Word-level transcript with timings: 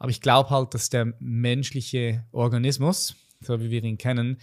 Aber 0.00 0.10
ich 0.10 0.22
glaube 0.22 0.48
halt, 0.50 0.72
dass 0.74 0.88
der 0.88 1.14
menschliche 1.20 2.24
Organismus, 2.32 3.14
so 3.40 3.60
wie 3.60 3.70
wir 3.70 3.84
ihn 3.84 3.98
kennen, 3.98 4.38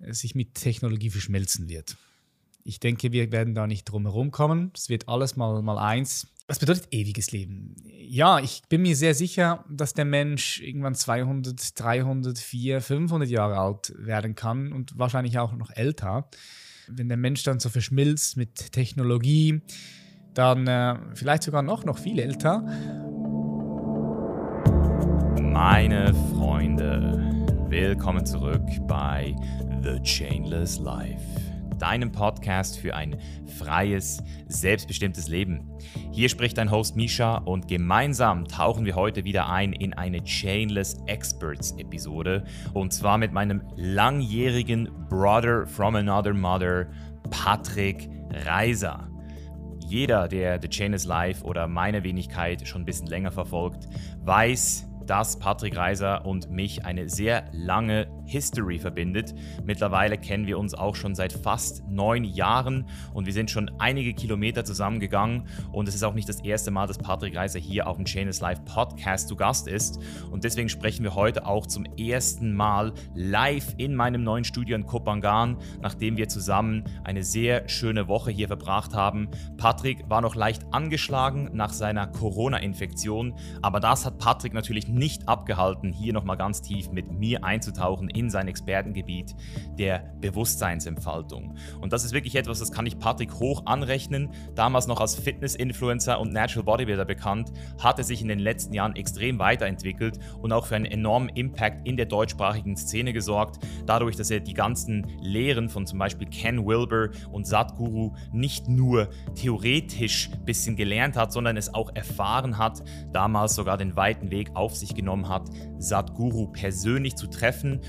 sich 0.00 0.34
mit 0.34 0.54
Technologie 0.54 1.10
verschmelzen 1.10 1.68
wird. 1.68 1.98
Ich 2.64 2.80
denke, 2.80 3.12
wir 3.12 3.30
werden 3.30 3.54
da 3.54 3.66
nicht 3.66 3.84
drum 3.84 4.06
herum 4.06 4.30
kommen. 4.30 4.72
Es 4.74 4.88
wird 4.88 5.08
alles 5.08 5.36
mal, 5.36 5.60
mal 5.62 5.78
eins. 5.78 6.28
Was 6.48 6.58
bedeutet 6.58 6.88
ewiges 6.92 7.30
Leben? 7.30 7.76
Ja, 7.84 8.38
ich 8.38 8.62
bin 8.70 8.82
mir 8.82 8.96
sehr 8.96 9.14
sicher, 9.14 9.64
dass 9.68 9.92
der 9.92 10.06
Mensch 10.06 10.62
irgendwann 10.62 10.94
200, 10.94 11.78
300, 11.78 12.38
400, 12.38 12.82
500 12.82 13.28
Jahre 13.28 13.58
alt 13.58 13.92
werden 13.98 14.34
kann 14.34 14.72
und 14.72 14.98
wahrscheinlich 14.98 15.38
auch 15.38 15.52
noch 15.52 15.70
älter. 15.70 16.30
Wenn 16.88 17.08
der 17.08 17.18
Mensch 17.18 17.42
dann 17.42 17.60
so 17.60 17.68
verschmilzt 17.68 18.38
mit 18.38 18.72
Technologie, 18.72 19.60
dann 20.32 20.66
äh, 20.66 20.96
vielleicht 21.14 21.42
sogar 21.42 21.62
noch, 21.62 21.84
noch 21.84 21.98
viel 21.98 22.18
älter. 22.18 23.11
Meine 25.52 26.14
Freunde, 26.34 27.46
willkommen 27.68 28.24
zurück 28.24 28.62
bei 28.88 29.36
The 29.82 30.00
Chainless 30.02 30.78
Life, 30.78 31.20
deinem 31.78 32.10
Podcast 32.10 32.78
für 32.78 32.96
ein 32.96 33.18
freies, 33.58 34.22
selbstbestimmtes 34.48 35.28
Leben. 35.28 35.70
Hier 36.10 36.30
spricht 36.30 36.56
dein 36.56 36.70
Host 36.70 36.96
Misha 36.96 37.36
und 37.36 37.68
gemeinsam 37.68 38.48
tauchen 38.48 38.86
wir 38.86 38.94
heute 38.94 39.24
wieder 39.24 39.50
ein 39.50 39.74
in 39.74 39.92
eine 39.92 40.24
Chainless 40.24 40.96
Experts 41.06 41.72
Episode 41.72 42.44
und 42.72 42.94
zwar 42.94 43.18
mit 43.18 43.34
meinem 43.34 43.60
langjährigen 43.76 44.88
Brother 45.10 45.66
from 45.66 45.96
another 45.96 46.32
mother, 46.32 46.86
Patrick 47.28 48.08
Reiser. 48.46 49.06
Jeder, 49.86 50.28
der 50.28 50.58
The 50.62 50.68
Chainless 50.68 51.04
Life 51.04 51.44
oder 51.44 51.68
meine 51.68 52.02
Wenigkeit 52.04 52.66
schon 52.66 52.82
ein 52.82 52.86
bisschen 52.86 53.08
länger 53.08 53.30
verfolgt, 53.30 53.86
weiß, 54.24 54.88
dass 55.06 55.38
Patrick 55.38 55.76
Reiser 55.76 56.24
und 56.26 56.50
mich 56.50 56.84
eine 56.84 57.08
sehr 57.08 57.44
lange 57.52 58.06
History 58.26 58.78
verbindet. 58.78 59.34
Mittlerweile 59.64 60.16
kennen 60.18 60.46
wir 60.46 60.58
uns 60.58 60.74
auch 60.74 60.96
schon 60.96 61.14
seit 61.14 61.32
fast 61.32 61.86
neun 61.88 62.24
Jahren 62.24 62.86
und 63.12 63.26
wir 63.26 63.32
sind 63.32 63.50
schon 63.50 63.70
einige 63.78 64.14
Kilometer 64.14 64.64
zusammengegangen. 64.64 65.46
Und 65.72 65.88
es 65.88 65.94
ist 65.94 66.02
auch 66.02 66.14
nicht 66.14 66.28
das 66.28 66.40
erste 66.40 66.70
Mal, 66.70 66.86
dass 66.86 66.98
Patrick 66.98 67.36
Reiser 67.36 67.58
hier 67.58 67.86
auf 67.86 67.96
dem 67.96 68.06
Chainless 68.06 68.40
Live 68.40 68.64
Podcast 68.64 69.28
zu 69.28 69.36
Gast 69.36 69.68
ist. 69.68 69.98
Und 70.30 70.44
deswegen 70.44 70.68
sprechen 70.68 71.02
wir 71.04 71.14
heute 71.14 71.46
auch 71.46 71.66
zum 71.66 71.84
ersten 71.98 72.54
Mal 72.54 72.92
live 73.14 73.74
in 73.76 73.94
meinem 73.94 74.22
neuen 74.22 74.44
Studio 74.44 74.76
in 74.76 74.86
Kopangan, 74.86 75.58
nachdem 75.80 76.16
wir 76.16 76.28
zusammen 76.28 76.84
eine 77.04 77.22
sehr 77.22 77.68
schöne 77.68 78.08
Woche 78.08 78.30
hier 78.30 78.48
verbracht 78.48 78.94
haben. 78.94 79.28
Patrick 79.56 80.08
war 80.08 80.20
noch 80.20 80.34
leicht 80.34 80.64
angeschlagen 80.72 81.50
nach 81.52 81.72
seiner 81.72 82.06
Corona-Infektion, 82.06 83.34
aber 83.60 83.80
das 83.80 84.06
hat 84.06 84.18
Patrick 84.18 84.54
natürlich 84.54 84.88
nicht 84.92 85.28
abgehalten, 85.28 85.92
hier 85.92 86.12
nochmal 86.12 86.36
ganz 86.36 86.62
tief 86.62 86.90
mit 86.90 87.10
mir 87.10 87.44
einzutauchen 87.44 88.08
in 88.10 88.30
sein 88.30 88.48
Expertengebiet 88.48 89.34
der 89.78 90.12
Bewusstseinsentfaltung. 90.20 91.56
Und 91.80 91.92
das 91.92 92.04
ist 92.04 92.12
wirklich 92.12 92.36
etwas, 92.36 92.58
das 92.58 92.72
kann 92.72 92.86
ich 92.86 92.98
Patrick 92.98 93.34
hoch 93.34 93.62
anrechnen. 93.66 94.30
Damals 94.54 94.86
noch 94.86 95.00
als 95.00 95.14
Fitness-Influencer 95.14 96.20
und 96.20 96.32
Natural 96.32 96.64
Bodybuilder 96.64 97.04
bekannt, 97.04 97.52
hat 97.78 97.98
er 97.98 98.04
sich 98.04 98.22
in 98.22 98.28
den 98.28 98.38
letzten 98.38 98.74
Jahren 98.74 98.96
extrem 98.96 99.38
weiterentwickelt 99.38 100.18
und 100.40 100.52
auch 100.52 100.66
für 100.66 100.76
einen 100.76 100.84
enormen 100.84 101.30
Impact 101.30 101.86
in 101.86 101.96
der 101.96 102.06
deutschsprachigen 102.06 102.76
Szene 102.76 103.12
gesorgt, 103.12 103.58
dadurch, 103.86 104.16
dass 104.16 104.30
er 104.30 104.40
die 104.40 104.54
ganzen 104.54 105.06
Lehren 105.20 105.68
von 105.68 105.86
zum 105.86 105.98
Beispiel 105.98 106.28
Ken 106.28 106.66
Wilber 106.66 107.10
und 107.30 107.46
Sadhguru 107.46 108.14
nicht 108.32 108.68
nur 108.68 109.08
theoretisch 109.34 110.30
ein 110.32 110.44
bisschen 110.44 110.76
gelernt 110.76 111.16
hat, 111.16 111.32
sondern 111.32 111.56
es 111.56 111.72
auch 111.72 111.90
erfahren 111.94 112.58
hat, 112.58 112.82
damals 113.12 113.54
sogar 113.54 113.78
den 113.78 113.96
weiten 113.96 114.30
Weg 114.30 114.50
auf 114.54 114.76
sich 114.82 114.94
genommen 114.94 115.28
hat, 115.28 115.48
Sadhguru 115.78 116.48
persönlich 116.48 117.16
zu 117.16 117.26
treffen 117.28 117.80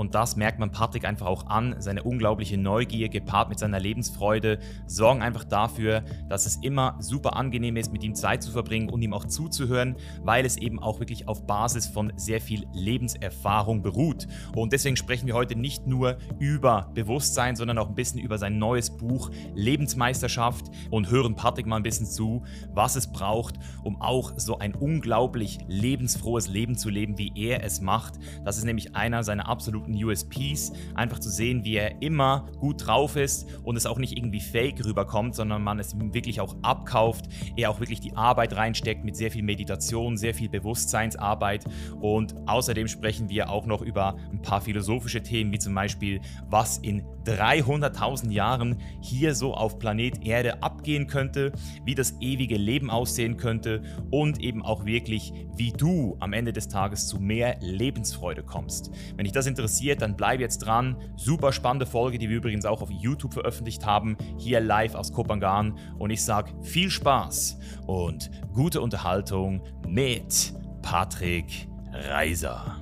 und 0.00 0.14
das 0.14 0.34
merkt 0.34 0.58
man 0.58 0.72
Patrick 0.72 1.04
einfach 1.04 1.26
auch 1.26 1.46
an. 1.48 1.76
Seine 1.78 2.02
unglaubliche 2.02 2.56
Neugier 2.56 3.10
gepaart 3.10 3.50
mit 3.50 3.58
seiner 3.58 3.78
Lebensfreude 3.78 4.58
sorgen 4.86 5.20
einfach 5.20 5.44
dafür, 5.44 6.02
dass 6.26 6.46
es 6.46 6.56
immer 6.56 6.96
super 7.00 7.36
angenehm 7.36 7.76
ist, 7.76 7.92
mit 7.92 8.02
ihm 8.02 8.14
Zeit 8.14 8.42
zu 8.42 8.50
verbringen 8.50 8.88
und 8.88 9.02
ihm 9.02 9.12
auch 9.12 9.26
zuzuhören, 9.26 9.96
weil 10.22 10.46
es 10.46 10.56
eben 10.56 10.78
auch 10.78 11.00
wirklich 11.00 11.28
auf 11.28 11.46
Basis 11.46 11.86
von 11.86 12.14
sehr 12.16 12.40
viel 12.40 12.66
Lebenserfahrung 12.72 13.82
beruht. 13.82 14.26
Und 14.56 14.72
deswegen 14.72 14.96
sprechen 14.96 15.26
wir 15.26 15.34
heute 15.34 15.54
nicht 15.54 15.86
nur 15.86 16.16
über 16.38 16.90
Bewusstsein, 16.94 17.54
sondern 17.54 17.76
auch 17.76 17.90
ein 17.90 17.94
bisschen 17.94 18.20
über 18.20 18.38
sein 18.38 18.58
neues 18.58 18.96
Buch 18.96 19.30
Lebensmeisterschaft 19.54 20.70
und 20.90 21.10
hören 21.10 21.36
Patrick 21.36 21.66
mal 21.66 21.76
ein 21.76 21.82
bisschen 21.82 22.06
zu, 22.06 22.42
was 22.72 22.96
es 22.96 23.12
braucht, 23.12 23.56
um 23.84 24.00
auch 24.00 24.32
so 24.38 24.58
ein 24.58 24.74
unglaublich 24.74 25.58
lebensfrohes 25.68 26.48
Leben 26.48 26.78
zu 26.78 26.88
leben, 26.88 27.18
wie 27.18 27.32
er 27.34 27.62
es 27.62 27.82
macht. 27.82 28.14
Das 28.46 28.56
ist 28.56 28.64
nämlich 28.64 28.96
einer 28.96 29.24
seiner 29.24 29.46
absoluten 29.46 29.89
absoluten 29.90 30.04
USPs, 30.04 30.72
einfach 30.94 31.18
zu 31.18 31.30
sehen, 31.30 31.64
wie 31.64 31.76
er 31.76 32.00
immer 32.02 32.48
gut 32.58 32.86
drauf 32.86 33.16
ist 33.16 33.46
und 33.64 33.76
es 33.76 33.86
auch 33.86 33.98
nicht 33.98 34.16
irgendwie 34.16 34.40
fake 34.40 34.84
rüberkommt, 34.84 35.34
sondern 35.34 35.62
man 35.62 35.78
es 35.78 35.94
wirklich 35.98 36.40
auch 36.40 36.56
abkauft, 36.62 37.26
er 37.56 37.70
auch 37.70 37.80
wirklich 37.80 38.00
die 38.00 38.16
Arbeit 38.16 38.56
reinsteckt 38.56 39.04
mit 39.04 39.16
sehr 39.16 39.30
viel 39.30 39.42
Meditation, 39.42 40.16
sehr 40.16 40.34
viel 40.34 40.48
Bewusstseinsarbeit 40.48 41.64
und 42.00 42.34
außerdem 42.46 42.88
sprechen 42.88 43.28
wir 43.28 43.50
auch 43.50 43.66
noch 43.66 43.82
über 43.82 44.16
ein 44.32 44.42
paar 44.42 44.60
philosophische 44.60 45.22
Themen, 45.22 45.52
wie 45.52 45.58
zum 45.58 45.74
Beispiel, 45.74 46.20
was 46.48 46.78
in 46.78 47.04
300.000 47.24 48.30
Jahren 48.30 48.76
hier 49.00 49.34
so 49.34 49.54
auf 49.54 49.78
Planet 49.78 50.24
Erde 50.24 50.62
abgehen 50.62 51.06
könnte, 51.06 51.52
wie 51.84 51.94
das 51.94 52.14
ewige 52.20 52.56
Leben 52.56 52.90
aussehen 52.90 53.36
könnte 53.36 53.82
und 54.10 54.40
eben 54.40 54.62
auch 54.62 54.86
wirklich, 54.86 55.32
wie 55.54 55.70
du 55.70 56.16
am 56.20 56.32
Ende 56.32 56.52
des 56.52 56.68
Tages 56.68 57.06
zu 57.06 57.20
mehr 57.20 57.58
Lebensfreude 57.60 58.42
kommst. 58.42 58.90
Wenn 59.16 59.24
dich 59.24 59.32
das 59.32 59.46
interessiert, 59.46 59.79
dann 60.02 60.16
bleib 60.16 60.40
jetzt 60.40 60.58
dran. 60.58 60.96
Super 61.16 61.52
spannende 61.52 61.86
Folge, 61.86 62.18
die 62.18 62.28
wir 62.28 62.36
übrigens 62.36 62.64
auch 62.64 62.82
auf 62.82 62.90
YouTube 62.90 63.34
veröffentlicht 63.34 63.84
haben, 63.86 64.16
hier 64.38 64.60
live 64.60 64.94
aus 64.94 65.12
Kopangan. 65.12 65.78
Und 65.98 66.10
ich 66.10 66.24
sage 66.24 66.52
viel 66.62 66.90
Spaß 66.90 67.58
und 67.86 68.30
gute 68.52 68.80
Unterhaltung 68.80 69.62
mit 69.86 70.54
Patrick 70.82 71.68
Reiser. 71.92 72.80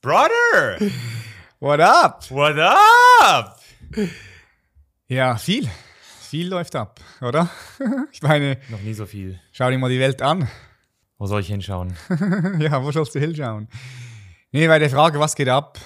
Brother! 0.00 0.78
What 1.60 1.80
up? 1.80 2.30
What 2.30 2.56
up? 2.56 3.58
Ja, 5.08 5.36
viel. 5.36 5.68
Viel 6.20 6.46
läuft 6.46 6.76
ab, 6.76 7.00
oder? 7.20 7.50
Ich 8.12 8.22
meine. 8.22 8.58
Noch 8.68 8.80
nie 8.80 8.94
so 8.94 9.06
viel. 9.06 9.40
Schau 9.50 9.68
dir 9.68 9.76
mal 9.78 9.90
die 9.90 9.98
Welt 9.98 10.22
an. 10.22 10.48
Wo 11.16 11.26
soll 11.26 11.40
ich 11.40 11.48
hinschauen? 11.48 11.96
ja, 12.60 12.80
wo 12.84 12.92
sollst 12.92 13.16
du 13.16 13.18
hinschauen? 13.18 13.66
Nee, 14.52 14.68
bei 14.68 14.78
der 14.78 14.88
Frage, 14.88 15.18
was 15.18 15.34
geht 15.34 15.48
ab? 15.48 15.80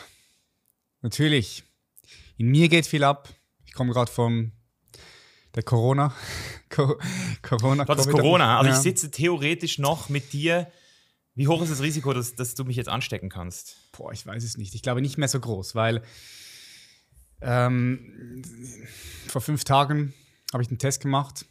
Natürlich, 1.01 1.65
in 2.37 2.49
mir 2.49 2.69
geht 2.69 2.87
viel 2.87 3.03
ab. 3.03 3.31
Ich 3.65 3.73
komme 3.73 3.95
gerade 3.95 4.13
von 4.13 4.53
der 5.55 5.63
Corona. 5.63 6.15
Corona. 7.43 7.87
Das 7.87 8.07
ist 8.07 8.13
Corona. 8.13 8.59
Also 8.59 8.71
ja. 8.71 8.77
ich 8.77 8.83
sitze 8.83 9.11
theoretisch 9.11 9.79
noch 9.79 10.11
mit 10.11 10.35
dir 10.35 10.71
wie 11.35 11.49
hoch 11.49 11.63
ist 11.63 11.71
das 11.71 11.81
Risiko, 11.81 12.13
dass, 12.13 12.35
dass 12.35 12.55
du 12.55 12.65
mich 12.65 12.77
jetzt 12.77 12.89
anstecken 12.89 13.31
kannst? 13.31 13.77
Boah, 13.93 14.13
ich 14.13 14.27
weiß 14.27 14.43
es 14.43 14.57
nicht. 14.57 14.75
Ich 14.75 14.83
glaube 14.83 15.03
nicht 15.03 15.19
mehr 15.19 15.29
so 15.29 15.39
groß, 15.39 15.75
weil 15.75 16.03
ähm, 17.41 18.43
vor 19.29 19.41
fünf 19.41 19.65
Tagen 19.65 20.15
habe 20.53 20.63
ich 20.63 20.69
einen 20.69 20.79
Test 20.79 21.03
gemacht. 21.03 21.47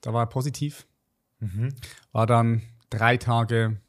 Da 0.00 0.12
war 0.12 0.22
er 0.22 0.26
positiv. 0.26 0.86
Mhm. 1.40 1.74
War 2.12 2.26
dann 2.26 2.62
drei 2.90 3.16
Tage, 3.16 3.80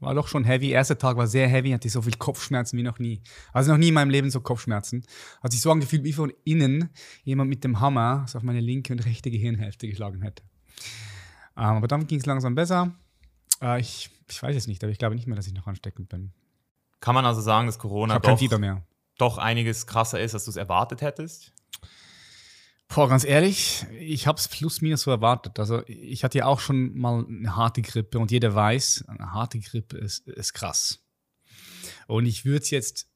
war 0.00 0.14
doch 0.14 0.28
schon 0.28 0.44
heavy. 0.44 0.70
Erster 0.70 0.98
Tag 0.98 1.16
war 1.16 1.26
sehr 1.26 1.48
heavy, 1.48 1.70
hatte 1.70 1.88
so 1.88 2.02
viel 2.02 2.16
Kopfschmerzen 2.16 2.78
wie 2.78 2.82
noch 2.82 2.98
nie. 2.98 3.22
Also 3.52 3.72
noch 3.72 3.78
nie 3.78 3.88
in 3.88 3.94
meinem 3.94 4.10
Leben 4.10 4.30
so 4.30 4.40
Kopfschmerzen. 4.40 5.04
Hat 5.42 5.52
sich 5.52 5.60
so 5.60 5.70
angefühlt, 5.70 6.04
wie 6.04 6.12
von 6.12 6.32
innen 6.44 6.90
jemand 7.24 7.50
mit 7.50 7.64
dem 7.64 7.80
Hammer 7.80 8.24
so 8.28 8.38
auf 8.38 8.44
meine 8.44 8.60
linke 8.60 8.92
und 8.92 9.04
rechte 9.04 9.30
Gehirnhälfte 9.30 9.88
geschlagen 9.88 10.22
hätte. 10.22 10.42
Ähm, 11.56 11.64
aber 11.64 11.88
dann 11.88 12.06
ging 12.06 12.18
es 12.18 12.26
langsam 12.26 12.54
besser. 12.54 12.94
Äh, 13.60 13.80
ich 13.80 14.10
ich 14.30 14.42
weiß 14.42 14.56
es 14.56 14.66
nicht, 14.66 14.82
aber 14.82 14.90
ich 14.90 14.98
glaube 14.98 15.14
nicht 15.14 15.26
mehr, 15.26 15.36
dass 15.36 15.46
ich 15.46 15.54
noch 15.54 15.66
ansteckend 15.66 16.08
bin. 16.08 16.32
Kann 17.04 17.14
man 17.14 17.26
also 17.26 17.42
sagen, 17.42 17.66
dass 17.66 17.78
Corona 17.78 18.14
doch, 18.18 18.22
kein 18.22 18.38
Fieber 18.38 18.58
mehr. 18.58 18.82
doch 19.18 19.36
einiges 19.36 19.86
krasser 19.86 20.18
ist, 20.22 20.32
als 20.32 20.46
du 20.46 20.50
es 20.50 20.56
erwartet 20.56 21.02
hättest? 21.02 21.52
Boah, 22.88 23.10
ganz 23.10 23.24
ehrlich, 23.24 23.84
ich 24.00 24.26
habe 24.26 24.38
es 24.38 24.48
plus 24.48 24.80
minus 24.80 25.02
so 25.02 25.10
erwartet. 25.10 25.58
Also 25.58 25.82
ich 25.86 26.24
hatte 26.24 26.38
ja 26.38 26.46
auch 26.46 26.60
schon 26.60 26.96
mal 26.96 27.26
eine 27.28 27.56
harte 27.56 27.82
Grippe 27.82 28.18
und 28.18 28.30
jeder 28.30 28.54
weiß, 28.54 29.04
eine 29.08 29.32
harte 29.32 29.58
Grippe 29.58 29.98
ist, 29.98 30.26
ist 30.28 30.54
krass. 30.54 31.04
Und 32.06 32.24
ich 32.24 32.46
würde 32.46 32.62
es 32.62 32.70
jetzt 32.70 33.10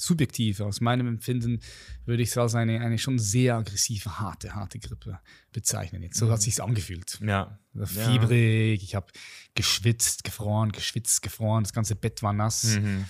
subjektiv, 0.00 0.60
aus 0.60 0.80
meinem 0.80 1.06
Empfinden, 1.06 1.60
würde 2.06 2.22
ich 2.22 2.30
es 2.30 2.38
als 2.38 2.54
eine, 2.54 2.80
eine 2.80 2.98
schon 2.98 3.18
sehr 3.18 3.56
aggressive, 3.56 4.18
harte, 4.18 4.54
harte 4.54 4.78
Grippe 4.78 5.20
bezeichnen. 5.52 6.02
Jetzt, 6.02 6.16
so 6.18 6.26
Mhm. 6.26 6.30
hat 6.32 6.42
sich 6.42 6.62
angefühlt. 6.62 7.20
Ja. 7.24 7.58
Also 7.74 7.98
Ja. 8.00 8.10
Fiebrig, 8.12 8.82
ich 8.82 8.94
habe 8.94 9.06
geschwitzt, 9.54 10.24
gefroren, 10.24 10.72
geschwitzt, 10.72 11.22
gefroren, 11.22 11.62
das 11.64 11.72
ganze 11.72 11.94
Bett 11.96 12.22
war 12.22 12.32
nass, 12.32 12.64
Mhm. 12.78 13.04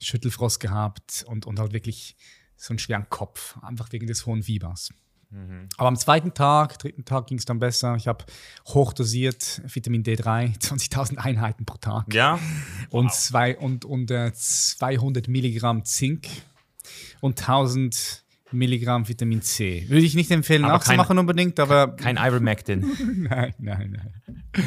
Schüttelfrost 0.00 0.60
gehabt 0.60 1.24
und, 1.28 1.46
und 1.46 1.58
halt 1.58 1.72
wirklich 1.72 2.16
so 2.56 2.72
einen 2.72 2.78
schweren 2.78 3.08
Kopf, 3.08 3.56
einfach 3.62 3.92
wegen 3.92 4.06
des 4.06 4.24
hohen 4.26 4.42
Fiebers. 4.42 4.90
Mhm. 5.30 5.68
Aber 5.76 5.88
am 5.88 5.96
zweiten 5.96 6.34
Tag, 6.34 6.78
dritten 6.78 7.04
Tag 7.04 7.28
ging 7.28 7.38
es 7.38 7.44
dann 7.44 7.58
besser. 7.60 7.94
Ich 7.96 8.08
habe 8.08 8.24
hochdosiert 8.68 9.62
Vitamin 9.72 10.02
D3, 10.02 10.58
20.000 10.58 11.16
Einheiten 11.18 11.64
pro 11.64 11.76
Tag 11.78 12.12
Ja. 12.12 12.38
und, 12.90 13.12
zwei, 13.12 13.56
und, 13.56 13.84
und 13.84 14.10
äh, 14.10 14.32
200 14.32 15.28
Milligramm 15.28 15.84
Zink 15.84 16.26
und 17.20 17.38
1000 17.40 18.24
Milligramm 18.52 19.08
Vitamin 19.08 19.42
C. 19.42 19.84
Würde 19.88 20.04
ich 20.04 20.14
nicht 20.16 20.30
empfehlen 20.32 20.64
Aber 20.64 20.74
nachzumachen 20.74 21.18
unbedingt, 21.18 21.60
aber 21.60 21.94
Kein 21.96 22.16
Ivermectin. 22.16 22.80
nein, 23.28 23.54
nein, 23.58 23.96
nein. 23.96 24.64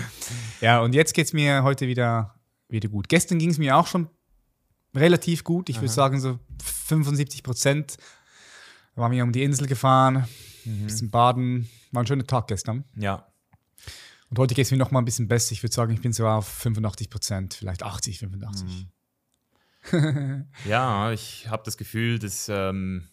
Ja, 0.62 0.80
und 0.82 0.96
jetzt 0.96 1.14
geht 1.14 1.26
es 1.26 1.34
mir 1.34 1.64
heute 1.64 1.88
wieder, 1.88 2.36
wieder 2.70 2.88
gut. 2.88 3.10
Gestern 3.10 3.40
ging 3.40 3.50
es 3.50 3.58
mir 3.58 3.76
auch 3.76 3.88
schon 3.88 4.08
relativ 4.96 5.44
gut. 5.44 5.68
Ich 5.70 5.78
würde 5.82 5.90
sagen 5.92 6.22
so 6.22 6.40
75 6.64 7.44
Prozent. 7.44 7.98
Waren 8.96 9.12
wir 9.12 9.24
um 9.24 9.32
die 9.34 9.44
Insel 9.44 9.68
gefahren, 9.68 10.28
ein 10.66 10.86
bisschen 10.86 11.10
baden. 11.10 11.70
War 11.92 12.04
ein 12.04 12.08
schöner 12.08 12.26
Tag 12.26 12.48
gestern. 12.48 12.84
Ja. 12.96 13.28
Und 14.30 14.40
heute 14.40 14.56
geht 14.56 14.66
es 14.66 14.72
mir 14.72 14.78
noch 14.78 14.92
mal 14.92 15.00
ein 15.00 15.06
bisschen 15.06 15.28
besser. 15.28 15.52
Ich 15.52 15.62
würde 15.62 15.76
sagen, 15.76 15.94
ich 15.94 16.02
bin 16.02 16.12
so 16.14 16.28
auf 16.28 16.48
85 16.48 17.10
Prozent, 17.10 17.54
vielleicht 17.54 17.84
80, 17.84 18.20
85. 18.20 18.88
Ja, 20.66 21.12
ich 21.12 21.50
habe 21.50 21.64
das 21.66 21.76
Gefühl, 21.78 22.18
dass 22.18 22.48
ähm, 22.50 23.10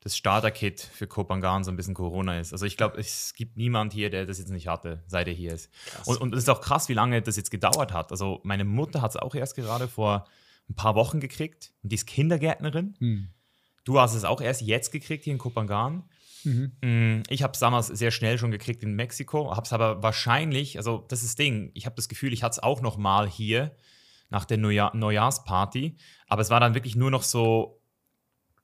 das 0.00 0.16
Starter-Kit 0.16 0.80
für 0.80 1.06
Kopangan 1.06 1.64
so 1.64 1.70
ein 1.70 1.76
bisschen 1.76 1.94
Corona 1.94 2.38
ist. 2.40 2.52
Also 2.52 2.66
ich 2.66 2.76
glaube, 2.76 2.98
es 2.98 3.34
gibt 3.34 3.56
niemand 3.56 3.92
hier, 3.92 4.10
der 4.10 4.26
das 4.26 4.38
jetzt 4.38 4.50
nicht 4.50 4.68
hatte, 4.68 5.02
seit 5.06 5.28
er 5.28 5.34
hier 5.34 5.52
ist. 5.52 5.70
Und, 6.06 6.20
und 6.20 6.34
es 6.34 6.44
ist 6.44 6.48
auch 6.48 6.60
krass, 6.60 6.88
wie 6.88 6.94
lange 6.94 7.20
das 7.22 7.36
jetzt 7.36 7.50
gedauert 7.50 7.92
hat. 7.92 8.10
Also 8.10 8.40
meine 8.42 8.64
Mutter 8.64 9.02
hat 9.02 9.10
es 9.10 9.16
auch 9.16 9.34
erst 9.34 9.56
gerade 9.56 9.88
vor 9.88 10.26
ein 10.68 10.74
paar 10.74 10.94
Wochen 10.94 11.20
gekriegt 11.20 11.72
und 11.82 11.92
die 11.92 11.96
ist 11.96 12.06
Kindergärtnerin. 12.06 12.94
Hm. 12.98 13.28
Du 13.84 13.98
hast 13.98 14.14
es 14.14 14.24
auch 14.24 14.40
erst 14.40 14.62
jetzt 14.62 14.92
gekriegt 14.92 15.24
hier 15.24 15.32
in 15.32 15.38
Kopangan. 15.38 16.04
Mhm. 16.44 16.72
Mm, 16.82 17.22
Ich 17.28 17.42
habe 17.42 17.52
es 17.52 17.58
damals 17.58 17.88
sehr 17.88 18.10
schnell 18.10 18.38
schon 18.38 18.50
gekriegt 18.50 18.82
in 18.82 18.94
Mexiko, 18.94 19.54
habe 19.54 19.66
es 19.66 19.72
aber 19.72 20.02
wahrscheinlich, 20.02 20.76
also 20.78 21.04
das 21.08 21.20
ist 21.22 21.30
das 21.30 21.34
Ding, 21.36 21.70
ich 21.74 21.86
habe 21.86 21.96
das 21.96 22.08
Gefühl, 22.08 22.32
ich 22.32 22.42
hatte 22.42 22.54
es 22.54 22.62
auch 22.62 22.80
noch 22.80 22.96
mal 22.96 23.28
hier 23.28 23.74
nach 24.30 24.44
der 24.44 24.58
Neujahr 24.58 24.94
Neujahrsparty, 24.96 25.96
aber 26.28 26.42
es 26.42 26.50
war 26.50 26.60
dann 26.60 26.74
wirklich 26.74 26.96
nur 26.96 27.10
noch 27.10 27.22
so 27.22 27.80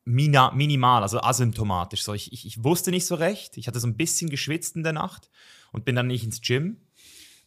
mina 0.04 0.52
minimal, 0.52 1.02
also 1.02 1.20
asymptomatisch. 1.20 2.02
So, 2.04 2.14
ich, 2.14 2.32
ich, 2.32 2.46
ich 2.46 2.62
wusste 2.62 2.90
nicht 2.90 3.06
so 3.06 3.16
recht, 3.16 3.56
ich 3.56 3.66
hatte 3.66 3.80
so 3.80 3.88
ein 3.88 3.96
bisschen 3.96 4.30
geschwitzt 4.30 4.76
in 4.76 4.84
der 4.84 4.92
Nacht 4.92 5.28
und 5.72 5.84
bin 5.84 5.96
dann 5.96 6.06
nicht 6.06 6.24
ins 6.24 6.40
Gym, 6.40 6.80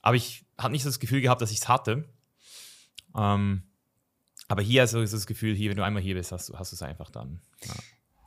aber 0.02 0.16
ich 0.18 0.46
hatte 0.58 0.72
nicht 0.72 0.84
so 0.84 0.90
das 0.90 1.00
Gefühl 1.00 1.22
gehabt, 1.22 1.42
dass 1.42 1.52
ich 1.52 1.60
es 1.60 1.68
hatte. 1.70 2.10
Ähm, 3.16 3.64
aber 4.50 4.62
hier 4.62 4.84
ist 4.84 4.92
so 4.92 5.02
das 5.02 5.28
Gefühl, 5.28 5.56
hier, 5.56 5.70
wenn 5.70 5.78
du 5.78 5.86
einmal 5.86 6.02
hier 6.02 6.16
bist, 6.16 6.32
hast 6.32 6.50
du 6.50 6.58
hast 6.58 6.72
du 6.72 6.76
es 6.76 6.82
einfach 6.82 7.10
dann. 7.10 7.42
Ja. 7.64 7.74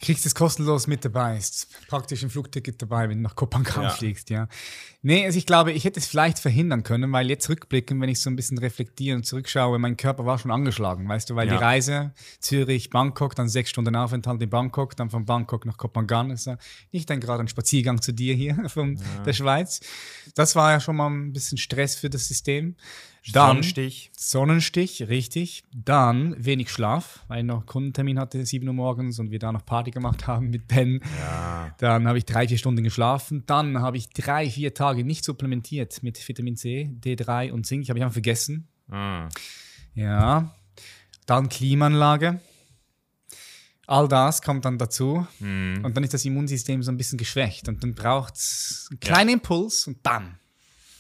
Kriegst 0.03 0.27
es 0.27 0.35
kostenlos 0.35 0.89
mit 0.89 1.05
dabei. 1.05 1.37
Ist 1.39 1.69
praktisch 1.87 2.23
ein 2.25 2.29
Flugticket 2.31 2.83
dabei, 2.83 3.09
wenn 3.09 3.19
du 3.19 3.23
nach 3.23 3.37
Kopangan 3.37 3.85
Ja. 3.85 3.89
fliegst, 3.91 4.31
ja. 4.31 4.49
Nee, 5.01 5.25
also 5.25 5.39
ich 5.39 5.47
glaube, 5.47 5.71
ich 5.73 5.85
hätte 5.85 5.99
es 6.01 6.07
vielleicht 6.07 6.41
verhindern 6.41 6.83
können, 6.83 7.11
weil 7.13 7.29
jetzt 7.31 7.49
rückblickend, 7.49 8.01
wenn 8.01 8.09
ich 8.09 8.21
so 8.21 8.29
ein 8.29 8.35
bisschen 8.37 8.59
reflektiere 8.59 9.17
und 9.17 9.25
zurückschaue, 9.25 9.79
mein 9.79 9.97
Körper 9.97 10.27
war 10.27 10.39
schon 10.39 10.51
angeschlagen, 10.51 11.09
weißt 11.09 11.31
du, 11.31 11.37
weil 11.37 11.47
Ja. 11.49 11.57
die 11.57 11.63
Reise 11.65 12.13
Zürich, 12.41 12.91
Bangkok, 12.91 13.35
dann 13.37 13.49
sechs 13.49 13.71
Stunden 13.71 13.95
Aufenthalt 13.97 14.43
in 14.43 14.51
Bangkok, 14.51 14.97
dann 14.97 15.09
von 15.09 15.25
Bangkok 15.25 15.67
nach 15.67 15.77
Kopangan, 15.77 16.31
ist 16.31 16.47
ja 16.47 16.59
nicht 16.91 17.09
dann 17.09 17.21
gerade 17.21 17.43
ein 17.45 17.49
Spaziergang 17.49 18.03
zu 18.03 18.13
dir 18.13 18.35
hier 18.35 18.57
von 18.69 19.01
der 19.25 19.33
Schweiz. 19.33 19.81
Das 20.35 20.57
war 20.57 20.73
ja 20.73 20.81
schon 20.81 20.97
mal 20.97 21.09
ein 21.11 21.33
bisschen 21.33 21.59
Stress 21.59 21.95
für 21.97 22.11
das 22.11 22.27
System. 22.29 22.77
Dann, 23.31 23.49
Sonnenstich. 23.49 24.11
Sonnenstich, 24.17 25.09
richtig. 25.09 25.63
Dann 25.73 26.35
wenig 26.45 26.71
Schlaf, 26.71 27.25
weil 27.29 27.41
ich 27.41 27.45
noch 27.45 27.67
Kundentermin 27.67 28.19
hatte, 28.19 28.45
7 28.45 28.67
Uhr 28.67 28.75
morgens 28.75 29.21
und 29.21 29.31
wir 29.31 29.39
da 29.39 29.53
noch 29.53 29.65
Party 29.65 29.93
gemacht 29.93 30.27
haben 30.27 30.51
mit 30.51 30.67
Ben. 30.67 31.01
Ja. 31.21 31.75
Dann 31.79 32.09
habe 32.09 32.19
ich 32.19 32.25
drei, 32.25 32.49
vier 32.49 32.59
Stunden 32.59 32.83
geschlafen. 32.83 33.45
Dann 33.47 33.81
habe 33.81 33.97
ich 33.97 34.11
drei, 34.11 34.51
vier 34.51 34.75
Tage 34.75 35.05
nicht 35.05 35.25
supplementiert 35.25 36.03
mit 36.03 36.27
Vitamin 36.27 36.57
C, 36.57 36.91
D3 37.01 37.53
und 37.53 37.65
Zink. 37.65 37.89
Habe 37.89 38.01
ich 38.01 38.03
einfach 38.03 38.15
vergessen. 38.15 38.67
Ah. 38.91 39.29
Ja. 39.95 40.55
Dann 41.27 41.49
Klimaanlage. 41.49 42.41
All 43.87 44.09
das 44.09 44.43
kommt 44.43 44.65
dann 44.65 44.79
dazu. 44.79 45.27
Hm. 45.39 45.83
Und 45.85 45.97
dann 45.97 46.03
ist 46.03 46.15
das 46.15 46.25
Immunsystem 46.25 46.83
so 46.83 46.91
ein 46.91 46.97
bisschen 46.97 47.19
geschwächt. 47.19 47.69
Und 47.69 47.83
dann 47.83 47.95
braucht 47.95 48.35
es 48.35 48.89
einen 48.91 49.01
kleinen 49.01 49.31
Impuls 49.31 49.87
und 49.87 49.99
dann. 50.03 50.39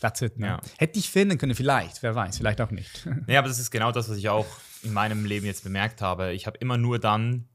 That's 0.03 0.21
it. 0.21 0.37
Ne? 0.39 0.47
Ja. 0.47 0.61
Hätte 0.79 0.99
ich 0.99 1.09
finden 1.09 1.39
können, 1.39 1.55
vielleicht. 1.55 2.03
Wer 2.03 2.15
weiß, 2.15 2.39
vielleicht 2.39 2.61
auch 2.61 2.71
nicht. 2.73 3.07
Nee, 3.27 3.37
aber 3.37 3.47
das 3.49 3.59
ist 3.61 3.71
genau 3.71 3.93
das, 3.93 4.11
was 4.11 4.17
ich 4.17 4.29
auch 4.29 4.47
in 4.83 4.93
meinem 4.93 5.25
Leben 5.25 5.47
jetzt 5.47 5.63
bemerkt 5.63 6.03
habe. 6.03 6.33
Ich 6.33 6.47
habe 6.49 6.59
immer 6.59 6.77
nur 6.77 6.99
dann 6.99 7.47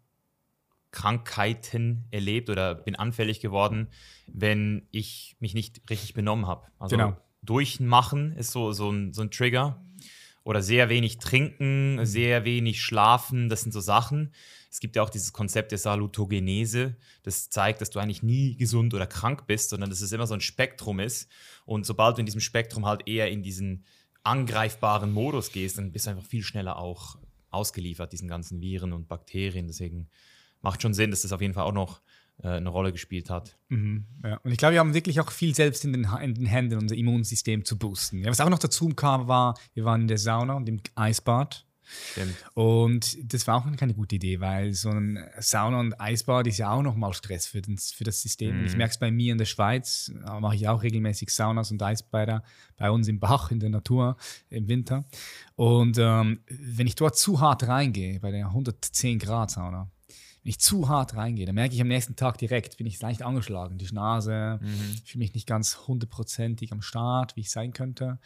Krankheiten 0.91 2.05
erlebt 2.11 2.49
oder 2.49 2.73
bin 2.73 2.95
anfällig 2.95 3.39
geworden, 3.41 3.89
wenn 4.27 4.87
ich 4.91 5.35
mich 5.39 5.53
nicht 5.53 5.81
richtig 5.89 6.13
benommen 6.13 6.47
habe. 6.47 6.67
Also 6.79 6.95
Genau. 6.95 7.17
durchmachen 7.43 8.31
ist 8.37 8.51
so, 8.51 8.71
so, 8.71 8.89
ein, 8.89 9.13
so 9.13 9.21
ein 9.21 9.29
Trigger. 9.31 9.83
Oder 10.43 10.61
sehr 10.61 10.87
wenig 10.87 11.17
trinken, 11.17 11.99
sehr 12.05 12.45
wenig 12.45 12.81
schlafen, 12.81 13.49
das 13.49 13.63
sind 13.63 13.73
so 13.73 13.81
Sachen. 13.81 14.31
Es 14.77 14.79
gibt 14.79 14.95
ja 14.95 15.01
auch 15.01 15.09
dieses 15.09 15.33
Konzept 15.33 15.71
der 15.71 15.79
Salutogenese, 15.79 16.97
das 17.23 17.49
zeigt, 17.49 17.81
dass 17.81 17.89
du 17.89 17.97
eigentlich 17.97 18.21
nie 18.21 18.55
gesund 18.57 18.93
oder 18.93 19.07
krank 19.07 19.47
bist, 19.47 19.71
sondern 19.71 19.89
dass 19.89 20.01
es 20.01 20.11
immer 20.11 20.27
so 20.27 20.35
ein 20.35 20.39
Spektrum 20.39 20.99
ist. 20.99 21.31
Und 21.65 21.87
sobald 21.87 22.15
du 22.15 22.19
in 22.19 22.27
diesem 22.27 22.41
Spektrum 22.41 22.85
halt 22.85 23.07
eher 23.07 23.31
in 23.31 23.41
diesen 23.41 23.85
angreifbaren 24.21 25.11
Modus 25.11 25.51
gehst, 25.51 25.79
dann 25.79 25.91
bist 25.91 26.05
du 26.05 26.11
einfach 26.11 26.27
viel 26.27 26.43
schneller 26.43 26.77
auch 26.77 27.17
ausgeliefert, 27.49 28.13
diesen 28.13 28.27
ganzen 28.27 28.61
Viren 28.61 28.93
und 28.93 29.07
Bakterien. 29.07 29.65
Deswegen 29.65 30.09
macht 30.61 30.83
schon 30.83 30.93
Sinn, 30.93 31.09
dass 31.09 31.23
das 31.23 31.31
auf 31.31 31.41
jeden 31.41 31.55
Fall 31.55 31.63
auch 31.63 31.73
noch 31.73 32.03
äh, 32.43 32.49
eine 32.49 32.69
Rolle 32.69 32.91
gespielt 32.91 33.31
hat. 33.31 33.57
Mhm, 33.69 34.05
ja. 34.23 34.37
Und 34.43 34.51
ich 34.51 34.59
glaube, 34.59 34.73
wir 34.73 34.79
haben 34.79 34.93
wirklich 34.93 35.19
auch 35.19 35.31
viel 35.31 35.55
selbst 35.55 35.85
in 35.85 35.93
den, 35.93 36.07
in 36.21 36.35
den 36.35 36.45
Händen, 36.45 36.77
unser 36.77 36.95
Immunsystem 36.95 37.65
zu 37.65 37.79
boosten. 37.79 38.19
Ja, 38.19 38.29
was 38.29 38.41
auch 38.41 38.49
noch 38.49 38.59
dazu 38.59 38.89
kam, 38.89 39.27
war, 39.27 39.57
wir 39.73 39.85
waren 39.85 40.01
in 40.01 40.07
der 40.07 40.19
Sauna 40.19 40.53
und 40.53 40.69
im 40.69 40.81
Eisbad. 40.93 41.66
Stimmt. 42.11 42.35
Und 42.53 43.17
das 43.33 43.47
war 43.47 43.55
auch 43.57 43.75
keine 43.77 43.93
gute 43.93 44.15
Idee, 44.15 44.39
weil 44.39 44.73
so 44.73 44.89
ein 44.89 45.19
Sauna 45.39 45.79
und 45.79 45.99
Eisbad 45.99 46.47
ist 46.47 46.57
ja 46.57 46.71
auch 46.71 46.81
nochmal 46.81 47.13
Stress 47.13 47.47
für, 47.47 47.61
den, 47.61 47.77
für 47.77 48.03
das 48.03 48.21
System. 48.21 48.59
Und 48.59 48.65
Ich 48.65 48.75
merke 48.75 48.91
es 48.91 48.99
bei 48.99 49.11
mir 49.11 49.31
in 49.31 49.37
der 49.37 49.45
Schweiz, 49.45 50.11
da 50.25 50.39
mache 50.39 50.55
ich 50.55 50.67
auch 50.67 50.83
regelmäßig 50.83 51.29
Saunas 51.29 51.71
und 51.71 51.81
Eisbäder 51.81 52.43
bei 52.75 52.91
uns 52.91 53.07
im 53.07 53.19
Bach 53.19 53.51
in 53.51 53.59
der 53.59 53.69
Natur 53.69 54.17
im 54.49 54.67
Winter. 54.67 55.05
Und 55.55 55.97
ähm, 55.97 56.39
wenn 56.47 56.87
ich 56.87 56.95
dort 56.95 57.17
zu 57.17 57.39
hart 57.39 57.67
reingehe, 57.67 58.19
bei 58.19 58.31
der 58.31 58.47
110 58.47 59.19
Grad 59.19 59.51
Sauna, 59.51 59.89
wenn 60.43 60.49
ich 60.51 60.59
zu 60.59 60.87
hart 60.87 61.15
reingehe, 61.15 61.45
dann 61.45 61.55
merke 61.55 61.75
ich 61.75 61.81
am 61.81 61.89
nächsten 61.89 62.15
Tag 62.15 62.37
direkt, 62.37 62.77
bin 62.77 62.87
ich 62.87 63.01
leicht 63.01 63.21
angeschlagen. 63.21 63.77
Die 63.77 63.93
Nase, 63.93 64.59
ich 65.03 65.11
fühle 65.11 65.23
mich 65.23 65.33
nicht 65.33 65.47
ganz 65.47 65.87
hundertprozentig 65.87 66.71
am 66.71 66.81
Start, 66.81 67.35
wie 67.35 67.41
ich 67.41 67.51
sein 67.51 67.73
könnte. 67.73 68.19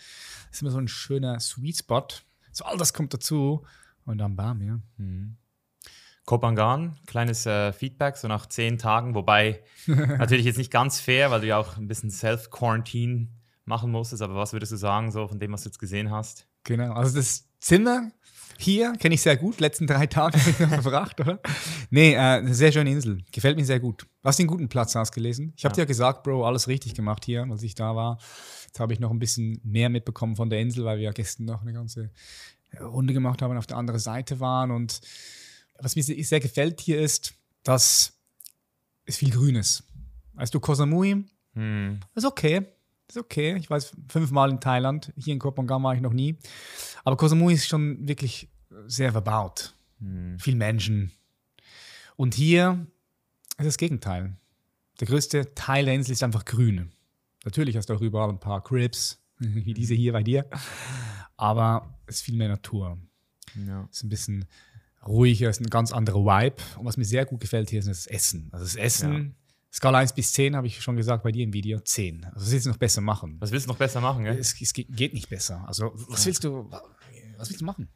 Das 0.47 0.57
ist 0.57 0.61
immer 0.61 0.71
so 0.71 0.77
ein 0.77 0.87
schöner 0.87 1.39
Sweet 1.39 1.77
Spot. 1.79 2.05
So 2.51 2.65
all 2.65 2.77
das 2.77 2.93
kommt 2.93 3.13
dazu 3.13 3.65
und 4.05 4.17
dann 4.17 4.35
bam, 4.35 4.61
ja. 4.61 4.79
Kopangan, 6.25 6.97
kleines 7.07 7.45
äh, 7.45 7.73
Feedback, 7.73 8.17
so 8.17 8.27
nach 8.27 8.45
zehn 8.45 8.77
Tagen, 8.77 9.15
wobei 9.15 9.63
natürlich 9.87 10.45
jetzt 10.45 10.57
nicht 10.57 10.71
ganz 10.71 10.99
fair, 10.99 11.31
weil 11.31 11.41
du 11.41 11.47
ja 11.47 11.57
auch 11.57 11.77
ein 11.77 11.87
bisschen 11.87 12.11
Self-Quarantine 12.11 13.27
machen 13.65 13.91
musstest, 13.91 14.21
aber 14.21 14.35
was 14.35 14.53
würdest 14.53 14.71
du 14.71 14.77
sagen, 14.77 15.11
so 15.11 15.27
von 15.27 15.39
dem, 15.39 15.51
was 15.51 15.63
du 15.63 15.69
jetzt 15.69 15.79
gesehen 15.79 16.11
hast? 16.11 16.47
Genau. 16.63 16.93
Also 16.93 17.17
das 17.17 17.49
Zimmer 17.59 18.11
hier 18.57 18.93
kenne 18.93 19.15
ich 19.15 19.21
sehr 19.21 19.37
gut. 19.37 19.59
Letzten 19.59 19.87
drei 19.87 20.07
Tage 20.07 20.37
habe 20.39 20.49
ich 20.51 20.59
noch 20.59 20.69
verbracht, 20.69 21.19
oder? 21.19 21.39
Nee, 21.89 22.13
äh, 22.13 22.17
eine 22.17 22.53
sehr 22.53 22.71
schöne 22.71 22.91
Insel. 22.91 23.19
Gefällt 23.31 23.57
mir 23.57 23.65
sehr 23.65 23.79
gut. 23.79 24.03
Du 24.21 24.27
hast 24.27 24.37
den 24.39 24.47
guten 24.47 24.69
Platz 24.69 24.95
ausgelesen. 24.95 25.53
Ich 25.55 25.65
habe 25.65 25.73
Ja. 25.73 25.75
dir 25.77 25.81
ja 25.81 25.85
gesagt, 25.85 26.23
Bro, 26.23 26.45
alles 26.45 26.67
richtig 26.67 26.93
gemacht 26.93 27.25
hier, 27.25 27.43
als 27.49 27.63
ich 27.63 27.75
da 27.75 27.95
war. 27.95 28.19
Jetzt 28.67 28.79
habe 28.79 28.93
ich 28.93 28.99
noch 28.99 29.11
ein 29.11 29.19
bisschen 29.19 29.59
mehr 29.63 29.89
mitbekommen 29.89 30.35
von 30.35 30.49
der 30.49 30.59
Insel, 30.61 30.85
weil 30.85 30.97
wir 30.97 31.05
ja 31.05 31.11
gestern 31.11 31.45
noch 31.45 31.61
eine 31.61 31.73
ganze 31.73 32.11
Runde 32.79 33.13
gemacht 33.13 33.41
haben 33.41 33.51
und 33.51 33.57
auf 33.57 33.67
der 33.67 33.77
anderen 33.77 33.99
Seite 33.99 34.39
waren. 34.39 34.71
Und 34.71 35.01
was 35.79 35.95
mir 35.95 36.03
sehr 36.03 36.39
gefällt 36.39 36.79
hier 36.79 37.01
ist, 37.01 37.33
dass 37.63 38.13
es 39.05 39.17
viel 39.17 39.31
Grün 39.31 39.55
ist. 39.55 39.83
Weißt 40.33 40.53
du, 40.53 40.59
Koh 40.59 40.73
Samui, 40.75 41.25
Hm. 41.53 41.99
ist 42.15 42.25
okay. 42.25 42.65
Ist 43.11 43.17
okay. 43.17 43.57
Ich 43.57 43.69
weiß, 43.69 43.91
fünfmal 44.07 44.51
in 44.51 44.61
Thailand. 44.61 45.11
Hier 45.17 45.33
in 45.33 45.39
Kopangan 45.39 45.83
war 45.83 45.93
ich 45.93 45.99
noch 45.99 46.13
nie. 46.13 46.37
Aber 47.03 47.17
Koh 47.17 47.27
Samui 47.27 47.55
ist 47.55 47.67
schon 47.67 48.07
wirklich 48.07 48.47
sehr 48.87 49.11
verbaut. 49.11 49.75
Hm. 49.99 50.39
Viel 50.39 50.55
Menschen. 50.55 51.11
Und 52.15 52.35
hier 52.35 52.87
ist 53.57 53.65
das 53.65 53.75
Gegenteil. 53.75 54.37
Der 55.01 55.07
größte 55.07 55.53
Teil 55.55 55.83
der 55.83 55.93
Insel 55.93 56.13
ist 56.13 56.23
einfach 56.23 56.45
grün. 56.45 56.93
Natürlich 57.43 57.75
hast 57.75 57.89
du 57.89 57.95
auch 57.95 58.01
überall 58.01 58.29
ein 58.29 58.39
paar 58.39 58.63
Cribs, 58.63 59.21
wie 59.39 59.73
diese 59.73 59.93
hier 59.93 60.13
bei 60.13 60.23
dir. 60.23 60.49
Aber 61.35 61.99
es 62.05 62.15
ist 62.15 62.21
viel 62.21 62.37
mehr 62.37 62.47
Natur. 62.47 62.97
Ja. 63.67 63.89
Es 63.91 63.97
ist 63.97 64.03
ein 64.03 64.09
bisschen 64.09 64.45
ruhiger, 65.05 65.49
ist 65.49 65.59
ein 65.59 65.69
ganz 65.69 65.91
anderer 65.91 66.23
Vibe. 66.23 66.63
Und 66.77 66.85
was 66.85 66.95
mir 66.95 67.03
sehr 67.03 67.25
gut 67.25 67.41
gefällt 67.41 67.71
hier 67.71 67.79
ist 67.79 67.89
das 67.89 68.07
Essen. 68.07 68.47
Also 68.53 68.63
das 68.63 68.75
Essen. 68.77 69.35
Skala 69.73 69.99
1 69.99 70.13
bis 70.13 70.33
10 70.33 70.55
habe 70.55 70.67
ich 70.67 70.81
schon 70.81 70.97
gesagt 70.97 71.23
bei 71.23 71.31
dir 71.31 71.43
im 71.43 71.53
Video, 71.53 71.79
10. 71.79 72.25
Also 72.25 72.45
was 72.45 72.51
willst 72.51 72.65
du 72.65 72.69
noch 72.71 72.77
besser 72.77 73.01
machen? 73.01 73.37
Was 73.39 73.51
willst 73.51 73.67
du 73.67 73.71
noch 73.71 73.77
besser 73.77 74.01
machen, 74.01 74.25
gell? 74.25 74.37
Es, 74.37 74.59
es 74.59 74.73
geht 74.73 75.13
nicht 75.13 75.29
besser. 75.29 75.63
Also 75.65 75.93
was 76.09 76.25
willst 76.25 76.43
du, 76.43 76.69
was 77.37 77.49
willst 77.49 77.61
du 77.61 77.65
machen? 77.65 77.87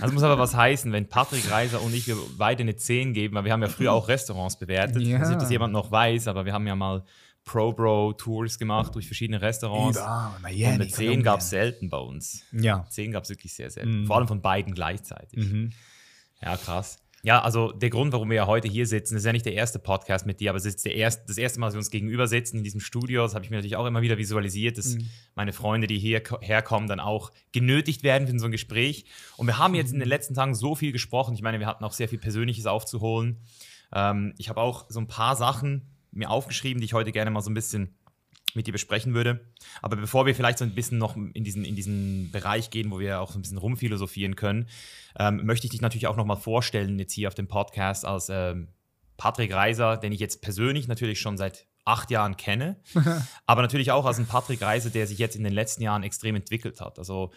Das 0.00 0.12
muss 0.12 0.22
aber 0.22 0.38
was 0.38 0.54
heißen, 0.54 0.92
wenn 0.92 1.08
Patrick 1.08 1.50
Reiser 1.50 1.82
und 1.82 1.94
ich 1.94 2.06
wir 2.06 2.16
beide 2.38 2.62
eine 2.62 2.76
10 2.76 3.12
geben, 3.12 3.34
weil 3.34 3.44
wir 3.44 3.52
haben 3.52 3.62
ja 3.62 3.68
früher 3.68 3.92
auch 3.92 4.06
Restaurants 4.06 4.56
bewertet. 4.56 5.02
Ja. 5.02 5.16
Ich 5.16 5.20
weiß 5.20 5.28
nicht, 5.28 5.36
ob 5.36 5.40
das 5.40 5.50
jemand 5.50 5.72
noch 5.72 5.90
weiß, 5.90 6.28
aber 6.28 6.44
wir 6.44 6.52
haben 6.52 6.66
ja 6.66 6.76
mal 6.76 7.04
Pro-Bro-Tours 7.44 8.58
gemacht 8.58 8.94
durch 8.94 9.06
verschiedene 9.06 9.40
Restaurants. 9.40 9.98
Ja, 9.98 10.36
Miami, 10.42 10.74
und 10.74 10.82
eine 10.82 10.88
10 10.88 11.22
gab 11.22 11.40
es 11.40 11.50
selten 11.50 11.90
bei 11.90 11.98
uns. 11.98 12.42
Ja. 12.52 12.86
10 12.88 13.12
gab 13.12 13.24
es 13.24 13.30
wirklich 13.30 13.52
sehr 13.54 13.70
selten. 13.70 14.02
Mhm. 14.02 14.06
Vor 14.06 14.16
allem 14.16 14.28
von 14.28 14.42
beiden 14.42 14.74
gleichzeitig. 14.74 15.38
Mhm. 15.38 15.72
Ja, 16.42 16.56
krass. 16.56 16.98
Ja, 17.26 17.42
also 17.42 17.72
der 17.72 17.90
Grund, 17.90 18.12
warum 18.12 18.30
wir 18.30 18.36
ja 18.36 18.46
heute 18.46 18.68
hier 18.68 18.86
sitzen, 18.86 19.16
ist 19.16 19.26
ja 19.26 19.32
nicht 19.32 19.44
der 19.44 19.54
erste 19.54 19.80
Podcast 19.80 20.26
mit 20.26 20.38
dir, 20.38 20.50
aber 20.50 20.58
es 20.58 20.64
ist 20.64 20.84
der 20.84 20.94
erste, 20.94 21.24
das 21.26 21.38
erste 21.38 21.58
Mal, 21.58 21.66
dass 21.66 21.74
wir 21.74 21.80
uns 21.80 21.90
gegenüber 21.90 22.28
sitzen 22.28 22.58
in 22.58 22.62
diesem 22.62 22.78
Studio. 22.78 23.22
Das 23.22 23.34
habe 23.34 23.44
ich 23.44 23.50
mir 23.50 23.56
natürlich 23.56 23.74
auch 23.74 23.84
immer 23.84 24.00
wieder 24.00 24.16
visualisiert, 24.16 24.78
dass 24.78 24.94
mhm. 24.94 25.08
meine 25.34 25.52
Freunde, 25.52 25.88
die 25.88 25.98
hierher 25.98 26.62
kommen, 26.62 26.86
dann 26.86 27.00
auch 27.00 27.32
genötigt 27.50 28.04
werden 28.04 28.28
für 28.28 28.38
so 28.38 28.44
ein 28.44 28.52
Gespräch. 28.52 29.06
Und 29.36 29.48
wir 29.48 29.58
haben 29.58 29.74
jetzt 29.74 29.92
in 29.92 29.98
den 29.98 30.08
letzten 30.08 30.34
Tagen 30.34 30.54
so 30.54 30.76
viel 30.76 30.92
gesprochen. 30.92 31.34
Ich 31.34 31.42
meine, 31.42 31.58
wir 31.58 31.66
hatten 31.66 31.82
auch 31.82 31.94
sehr 31.94 32.08
viel 32.08 32.20
Persönliches 32.20 32.66
aufzuholen. 32.66 33.40
Ähm, 33.92 34.32
ich 34.38 34.48
habe 34.48 34.60
auch 34.60 34.86
so 34.88 35.00
ein 35.00 35.08
paar 35.08 35.34
Sachen 35.34 35.82
mir 36.12 36.30
aufgeschrieben, 36.30 36.80
die 36.80 36.84
ich 36.84 36.94
heute 36.94 37.10
gerne 37.10 37.32
mal 37.32 37.40
so 37.40 37.50
ein 37.50 37.54
bisschen 37.54 37.96
mit 38.56 38.66
dir 38.66 38.72
besprechen 38.72 39.14
würde. 39.14 39.40
Aber 39.82 39.96
bevor 39.96 40.26
wir 40.26 40.34
vielleicht 40.34 40.58
so 40.58 40.64
ein 40.64 40.74
bisschen 40.74 40.98
noch 40.98 41.16
in 41.16 41.44
diesen, 41.44 41.64
in 41.64 41.76
diesen 41.76 42.30
Bereich 42.32 42.70
gehen, 42.70 42.90
wo 42.90 42.98
wir 42.98 43.20
auch 43.20 43.30
so 43.30 43.38
ein 43.38 43.42
bisschen 43.42 43.58
rumphilosophieren 43.58 44.36
können, 44.36 44.68
ähm, 45.18 45.44
möchte 45.44 45.66
ich 45.66 45.70
dich 45.70 45.80
natürlich 45.80 46.06
auch 46.06 46.16
nochmal 46.16 46.36
vorstellen, 46.36 46.98
jetzt 46.98 47.12
hier 47.12 47.28
auf 47.28 47.34
dem 47.34 47.48
Podcast 47.48 48.04
als 48.04 48.28
ähm, 48.30 48.68
Patrick 49.16 49.52
Reiser, 49.52 49.96
den 49.96 50.12
ich 50.12 50.20
jetzt 50.20 50.42
persönlich 50.42 50.88
natürlich 50.88 51.20
schon 51.20 51.36
seit 51.36 51.66
acht 51.84 52.10
Jahren 52.10 52.36
kenne, 52.36 52.76
aber 53.46 53.62
natürlich 53.62 53.92
auch 53.92 54.04
als 54.04 54.18
ein 54.18 54.26
Patrick 54.26 54.60
Reiser, 54.60 54.90
der 54.90 55.06
sich 55.06 55.18
jetzt 55.18 55.36
in 55.36 55.44
den 55.44 55.52
letzten 55.52 55.82
Jahren 55.82 56.02
extrem 56.02 56.34
entwickelt 56.34 56.80
hat. 56.80 56.98
Also 56.98 57.32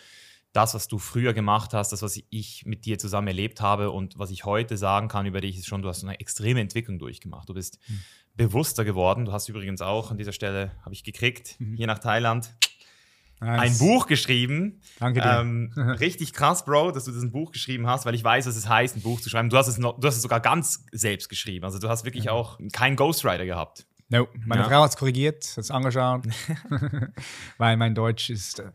das, 0.51 0.73
was 0.73 0.87
du 0.87 0.97
früher 0.97 1.33
gemacht 1.33 1.73
hast, 1.73 1.91
das, 1.91 2.01
was 2.01 2.19
ich 2.29 2.65
mit 2.65 2.85
dir 2.85 2.97
zusammen 2.97 3.27
erlebt 3.27 3.61
habe 3.61 3.91
und 3.91 4.17
was 4.17 4.31
ich 4.31 4.45
heute 4.45 4.77
sagen 4.77 5.07
kann 5.07 5.25
über 5.25 5.41
dich, 5.41 5.57
ist 5.57 5.67
schon, 5.67 5.81
du 5.81 5.89
hast 5.89 6.03
eine 6.03 6.19
extreme 6.19 6.59
Entwicklung 6.59 6.97
durchgemacht. 6.97 7.47
Du 7.47 7.53
bist 7.53 7.79
mhm 7.87 7.99
bewusster 8.39 8.85
geworden. 8.85 9.25
Du 9.25 9.33
hast 9.33 9.49
übrigens 9.49 9.81
auch 9.81 10.09
an 10.11 10.17
dieser 10.17 10.31
Stelle, 10.31 10.71
habe 10.83 10.93
ich 10.93 11.03
gekriegt, 11.03 11.57
mhm. 11.59 11.75
hier 11.75 11.87
nach 11.87 11.99
Thailand, 11.99 12.55
nice. 13.41 13.59
ein 13.59 13.77
Buch 13.77 14.07
geschrieben. 14.07 14.81
Danke 14.97 15.19
dir. 15.21 15.41
Ähm, 15.41 15.73
richtig 15.75 16.31
krass, 16.33 16.63
Bro, 16.63 16.91
dass 16.91 17.03
du 17.03 17.11
das 17.11 17.21
ein 17.21 17.31
Buch 17.31 17.51
geschrieben 17.51 17.85
hast, 17.85 18.05
weil 18.05 18.15
ich 18.15 18.23
weiß, 18.23 18.47
was 18.47 18.55
es 18.55 18.67
heißt, 18.67 18.95
ein 18.95 19.01
Buch 19.01 19.19
zu 19.19 19.29
schreiben. 19.29 19.49
Du 19.49 19.57
hast 19.57 19.67
es, 19.67 19.77
noch, 19.77 19.99
du 19.99 20.07
hast 20.07 20.15
es 20.15 20.21
sogar 20.21 20.39
ganz 20.39 20.85
selbst 20.93 21.27
geschrieben. 21.27 21.65
Also 21.65 21.79
du 21.79 21.89
hast 21.89 22.05
wirklich 22.05 22.25
ja. 22.25 22.31
auch 22.31 22.57
keinen 22.71 22.95
Ghostwriter 22.95 23.45
gehabt. 23.45 23.85
No, 24.07 24.27
meine 24.45 24.63
ja. 24.63 24.69
Frau 24.69 24.83
hat 24.83 24.91
es 24.91 24.97
korrigiert, 24.97 25.45
hat 25.51 25.57
es 25.57 25.69
angeschaut, 25.69 26.25
weil 27.59 27.77
mein 27.77 27.93
Deutsch 27.93 28.31
ist, 28.31 28.59
äh, 28.59 28.71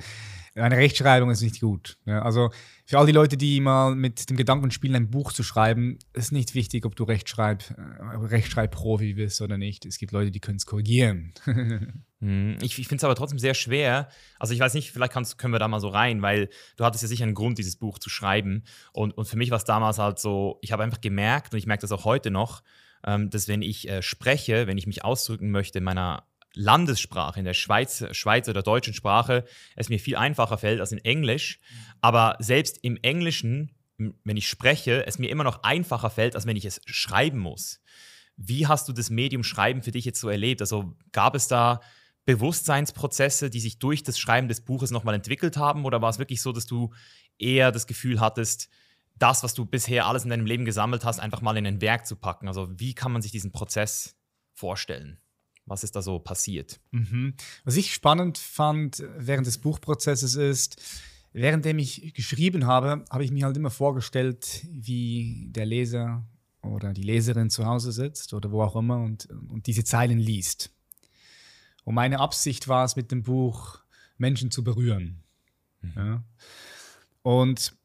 meine 0.54 0.76
Rechtschreibung 0.76 1.30
ist 1.30 1.42
nicht 1.42 1.60
gut. 1.60 1.96
Ja, 2.06 2.22
also 2.22 2.50
für 2.86 2.98
all 2.98 3.06
die 3.06 3.12
Leute, 3.12 3.36
die 3.36 3.60
mal 3.60 3.94
mit 3.94 4.30
dem 4.30 4.36
Gedanken 4.36 4.70
spielen, 4.70 4.94
ein 4.94 5.10
Buch 5.10 5.32
zu 5.32 5.42
schreiben, 5.42 5.98
ist 6.12 6.32
nicht 6.32 6.54
wichtig, 6.54 6.84
ob 6.86 6.94
du 6.94 7.04
Rechtschreib, 7.04 7.62
äh, 7.70 8.16
Rechtschreibprofi 8.16 9.14
bist 9.14 9.40
oder 9.40 9.58
nicht. 9.58 9.84
Es 9.84 9.98
gibt 9.98 10.12
Leute, 10.12 10.30
die 10.30 10.40
können 10.40 10.56
es 10.56 10.66
korrigieren. 10.66 11.34
Hm, 12.20 12.56
ich, 12.62 12.78
ich 12.78 12.88
finde 12.88 13.00
es 13.00 13.04
aber 13.04 13.16
trotzdem 13.16 13.38
sehr 13.38 13.52
schwer. 13.52 14.08
Also 14.38 14.54
ich 14.54 14.60
weiß 14.60 14.72
nicht, 14.72 14.92
vielleicht 14.92 15.12
können 15.36 15.52
wir 15.52 15.58
da 15.58 15.68
mal 15.68 15.80
so 15.80 15.88
rein, 15.88 16.22
weil 16.22 16.48
du 16.76 16.84
hattest 16.84 17.02
ja 17.02 17.08
sicher 17.08 17.24
einen 17.24 17.34
Grund, 17.34 17.58
dieses 17.58 17.76
Buch 17.76 17.98
zu 17.98 18.08
schreiben. 18.08 18.62
Und, 18.94 19.12
und 19.18 19.26
für 19.26 19.36
mich 19.36 19.50
war 19.50 19.58
es 19.58 19.64
damals 19.64 19.98
halt 19.98 20.18
so, 20.18 20.58
ich 20.62 20.72
habe 20.72 20.82
einfach 20.82 21.02
gemerkt, 21.02 21.52
und 21.52 21.58
ich 21.58 21.66
merke 21.66 21.82
das 21.82 21.92
auch 21.92 22.06
heute 22.06 22.30
noch, 22.30 22.62
ähm, 23.06 23.28
dass 23.28 23.46
wenn 23.46 23.60
ich 23.60 23.90
äh, 23.90 24.00
spreche, 24.00 24.66
wenn 24.66 24.78
ich 24.78 24.86
mich 24.86 25.04
ausdrücken 25.04 25.50
möchte 25.50 25.78
in 25.78 25.84
meiner 25.84 26.26
Landessprache, 26.54 27.38
in 27.38 27.44
der 27.44 27.54
Schweiz, 27.54 28.04
Schweiz 28.12 28.48
oder 28.48 28.62
deutschen 28.62 28.94
Sprache, 28.94 29.44
es 29.76 29.88
mir 29.88 29.98
viel 29.98 30.16
einfacher 30.16 30.58
fällt 30.58 30.80
als 30.80 30.92
in 30.92 31.04
Englisch. 31.04 31.58
Aber 32.00 32.36
selbst 32.38 32.78
im 32.82 32.96
Englischen, 33.02 33.72
wenn 33.96 34.36
ich 34.36 34.48
spreche, 34.48 35.06
es 35.06 35.18
mir 35.18 35.30
immer 35.30 35.44
noch 35.44 35.62
einfacher 35.62 36.10
fällt, 36.10 36.34
als 36.34 36.46
wenn 36.46 36.56
ich 36.56 36.64
es 36.64 36.80
schreiben 36.86 37.38
muss. 37.38 37.80
Wie 38.36 38.66
hast 38.66 38.88
du 38.88 38.92
das 38.92 39.10
Medium 39.10 39.44
Schreiben 39.44 39.82
für 39.82 39.92
dich 39.92 40.04
jetzt 40.04 40.20
so 40.20 40.28
erlebt? 40.28 40.60
Also 40.60 40.96
gab 41.12 41.34
es 41.34 41.48
da 41.48 41.80
Bewusstseinsprozesse, 42.24 43.50
die 43.50 43.60
sich 43.60 43.78
durch 43.78 44.02
das 44.02 44.18
Schreiben 44.18 44.48
des 44.48 44.62
Buches 44.62 44.90
nochmal 44.90 45.14
entwickelt 45.14 45.56
haben? 45.56 45.84
Oder 45.84 46.02
war 46.02 46.10
es 46.10 46.18
wirklich 46.18 46.40
so, 46.42 46.52
dass 46.52 46.66
du 46.66 46.92
eher 47.38 47.70
das 47.70 47.86
Gefühl 47.86 48.20
hattest, 48.20 48.68
das, 49.16 49.42
was 49.44 49.54
du 49.54 49.64
bisher 49.64 50.06
alles 50.06 50.24
in 50.24 50.30
deinem 50.30 50.46
Leben 50.46 50.64
gesammelt 50.64 51.04
hast, 51.04 51.20
einfach 51.20 51.40
mal 51.40 51.56
in 51.56 51.66
ein 51.66 51.80
Werk 51.80 52.06
zu 52.06 52.16
packen? 52.16 52.48
Also 52.48 52.68
wie 52.78 52.94
kann 52.94 53.12
man 53.12 53.22
sich 53.22 53.30
diesen 53.30 53.52
Prozess 53.52 54.16
vorstellen? 54.54 55.20
Was 55.66 55.84
ist 55.84 55.96
da 55.96 56.02
so 56.02 56.18
passiert? 56.18 56.80
Mhm. 56.90 57.34
Was 57.64 57.76
ich 57.76 57.92
spannend 57.94 58.38
fand 58.38 59.02
während 59.16 59.46
des 59.46 59.58
Buchprozesses 59.58 60.34
ist, 60.34 60.82
währenddem 61.32 61.78
ich 61.78 62.14
geschrieben 62.14 62.66
habe, 62.66 63.04
habe 63.10 63.24
ich 63.24 63.30
mir 63.30 63.46
halt 63.46 63.56
immer 63.56 63.70
vorgestellt, 63.70 64.66
wie 64.70 65.48
der 65.50 65.66
Leser 65.66 66.24
oder 66.62 66.92
die 66.92 67.02
Leserin 67.02 67.50
zu 67.50 67.66
Hause 67.66 67.92
sitzt 67.92 68.32
oder 68.34 68.50
wo 68.50 68.62
auch 68.62 68.76
immer 68.76 68.98
und, 68.98 69.28
und 69.48 69.66
diese 69.66 69.84
Zeilen 69.84 70.18
liest. 70.18 70.70
Und 71.84 71.94
meine 71.94 72.20
Absicht 72.20 72.68
war 72.68 72.84
es 72.84 72.96
mit 72.96 73.10
dem 73.10 73.22
Buch, 73.22 73.80
Menschen 74.16 74.50
zu 74.50 74.64
berühren. 74.64 75.22
Mhm. 75.80 75.92
Ja. 75.96 76.24
Und 77.22 77.76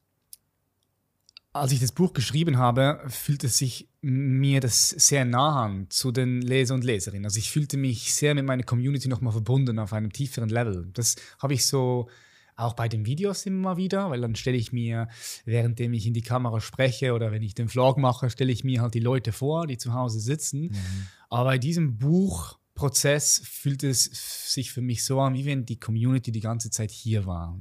als 1.52 1.72
ich 1.72 1.80
das 1.80 1.92
Buch 1.92 2.14
geschrieben 2.14 2.58
habe, 2.58 3.02
fühlte 3.08 3.48
sich 3.48 3.90
mir 4.02 4.62
das 4.62 4.90
sehr 4.90 5.26
nah 5.26 5.64
an 5.66 5.88
zu 5.90 6.12
den 6.12 6.42
Leser 6.42 6.76
und 6.76 6.84
Leserinnen. 6.84 7.26
Also 7.26 7.40
ich 7.40 7.50
fühlte 7.50 7.78
mich 7.78 8.14
sehr 8.14 8.36
mit 8.36 8.46
meiner 8.46 8.64
Community 8.64 9.08
nochmal 9.08 9.34
verbunden 9.34 9.80
auf 9.80 9.94
einem 9.94 10.14
tieferen 10.14 10.50
Level. 10.50 10.90
Das 10.94 11.16
habe 11.40 11.54
ich 11.54 11.66
so 11.66 12.08
auch 12.56 12.74
bei 12.74 12.88
den 12.88 13.06
Videos 13.06 13.46
immer 13.46 13.78
wieder, 13.78 14.10
weil 14.10 14.22
dann 14.22 14.36
stelle 14.36 14.58
ich 14.58 14.74
mir, 14.74 15.08
währenddem 15.46 15.94
ich 15.94 16.06
in 16.06 16.14
die 16.14 16.22
Kamera 16.22 16.60
spreche 16.60 17.14
oder 17.14 17.32
wenn 17.32 17.42
ich 17.42 17.56
den 17.56 17.70
Vlog 17.70 17.98
mache, 17.98 18.30
stelle 18.30 18.52
ich 18.52 18.64
mir 18.64 18.82
halt 18.82 18.94
die 18.94 19.00
Leute 19.00 19.32
vor, 19.32 19.66
die 19.66 19.78
zu 19.78 19.94
Hause 19.94 20.20
sitzen. 20.20 20.64
Mhm. 20.64 21.08
Aber 21.30 21.46
bei 21.46 21.58
diesem 21.58 21.98
Buchprozess 21.98 23.42
fühlt 23.46 23.84
es 23.84 24.54
sich 24.54 24.72
für 24.72 24.82
mich 24.82 25.04
so 25.06 25.22
an, 25.22 25.34
wie 25.34 25.46
wenn 25.46 25.66
die 25.66 25.80
Community 25.80 26.32
die 26.32 26.42
ganze 26.42 26.70
Zeit 26.70 26.92
hier 26.92 27.26
war 27.26 27.58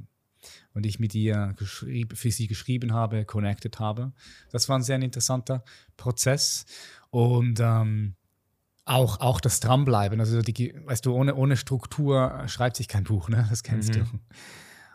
und 0.73 0.85
ich 0.85 0.99
mit 0.99 1.15
ihr 1.15 1.55
für 1.57 2.31
sie 2.31 2.47
geschrieben 2.47 2.93
habe, 2.93 3.25
connected 3.25 3.79
habe. 3.79 4.13
Das 4.51 4.69
war 4.69 4.77
ein 4.77 4.83
sehr 4.83 4.99
interessanter 4.99 5.63
Prozess. 5.97 6.65
Und 7.09 7.59
ähm, 7.59 8.15
auch, 8.85 9.19
auch 9.19 9.39
das 9.39 9.59
Dranbleiben. 9.59 10.19
Also, 10.19 10.41
die, 10.41 10.73
weißt 10.85 11.05
du, 11.05 11.13
ohne, 11.13 11.35
ohne 11.35 11.57
Struktur 11.57 12.43
schreibt 12.47 12.77
sich 12.77 12.87
kein 12.87 13.03
Buch, 13.03 13.29
ne? 13.29 13.45
Das 13.49 13.63
kennst 13.63 13.95
mhm. 13.95 14.05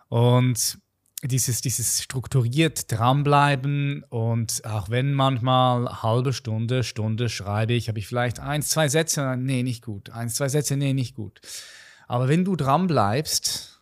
du. 0.09 0.17
Und 0.17 0.79
dieses, 1.23 1.61
dieses 1.61 2.03
strukturiert 2.03 2.91
dranbleiben 2.93 4.05
und 4.11 4.63
auch 4.65 4.91
wenn 4.91 5.15
manchmal 5.15 6.03
halbe 6.03 6.33
Stunde, 6.33 6.83
Stunde 6.83 7.29
schreibe 7.29 7.73
ich, 7.73 7.89
habe 7.89 7.99
ich 7.99 8.07
vielleicht 8.07 8.41
eins, 8.41 8.69
zwei 8.69 8.89
Sätze, 8.89 9.37
nee, 9.39 9.63
nicht 9.63 9.83
gut. 9.83 10.11
Eins, 10.11 10.35
zwei 10.35 10.49
Sätze, 10.49 10.77
nee, 10.77 10.93
nicht 10.93 11.15
gut. 11.15 11.41
Aber 12.09 12.29
wenn 12.29 12.45
du 12.45 12.57
dranbleibst, 12.57 13.74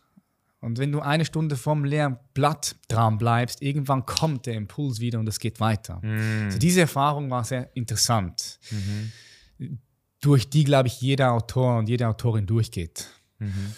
und 0.63 0.79
wenn 0.79 0.91
du 0.93 1.01
eine 1.01 1.25
Stunde 1.25 1.57
vom 1.57 1.83
leeren 1.83 2.17
Blatt 2.33 2.77
dran 2.87 3.17
bleibst, 3.17 3.61
irgendwann 3.61 4.05
kommt 4.05 4.45
der 4.45 4.53
Impuls 4.53 5.01
wieder 5.01 5.19
und 5.19 5.27
es 5.27 5.39
geht 5.39 5.59
weiter. 5.59 5.99
Mhm. 6.01 6.45
Also 6.45 6.57
diese 6.57 6.81
Erfahrung 6.81 7.29
war 7.29 7.43
sehr 7.43 7.75
interessant, 7.75 8.59
mhm. 8.71 9.77
durch 10.21 10.49
die, 10.49 10.63
glaube 10.63 10.87
ich, 10.87 11.01
jeder 11.01 11.33
Autor 11.33 11.77
und 11.77 11.89
jede 11.89 12.07
Autorin 12.07 12.45
durchgeht. 12.45 13.09
Mhm. 13.39 13.73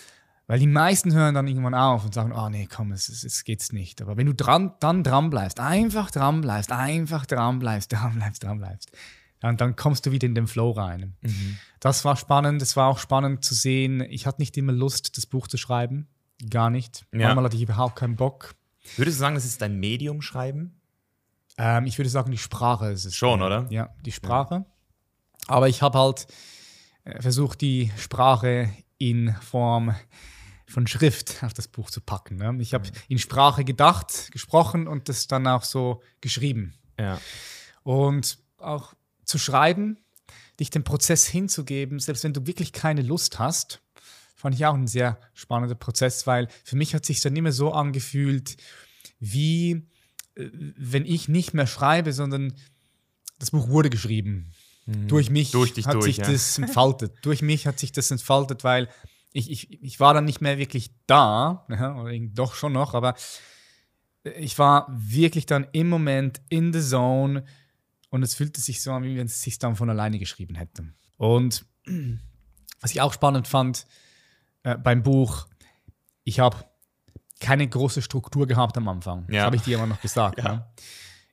Weil 0.46 0.60
die 0.60 0.68
meisten 0.68 1.12
hören 1.12 1.34
dann 1.34 1.48
irgendwann 1.48 1.74
auf 1.74 2.06
und 2.06 2.14
sagen, 2.14 2.32
oh 2.32 2.50
nee, 2.50 2.68
komm, 2.72 2.92
es, 2.92 3.10
es, 3.10 3.24
es 3.24 3.44
geht's 3.44 3.72
nicht. 3.72 4.04
Aber 4.04 4.16
wenn 4.16 4.28
du 4.28 4.36
dran, 4.36 4.74
dann 4.80 5.04
dran 5.04 5.32
bleibst, 5.32 5.60
einfach 5.60 6.12
dran 6.12 6.42
bleibst, 6.42 6.72
einfach 6.72 7.26
dran 7.26 7.58
bleibst, 7.58 7.92
dran 7.94 8.14
bleibst, 8.14 8.44
dran 8.44 8.60
bleibst, 8.60 8.92
dann, 9.40 9.58
dann 9.58 9.76
kommst 9.76 10.06
du 10.06 10.12
wieder 10.12 10.28
in 10.28 10.36
den 10.36 10.46
Flow 10.46 10.70
rein. 10.70 11.16
Mhm. 11.22 11.58
Das 11.80 12.06
war 12.06 12.16
spannend. 12.16 12.62
Es 12.62 12.76
war 12.76 12.90
auch 12.90 13.00
spannend 13.00 13.44
zu 13.44 13.56
sehen. 13.56 14.02
Ich 14.02 14.28
hatte 14.28 14.40
nicht 14.40 14.56
immer 14.56 14.72
Lust, 14.72 15.18
das 15.18 15.26
Buch 15.26 15.48
zu 15.48 15.58
schreiben. 15.58 16.08
Gar 16.50 16.70
nicht. 16.70 17.06
Ja. 17.12 17.28
Manchmal 17.28 17.46
hatte 17.46 17.56
ich 17.56 17.64
überhaupt 17.64 17.96
keinen 17.96 18.16
Bock. 18.16 18.56
Würdest 18.98 19.18
du 19.18 19.20
sagen, 19.20 19.36
das 19.36 19.46
ist 19.46 19.62
dein 19.62 19.80
Medium 19.80 20.22
schreiben? 20.22 20.80
Ähm, 21.58 21.86
ich 21.86 21.98
würde 21.98 22.10
sagen, 22.10 22.32
die 22.32 22.38
Sprache 22.38 22.92
ist 22.92 23.06
es. 23.06 23.16
Schon, 23.16 23.42
oder? 23.42 23.68
Ja, 23.70 23.90
die 24.06 24.12
Sprache. 24.12 24.56
Ja. 24.56 24.66
Aber 25.48 25.70
ich 25.70 25.82
habe 25.82 25.98
halt 25.98 26.28
äh, 27.04 27.22
versucht, 27.22 27.62
die 27.62 27.92
Sprache 27.98 28.70
in 28.98 29.34
Form 29.42 29.96
von 30.68 30.88
Schrift 30.88 31.44
auf 31.44 31.54
das 31.54 31.68
Buch 31.68 31.90
zu 31.90 32.02
packen. 32.02 32.38
Ne? 32.38 32.58
Ich 32.60 32.74
habe 32.74 32.88
mhm. 32.88 32.94
in 33.08 33.20
Sprache 33.20 33.64
gedacht, 33.64 34.32
gesprochen 34.32 34.88
und 34.88 35.10
das 35.10 35.28
dann 35.28 35.48
auch 35.48 35.64
so 35.64 36.02
geschrieben. 36.22 36.74
Ja. 37.00 37.20
Und 37.84 38.40
auch 38.58 38.94
zu 39.24 39.38
schreiben, 39.38 40.00
dich 40.60 40.70
dem 40.70 40.84
Prozess 40.84 41.26
hinzugeben, 41.26 42.00
selbst 42.00 42.24
wenn 42.24 42.34
du 42.34 42.48
wirklich 42.48 42.74
keine 42.74 43.02
Lust 43.02 43.40
hast, 43.40 43.82
fand 44.46 44.54
ich 44.54 44.66
auch 44.68 44.76
ein 44.76 44.86
sehr 44.86 45.18
spannender 45.34 45.74
Prozess, 45.74 46.28
weil 46.28 46.50
für 46.64 46.76
mich 46.76 46.94
hat 46.94 47.04
sich 47.04 47.20
dann 47.20 47.36
immer 47.36 47.52
so 47.52 47.72
angefühlt, 47.72 48.58
wie 49.20 49.88
äh, 50.36 50.50
wenn 50.78 51.04
ich 51.04 51.28
nicht 51.28 51.56
mehr 51.56 51.66
schreibe, 51.66 52.14
sondern 52.14 52.54
das 53.40 53.50
Buch 53.50 53.70
wurde 53.70 53.90
geschrieben. 53.90 54.52
Mhm. 54.86 55.08
Durch 55.08 55.32
mich 55.32 55.50
durch 55.50 55.72
hat 55.88 55.96
durch, 55.96 56.06
sich 56.06 56.18
ja. 56.18 56.32
das 56.32 56.58
entfaltet. 56.60 57.14
durch 57.24 57.42
mich 57.42 57.66
hat 57.66 57.80
sich 57.80 57.92
das 57.92 58.12
entfaltet, 58.12 58.64
weil 58.64 58.88
ich, 59.34 59.50
ich, 59.50 59.82
ich 59.82 60.00
war 60.00 60.14
dann 60.14 60.26
nicht 60.26 60.42
mehr 60.42 60.60
wirklich 60.60 60.92
da, 61.08 61.66
ja, 61.68 62.00
oder 62.00 62.16
doch 62.36 62.54
schon 62.54 62.74
noch, 62.74 62.94
aber 62.94 63.16
ich 64.38 64.60
war 64.60 64.86
wirklich 64.92 65.48
dann 65.48 65.66
im 65.72 65.90
Moment 65.90 66.40
in 66.50 66.72
the 66.72 66.82
zone 66.82 67.46
und 68.12 68.22
es 68.22 68.36
fühlte 68.36 68.62
sich 68.62 68.84
so 68.84 68.92
an, 68.92 69.06
wie 69.06 69.18
wenn 69.18 69.26
es 69.26 69.42
sich 69.42 69.58
dann 69.58 69.76
von 69.76 69.90
alleine 69.90 70.20
geschrieben 70.20 70.54
hätte. 70.54 70.94
Und 71.18 71.66
was 72.80 72.92
ich 72.92 73.02
auch 73.02 73.12
spannend 73.12 73.48
fand 73.48 73.88
äh, 74.66 74.78
beim 74.78 75.04
Buch, 75.04 75.48
ich 76.24 76.40
habe 76.40 76.58
keine 77.40 77.68
große 77.68 78.02
Struktur 78.02 78.48
gehabt 78.48 78.78
am 78.78 78.88
Anfang. 78.88 79.26
Das 79.28 79.36
Ja. 79.36 79.44
habe 79.44 79.56
ich 79.56 79.62
dir 79.62 79.78
immer 79.78 79.88
noch 79.88 80.02
gesagt. 80.02 80.38
Ja. 80.44 80.52
Ne? 80.54 80.68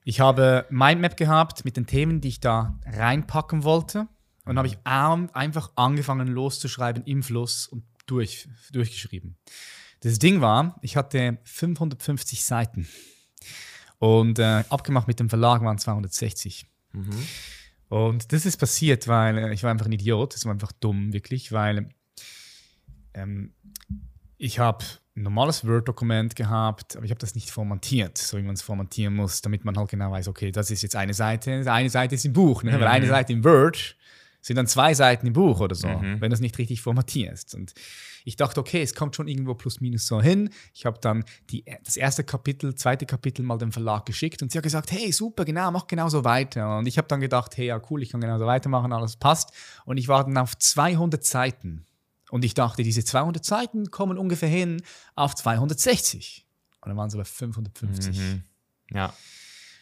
Ich 0.05 0.19
habe 0.19 0.65
Mindmap 0.69 1.15
gehabt 1.17 1.63
mit 1.65 1.77
den 1.77 1.85
Themen, 1.87 2.19
die 2.21 2.27
ich 2.27 2.39
da 2.41 2.77
reinpacken 2.85 3.63
wollte. 3.63 4.07
Und 4.45 4.57
habe 4.57 4.67
ich 4.67 4.77
einfach 4.85 5.71
angefangen 5.77 6.27
loszuschreiben 6.27 7.05
im 7.05 7.23
Fluss 7.23 7.67
und 7.67 7.85
durch, 8.07 8.49
durchgeschrieben. 8.73 9.37
Das 10.01 10.19
Ding 10.19 10.41
war, 10.41 10.77
ich 10.81 10.97
hatte 10.97 11.37
550 11.45 12.43
Seiten. 12.43 12.85
Und 13.99 14.39
äh, 14.39 14.65
abgemacht 14.69 15.07
mit 15.07 15.21
dem 15.21 15.29
Verlag 15.29 15.61
waren 15.61 15.77
260. 15.77 16.65
Mhm. 16.91 17.25
Und 17.87 18.33
das 18.33 18.45
ist 18.45 18.57
passiert, 18.57 19.07
weil 19.07 19.37
äh, 19.37 19.53
ich 19.53 19.63
war 19.63 19.71
einfach 19.71 19.85
ein 19.85 19.93
Idiot. 19.93 20.33
Das 20.33 20.43
war 20.43 20.51
einfach 20.51 20.73
dumm, 20.73 21.13
wirklich, 21.13 21.53
weil 21.53 21.87
ähm, 23.13 23.53
ich 24.37 24.59
habe 24.59 24.83
ein 25.15 25.23
normales 25.23 25.65
Word-Dokument 25.65 26.35
gehabt, 26.35 26.95
aber 26.95 27.05
ich 27.05 27.11
habe 27.11 27.19
das 27.19 27.35
nicht 27.35 27.51
formatiert, 27.51 28.17
so 28.17 28.37
wie 28.37 28.41
man 28.41 28.55
es 28.55 28.61
formatieren 28.61 29.15
muss, 29.15 29.41
damit 29.41 29.63
man 29.63 29.77
halt 29.77 29.89
genau 29.89 30.11
weiß, 30.11 30.27
okay, 30.27 30.51
das 30.51 30.71
ist 30.71 30.81
jetzt 30.81 30.95
eine 30.95 31.13
Seite, 31.13 31.63
eine 31.71 31.89
Seite 31.89 32.15
ist 32.15 32.25
im 32.25 32.33
Buch, 32.33 32.63
ne? 32.63 32.73
weil 32.73 32.87
eine 32.87 33.07
Seite 33.07 33.33
im 33.33 33.43
Word 33.43 33.95
sind 34.41 34.57
dann 34.57 34.67
zwei 34.67 34.93
Seiten 34.93 35.25
im 35.27 35.33
Buch 35.33 35.61
oder 35.61 35.75
so, 35.75 35.87
wenn 35.87 36.29
du 36.29 36.33
es 36.33 36.41
nicht 36.41 36.57
richtig 36.57 36.81
formatierst. 36.81 37.55
Und 37.55 37.73
ich 38.25 38.35
dachte, 38.35 38.59
okay, 38.59 38.81
es 38.81 38.93
kommt 38.93 39.15
schon 39.15 39.29
irgendwo 39.29 39.53
plus 39.53 39.79
minus 39.79 40.05
so 40.05 40.21
hin. 40.21 40.49
Ich 40.73 40.85
habe 40.85 40.99
dann 40.99 41.23
die, 41.49 41.63
das 41.83 41.95
erste 41.95 42.25
Kapitel, 42.25 42.75
zweite 42.75 43.05
Kapitel 43.05 43.43
mal 43.43 43.57
dem 43.57 43.71
Verlag 43.71 44.05
geschickt 44.05 44.41
und 44.41 44.51
sie 44.51 44.57
hat 44.57 44.63
gesagt, 44.63 44.91
hey, 44.91 45.13
super, 45.13 45.45
genau, 45.45 45.71
mach 45.71 45.87
genauso 45.87 46.25
weiter. 46.25 46.77
Und 46.77 46.87
ich 46.87 46.97
habe 46.97 47.07
dann 47.07 47.21
gedacht, 47.21 47.55
hey, 47.55 47.67
ja, 47.67 47.81
cool, 47.89 48.01
ich 48.01 48.09
kann 48.09 48.19
genauso 48.19 48.45
weitermachen, 48.45 48.91
alles 48.91 49.15
passt. 49.15 49.53
Und 49.85 49.97
ich 49.97 50.09
war 50.09 50.25
dann 50.25 50.37
auf 50.37 50.57
200 50.57 51.23
Seiten. 51.23 51.85
Und 52.33 52.43
ich 52.43 52.55
dachte, 52.55 52.81
diese 52.81 53.05
200 53.05 53.45
Seiten 53.45 53.91
kommen 53.91 54.17
ungefähr 54.17 54.49
hin 54.49 54.81
auf 55.13 55.35
260. 55.35 56.47
Und 56.81 56.89
dann 56.89 56.97
waren 56.97 57.07
es 57.07 57.13
aber 57.13 57.25
550. 57.25 58.17
Mhm. 58.17 58.43
Ja. 58.89 59.13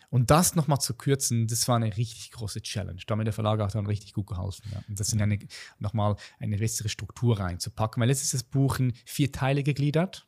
Und 0.09 0.31
das 0.31 0.53
nochmal 0.55 0.81
zu 0.81 0.93
kürzen, 0.93 1.47
das 1.47 1.65
war 1.69 1.77
eine 1.77 1.95
richtig 1.95 2.29
große 2.31 2.61
Challenge. 2.61 2.99
Da 3.07 3.13
hat 3.13 3.17
mir 3.17 3.23
der 3.23 3.31
Verlag 3.31 3.61
auch 3.61 3.71
dann 3.71 3.85
richtig 3.85 4.11
gut 4.11 4.27
geholfen. 4.27 4.69
Ja. 4.69 4.83
Und 4.89 4.99
das 4.99 5.13
in 5.13 5.21
eine, 5.21 5.39
nochmal 5.79 6.17
eine 6.39 6.57
bessere 6.57 6.89
Struktur 6.89 7.39
reinzupacken. 7.39 8.01
Weil 8.01 8.09
jetzt 8.09 8.21
ist 8.21 8.33
das 8.33 8.43
Buch 8.43 8.79
in 8.79 8.91
vier 9.05 9.31
Teile 9.31 9.63
gegliedert, 9.63 10.27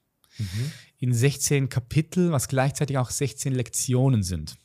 in 1.00 1.13
16 1.13 1.68
Kapitel, 1.68 2.32
was 2.32 2.48
gleichzeitig 2.48 2.98
auch 3.00 3.10
16 3.10 3.53
Lektionen 3.53 4.24
sind. 4.24 4.56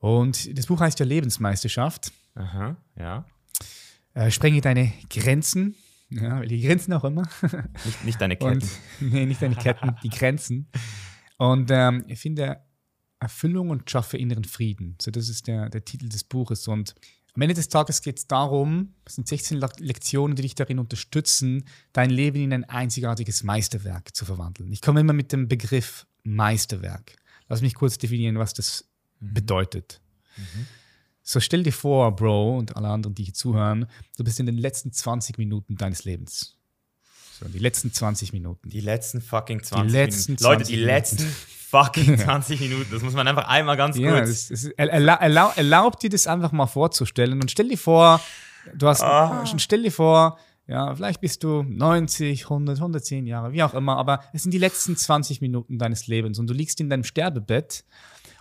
Und 0.00 0.58
das 0.58 0.66
Buch 0.66 0.80
heißt 0.80 0.98
ja 0.98 1.06
Lebensmeisterschaft. 1.06 2.12
Aha. 2.34 2.76
Ja. 2.94 3.24
Äh, 4.18 4.30
sprenge 4.32 4.60
deine 4.60 4.92
Grenzen. 5.10 5.76
Ja, 6.10 6.40
die 6.40 6.60
Grenzen 6.60 6.92
auch 6.94 7.04
immer. 7.04 7.28
Nicht, 7.84 8.04
nicht 8.04 8.20
deine 8.20 8.36
Ketten. 8.36 8.62
Und, 8.62 8.68
nee, 9.12 9.26
nicht 9.26 9.40
deine 9.40 9.54
Ketten, 9.54 9.94
die 10.02 10.08
Grenzen. 10.08 10.68
Und 11.36 11.70
ähm, 11.70 12.04
ich 12.08 12.18
finde 12.18 12.60
Erfüllung 13.20 13.70
und 13.70 13.88
schaffe 13.90 14.16
inneren 14.16 14.44
Frieden. 14.44 14.96
So, 15.00 15.10
das 15.10 15.28
ist 15.28 15.46
der, 15.46 15.68
der 15.68 15.84
Titel 15.84 16.08
des 16.08 16.24
Buches. 16.24 16.66
Und 16.66 16.94
am 17.34 17.42
Ende 17.42 17.54
des 17.54 17.68
Tages 17.68 18.00
geht 18.02 18.18
es 18.18 18.26
darum, 18.26 18.94
es 19.04 19.14
sind 19.16 19.28
16 19.28 19.58
Le- 19.58 19.68
Lektionen, 19.78 20.34
die 20.34 20.42
dich 20.42 20.54
darin 20.56 20.78
unterstützen, 20.80 21.64
dein 21.92 22.10
Leben 22.10 22.38
in 22.42 22.52
ein 22.52 22.64
einzigartiges 22.64 23.44
Meisterwerk 23.44 24.16
zu 24.16 24.24
verwandeln. 24.24 24.72
Ich 24.72 24.80
komme 24.82 25.00
immer 25.00 25.12
mit 25.12 25.30
dem 25.32 25.46
Begriff 25.46 26.06
Meisterwerk. 26.24 27.14
Lass 27.48 27.60
mich 27.60 27.74
kurz 27.74 27.98
definieren, 27.98 28.38
was 28.38 28.52
das 28.54 28.88
bedeutet. 29.20 30.00
So 31.30 31.40
stell 31.40 31.62
dir 31.62 31.74
vor, 31.74 32.16
Bro, 32.16 32.56
und 32.56 32.74
alle 32.74 32.88
anderen, 32.88 33.14
die 33.14 33.24
hier 33.24 33.34
zuhören, 33.34 33.84
du 34.16 34.24
bist 34.24 34.40
in 34.40 34.46
den 34.46 34.56
letzten 34.56 34.92
20 34.92 35.36
Minuten 35.36 35.76
deines 35.76 36.04
Lebens. 36.04 36.56
So, 37.38 37.46
die 37.48 37.58
letzten 37.58 37.92
20 37.92 38.32
Minuten. 38.32 38.70
Die 38.70 38.80
letzten 38.80 39.20
fucking 39.20 39.62
20 39.62 39.92
letzten 39.92 40.32
Minuten. 40.32 40.44
Leute, 40.44 40.64
20 40.64 40.66
die 40.68 40.80
Minuten. 40.80 40.94
letzten 40.96 41.24
fucking 41.68 42.18
20 42.24 42.60
Minuten. 42.60 42.86
Das 42.90 43.02
muss 43.02 43.12
man 43.12 43.28
einfach 43.28 43.46
einmal 43.46 43.76
ganz 43.76 43.98
Ja, 43.98 44.10
kurz. 44.12 44.48
das, 44.48 44.62
das 44.62 44.64
erla 44.70 44.90
erla 44.94 45.14
erlau 45.16 45.52
erlaubt 45.54 46.02
dir 46.02 46.08
das 46.08 46.26
einfach 46.26 46.52
mal 46.52 46.66
vorzustellen 46.66 47.34
und 47.42 47.50
stell 47.50 47.68
dir 47.68 47.76
vor, 47.76 48.22
du 48.74 48.86
hast, 48.88 49.02
Ah. 49.02 49.44
stell 49.58 49.82
dir 49.82 49.92
vor, 49.92 50.38
ja, 50.66 50.94
vielleicht 50.96 51.20
bist 51.20 51.44
du 51.44 51.62
90, 51.62 52.44
100, 52.44 52.78
110 52.78 53.26
Jahre, 53.26 53.52
wie 53.52 53.62
auch 53.62 53.74
immer, 53.74 53.98
aber 53.98 54.20
es 54.32 54.44
sind 54.44 54.52
die 54.52 54.58
letzten 54.58 54.96
20 54.96 55.42
Minuten 55.42 55.78
deines 55.78 56.06
Lebens 56.06 56.38
und 56.38 56.46
du 56.46 56.54
liegst 56.54 56.80
in 56.80 56.88
deinem 56.88 57.04
Sterbebett 57.04 57.84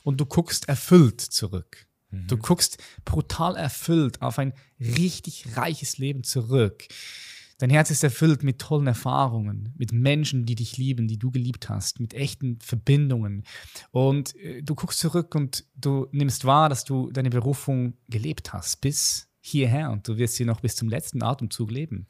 und 0.03 0.21
du 0.21 0.25
guckst 0.25 0.69
erfüllt 0.69 1.19
zurück. 1.19 1.85
Du 2.11 2.37
guckst 2.37 2.77
brutal 3.03 3.55
erfüllt 3.55 4.21
auf 4.21 4.39
ein 4.39 4.53
richtig 4.79 5.57
reiches 5.57 5.97
Leben 5.97 6.23
zurück. 6.23 6.87
Dein 7.59 7.71
Herz 7.71 7.89
ist 7.89 8.03
erfüllt 8.03 8.43
mit 8.43 8.59
tollen 8.59 8.85
Erfahrungen, 8.85 9.73
mit 9.77 9.91
Menschen, 9.91 10.45
die 10.45 10.53
dich 10.53 10.77
lieben, 10.77 11.07
die 11.07 11.17
du 11.17 11.31
geliebt 11.31 11.69
hast, 11.69 11.99
mit 11.99 12.13
echten 12.13 12.59
Verbindungen. 12.61 13.43
Und 13.89 14.35
äh, 14.35 14.61
du 14.61 14.75
guckst 14.75 14.99
zurück 14.99 15.33
und 15.33 15.65
du 15.75 16.07
nimmst 16.11 16.45
wahr, 16.45 16.69
dass 16.69 16.83
du 16.83 17.11
deine 17.11 17.31
Berufung 17.31 17.95
gelebt 18.09 18.53
hast 18.53 18.79
bis 18.81 19.27
hierher 19.39 19.89
und 19.89 20.07
du 20.07 20.17
wirst 20.17 20.35
sie 20.35 20.45
noch 20.45 20.61
bis 20.61 20.75
zum 20.75 20.87
letzten 20.87 21.23
Atemzug 21.23 21.71
leben. 21.71 22.05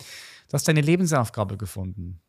Du 0.49 0.53
hast 0.53 0.67
deine 0.67 0.81
Lebensaufgabe 0.81 1.55
gefunden. 1.55 2.19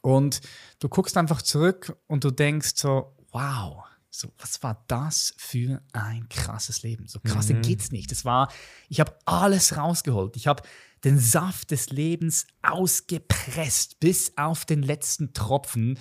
Und 0.00 0.40
du 0.78 0.88
guckst 0.88 1.16
einfach 1.16 1.42
zurück 1.42 1.96
und 2.06 2.24
du 2.24 2.30
denkst 2.30 2.72
so, 2.76 3.14
wow, 3.30 3.84
so, 4.10 4.32
was 4.38 4.62
war 4.62 4.84
das 4.88 5.34
für 5.36 5.82
ein 5.92 6.28
krasses 6.28 6.82
Leben? 6.82 7.06
So 7.08 7.20
krasser 7.20 7.54
geht's 7.54 7.92
nicht. 7.92 8.10
Das 8.10 8.24
war, 8.24 8.50
ich 8.88 9.00
habe 9.00 9.16
alles 9.26 9.76
rausgeholt. 9.76 10.36
Ich 10.36 10.46
habe 10.46 10.62
den 11.04 11.18
Saft 11.18 11.70
des 11.70 11.90
Lebens 11.90 12.46
ausgepresst 12.62 14.00
bis 14.00 14.32
auf 14.36 14.64
den 14.64 14.82
letzten 14.82 15.34
Tropfen. 15.34 15.98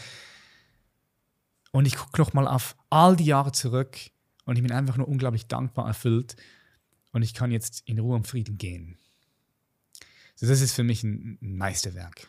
Und 1.72 1.86
ich 1.86 1.96
gucke 1.96 2.20
nochmal 2.20 2.48
auf 2.48 2.76
all 2.90 3.16
die 3.16 3.26
Jahre 3.26 3.52
zurück 3.52 3.98
und 4.46 4.56
ich 4.56 4.64
bin 4.64 4.72
einfach 4.72 4.98
nur 4.98 5.08
unglaublich 5.08 5.48
dankbar 5.48 5.88
erfüllt. 5.88 6.38
Und 7.12 7.22
ich 7.22 7.34
kann 7.34 7.52
jetzt 7.52 7.84
in 7.86 8.00
Ruhe 8.00 8.16
und 8.16 8.28
Frieden 8.28 8.58
gehen. 8.58 8.98
So, 10.36 10.48
das 10.48 10.62
ist 10.62 10.74
für 10.74 10.84
mich 10.84 11.04
ein 11.04 11.38
ein 11.42 11.58
Meisterwerk. 11.58 12.28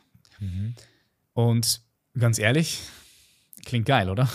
Und 1.34 1.82
ganz 2.18 2.38
ehrlich, 2.38 2.80
klingt 3.64 3.86
geil, 3.86 4.10
oder? 4.10 4.28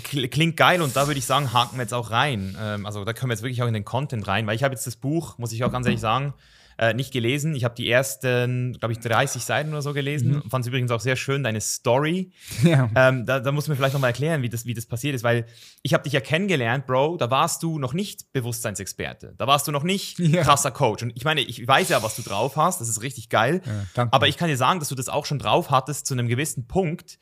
Kl- 0.00 0.28
Klingt 0.28 0.56
geil 0.56 0.82
und 0.82 0.94
da 0.96 1.06
würde 1.06 1.18
ich 1.18 1.26
sagen, 1.26 1.52
haken 1.52 1.76
wir 1.76 1.82
jetzt 1.82 1.94
auch 1.94 2.10
rein. 2.10 2.56
Ähm, 2.60 2.86
also 2.86 3.04
da 3.04 3.12
können 3.12 3.30
wir 3.30 3.34
jetzt 3.34 3.42
wirklich 3.42 3.62
auch 3.62 3.68
in 3.68 3.74
den 3.74 3.84
Content 3.84 4.26
rein, 4.26 4.46
weil 4.46 4.56
ich 4.56 4.62
habe 4.62 4.74
jetzt 4.74 4.86
das 4.86 4.96
Buch, 4.96 5.38
muss 5.38 5.52
ich 5.52 5.64
auch 5.64 5.72
ganz 5.72 5.86
ehrlich 5.86 6.00
sagen, 6.00 6.34
äh, 6.76 6.92
nicht 6.92 7.12
gelesen. 7.12 7.54
Ich 7.54 7.62
habe 7.62 7.76
die 7.76 7.88
ersten, 7.88 8.72
glaube 8.80 8.90
ich, 8.92 8.98
30 8.98 9.44
Seiten 9.44 9.70
oder 9.70 9.80
so 9.80 9.92
gelesen. 9.92 10.42
Fand 10.50 10.64
es 10.64 10.68
übrigens 10.68 10.90
auch 10.90 10.98
sehr 10.98 11.14
schön, 11.14 11.44
deine 11.44 11.60
Story. 11.60 12.32
Ja. 12.64 12.90
Ähm, 12.96 13.24
da, 13.26 13.38
da 13.38 13.52
musst 13.52 13.68
du 13.68 13.70
mir 13.70 13.76
vielleicht 13.76 13.92
nochmal 13.94 14.10
erklären, 14.10 14.42
wie 14.42 14.48
das, 14.48 14.64
wie 14.66 14.74
das 14.74 14.84
passiert 14.86 15.14
ist, 15.14 15.22
weil 15.22 15.46
ich 15.82 15.94
habe 15.94 16.02
dich 16.02 16.12
ja 16.12 16.20
kennengelernt, 16.20 16.86
Bro, 16.88 17.16
da 17.18 17.30
warst 17.30 17.62
du 17.62 17.78
noch 17.78 17.92
nicht 17.92 18.32
Bewusstseinsexperte. 18.32 19.34
Da 19.38 19.46
warst 19.46 19.68
du 19.68 19.72
noch 19.72 19.84
nicht 19.84 20.18
Ja. 20.18 20.42
krasser 20.42 20.72
Coach. 20.72 21.04
Und 21.04 21.12
ich 21.14 21.24
meine, 21.24 21.42
ich 21.42 21.64
weiß 21.66 21.90
ja, 21.90 22.02
was 22.02 22.16
du 22.16 22.22
drauf 22.22 22.56
hast, 22.56 22.80
das 22.80 22.88
ist 22.88 23.02
richtig 23.02 23.28
geil. 23.28 23.60
Ja, 23.64 23.72
danke. 23.94 24.12
Aber 24.12 24.26
ich 24.26 24.36
kann 24.36 24.48
dir 24.48 24.56
sagen, 24.56 24.80
dass 24.80 24.88
du 24.88 24.96
das 24.96 25.08
auch 25.08 25.26
schon 25.26 25.38
drauf 25.38 25.70
hattest 25.70 26.06
zu 26.08 26.14
einem 26.14 26.26
gewissen 26.26 26.66
Punkt, 26.66 27.18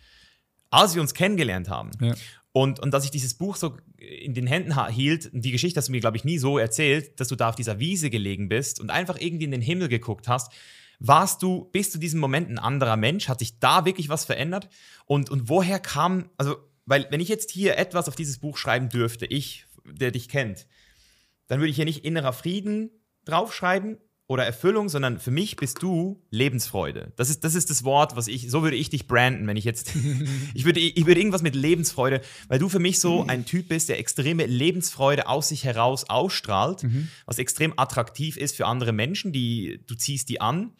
als 0.70 0.94
wir 0.94 1.02
uns 1.02 1.12
kennengelernt 1.12 1.68
haben. 1.68 1.90
Ja. 2.00 2.14
Und, 2.52 2.80
und 2.80 2.92
dass 2.92 3.04
ich 3.04 3.10
dieses 3.10 3.34
Buch 3.34 3.56
so 3.56 3.76
in 3.96 4.34
den 4.34 4.46
Händen 4.46 4.86
hielt, 4.88 5.30
die 5.32 5.52
Geschichte 5.52 5.78
hast 5.78 5.88
du 5.88 5.92
mir, 5.92 6.00
glaube 6.00 6.18
ich, 6.18 6.24
nie 6.24 6.38
so 6.38 6.58
erzählt, 6.58 7.18
dass 7.18 7.28
du 7.28 7.36
da 7.36 7.48
auf 7.48 7.54
dieser 7.54 7.78
Wiese 7.78 8.10
gelegen 8.10 8.48
bist 8.48 8.78
und 8.78 8.90
einfach 8.90 9.18
irgendwie 9.18 9.46
in 9.46 9.50
den 9.50 9.62
Himmel 9.62 9.88
geguckt 9.88 10.28
hast. 10.28 10.52
Warst 10.98 11.42
du 11.42 11.64
bis 11.72 11.90
zu 11.90 11.98
diesem 11.98 12.20
Moment 12.20 12.50
ein 12.50 12.58
anderer 12.58 12.96
Mensch? 12.96 13.28
Hat 13.28 13.38
sich 13.38 13.58
da 13.58 13.86
wirklich 13.86 14.08
was 14.10 14.24
verändert? 14.26 14.68
Und, 15.06 15.30
und 15.30 15.48
woher 15.48 15.80
kam, 15.80 16.28
also, 16.36 16.56
weil 16.84 17.06
wenn 17.10 17.20
ich 17.20 17.28
jetzt 17.28 17.50
hier 17.50 17.78
etwas 17.78 18.06
auf 18.08 18.16
dieses 18.16 18.38
Buch 18.38 18.58
schreiben 18.58 18.90
dürfte, 18.90 19.24
ich, 19.26 19.64
der 19.84 20.10
dich 20.10 20.28
kennt, 20.28 20.66
dann 21.46 21.58
würde 21.58 21.70
ich 21.70 21.76
hier 21.76 21.86
nicht 21.86 22.04
innerer 22.04 22.32
Frieden 22.32 22.90
draufschreiben 23.24 23.98
oder 24.32 24.46
Erfüllung, 24.46 24.88
sondern 24.88 25.18
für 25.18 25.30
mich 25.30 25.56
bist 25.56 25.82
du 25.82 26.22
Lebensfreude. 26.30 27.12
Das 27.16 27.28
ist, 27.28 27.44
das 27.44 27.54
ist 27.54 27.68
das 27.68 27.84
Wort, 27.84 28.16
was 28.16 28.28
ich, 28.28 28.50
so 28.50 28.62
würde 28.62 28.76
ich 28.76 28.88
dich 28.88 29.06
branden, 29.06 29.46
wenn 29.46 29.58
ich 29.58 29.64
jetzt, 29.64 29.92
ich 30.54 30.64
würde, 30.64 30.80
ich 30.80 31.04
würde 31.04 31.20
irgendwas 31.20 31.42
mit 31.42 31.54
Lebensfreude, 31.54 32.22
weil 32.48 32.58
du 32.58 32.70
für 32.70 32.78
mich 32.78 32.98
so 32.98 33.26
ein 33.26 33.44
Typ 33.44 33.68
bist, 33.68 33.90
der 33.90 33.98
extreme 33.98 34.46
Lebensfreude 34.46 35.28
aus 35.28 35.50
sich 35.50 35.64
heraus 35.64 36.08
ausstrahlt, 36.08 36.86
was 37.26 37.38
extrem 37.38 37.74
attraktiv 37.76 38.38
ist 38.38 38.56
für 38.56 38.66
andere 38.66 38.92
Menschen, 38.92 39.32
die, 39.32 39.82
du 39.86 39.94
ziehst 39.94 40.30
die 40.30 40.40
an 40.40 40.72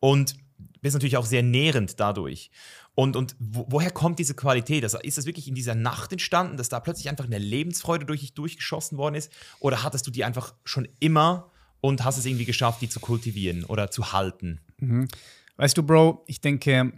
und 0.00 0.34
bist 0.80 0.94
natürlich 0.94 1.16
auch 1.16 1.26
sehr 1.26 1.44
nährend 1.44 2.00
dadurch. 2.00 2.50
Und, 2.96 3.14
und 3.14 3.36
wo, 3.38 3.66
woher 3.68 3.92
kommt 3.92 4.18
diese 4.18 4.34
Qualität? 4.34 4.82
Also 4.82 4.98
ist 4.98 5.16
das 5.16 5.26
wirklich 5.26 5.46
in 5.46 5.54
dieser 5.54 5.76
Nacht 5.76 6.10
entstanden, 6.10 6.56
dass 6.56 6.70
da 6.70 6.80
plötzlich 6.80 7.08
einfach 7.08 7.26
eine 7.26 7.38
Lebensfreude 7.38 8.04
durch 8.04 8.20
dich 8.20 8.34
durchgeschossen 8.34 8.98
worden 8.98 9.14
ist? 9.14 9.30
Oder 9.60 9.84
hattest 9.84 10.06
du 10.06 10.10
die 10.10 10.24
einfach 10.24 10.54
schon 10.64 10.88
immer 10.98 11.52
und 11.86 12.04
hast 12.04 12.18
es 12.18 12.26
irgendwie 12.26 12.44
geschafft, 12.44 12.82
die 12.82 12.88
zu 12.88 13.00
kultivieren 13.00 13.64
oder 13.64 13.90
zu 13.90 14.12
halten? 14.12 14.60
Mhm. 14.78 15.08
Weißt 15.56 15.76
du, 15.76 15.82
Bro, 15.82 16.24
ich 16.26 16.40
denke, 16.40 16.92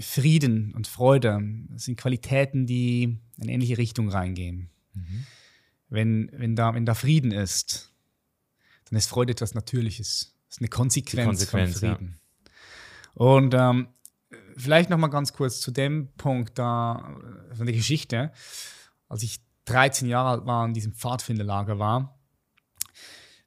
Frieden 0.00 0.74
und 0.74 0.86
Freude 0.86 1.40
sind 1.76 1.98
Qualitäten, 1.98 2.66
die 2.66 3.04
in 3.04 3.20
eine 3.42 3.52
ähnliche 3.52 3.78
Richtung 3.78 4.08
reingehen. 4.08 4.70
Mhm. 4.94 5.26
Wenn, 5.88 6.30
wenn, 6.32 6.56
da, 6.56 6.74
wenn 6.74 6.86
da 6.86 6.94
Frieden 6.94 7.30
ist, 7.30 7.92
dann 8.86 8.98
ist 8.98 9.08
Freude 9.08 9.32
etwas 9.32 9.54
Natürliches. 9.54 10.34
Das 10.48 10.56
ist 10.56 10.60
eine 10.60 10.68
Konsequenz, 10.68 11.26
Konsequenz 11.26 11.78
von 11.78 11.88
Frieden. 11.88 12.18
Ja. 12.46 12.50
Und 13.14 13.54
ähm, 13.54 13.88
vielleicht 14.56 14.90
noch 14.90 14.98
mal 14.98 15.08
ganz 15.08 15.32
kurz 15.32 15.60
zu 15.60 15.70
dem 15.70 16.08
Punkt 16.16 16.58
da 16.58 17.16
von 17.54 17.66
der 17.66 17.74
Geschichte. 17.74 18.32
Als 19.08 19.22
ich 19.22 19.40
13 19.66 20.08
Jahre 20.08 20.30
alt 20.30 20.46
war 20.46 20.64
und 20.64 20.74
diesem 20.74 20.94
Pfadfinderlager 20.94 21.78
war, 21.78 22.18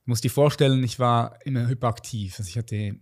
musst 0.07 0.23
dir 0.23 0.31
vorstellen, 0.31 0.83
ich 0.83 0.99
war 0.99 1.37
immer 1.45 1.67
hyperaktiv. 1.67 2.35
Also 2.37 2.49
ich 2.49 2.57
hatte 2.57 2.95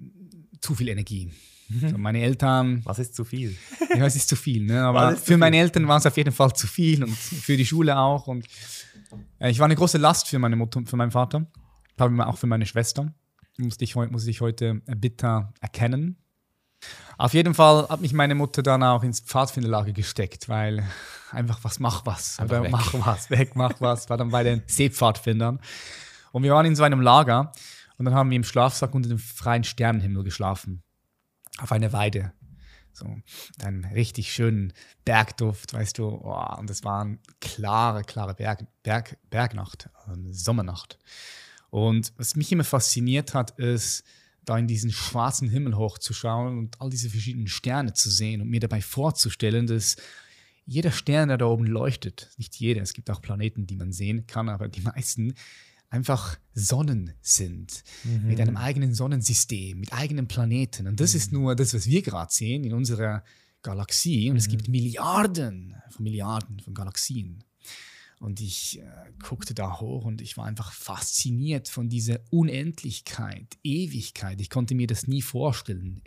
zu 0.60 0.76
viel 0.76 0.90
Energie. 0.90 1.32
Mhm. 1.70 1.90
So 1.90 1.98
meine 1.98 2.22
Eltern. 2.22 2.82
Was 2.84 3.00
ist 3.00 3.16
zu 3.16 3.24
viel? 3.24 3.56
Ja, 3.96 4.06
es 4.06 4.16
ist 4.16 4.28
zu 4.28 4.36
viel. 4.36 4.64
Ne? 4.64 4.82
Aber 4.82 5.16
für 5.16 5.38
meine 5.38 5.58
Eltern 5.58 5.88
war 5.88 5.98
es 5.98 6.06
auf 6.06 6.18
jeden 6.18 6.32
Fall 6.32 6.54
zu 6.54 6.68
viel 6.68 7.04
und 7.04 7.16
für 7.16 7.58
die 7.58 7.66
Schule 7.66 7.98
auch. 7.98 8.28
Und 8.28 8.46
äh, 9.40 9.50
ich 9.50 9.60
war 9.60 9.66
eine 9.66 9.76
große 9.76 9.98
Last 9.98 10.28
für 10.28 10.40
meine 10.40 10.56
Mutter, 10.56 10.82
für 10.86 10.98
meinen 10.98 11.12
Vater, 11.12 11.46
aber 11.98 12.28
auch 12.28 12.38
für 12.38 12.48
meine 12.48 12.66
Schwester. 12.66 13.14
Musste 13.58 13.86
ich, 13.86 13.96
musste 13.96 14.30
ich 14.30 14.42
heute 14.42 14.82
bitter 14.86 15.54
erkennen. 15.62 16.18
Auf 17.18 17.34
jeden 17.34 17.54
Fall 17.54 17.88
hat 17.88 18.02
mich 18.02 18.12
meine 18.14 18.36
Mutter 18.36 18.62
dann 18.62 18.84
auch 18.84 19.04
ins 19.04 19.22
Pfadfinderlager 19.22 19.94
gesteckt, 19.94 20.50
weil 20.50 20.84
einfach 21.32 21.64
was, 21.64 21.80
mach 21.80 22.06
was. 22.06 22.38
Oder 22.40 22.70
mach 22.70 22.94
was, 22.94 23.30
weg, 23.30 23.56
mach 23.56 23.80
was. 23.80 24.10
War 24.10 24.18
dann 24.18 24.30
bei 24.30 24.44
den 24.44 24.64
Seepfadfindern. 24.68 25.60
Und 26.36 26.44
wir 26.44 26.52
waren 26.52 26.66
in 26.66 26.76
so 26.76 26.84
einem 26.84 27.00
Lager 27.00 27.54
und 27.98 28.04
dann 28.04 28.14
haben 28.14 28.30
wir 28.30 28.36
im 28.36 28.44
Schlafsack 28.44 28.94
unter 28.94 29.08
dem 29.08 29.20
freien 29.20 29.64
Sternenhimmel 29.64 30.26
geschlafen. 30.26 30.84
Auf 31.60 31.72
einer 31.72 31.94
Weide. 31.94 32.34
So, 32.92 33.06
dann 33.58 33.86
richtig 33.86 34.34
schönen 34.34 34.74
Bergduft, 35.06 35.74
weißt 35.74 35.98
du. 35.98 36.08
Oh, 36.10 36.56
und 36.58 36.70
es 36.70 36.84
war 36.84 37.04
eine 37.04 37.20
klare, 37.40 38.02
klare 38.02 38.34
Berg, 38.34 38.66
Berg, 38.84 39.18
Bergnacht, 39.30 39.90
eine 40.08 40.34
Sommernacht. 40.34 41.00
Und 41.70 42.12
was 42.18 42.36
mich 42.36 42.52
immer 42.52 42.66
fasziniert 42.66 43.34
hat, 43.34 43.52
ist, 43.52 44.04
da 44.44 44.58
in 44.58 44.68
diesen 44.68 44.92
schwarzen 44.92 45.50
Himmel 45.50 45.78
hochzuschauen 45.78 46.58
und 46.58 46.82
all 46.82 46.90
diese 46.90 47.10
verschiedenen 47.10 47.48
Sterne 47.48 47.94
zu 47.94 48.10
sehen 48.10 48.42
und 48.42 48.50
mir 48.50 48.60
dabei 48.60 48.82
vorzustellen, 48.82 49.68
dass 49.68 49.96
jeder 50.66 50.92
Stern, 50.92 51.30
der 51.30 51.38
da 51.38 51.46
oben 51.46 51.66
leuchtet, 51.66 52.30
nicht 52.38 52.58
jeder, 52.58 52.82
es 52.82 52.92
gibt 52.92 53.10
auch 53.10 53.22
Planeten, 53.22 53.68
die 53.68 53.78
man 53.78 53.94
sehen 53.94 54.28
kann, 54.28 54.50
aber 54.50 54.68
die 54.68 54.82
meisten 54.82 55.34
einfach 55.96 56.38
Sonnen 56.54 57.14
sind, 57.22 57.84
mhm. 58.04 58.28
mit 58.28 58.42
einem 58.42 58.58
eigenen 58.58 58.94
Sonnensystem, 58.94 59.80
mit 59.80 59.94
eigenen 59.94 60.28
Planeten. 60.28 60.88
Und 60.88 61.00
das 61.00 61.14
mhm. 61.14 61.18
ist 61.18 61.32
nur 61.32 61.56
das, 61.56 61.74
was 61.74 61.88
wir 61.88 62.02
gerade 62.02 62.34
sehen 62.34 62.64
in 62.66 62.74
unserer 62.74 63.24
Galaxie. 63.62 64.30
Und 64.30 64.36
mhm. 64.36 64.40
es 64.40 64.50
gibt 64.50 64.68
Milliarden 64.68 65.76
von 65.90 66.04
Milliarden 66.04 66.60
von 66.60 66.74
Galaxien. 66.74 67.44
Und 68.20 68.42
ich 68.42 68.80
äh, 68.80 68.86
guckte 69.24 69.54
da 69.54 69.80
hoch 69.80 70.06
und 70.06 70.22
ich 70.22 70.38
war 70.38 70.46
einfach 70.46 70.72
fasziniert 70.72 71.68
von 71.68 71.90
dieser 71.90 72.20
Unendlichkeit, 72.30 73.58
Ewigkeit. 73.64 74.40
Ich 74.42 74.50
konnte 74.50 74.76
mir 74.76 74.88
das 74.88 75.08
nie 75.08 75.22
vorstellen. 75.22 76.02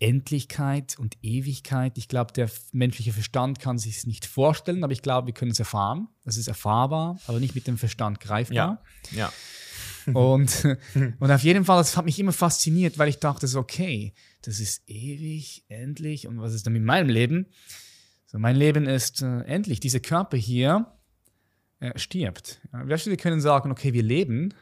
Endlichkeit 0.00 0.98
und 0.98 1.16
Ewigkeit. 1.22 1.96
Ich 1.98 2.08
glaube, 2.08 2.32
der 2.32 2.50
menschliche 2.72 3.12
Verstand 3.12 3.60
kann 3.60 3.78
sich 3.78 3.98
es 3.98 4.06
nicht 4.06 4.26
vorstellen, 4.26 4.84
aber 4.84 4.92
ich 4.92 5.02
glaube, 5.02 5.28
wir 5.28 5.34
können 5.34 5.52
es 5.52 5.58
erfahren. 5.58 6.08
Das 6.24 6.36
ist 6.36 6.48
erfahrbar, 6.48 7.18
aber 7.26 7.40
nicht 7.40 7.54
mit 7.54 7.66
dem 7.66 7.78
Verstand 7.78 8.20
greifbar. 8.20 8.82
Ja. 9.10 9.16
ja. 9.16 9.32
und, 10.14 10.64
und 11.18 11.30
auf 11.30 11.42
jeden 11.42 11.64
Fall, 11.64 11.78
das 11.78 11.96
hat 11.96 12.04
mich 12.04 12.18
immer 12.18 12.32
fasziniert, 12.32 12.98
weil 12.98 13.08
ich 13.08 13.18
dachte 13.18 13.46
so, 13.48 13.58
okay, 13.58 14.14
das 14.42 14.60
ist 14.60 14.88
ewig, 14.88 15.64
endlich. 15.68 16.28
Und 16.28 16.40
was 16.40 16.54
ist 16.54 16.64
dann 16.64 16.72
mit 16.72 16.84
meinem 16.84 17.08
Leben? 17.08 17.46
So, 18.26 18.38
mein 18.38 18.56
Leben 18.56 18.86
ist 18.86 19.22
äh, 19.22 19.40
endlich. 19.40 19.80
Dieser 19.80 20.00
Körper 20.00 20.36
hier 20.36 20.92
äh, 21.80 21.98
stirbt. 21.98 22.60
Ja, 22.72 22.86
wir 22.86 23.16
können 23.16 23.40
sagen, 23.40 23.70
okay, 23.70 23.92
wir 23.92 24.02
leben, 24.02 24.54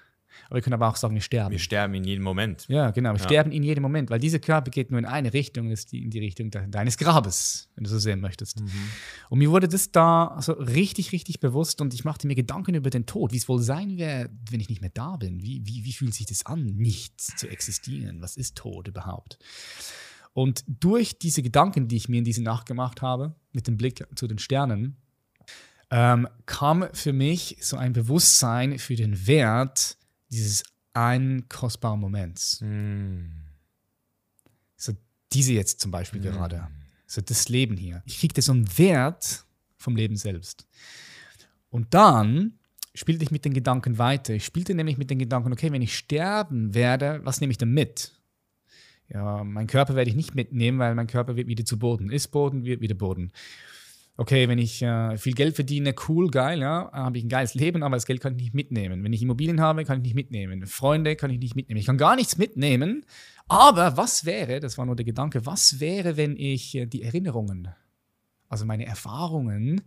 aber 0.46 0.56
wir 0.56 0.62
können 0.62 0.74
aber 0.74 0.88
auch 0.88 0.96
sagen, 0.96 1.14
wir 1.14 1.22
sterben. 1.22 1.52
Wir 1.52 1.58
sterben 1.58 1.94
in 1.94 2.04
jedem 2.04 2.24
Moment. 2.24 2.66
Ja, 2.68 2.90
genau. 2.90 3.12
Wir 3.12 3.18
ja. 3.18 3.24
sterben 3.24 3.52
in 3.52 3.62
jedem 3.62 3.82
Moment, 3.82 4.10
weil 4.10 4.18
dieser 4.18 4.38
Körper 4.38 4.70
geht 4.70 4.90
nur 4.90 4.98
in 4.98 5.06
eine 5.06 5.32
Richtung, 5.32 5.70
das 5.70 5.80
ist 5.80 5.92
die, 5.92 6.02
in 6.02 6.10
die 6.10 6.18
Richtung 6.18 6.50
de 6.50 6.66
deines 6.68 6.98
Grabes, 6.98 7.68
wenn 7.74 7.84
du 7.84 7.90
so 7.90 7.98
sehen 7.98 8.20
möchtest. 8.20 8.60
Mhm. 8.60 8.70
Und 9.30 9.38
mir 9.38 9.50
wurde 9.50 9.68
das 9.68 9.92
da 9.92 10.36
so 10.40 10.52
richtig, 10.52 11.12
richtig 11.12 11.40
bewusst 11.40 11.80
und 11.80 11.94
ich 11.94 12.04
machte 12.04 12.26
mir 12.26 12.34
Gedanken 12.34 12.74
über 12.74 12.90
den 12.90 13.06
Tod, 13.06 13.32
wie 13.32 13.36
es 13.36 13.48
wohl 13.48 13.60
sein 13.60 13.96
wird, 13.96 14.30
wenn 14.50 14.60
ich 14.60 14.68
nicht 14.68 14.80
mehr 14.80 14.90
da 14.92 15.16
bin. 15.16 15.42
Wie, 15.42 15.62
wie, 15.64 15.84
wie 15.84 15.92
fühlt 15.92 16.14
sich 16.14 16.26
das 16.26 16.46
an, 16.46 16.64
nicht 16.64 17.20
zu 17.20 17.48
existieren? 17.48 18.20
Was 18.20 18.36
ist 18.36 18.56
Tod 18.56 18.88
überhaupt? 18.88 19.38
Und 20.32 20.64
durch 20.66 21.18
diese 21.18 21.42
Gedanken, 21.42 21.88
die 21.88 21.96
ich 21.96 22.08
mir 22.08 22.18
in 22.18 22.24
dieser 22.24 22.42
Nacht 22.42 22.66
gemacht 22.66 23.02
habe, 23.02 23.34
mit 23.52 23.68
dem 23.68 23.76
Blick 23.76 24.04
zu 24.16 24.26
den 24.26 24.38
Sternen, 24.38 24.96
ähm, 25.90 26.28
kam 26.46 26.86
für 26.92 27.12
mich 27.12 27.56
so 27.60 27.76
ein 27.76 27.92
Bewusstsein 27.92 28.78
für 28.78 28.96
den 28.96 29.26
Wert 29.28 29.96
dieses 30.34 30.64
einen 30.92 31.48
kostbaren 31.48 32.00
Moments. 32.00 32.60
Mm. 32.60 33.26
So 34.76 34.92
diese 35.32 35.52
jetzt 35.52 35.80
zum 35.80 35.90
Beispiel 35.90 36.20
mm. 36.20 36.24
gerade. 36.24 36.68
So 37.06 37.20
das 37.20 37.48
Leben 37.48 37.76
hier. 37.76 38.02
Ich 38.06 38.18
kriegte 38.18 38.42
so 38.42 38.52
einen 38.52 38.78
Wert 38.78 39.44
vom 39.76 39.96
Leben 39.96 40.16
selbst. 40.16 40.66
Und 41.70 41.92
dann 41.94 42.58
spielte 42.94 43.24
ich 43.24 43.30
mit 43.30 43.44
den 43.44 43.54
Gedanken 43.54 43.98
weiter. 43.98 44.34
Ich 44.34 44.44
spielte 44.44 44.74
nämlich 44.74 44.98
mit 44.98 45.10
den 45.10 45.18
Gedanken, 45.18 45.52
okay, 45.52 45.72
wenn 45.72 45.82
ich 45.82 45.96
sterben 45.96 46.74
werde, 46.74 47.20
was 47.24 47.40
nehme 47.40 47.50
ich 47.50 47.58
denn 47.58 47.72
mit? 47.72 48.12
Ja, 49.08 49.44
mein 49.44 49.66
Körper 49.66 49.94
werde 49.96 50.10
ich 50.10 50.16
nicht 50.16 50.34
mitnehmen, 50.34 50.78
weil 50.78 50.94
mein 50.94 51.06
Körper 51.06 51.36
wird 51.36 51.48
wieder 51.48 51.64
zu 51.64 51.78
Boden. 51.78 52.10
Ist 52.10 52.28
Boden, 52.28 52.64
wird 52.64 52.80
wieder 52.80 52.94
Boden 52.94 53.32
okay, 54.16 54.48
wenn 54.48 54.58
ich 54.58 54.82
äh, 54.82 55.16
viel 55.16 55.34
Geld 55.34 55.54
verdiene, 55.56 55.94
cool, 56.08 56.30
geil, 56.30 56.60
ja, 56.60 56.90
habe 56.92 57.18
ich 57.18 57.24
ein 57.24 57.28
geiles 57.28 57.54
Leben, 57.54 57.82
aber 57.82 57.96
das 57.96 58.06
Geld 58.06 58.20
kann 58.20 58.34
ich 58.36 58.42
nicht 58.42 58.54
mitnehmen. 58.54 59.02
Wenn 59.02 59.12
ich 59.12 59.22
Immobilien 59.22 59.60
habe, 59.60 59.84
kann 59.84 59.98
ich 59.98 60.04
nicht 60.04 60.14
mitnehmen. 60.14 60.66
Freunde 60.66 61.16
kann 61.16 61.30
ich 61.30 61.38
nicht 61.38 61.56
mitnehmen. 61.56 61.80
Ich 61.80 61.86
kann 61.86 61.98
gar 61.98 62.16
nichts 62.16 62.38
mitnehmen. 62.38 63.04
Aber 63.48 63.96
was 63.96 64.24
wäre, 64.24 64.60
das 64.60 64.78
war 64.78 64.86
nur 64.86 64.96
der 64.96 65.04
Gedanke, 65.04 65.44
was 65.46 65.80
wäre, 65.80 66.16
wenn 66.16 66.36
ich 66.36 66.74
äh, 66.74 66.86
die 66.86 67.02
Erinnerungen, 67.02 67.68
also 68.48 68.64
meine 68.64 68.86
Erfahrungen, 68.86 69.82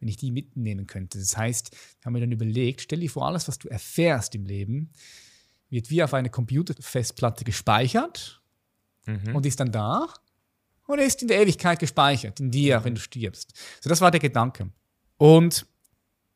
wenn 0.00 0.08
ich 0.08 0.16
die 0.16 0.32
mitnehmen 0.32 0.86
könnte? 0.86 1.18
Das 1.18 1.36
heißt, 1.36 1.70
ich 1.72 2.06
habe 2.06 2.14
mir 2.14 2.20
dann 2.20 2.32
überlegt, 2.32 2.82
stell 2.82 3.00
dir 3.00 3.10
vor, 3.10 3.26
alles, 3.26 3.48
was 3.48 3.58
du 3.58 3.68
erfährst 3.68 4.34
im 4.34 4.44
Leben, 4.44 4.90
wird 5.70 5.90
wie 5.90 6.02
auf 6.02 6.14
eine 6.14 6.30
Computerfestplatte 6.30 7.44
gespeichert 7.44 8.42
mhm. 9.06 9.36
und 9.36 9.46
ist 9.46 9.60
dann 9.60 9.70
da 9.70 10.08
und 10.88 10.98
er 10.98 11.06
ist 11.06 11.22
in 11.22 11.28
der 11.28 11.40
Ewigkeit 11.42 11.78
gespeichert, 11.78 12.40
in 12.40 12.50
dir, 12.50 12.82
wenn 12.82 12.94
du 12.94 13.00
stirbst. 13.00 13.52
So, 13.80 13.90
das 13.90 14.00
war 14.00 14.10
der 14.10 14.20
Gedanke. 14.20 14.70
Und 15.18 15.66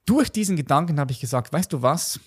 durch 0.05 0.31
diesen 0.31 0.57
Gedanken 0.57 1.01
habe 1.01 1.11
ich 1.13 1.21
gesagt, 1.21 1.53
weißt 1.53 1.73
du 1.73 1.83
was? 1.83 2.21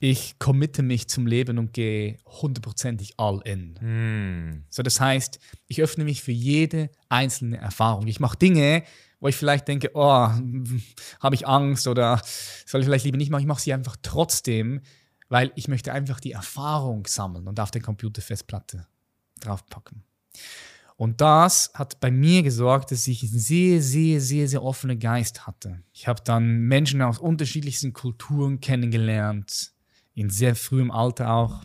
Ich 0.00 0.40
committe 0.40 0.82
mich 0.82 1.08
zum 1.08 1.28
Leben 1.28 1.58
und 1.58 1.72
gehe 1.72 2.18
hundertprozentig 2.26 3.14
all 3.18 3.40
in. 3.44 3.74
Mm. 3.74 4.64
So, 4.68 4.82
das 4.82 5.00
heißt, 5.00 5.38
ich 5.68 5.80
öffne 5.80 6.02
mich 6.02 6.22
für 6.22 6.32
jede 6.32 6.90
einzelne 7.08 7.58
Erfahrung. 7.58 8.08
Ich 8.08 8.18
mache 8.18 8.36
Dinge, 8.36 8.82
wo 9.20 9.28
ich 9.28 9.36
vielleicht 9.36 9.68
denke, 9.68 9.92
oh, 9.94 10.02
habe 10.02 11.34
ich 11.34 11.46
Angst 11.46 11.86
oder 11.86 12.20
soll 12.66 12.80
ich 12.80 12.86
vielleicht 12.86 13.04
lieber 13.04 13.18
nicht 13.18 13.30
machen. 13.30 13.42
Ich 13.42 13.46
mache 13.46 13.62
sie 13.62 13.72
einfach 13.72 13.96
trotzdem, 14.02 14.80
weil 15.28 15.52
ich 15.54 15.68
möchte 15.68 15.92
einfach 15.92 16.18
die 16.18 16.32
Erfahrung 16.32 17.06
sammeln 17.06 17.46
und 17.46 17.60
auf 17.60 17.70
der 17.70 17.82
Computerfestplatte 17.82 18.88
draufpacken. 19.38 20.02
Und 21.02 21.20
das 21.20 21.72
hat 21.74 21.98
bei 21.98 22.12
mir 22.12 22.44
gesorgt, 22.44 22.92
dass 22.92 23.08
ich 23.08 23.24
einen 23.24 23.36
sehr, 23.36 23.82
sehr, 23.82 24.20
sehr, 24.20 24.46
sehr 24.46 24.62
offenen 24.62 25.00
Geist 25.00 25.48
hatte. 25.48 25.82
Ich 25.92 26.06
habe 26.06 26.22
dann 26.24 26.60
Menschen 26.68 27.02
aus 27.02 27.18
unterschiedlichsten 27.18 27.92
Kulturen 27.92 28.60
kennengelernt, 28.60 29.72
in 30.14 30.30
sehr 30.30 30.54
frühem 30.54 30.92
Alter 30.92 31.32
auch. 31.32 31.64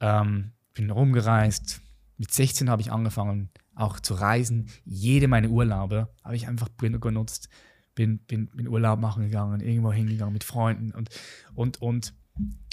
Ähm, 0.00 0.50
bin 0.74 0.90
rumgereist. 0.90 1.82
Mit 2.18 2.32
16 2.32 2.68
habe 2.68 2.82
ich 2.82 2.90
angefangen, 2.90 3.48
auch 3.76 4.00
zu 4.00 4.14
reisen. 4.14 4.68
Jede 4.84 5.28
meiner 5.28 5.48
Urlaube 5.48 6.08
habe 6.24 6.34
ich 6.34 6.48
einfach 6.48 6.66
genutzt. 6.78 7.48
Bin, 7.94 8.18
bin, 8.26 8.48
bin 8.48 8.66
Urlaub 8.66 8.98
machen 8.98 9.22
gegangen, 9.22 9.60
irgendwo 9.60 9.92
hingegangen 9.92 10.32
mit 10.32 10.42
Freunden 10.42 10.90
und, 10.90 11.10
und, 11.54 11.80
und, 11.80 12.12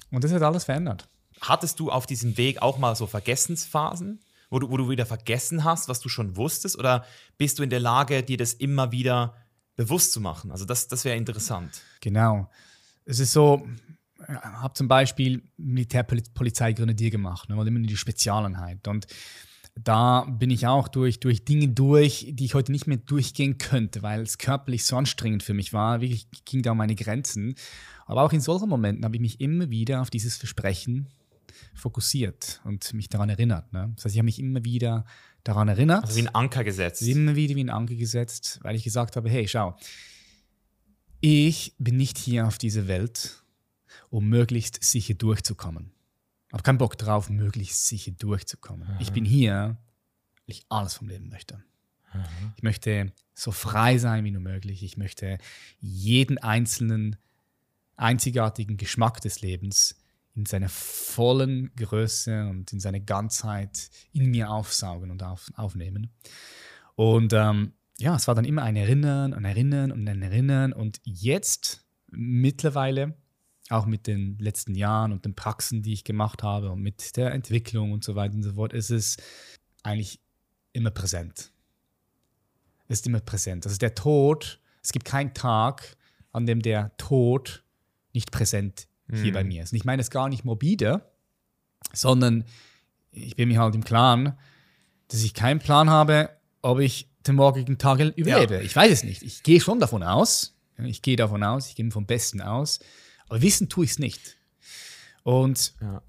und 0.10 0.23
das 0.23 0.34
hat 0.34 0.41
alles 0.41 0.63
verändert. 0.63 1.08
Hattest 1.41 1.79
du 1.79 1.91
auf 1.91 2.08
diesem 2.08 2.38
Weg 2.38 2.60
auch 2.60 2.79
mal 2.79 2.95
so 2.95 3.05
Vergessensphasen? 3.05 4.21
Wo 4.50 4.60
du, 4.60 4.70
wo 4.70 4.78
du 4.78 4.90
wieder 4.90 5.06
vergessen 5.06 5.64
hast, 5.64 5.88
was 5.90 6.00
du 6.00 6.10
schon 6.10 6.36
wusstest? 6.36 6.78
Oder 6.78 7.06
bist 7.38 7.60
du 7.60 7.64
in 7.64 7.70
der 7.70 7.80
Lage, 7.80 8.24
dir 8.24 8.38
das 8.38 8.54
immer 8.54 8.92
wieder 8.92 9.36
bewusst 9.76 10.14
zu 10.14 10.22
machen? 10.22 10.52
Also 10.52 10.66
das, 10.66 10.88
das 10.88 11.06
wäre 11.06 11.18
interessant. 11.18 11.82
Genau. 12.02 12.50
Es 13.06 13.20
ist 13.20 13.32
so, 13.32 13.68
ich 14.28 14.36
habe 14.36 14.74
zum 14.74 14.88
Beispiel 14.88 15.44
Militärpolizei 15.58 16.74
Grenadier 16.74 17.12
gemacht, 17.12 17.50
ne, 17.50 17.56
immer 17.56 17.80
die 17.80 17.98
Spezialeinheit. 17.98 18.88
Und 18.88 19.08
da 19.76 20.26
bin 20.26 20.50
ich 20.50 20.68
auch 20.68 20.88
durch, 20.88 21.20
durch 21.20 21.46
Dinge 21.46 21.70
durch, 21.70 22.28
die 22.32 22.46
ich 22.46 22.54
heute 22.54 22.72
nicht 22.72 22.88
mehr 22.88 22.98
durchgehen 22.98 23.58
könnte, 23.58 24.02
weil 24.02 24.22
es 24.22 24.38
körperlich 24.38 24.86
so 24.86 24.98
anstrengend 24.98 25.44
für 25.44 25.54
mich 25.54 25.74
war. 25.74 26.02
Wirklich 26.02 26.28
ging 26.46 26.64
da 26.64 26.72
um 26.72 26.78
meine 26.78 26.96
Grenzen. 26.96 27.56
Aber 28.06 28.24
auch 28.24 28.34
in 28.34 28.42
solchen 28.42 28.68
Momenten 28.68 29.06
habe 29.06 29.16
ich 29.16 29.22
mich 29.22 29.40
immer 29.40 29.70
wieder 29.70 30.02
auf 30.02 30.10
dieses 30.10 30.38
Versprechen 30.38 31.08
fokussiert 31.74 32.62
und 32.63 32.93
mich 32.93 33.10
daran 33.10 33.30
erinnert. 33.30 33.72
Ne? 33.74 33.91
Das 33.95 34.06
heißt, 34.06 34.15
ich 34.15 34.19
habe 34.19 34.26
mich 34.26 34.39
immer 34.39 34.63
wieder 34.63 35.06
daran 35.43 35.67
erinnert. 35.67 36.04
Also 36.04 36.17
wie 36.17 36.28
ein 36.28 36.36
Anker 36.36 36.63
gesetzt. 36.63 37.02
Immer 37.02 37.36
wieder 37.36 37.56
wie 37.56 37.63
ein 37.63 37.69
Anker 37.69 37.95
gesetzt, 37.95 38.60
weil 38.62 38.76
ich 38.76 38.84
gesagt 38.84 39.15
habe, 39.15 39.30
hey, 39.30 39.48
schau, 39.48 39.76
ich 41.22 41.74
bin 41.78 41.98
nicht 41.98 42.17
hier 42.17 42.48
auf 42.48 42.58
dieser 42.58 42.88
Welt, 42.88 43.43
um 44.10 44.30
möglichst 44.30 44.84
sicher 44.84 45.13
durchzukommen. 45.13 45.91
Ich 46.48 46.54
habe 46.54 46.63
keinen 46.63 46.78
Bock 46.78 46.98
drauf, 46.98 47.30
möglichst 47.30 47.88
sicher 47.88 48.12
durchzukommen. 48.12 48.88
Aha. 48.88 48.98
Ich 49.00 49.12
bin 49.12 49.26
hier, 49.26 49.78
weil 50.45 50.56
ich 50.56 50.65
alles 50.69 50.95
vom 50.95 51.08
Leben 51.08 51.30
möchte. 51.30 51.63
Aha. 52.12 52.54
Ich 52.58 52.63
möchte 52.63 53.12
so 53.36 53.52
frei 53.52 53.98
sein 53.98 54.24
wie 54.24 54.32
nur 54.32 54.41
möglich. 54.41 54.84
Ich 54.84 54.98
möchte 54.98 55.38
jeden 55.80 56.38
einzelnen 56.38 57.17
einzigartigen 57.95 58.78
Geschmack 58.78 59.22
des 59.22 59.41
Lebens 59.41 59.95
in 60.39 60.45
seiner 60.45 60.69
vollen 60.69 61.69
Größe 61.75 62.47
und 62.47 62.71
in 62.71 62.80
seiner 62.80 63.02
Ganzheit 63.02 63.89
in 64.13 64.32
mir 64.32 64.49
aufsaugen 64.49 65.12
und 65.12 65.21
auf, 65.21 65.52
aufnehmen. 65.56 66.12
Und 66.95 67.34
ähm, 67.34 67.73
ja, 67.97 68.15
es 68.15 68.28
war 68.28 68.36
dann 68.36 68.45
immer 68.45 68.63
ein 68.63 68.78
Erinnern, 68.78 69.34
ein 69.34 69.43
Erinnern 69.43 69.91
und 69.91 70.08
ein 70.08 70.21
Erinnern. 70.21 70.71
Und 70.71 71.02
jetzt 71.04 71.86
mittlerweile, 72.08 73.17
auch 73.69 73.86
mit 73.86 74.08
den 74.08 74.38
letzten 74.39 74.75
Jahren 74.75 75.12
und 75.12 75.25
den 75.25 75.36
Praxen, 75.36 75.82
die 75.84 75.91
ich 75.91 76.06
gemacht 76.06 76.41
habe 76.41 76.71
und 76.71 76.82
mit 76.82 77.17
der 77.17 77.34
Entwicklung 77.34 77.91
und 77.91 78.06
so 78.06 78.15
weiter 78.15 78.36
und 78.36 78.43
so 78.43 78.54
fort, 78.54 78.71
ist 78.71 78.91
es 78.91 79.17
eigentlich 79.84 80.21
immer 80.71 80.91
präsent. 80.91 81.52
Es 82.88 82.99
ist 82.99 83.08
immer 83.08 83.19
präsent. 83.19 83.65
Also 83.65 83.78
der 83.78 83.93
Tod, 83.93 84.62
es 84.82 84.93
gibt 84.93 85.06
keinen 85.06 85.34
Tag, 85.34 85.97
an 86.32 86.45
dem 86.45 86.62
der 86.62 86.95
Tod 86.95 87.65
nicht 88.13 88.32
präsent 88.32 88.88
hier 89.12 89.32
mhm. 89.32 89.34
bei 89.34 89.43
mir 89.43 89.63
ist. 89.63 89.72
Und 89.72 89.78
ich 89.78 89.86
meine 89.86 90.02
es 90.02 90.12
gar 90.12 90.30
nicht 90.30 90.45
morbide, 90.45 91.02
sondern 91.93 92.45
ich 93.12 93.36
bin 93.36 93.50
mir 93.50 93.60
halt 93.60 93.76
im 93.76 93.84
Klaren, 93.84 94.38
dass 95.08 95.24
ich 95.24 95.34
keinen 95.34 95.60
Plan 95.60 95.89
habe, 95.89 96.30
ob 96.62 96.80
ich 96.80 97.10
den 97.26 97.36
morgigen 97.36 97.78
Tag 97.78 98.00
überlebe. 98.00 98.56
Ja. 98.56 98.62
Ich 98.62 98.76
weiß 98.76 98.91
es 98.91 99.04
nicht. 99.04 99.24
Ich 99.24 99.43
gehe 99.43 99.60
schon 99.60 99.80
davon 99.80 100.04
aus. 100.04 100.56
Ich 100.78 101.02
gehe 101.02 101.17
davon 101.17 101.43
aus, 101.43 101.67
ich 101.67 101.76
gehe 101.76 101.89
vom 101.91 102.06
Besten 102.06 102.41
aus. 102.41 102.80
Aber 103.28 103.41
wissen 103.41 103.67
tue 103.67 103.86
ich 103.86 103.91
es 103.91 104.00
nicht. 104.00 104.38
Und 105.24 105.74
ja. 105.82 106.02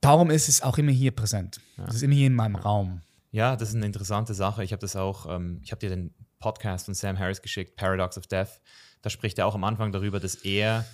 darum 0.00 0.30
ist 0.30 0.48
es 0.48 0.62
auch 0.62 0.78
immer 0.78 0.90
hier 0.90 1.12
präsent. 1.12 1.60
Es 1.86 1.96
ist 1.96 2.02
immer 2.02 2.14
hier 2.14 2.26
in 2.26 2.34
meinem 2.34 2.56
Raum. 2.56 3.02
Ja, 3.30 3.54
das 3.56 3.70
ist 3.70 3.76
eine 3.76 3.86
interessante 3.86 4.34
Sache. 4.34 4.64
Ich 4.64 4.72
habe 4.72 4.80
das 4.80 4.96
auch, 4.96 5.26
ähm, 5.32 5.60
ich 5.62 5.70
habe 5.70 5.80
dir 5.80 5.90
den 5.90 6.14
Podcast 6.38 6.86
von 6.86 6.94
Sam 6.94 7.18
Harris 7.18 7.40
geschickt, 7.40 7.76
Paradox 7.76 8.18
of 8.18 8.26
Death. 8.26 8.60
Da 9.02 9.10
spricht 9.10 9.38
er 9.38 9.46
auch 9.46 9.54
am 9.54 9.64
Anfang 9.64 9.92
darüber, 9.92 10.18
dass 10.18 10.34
er 10.36 10.84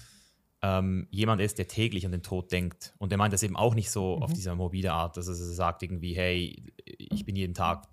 ähm, 0.63 1.09
jemand 1.11 1.41
ist, 1.41 1.59
der 1.59 1.67
täglich 1.67 2.07
an 2.07 2.13
den 2.13 2.23
Tod 2.23 2.53
denkt. 2.53 2.95
Und 2.99 3.11
der 3.11 3.19
meint 3.19 3.33
das 3.33 3.43
eben 3.43 3.57
auch 3.57 3.75
nicht 3.75 3.91
so 3.91 4.17
mhm. 4.17 4.23
auf 4.23 4.33
dieser 4.33 4.55
mobile 4.55 4.93
Art, 4.93 5.17
dass 5.17 5.27
er 5.27 5.35
sagt 5.35 5.83
irgendwie, 5.83 6.15
hey, 6.15 6.73
ich 6.87 7.25
bin 7.25 7.37
jeden 7.37 7.55
Tag 7.55 7.89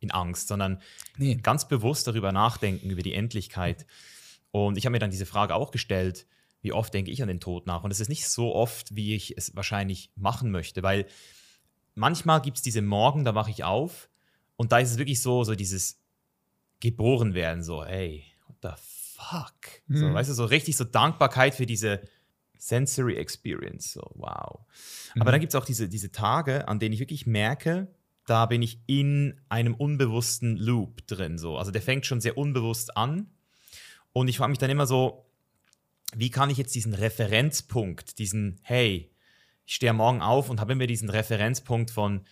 in 0.00 0.10
Angst, 0.10 0.48
sondern 0.48 0.80
nee. 1.16 1.34
ganz 1.34 1.66
bewusst 1.66 2.06
darüber 2.06 2.30
nachdenken, 2.30 2.90
über 2.90 3.02
die 3.02 3.14
Endlichkeit. 3.14 3.86
Und 4.52 4.78
ich 4.78 4.86
habe 4.86 4.92
mir 4.92 5.00
dann 5.00 5.10
diese 5.10 5.26
Frage 5.26 5.54
auch 5.54 5.72
gestellt, 5.72 6.26
wie 6.60 6.72
oft 6.72 6.94
denke 6.94 7.10
ich 7.10 7.20
an 7.20 7.28
den 7.28 7.40
Tod 7.40 7.66
nach? 7.66 7.82
Und 7.84 7.90
es 7.90 8.00
ist 8.00 8.08
nicht 8.08 8.28
so 8.28 8.54
oft, 8.54 8.94
wie 8.94 9.14
ich 9.14 9.36
es 9.36 9.56
wahrscheinlich 9.56 10.10
machen 10.14 10.50
möchte, 10.50 10.82
weil 10.82 11.06
manchmal 11.94 12.40
gibt 12.40 12.58
es 12.58 12.62
diese 12.62 12.80
Morgen, 12.80 13.24
da 13.24 13.34
wache 13.34 13.50
ich 13.50 13.64
auf 13.64 14.08
und 14.56 14.72
da 14.72 14.78
ist 14.78 14.92
es 14.92 14.98
wirklich 14.98 15.20
so, 15.20 15.44
so 15.44 15.54
dieses 15.54 16.00
geboren 16.80 17.34
werden, 17.34 17.62
so, 17.62 17.84
hey, 17.84 18.24
what 18.46 18.56
the 18.62 18.82
fuck? 19.30 19.82
Mhm. 19.86 19.96
So, 19.96 20.14
weißt 20.14 20.30
du, 20.30 20.34
so 20.34 20.44
richtig 20.44 20.76
so 20.76 20.84
Dankbarkeit 20.84 21.54
für 21.54 21.66
diese 21.66 22.02
Sensory 22.58 23.16
Experience, 23.16 23.92
so, 23.92 24.02
wow. 24.14 24.60
Mhm. 25.14 25.22
Aber 25.22 25.32
dann 25.32 25.40
gibt 25.40 25.52
es 25.52 25.60
auch 25.60 25.66
diese, 25.66 25.88
diese 25.88 26.12
Tage, 26.12 26.68
an 26.68 26.78
denen 26.78 26.94
ich 26.94 27.00
wirklich 27.00 27.26
merke, 27.26 27.88
da 28.26 28.46
bin 28.46 28.62
ich 28.62 28.80
in 28.86 29.40
einem 29.48 29.74
unbewussten 29.74 30.56
Loop 30.56 31.06
drin. 31.06 31.36
So. 31.36 31.58
Also 31.58 31.70
der 31.70 31.82
fängt 31.82 32.06
schon 32.06 32.20
sehr 32.20 32.38
unbewusst 32.38 32.96
an. 32.96 33.30
Und 34.12 34.28
ich 34.28 34.38
frage 34.38 34.50
mich 34.50 34.58
dann 34.58 34.70
immer 34.70 34.86
so, 34.86 35.26
wie 36.16 36.30
kann 36.30 36.48
ich 36.48 36.56
jetzt 36.56 36.74
diesen 36.74 36.94
Referenzpunkt, 36.94 38.18
diesen, 38.18 38.60
hey, 38.62 39.10
ich 39.66 39.74
stehe 39.74 39.92
morgen 39.92 40.22
auf 40.22 40.48
und 40.48 40.60
habe 40.60 40.72
immer 40.72 40.86
diesen 40.86 41.10
Referenzpunkt 41.10 41.90
von, 41.90 42.24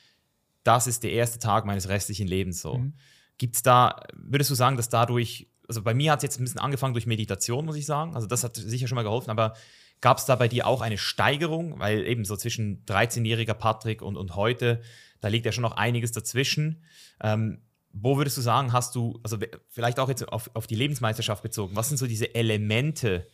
das 0.65 0.87
ist 0.87 1.03
der 1.03 1.13
erste 1.13 1.39
Tag 1.39 1.67
meines 1.67 1.89
restlichen 1.89 2.29
Lebens 2.29 2.63
so. 2.63 2.79
Mhm. 2.79 2.95
Gibt 3.39 3.57
es 3.57 3.63
da, 3.63 4.01
würdest 4.15 4.51
du 4.51 4.55
sagen, 4.55 4.77
dass 4.77 4.89
dadurch, 4.89 5.49
also 5.73 5.83
bei 5.83 5.95
mir 5.95 6.13
hat 6.13 6.19
es 6.19 6.23
jetzt 6.23 6.39
ein 6.39 6.45
bisschen 6.45 6.61
angefangen 6.61 6.93
durch 6.93 7.07
Meditation, 7.07 7.65
muss 7.65 7.77
ich 7.77 7.87
sagen. 7.87 8.15
Also 8.15 8.27
das 8.27 8.45
hat 8.45 8.57
sicher 8.57 8.87
schon 8.87 8.97
mal 8.97 9.03
geholfen, 9.03 9.31
aber 9.31 9.55
gab 10.03 10.19
es 10.19 10.27
da 10.27 10.37
bei 10.37 10.49
dir 10.49 10.67
auch 10.67 10.83
eine 10.83 10.99
Steigerung? 10.99 11.79
Weil 11.79 12.07
eben 12.07 12.27
so 12.27 12.37
zwischen 12.37 12.85
13-jähriger 12.85 13.55
Patrick 13.55 14.03
und, 14.03 14.17
und 14.17 14.37
heute, 14.37 14.83
da 15.21 15.29
liegt 15.29 15.47
ja 15.47 15.53
schon 15.53 15.63
noch 15.63 15.73
einiges 15.73 16.13
dazwischen. 16.13 16.85
Ähm, 17.23 17.63
wo 17.93 18.19
würdest 18.19 18.37
du 18.37 18.43
sagen, 18.43 18.73
hast 18.73 18.95
du, 18.95 19.19
also 19.23 19.39
vielleicht 19.69 19.99
auch 19.99 20.09
jetzt 20.09 20.29
auf, 20.29 20.51
auf 20.55 20.67
die 20.67 20.75
Lebensmeisterschaft 20.75 21.43
bezogen, 21.43 21.77
was 21.77 21.89
sind 21.89 21.99
so 21.99 22.07
diese 22.07 22.35
Elemente, 22.35 23.27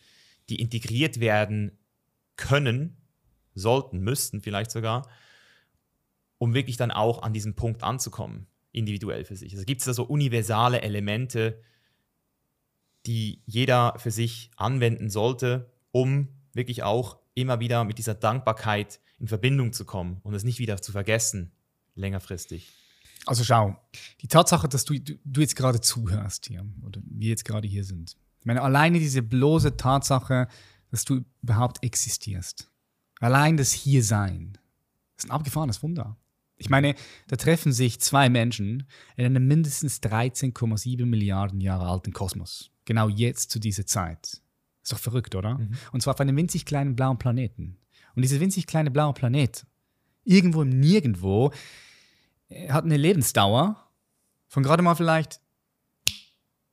die 0.49 0.61
integriert 0.61 1.19
werden 1.19 1.77
können, 2.35 2.97
sollten, 3.55 3.99
müssten 3.99 4.41
vielleicht 4.41 4.71
sogar, 4.71 5.07
um 6.37 6.53
wirklich 6.53 6.77
dann 6.77 6.91
auch 6.91 7.21
an 7.21 7.33
diesem 7.33 7.55
Punkt 7.55 7.83
anzukommen, 7.83 8.47
individuell 8.71 9.25
für 9.25 9.35
sich? 9.35 9.53
Also 9.53 9.65
gibt 9.65 9.81
es 9.81 9.85
da 9.85 9.93
so 9.93 10.03
universale 10.03 10.81
Elemente, 10.81 11.61
die 13.05 13.41
jeder 13.45 13.95
für 13.97 14.11
sich 14.11 14.51
anwenden 14.55 15.09
sollte, 15.09 15.71
um 15.91 16.29
wirklich 16.53 16.83
auch 16.83 17.19
immer 17.33 17.59
wieder 17.59 17.83
mit 17.83 17.97
dieser 17.97 18.15
Dankbarkeit 18.15 18.99
in 19.19 19.27
Verbindung 19.27 19.73
zu 19.73 19.85
kommen 19.85 20.19
und 20.23 20.33
es 20.33 20.43
nicht 20.43 20.59
wieder 20.59 20.81
zu 20.81 20.91
vergessen, 20.91 21.51
längerfristig. 21.95 22.69
Also 23.25 23.43
schau, 23.43 23.75
die 24.21 24.27
Tatsache, 24.27 24.67
dass 24.67 24.85
du, 24.85 24.97
du, 24.99 25.41
jetzt 25.41 25.55
gerade 25.55 25.81
zuhörst 25.81 26.47
hier 26.47 26.65
oder 26.85 27.01
wir 27.05 27.29
jetzt 27.29 27.45
gerade 27.45 27.67
hier 27.67 27.83
sind. 27.83 28.15
Ich 28.39 28.45
meine, 28.45 28.61
alleine 28.61 28.99
diese 28.99 29.21
bloße 29.21 29.77
Tatsache, 29.77 30.47
dass 30.89 31.05
du 31.05 31.25
überhaupt 31.41 31.83
existierst. 31.83 32.71
Allein 33.19 33.57
das 33.57 33.73
Hiersein. 33.73 34.57
Ist 35.17 35.25
ein 35.25 35.31
abgefahrenes 35.31 35.83
Wunder. 35.83 36.17
Ich 36.55 36.69
meine, 36.69 36.95
da 37.27 37.35
treffen 37.35 37.71
sich 37.71 37.99
zwei 37.99 38.29
Menschen 38.29 38.87
in 39.15 39.25
einem 39.25 39.47
mindestens 39.47 40.01
13,7 40.01 41.05
Milliarden 41.05 41.61
Jahre 41.61 41.87
alten 41.87 42.13
Kosmos. 42.13 42.71
Genau 42.89 43.07
jetzt 43.07 43.51
zu 43.51 43.59
dieser 43.59 43.85
Zeit. 43.85 44.41
Ist 44.81 44.91
doch 44.91 44.97
verrückt, 44.97 45.35
oder? 45.35 45.59
Mhm. 45.59 45.73
Und 45.91 46.01
zwar 46.01 46.15
auf 46.15 46.19
einem 46.21 46.35
winzig 46.35 46.65
kleinen 46.65 46.95
blauen 46.95 47.19
Planeten. 47.19 47.77
Und 48.15 48.23
dieser 48.23 48.39
winzig 48.39 48.65
kleine 48.65 48.89
blaue 48.89 49.13
Planet, 49.13 49.67
irgendwo 50.23 50.63
im 50.63 50.79
Nirgendwo, 50.79 51.51
äh, 52.47 52.71
hat 52.71 52.85
eine 52.85 52.97
Lebensdauer 52.97 53.75
von 54.47 54.63
gerade 54.63 54.81
mal 54.81 54.95
vielleicht 54.95 55.39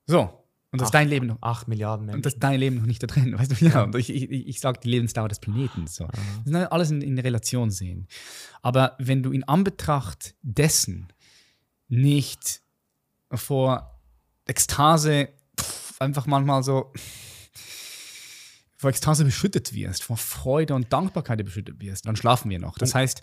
so. 0.07 0.43
Und 0.71 0.81
das 0.81 0.87
acht, 0.87 0.95
dein 0.95 1.09
Leben 1.11 1.27
noch. 1.27 1.37
Acht 1.43 1.69
Milliarden 1.69 2.07
Menschen. 2.07 2.17
Und 2.17 2.25
das 2.25 2.33
ist 2.33 2.43
dein 2.43 2.61
Leben 2.61 2.77
noch 2.77 2.87
nicht 2.87 3.03
da 3.03 3.09
drin. 3.09 3.39
Weißt 3.39 3.61
du, 3.61 3.67
ja. 3.67 3.83
Und 3.83 3.95
ich, 3.97 4.09
ich, 4.09 4.31
ich 4.31 4.59
sage 4.59 4.81
die 4.83 4.89
Lebensdauer 4.89 5.29
des 5.29 5.39
Planeten. 5.39 5.87
So. 5.87 6.09
Das 6.47 6.63
ist 6.63 6.73
alles 6.73 6.91
in, 6.93 7.03
in 7.03 7.19
Relation 7.19 7.71
sehen. 7.71 8.09
Aber 8.63 8.97
wenn 8.99 9.23
du 9.23 9.33
in 9.33 9.45
Anbetracht 9.45 10.35
dessen 10.41 11.13
nicht 11.89 12.63
vor 13.35 14.01
Ekstase 14.47 15.29
einfach 16.01 16.27
manchmal 16.27 16.63
so 16.63 16.93
vor 18.77 18.91
Ekstase 18.91 19.25
beschüttet 19.25 19.73
wirst, 19.73 20.03
vor 20.03 20.17
Freude 20.17 20.75
und 20.75 20.93
Dankbarkeit 20.93 21.43
beschüttet 21.45 21.81
wirst, 21.81 22.07
dann 22.07 22.17
schlafen 22.17 22.51
wir 22.51 22.59
noch. 22.59 22.77
Das 22.79 22.95
heißt, 22.95 23.23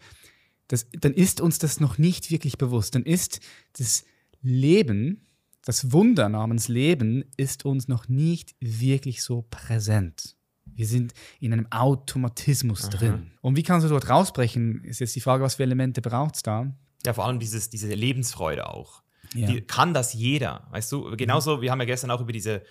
das, 0.68 0.88
dann 0.92 1.14
ist 1.14 1.42
uns 1.42 1.60
das 1.60 1.80
noch 1.80 1.98
nicht 1.98 2.32
wirklich 2.32 2.58
bewusst. 2.58 2.96
Dann 2.96 3.04
ist 3.04 3.40
das 3.78 4.06
Leben, 4.42 5.28
das 5.64 5.92
Wunder 5.92 6.30
namens 6.30 6.68
Leben, 6.68 7.24
ist 7.38 7.66
uns 7.66 7.88
noch 7.88 8.08
nicht 8.10 8.56
wirklich 8.60 9.22
so 9.22 9.46
präsent. 9.50 10.36
Wir 10.66 10.88
sind 10.88 11.14
in 11.40 11.54
einem 11.54 11.72
Automatismus 11.72 12.86
Aha. 12.86 12.90
drin. 12.90 13.32
Und 13.42 13.56
wie 13.56 13.64
kannst 13.64 13.86
du 13.86 13.90
dort 13.90 14.10
rausbrechen, 14.10 14.84
ist 14.84 15.00
jetzt 15.00 15.16
die 15.16 15.22
Frage, 15.22 15.44
was 15.44 15.56
für 15.56 15.64
Elemente 15.64 16.02
braucht 16.02 16.36
es 16.36 16.44
da? 16.44 16.76
Ja, 17.06 17.14
vor 17.14 17.26
allem 17.26 17.40
dieses, 17.40 17.70
diese 17.70 17.94
Lebensfreude 17.94 18.68
auch. 18.68 19.03
Ja. 19.34 19.48
Die, 19.48 19.62
kann 19.62 19.94
das 19.94 20.14
jeder? 20.14 20.68
Weißt 20.72 20.92
du, 20.92 21.16
genauso, 21.18 21.62
wir 21.62 21.72
haben 21.72 21.80
ja 21.80 21.86
gestern 21.86 22.12
auch 22.12 22.22
über 22.22 22.32
diese 22.32 22.64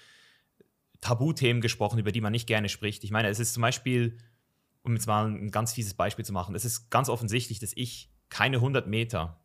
Tabuthemen 1.00 1.60
gesprochen, 1.60 1.98
über 1.98 2.12
die 2.12 2.20
man 2.20 2.32
nicht 2.32 2.46
gerne 2.46 2.68
spricht. 2.68 3.04
Ich 3.04 3.10
meine, 3.10 3.28
es 3.28 3.40
ist 3.40 3.54
zum 3.54 3.62
Beispiel, 3.62 4.18
um 4.82 4.94
jetzt 4.94 5.06
mal 5.06 5.26
ein 5.26 5.50
ganz 5.50 5.72
fieses 5.72 5.94
Beispiel 5.94 6.24
zu 6.24 6.32
machen, 6.32 6.54
es 6.54 6.64
ist 6.64 6.90
ganz 6.90 7.08
offensichtlich, 7.08 7.58
dass 7.58 7.72
ich 7.74 8.10
keine 8.28 8.56
100 8.58 8.86
Meter 8.86 9.40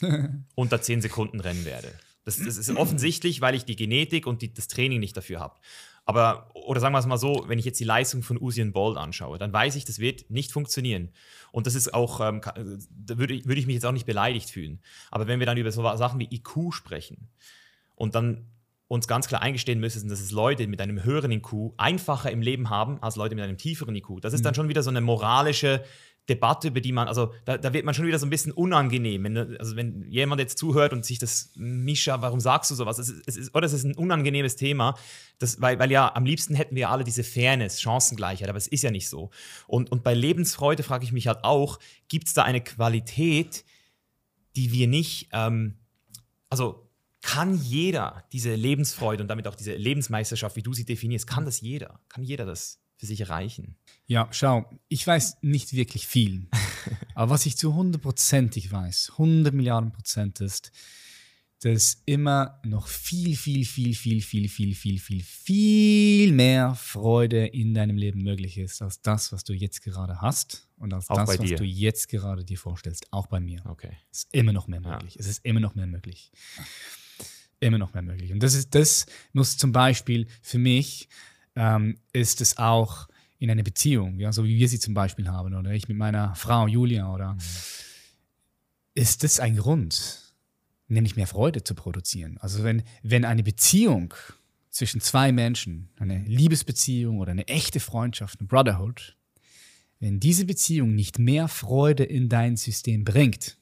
unter 0.54 0.80
10 0.80 1.02
Sekunden 1.02 1.40
rennen 1.40 1.64
werde. 1.64 1.92
Das, 2.24 2.36
das, 2.38 2.56
ist 2.56 2.70
offensichtlich, 2.70 3.40
weil 3.40 3.54
ich 3.54 3.64
die 3.64 3.76
Genetik 3.76 4.26
und 4.26 4.42
die, 4.42 4.54
das 4.54 4.68
Training 4.68 5.00
nicht 5.00 5.16
dafür 5.16 5.40
habe. 5.40 5.58
Aber, 6.12 6.50
oder 6.54 6.80
sagen 6.80 6.94
wir 6.94 6.98
es 6.98 7.06
mal 7.06 7.16
so, 7.16 7.44
wenn 7.46 7.58
ich 7.58 7.64
jetzt 7.64 7.80
die 7.80 7.84
Leistung 7.84 8.22
von 8.22 8.40
Usain 8.40 8.72
Bolt 8.72 8.98
anschaue, 8.98 9.38
dann 9.38 9.52
weiß 9.52 9.76
ich, 9.76 9.84
das 9.84 9.98
wird 9.98 10.30
nicht 10.30 10.52
funktionieren. 10.52 11.10
Und 11.50 11.66
das 11.66 11.74
ist 11.74 11.94
auch, 11.94 12.20
ähm, 12.20 12.40
da 12.42 13.18
würde 13.18 13.34
ich, 13.34 13.46
würde 13.46 13.60
ich 13.60 13.66
mich 13.66 13.74
jetzt 13.74 13.86
auch 13.86 13.92
nicht 13.92 14.06
beleidigt 14.06 14.50
fühlen. 14.50 14.80
Aber 15.10 15.26
wenn 15.26 15.38
wir 15.38 15.46
dann 15.46 15.56
über 15.56 15.72
so 15.72 15.82
Sachen 15.96 16.20
wie 16.20 16.28
IQ 16.30 16.72
sprechen 16.72 17.28
und 17.94 18.14
dann 18.14 18.46
uns 18.88 19.08
ganz 19.08 19.26
klar 19.26 19.40
eingestehen 19.40 19.80
müssen, 19.80 20.10
dass 20.10 20.20
es 20.20 20.32
Leute 20.32 20.66
mit 20.66 20.80
einem 20.82 21.02
höheren 21.02 21.32
IQ 21.32 21.72
einfacher 21.78 22.30
im 22.30 22.42
Leben 22.42 22.68
haben 22.68 23.02
als 23.02 23.16
Leute 23.16 23.34
mit 23.34 23.42
einem 23.42 23.56
tieferen 23.56 23.96
IQ. 23.96 24.20
Das 24.20 24.34
ist 24.34 24.40
mhm. 24.40 24.44
dann 24.44 24.54
schon 24.54 24.68
wieder 24.68 24.82
so 24.82 24.90
eine 24.90 25.00
moralische 25.00 25.82
Debatte, 26.28 26.68
über 26.68 26.80
die 26.80 26.92
man, 26.92 27.08
also 27.08 27.34
da, 27.44 27.58
da, 27.58 27.72
wird 27.72 27.84
man 27.84 27.94
schon 27.94 28.06
wieder 28.06 28.18
so 28.18 28.26
ein 28.26 28.30
bisschen 28.30 28.52
unangenehm. 28.52 29.24
Wenn, 29.24 29.36
also 29.58 29.74
wenn 29.74 30.08
jemand 30.08 30.40
jetzt 30.40 30.56
zuhört 30.56 30.92
und 30.92 31.04
sich 31.04 31.18
das, 31.18 31.50
Mischa, 31.56 32.22
warum 32.22 32.38
sagst 32.38 32.70
du 32.70 32.76
sowas? 32.76 32.98
Es 33.00 33.08
ist, 33.08 33.22
es 33.26 33.36
ist, 33.36 33.54
oder 33.56 33.66
es 33.66 33.72
ist 33.72 33.84
ein 33.84 33.96
unangenehmes 33.96 34.54
Thema, 34.54 34.96
das, 35.40 35.60
weil, 35.60 35.80
weil 35.80 35.90
ja 35.90 36.14
am 36.14 36.24
liebsten 36.24 36.54
hätten 36.54 36.76
wir 36.76 36.90
alle 36.90 37.02
diese 37.02 37.24
Fairness, 37.24 37.80
Chancengleichheit, 37.80 38.48
aber 38.48 38.58
es 38.58 38.68
ist 38.68 38.82
ja 38.82 38.92
nicht 38.92 39.08
so. 39.08 39.30
Und, 39.66 39.90
und 39.90 40.04
bei 40.04 40.14
Lebensfreude 40.14 40.84
frage 40.84 41.04
ich 41.04 41.10
mich 41.10 41.26
halt 41.26 41.42
auch, 41.42 41.80
gibt 42.06 42.28
es 42.28 42.34
da 42.34 42.44
eine 42.44 42.60
Qualität, 42.60 43.64
die 44.54 44.70
wir 44.70 44.86
nicht, 44.86 45.28
ähm, 45.32 45.74
also 46.50 46.88
kann 47.20 47.54
jeder 47.54 48.24
diese 48.32 48.54
Lebensfreude 48.54 49.24
und 49.24 49.28
damit 49.28 49.48
auch 49.48 49.56
diese 49.56 49.74
Lebensmeisterschaft, 49.74 50.54
wie 50.54 50.62
du 50.62 50.72
sie 50.72 50.84
definierst, 50.84 51.26
kann 51.26 51.44
das 51.44 51.60
jeder? 51.60 52.00
Kann 52.08 52.22
jeder 52.22 52.46
das? 52.46 52.82
für 53.02 53.06
sich 53.06 53.20
erreichen? 53.20 53.74
Ja, 54.12 54.28
schau, 54.30 54.68
ich 54.88 55.06
weiß 55.06 55.38
nicht 55.40 55.72
wirklich 55.72 56.06
viel. 56.06 56.46
aber 57.14 57.30
was 57.30 57.46
ich 57.46 57.56
zu 57.56 57.74
hundertprozentig 57.74 58.70
weiß, 58.70 59.12
100 59.12 59.54
Milliarden 59.54 59.90
Prozent 59.90 60.38
ist, 60.42 60.70
dass 61.60 62.02
immer 62.04 62.60
noch 62.62 62.88
viel, 62.88 63.38
viel, 63.38 63.64
viel, 63.64 63.94
viel, 63.94 64.20
viel, 64.20 64.50
viel, 64.50 64.74
viel, 64.74 64.98
viel, 64.98 65.22
viel 65.22 66.32
mehr 66.32 66.74
Freude 66.74 67.46
in 67.46 67.72
deinem 67.72 67.96
Leben 67.96 68.22
möglich 68.22 68.58
ist, 68.58 68.82
als 68.82 69.00
das, 69.00 69.32
was 69.32 69.44
du 69.44 69.54
jetzt 69.54 69.82
gerade 69.82 70.20
hast 70.20 70.68
und 70.76 70.92
als 70.92 71.08
auch 71.08 71.16
das, 71.16 71.38
was 71.38 71.50
du 71.50 71.64
jetzt 71.64 72.10
gerade 72.10 72.44
dir 72.44 72.58
vorstellst. 72.58 73.10
Auch 73.14 73.28
bei 73.28 73.40
mir. 73.40 73.62
Okay. 73.64 73.96
Es 74.10 74.24
ist 74.24 74.34
immer 74.34 74.52
noch 74.52 74.66
mehr 74.66 74.82
möglich. 74.82 75.14
Ja. 75.14 75.20
Es 75.20 75.26
ist 75.26 75.42
immer 75.42 75.60
noch 75.60 75.74
mehr 75.74 75.86
möglich. 75.86 76.30
Immer 77.60 77.78
noch 77.78 77.94
mehr 77.94 78.02
möglich. 78.02 78.30
Und 78.30 78.42
das 78.42 78.52
ist, 78.52 78.74
das 78.74 79.06
muss 79.32 79.56
zum 79.56 79.72
Beispiel 79.72 80.26
für 80.42 80.58
mich 80.58 81.08
ähm, 81.56 81.96
ist 82.12 82.42
es 82.42 82.58
auch 82.58 83.08
in 83.42 83.50
einer 83.50 83.64
Beziehung, 83.64 84.20
ja, 84.20 84.32
so 84.32 84.44
wie 84.44 84.56
wir 84.56 84.68
sie 84.68 84.78
zum 84.78 84.94
Beispiel 84.94 85.28
haben, 85.28 85.52
oder 85.52 85.72
ich 85.72 85.88
mit 85.88 85.96
meiner 85.96 86.32
Frau 86.36 86.68
Julia, 86.68 87.12
oder 87.12 87.34
mhm. 87.34 87.40
ist 88.94 89.24
das 89.24 89.40
ein 89.40 89.56
Grund, 89.56 90.32
nämlich 90.86 91.16
mehr 91.16 91.26
Freude 91.26 91.64
zu 91.64 91.74
produzieren? 91.74 92.38
Also 92.38 92.62
wenn, 92.62 92.84
wenn 93.02 93.24
eine 93.24 93.42
Beziehung 93.42 94.14
zwischen 94.70 95.00
zwei 95.00 95.32
Menschen, 95.32 95.88
eine 95.98 96.20
Liebesbeziehung 96.20 97.18
oder 97.18 97.32
eine 97.32 97.48
echte 97.48 97.80
Freundschaft, 97.80 98.38
eine 98.38 98.46
Brotherhood, 98.46 99.16
wenn 99.98 100.20
diese 100.20 100.44
Beziehung 100.44 100.94
nicht 100.94 101.18
mehr 101.18 101.48
Freude 101.48 102.04
in 102.04 102.28
dein 102.28 102.56
System 102.56 103.02
bringt, 103.02 103.58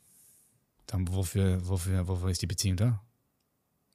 dann 0.84 1.08
wofür, 1.08 1.66
wofür, 1.66 2.06
wofür 2.06 2.28
ist 2.28 2.42
die 2.42 2.46
Beziehung 2.46 2.76
da? 2.76 3.02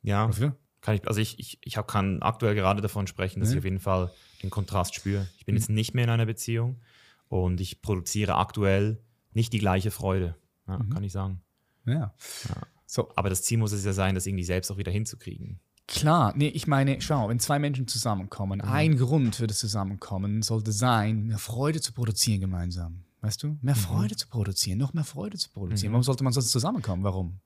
Ja. 0.01 0.27
Wofür? 0.27 0.57
Kann 0.85 0.95
ich, 0.95 1.07
also 1.07 1.19
ich, 1.19 1.39
ich, 1.39 1.57
ich 1.63 1.77
kann 1.87 2.21
aktuell 2.21 2.53
gerade 2.53 2.81
davon 2.81 3.07
sprechen, 3.07 3.39
dass 3.39 3.49
mhm. 3.49 3.53
ich 3.53 3.57
auf 3.59 3.63
jeden 3.65 3.79
Fall 3.79 4.11
den 4.43 4.51
Kontrast 4.51 4.93
spüre. 4.93 5.27
Ich 5.37 5.45
bin 5.45 5.55
mhm. 5.55 5.59
jetzt 5.59 5.69
nicht 5.69 5.95
mehr 5.95 6.03
in 6.03 6.11
einer 6.11 6.27
Beziehung 6.27 6.79
und 7.27 7.59
ich 7.59 7.81
produziere 7.81 8.35
aktuell 8.35 9.01
nicht 9.33 9.51
die 9.51 9.57
gleiche 9.57 9.89
Freude, 9.89 10.35
ja, 10.67 10.77
mhm. 10.77 10.91
kann 10.91 11.03
ich 11.03 11.11
sagen. 11.11 11.41
Ja. 11.85 12.13
ja. 12.47 12.55
So. 12.85 13.11
Aber 13.15 13.29
das 13.29 13.41
Ziel 13.41 13.57
muss 13.57 13.71
es 13.71 13.83
ja 13.83 13.93
sein, 13.93 14.13
das 14.13 14.27
irgendwie 14.27 14.43
selbst 14.43 14.71
auch 14.71 14.77
wieder 14.77 14.91
hinzukriegen. 14.91 15.59
Klar, 15.87 16.33
nee, 16.35 16.47
ich 16.47 16.67
meine, 16.67 17.01
schau, 17.01 17.29
wenn 17.29 17.39
zwei 17.39 17.57
Menschen 17.57 17.87
zusammenkommen, 17.87 18.59
mhm. 18.63 18.71
ein 18.71 18.97
Grund 18.97 19.35
für 19.35 19.47
das 19.47 19.57
Zusammenkommen 19.57 20.43
sollte 20.43 20.71
sein, 20.71 21.27
mehr 21.27 21.39
Freude 21.39 21.81
zu 21.81 21.93
produzieren 21.93 22.41
gemeinsam. 22.41 23.05
Weißt 23.21 23.41
du? 23.41 23.57
Mehr 23.61 23.75
mhm. 23.75 23.79
Freude 23.79 24.15
zu 24.15 24.27
produzieren, 24.27 24.77
noch 24.77 24.93
mehr 24.93 25.03
Freude 25.03 25.37
zu 25.39 25.49
produzieren. 25.49 25.89
Mhm. 25.91 25.93
Warum 25.93 26.03
sollte 26.03 26.23
man 26.23 26.31
sonst 26.31 26.51
zusammenkommen? 26.51 27.03
Warum? 27.03 27.39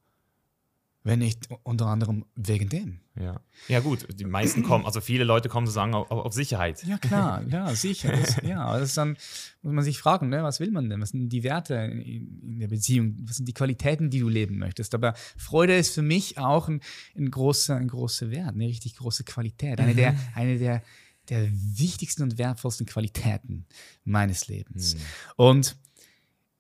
Wenn 1.04 1.20
nicht 1.20 1.48
unter 1.64 1.86
anderem 1.88 2.26
wegen 2.36 2.68
dem. 2.68 3.00
Ja. 3.18 3.40
ja, 3.68 3.80
gut, 3.80 4.08
die 4.18 4.26
meisten 4.26 4.64
kommen, 4.64 4.86
also 4.86 5.00
viele 5.02 5.24
Leute 5.24 5.50
kommen 5.50 5.66
sozusagen 5.66 5.94
auf, 5.94 6.12
auf 6.12 6.34
Sicherheit. 6.34 6.86
Ja, 6.86 6.98
klar, 6.98 7.44
ja, 7.48 7.74
sicher. 7.74 8.12
Das, 8.12 8.38
ja, 8.44 8.78
das 8.78 8.90
ist 8.90 8.98
dann 8.98 9.18
muss 9.62 9.74
man 9.74 9.84
sich 9.84 9.98
fragen, 9.98 10.30
ne, 10.30 10.44
was 10.44 10.60
will 10.60 10.72
man 10.72 10.90
denn? 10.90 11.02
Was 11.02 11.10
sind 11.10 11.30
die 11.30 11.44
Werte 11.44 11.76
in, 11.76 12.42
in, 12.42 12.60
der 12.60 12.68
Beziehung? 12.68 13.16
Was 13.22 13.38
sind 13.38 13.48
die 13.48 13.54
Qualitäten, 13.54 14.10
die 14.10 14.20
du 14.20 14.30
leben 14.30 14.58
möchtest? 14.58 14.94
Aber 14.94 15.14
Freude 15.38 15.76
ist 15.76 15.94
für 15.94 16.02
mich 16.02 16.38
auch 16.38 16.68
ein, 16.68 16.82
ein, 17.18 17.30
großer, 17.32 17.76
ein 17.76 17.88
großer 17.88 18.32
Wert, 18.32 18.56
eine 18.56 18.68
richtig 18.68 18.96
große 18.96 19.24
Qualität. 19.24 19.80
Eine 19.80 19.96
der, 19.96 20.14
mhm. 20.14 20.20
eine 20.36 20.58
der, 20.58 20.84
der 21.30 21.50
wichtigsten 21.52 22.24
und 22.24 22.38
wertvollsten 22.38 22.86
Qualitäten 22.86 23.66
meines 24.04 24.48
Lebens. 24.48 24.96
Mhm. 24.96 25.00
Und 25.36 25.78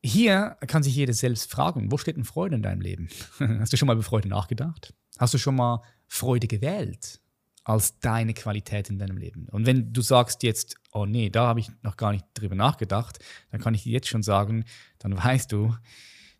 hier 0.03 0.57
kann 0.67 0.83
sich 0.83 0.95
jeder 0.95 1.13
selbst 1.13 1.51
fragen, 1.51 1.91
wo 1.91 1.97
steht 1.97 2.15
denn 2.15 2.23
Freude 2.23 2.55
in 2.55 2.61
deinem 2.61 2.81
Leben? 2.81 3.09
Hast 3.39 3.73
du 3.73 3.77
schon 3.77 3.87
mal 3.87 3.93
über 3.93 4.03
Freude 4.03 4.29
nachgedacht? 4.29 4.93
Hast 5.17 5.33
du 5.33 5.37
schon 5.37 5.55
mal 5.55 5.81
Freude 6.07 6.47
gewählt 6.47 7.19
als 7.65 7.99
deine 7.99 8.33
Qualität 8.33 8.89
in 8.89 8.97
deinem 8.97 9.17
Leben? 9.17 9.47
Und 9.49 9.65
wenn 9.65 9.91
du 9.91 10.01
sagst 10.01 10.43
jetzt, 10.43 10.75
oh 10.91 11.05
nee, 11.05 11.29
da 11.29 11.47
habe 11.47 11.59
ich 11.59 11.69
noch 11.81 11.97
gar 11.97 12.13
nicht 12.13 12.25
drüber 12.33 12.55
nachgedacht, 12.55 13.19
dann 13.51 13.59
kann 13.59 13.73
ich 13.73 13.83
dir 13.83 13.91
jetzt 13.91 14.07
schon 14.07 14.23
sagen, 14.23 14.63
dann 14.99 15.17
weißt 15.17 15.51
du, 15.51 15.75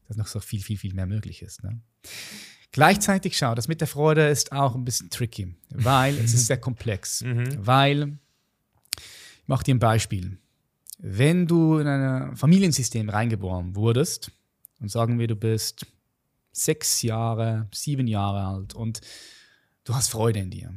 dass 0.08 0.18
noch 0.18 0.28
so 0.28 0.40
viel, 0.40 0.62
viel, 0.62 0.78
viel 0.78 0.94
mehr 0.94 1.06
möglich 1.06 1.42
ist. 1.42 1.64
Ne? 1.64 1.82
Gleichzeitig 2.72 3.38
schau, 3.38 3.56
das 3.56 3.68
mit 3.68 3.82
der 3.82 3.88
Freude 3.88 4.28
ist 4.30 4.52
auch 4.52 4.76
ein 4.76 4.86
bisschen 4.86 5.10
tricky, 5.10 5.56
weil 5.70 6.18
es 6.18 6.34
ist 6.34 6.48
sehr 6.48 6.58
komplex. 6.62 7.22
Mhm. 7.22 7.66
Weil, 7.66 8.20
ich 8.96 9.48
mache 9.48 9.64
dir 9.64 9.76
ein 9.76 9.80
Beispiel 9.80 10.38
wenn 11.00 11.48
du 11.48 11.78
in 11.78 11.88
ein 11.88 12.36
Familiensystem 12.36 13.10
reingeboren 13.10 13.76
wurdest 13.76 14.32
und 14.80 14.92
sagen 14.92 15.18
wir, 15.18 15.28
du 15.28 15.36
bist 15.36 15.86
sechs 16.52 17.02
Jahre, 17.02 17.68
sieben 17.74 18.06
Jahre 18.06 18.46
alt 18.46 18.74
und 18.74 19.00
du 19.86 19.96
hast 19.96 20.10
Freude 20.10 20.40
in 20.40 20.52
dir. 20.52 20.74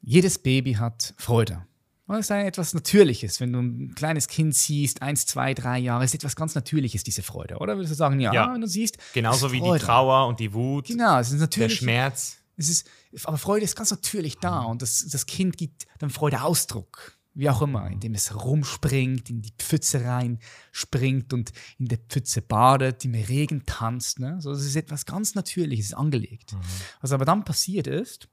Jedes 0.00 0.38
Baby 0.38 0.74
hat 0.74 1.14
Freude. 1.18 1.66
Das 2.08 2.20
ist 2.20 2.30
etwas 2.30 2.72
Natürliches. 2.72 3.40
Wenn 3.40 3.52
du 3.52 3.60
ein 3.60 3.94
kleines 3.96 4.28
Kind 4.28 4.54
siehst, 4.54 5.02
eins, 5.02 5.26
zwei, 5.26 5.54
drei 5.54 5.78
Jahre, 5.78 6.04
ist 6.04 6.14
etwas 6.14 6.36
ganz 6.36 6.54
Natürliches, 6.54 7.02
diese 7.02 7.22
Freude. 7.22 7.56
Oder 7.58 7.76
würdest 7.76 7.92
du 7.92 7.96
sagen, 7.96 8.20
ja, 8.20 8.32
ja. 8.32 8.54
wenn 8.54 8.60
du 8.60 8.68
siehst. 8.68 8.96
Genauso 9.12 9.50
wie 9.50 9.60
die 9.60 9.78
Trauer 9.78 10.28
und 10.28 10.38
die 10.38 10.54
Wut. 10.54 10.86
Genau, 10.86 11.18
es 11.18 11.32
ist 11.32 11.40
natürlich. 11.40 11.72
Der 11.72 11.76
Schmerz. 11.76 12.36
Es 12.56 12.70
ist, 12.70 12.88
aber 13.24 13.36
Freude 13.36 13.64
ist 13.64 13.76
ganz 13.76 13.90
natürlich 13.90 14.38
da 14.38 14.60
und 14.62 14.80
das, 14.80 15.06
das 15.10 15.26
Kind 15.26 15.58
gibt 15.58 15.86
dann 15.98 16.08
Freude 16.08 16.42
Ausdruck 16.42 17.15
wie 17.36 17.50
auch 17.50 17.60
immer, 17.60 17.86
indem 17.88 18.14
es 18.14 18.34
rumspringt, 18.34 19.28
in 19.28 19.42
die 19.42 19.52
Pfütze 19.58 20.04
rein 20.04 20.38
springt 20.72 21.34
und 21.34 21.52
in 21.78 21.86
der 21.86 21.98
Pfütze 21.98 22.40
badet, 22.40 23.04
im 23.04 23.14
Regen 23.14 23.64
tanzt. 23.66 24.18
Ne? 24.18 24.40
So, 24.40 24.52
das 24.52 24.64
ist 24.64 24.74
etwas 24.74 25.04
ganz 25.04 25.34
Natürliches, 25.34 25.92
angelegt. 25.92 26.54
Mhm. 26.54 26.60
Was 27.02 27.12
aber 27.12 27.26
dann 27.26 27.44
passiert 27.44 27.86
ist, 27.86 28.28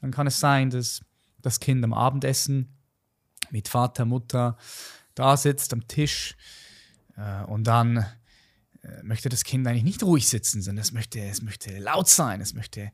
dann 0.00 0.10
kann 0.10 0.26
es 0.26 0.40
sein, 0.40 0.70
dass 0.70 1.02
das 1.42 1.60
Kind 1.60 1.84
am 1.84 1.92
Abendessen 1.92 2.74
mit 3.50 3.68
Vater, 3.68 4.06
Mutter 4.06 4.56
da 5.14 5.36
sitzt 5.36 5.74
am 5.74 5.86
Tisch 5.86 6.34
äh, 7.16 7.42
und 7.44 7.64
dann 7.64 7.98
äh, 8.82 9.02
möchte 9.02 9.28
das 9.28 9.44
Kind 9.44 9.66
eigentlich 9.66 9.84
nicht 9.84 10.02
ruhig 10.02 10.26
sitzen, 10.26 10.62
sondern 10.62 10.82
es 10.82 10.92
möchte, 10.92 11.20
es 11.20 11.42
möchte 11.42 11.76
laut 11.78 12.08
sein, 12.08 12.40
es 12.40 12.54
möchte 12.54 12.92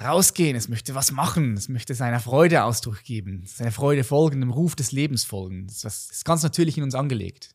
rausgehen, 0.00 0.56
es 0.56 0.68
möchte 0.68 0.94
was 0.94 1.12
machen, 1.12 1.54
es 1.54 1.68
möchte 1.68 1.94
seiner 1.94 2.20
Freude 2.20 2.64
Ausdruck 2.64 3.02
geben, 3.02 3.44
seiner 3.46 3.72
Freude 3.72 4.04
folgen, 4.04 4.40
dem 4.40 4.50
Ruf 4.50 4.76
des 4.76 4.92
Lebens 4.92 5.24
folgen. 5.24 5.66
Das 5.66 6.10
ist 6.10 6.24
ganz 6.24 6.42
natürlich 6.42 6.76
in 6.76 6.84
uns 6.84 6.94
angelegt. 6.94 7.54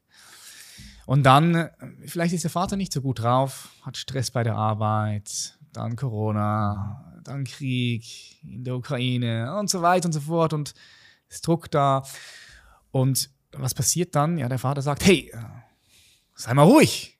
Und 1.05 1.23
dann, 1.23 1.69
vielleicht 2.05 2.33
ist 2.33 2.43
der 2.43 2.51
Vater 2.51 2.77
nicht 2.77 2.93
so 2.93 3.01
gut 3.01 3.19
drauf, 3.19 3.69
hat 3.81 3.97
Stress 3.97 4.31
bei 4.31 4.43
der 4.43 4.55
Arbeit, 4.55 5.57
dann 5.73 5.95
Corona, 5.95 7.19
dann 7.23 7.43
Krieg 7.43 8.41
in 8.43 8.63
der 8.63 8.75
Ukraine 8.75 9.55
und 9.57 9.69
so 9.69 9.81
weiter 9.81 10.07
und 10.07 10.13
so 10.13 10.21
fort 10.21 10.53
und 10.53 10.73
es 11.27 11.41
Druck 11.41 11.69
da. 11.71 12.03
Und 12.91 13.29
was 13.51 13.73
passiert 13.73 14.15
dann? 14.15 14.37
Ja, 14.37 14.49
der 14.49 14.59
Vater 14.59 14.81
sagt, 14.81 15.05
hey, 15.05 15.31
sei 16.35 16.53
mal 16.53 16.63
ruhig, 16.63 17.19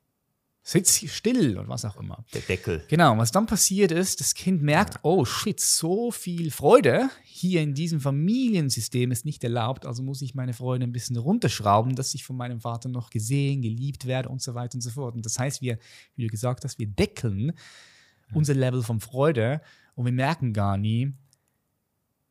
sitz 0.64 1.04
still 1.10 1.58
und 1.58 1.68
was 1.68 1.84
auch 1.84 1.96
immer. 1.96 2.24
Der 2.32 2.40
Deckel. 2.40 2.84
Genau, 2.88 3.18
was 3.18 3.32
dann 3.32 3.46
passiert 3.46 3.90
ist, 3.90 4.20
das 4.20 4.34
Kind 4.34 4.62
merkt, 4.62 4.94
ja. 4.94 5.00
oh 5.02 5.24
shit, 5.24 5.58
so 5.58 6.12
viel 6.12 6.50
Freude 6.50 7.10
hier 7.24 7.62
in 7.62 7.74
diesem 7.74 8.00
Familiensystem 8.00 9.10
ist 9.10 9.24
nicht 9.24 9.42
erlaubt, 9.42 9.86
also 9.86 10.02
muss 10.02 10.22
ich 10.22 10.34
meine 10.34 10.52
Freude 10.52 10.84
ein 10.84 10.92
bisschen 10.92 11.16
runterschrauben, 11.16 11.96
dass 11.96 12.14
ich 12.14 12.24
von 12.24 12.36
meinem 12.36 12.60
Vater 12.60 12.88
noch 12.88 13.10
gesehen, 13.10 13.62
geliebt 13.62 14.06
werde 14.06 14.28
und 14.28 14.40
so 14.40 14.54
weiter 14.54 14.76
und 14.76 14.82
so 14.82 14.90
fort. 14.90 15.16
Und 15.16 15.26
das 15.26 15.38
heißt, 15.38 15.62
wir, 15.62 15.78
wie 16.14 16.22
du 16.22 16.28
gesagt 16.28 16.64
hast, 16.64 16.78
wir 16.78 16.86
deckeln 16.86 17.46
ja. 17.48 18.36
unser 18.36 18.54
Level 18.54 18.82
von 18.84 19.00
Freude 19.00 19.60
und 19.96 20.04
wir 20.04 20.12
merken 20.12 20.52
gar 20.52 20.76
nie, 20.76 21.12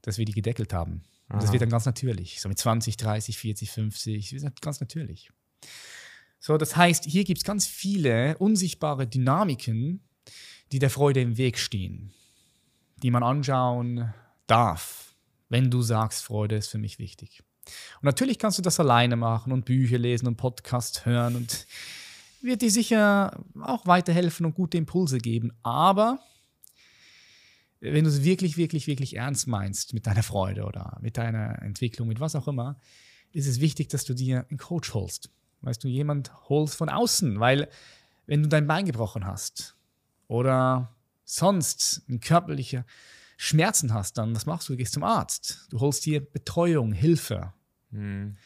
dass 0.02 0.18
wir 0.18 0.26
die 0.26 0.32
gedeckelt 0.32 0.74
haben. 0.74 1.04
Und 1.28 1.44
das 1.44 1.52
wird 1.52 1.62
dann 1.62 1.70
ganz 1.70 1.86
natürlich, 1.86 2.42
so 2.42 2.50
mit 2.50 2.58
20, 2.58 2.98
30, 2.98 3.38
40, 3.38 3.72
50, 3.72 4.36
ganz 4.60 4.82
natürlich. 4.82 5.32
So, 6.44 6.58
das 6.58 6.76
heißt, 6.76 7.06
hier 7.06 7.24
gibt 7.24 7.38
es 7.38 7.44
ganz 7.44 7.68
viele 7.68 8.36
unsichtbare 8.40 9.06
Dynamiken, 9.06 10.02
die 10.72 10.80
der 10.80 10.90
Freude 10.90 11.22
im 11.22 11.38
Weg 11.38 11.60
stehen, 11.60 12.12
die 13.04 13.12
man 13.12 13.22
anschauen 13.22 14.12
darf, 14.48 15.16
wenn 15.50 15.70
du 15.70 15.84
sagst, 15.84 16.24
Freude 16.24 16.56
ist 16.56 16.70
für 16.70 16.80
mich 16.80 16.98
wichtig. 16.98 17.44
Und 18.02 18.06
natürlich 18.06 18.40
kannst 18.40 18.58
du 18.58 18.64
das 18.64 18.80
alleine 18.80 19.18
machen 19.18 19.54
und 19.54 19.66
Bücher 19.66 20.00
lesen 20.00 20.28
und 20.28 20.38
Podcasts 20.38 21.06
hören 21.06 21.36
und 21.36 21.68
wird 22.42 22.64
dir 22.64 22.72
sicher 22.72 23.40
auch 23.62 23.86
weiterhelfen 23.86 24.48
und 24.48 24.56
gute 24.56 24.80
Impulse 24.80 25.20
geben. 25.20 25.52
Aber 25.62 26.20
wenn 27.82 28.04
du 28.04 28.10
es 28.10 28.24
wirklich, 28.24 28.58
wirklich, 28.58 28.88
wirklich 28.88 29.16
ernst 29.16 29.46
meinst 29.46 29.94
mit 29.94 30.08
deiner 30.08 30.24
Freude 30.24 30.64
oder 30.64 30.98
mit 31.02 31.18
deiner 31.18 31.62
Entwicklung, 31.62 32.08
mit 32.08 32.20
was 32.20 32.36
auch 32.36 32.48
immer, 32.48 32.80
ist 33.32 33.46
es 33.46 33.60
wichtig, 33.60 33.90
dass 33.90 34.06
du 34.06 34.16
dir 34.16 34.48
einen 34.50 34.58
Coach 34.58 34.96
holst. 34.96 35.30
Weißt 35.62 35.84
du, 35.84 35.88
jemand 35.88 36.32
holst 36.50 36.76
von 36.76 36.90
außen, 36.90 37.40
weil 37.40 37.70
wenn 38.26 38.44
du 38.44 38.50
dein 38.50 38.68
Bein 38.68 38.86
gebrochen 38.86 39.26
hast 39.26 39.76
oder 40.28 40.96
sonst 41.24 42.04
ein 42.10 42.20
körperlicher 42.20 42.86
Schmerzen 43.38 43.94
hast, 43.94 44.18
dann 44.18 44.36
was 44.36 44.46
machst 44.46 44.70
du? 44.70 44.74
Du 44.74 44.78
gehst 44.78 44.94
zum 44.94 45.04
Arzt. 45.04 45.68
Du 45.70 45.80
holst 45.80 46.06
dir 46.06 46.22
Betreuung, 46.22 46.94
Hilfe. 46.94 47.54
Mhm. 47.92 48.38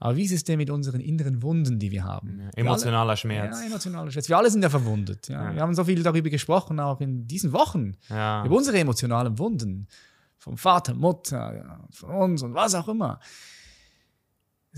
Aber 0.00 0.16
wie 0.16 0.24
ist 0.24 0.32
es 0.32 0.44
denn 0.44 0.58
mit 0.58 0.70
unseren 0.70 1.00
inneren 1.00 1.42
Wunden, 1.42 1.78
die 1.78 1.90
wir 1.90 2.04
haben? 2.04 2.40
Ja, 2.40 2.50
emotionaler 2.54 3.10
alle, 3.10 3.16
Schmerz. 3.16 3.60
Ja, 3.60 3.66
emotionaler 3.66 4.10
Schmerz. 4.10 4.28
Wir 4.28 4.38
alle 4.38 4.50
sind 4.50 4.62
ja 4.62 4.70
verwundet. 4.70 5.28
Ja. 5.28 5.44
ja. 5.44 5.54
Wir 5.54 5.62
haben 5.62 5.74
so 5.74 5.84
viel 5.84 6.02
darüber 6.02 6.30
gesprochen, 6.30 6.78
auch 6.78 7.00
in 7.00 7.26
diesen 7.26 7.52
Wochen, 7.52 7.96
über 8.08 8.50
unsere 8.50 8.78
emotionalen 8.78 9.38
Wunden. 9.38 9.88
Vom 10.36 10.56
Vater, 10.56 10.94
Mutter, 10.94 11.80
von 11.90 12.10
uns 12.10 12.42
und 12.42 12.54
was 12.54 12.76
auch 12.76 12.86
immer. 12.86 13.18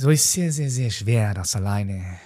So 0.00 0.08
ist 0.08 0.24
es 0.24 0.32
sehr, 0.32 0.50
sehr, 0.50 0.70
sehr 0.70 0.88
schwer, 0.88 1.34
das 1.34 1.54
alleine 1.54 2.18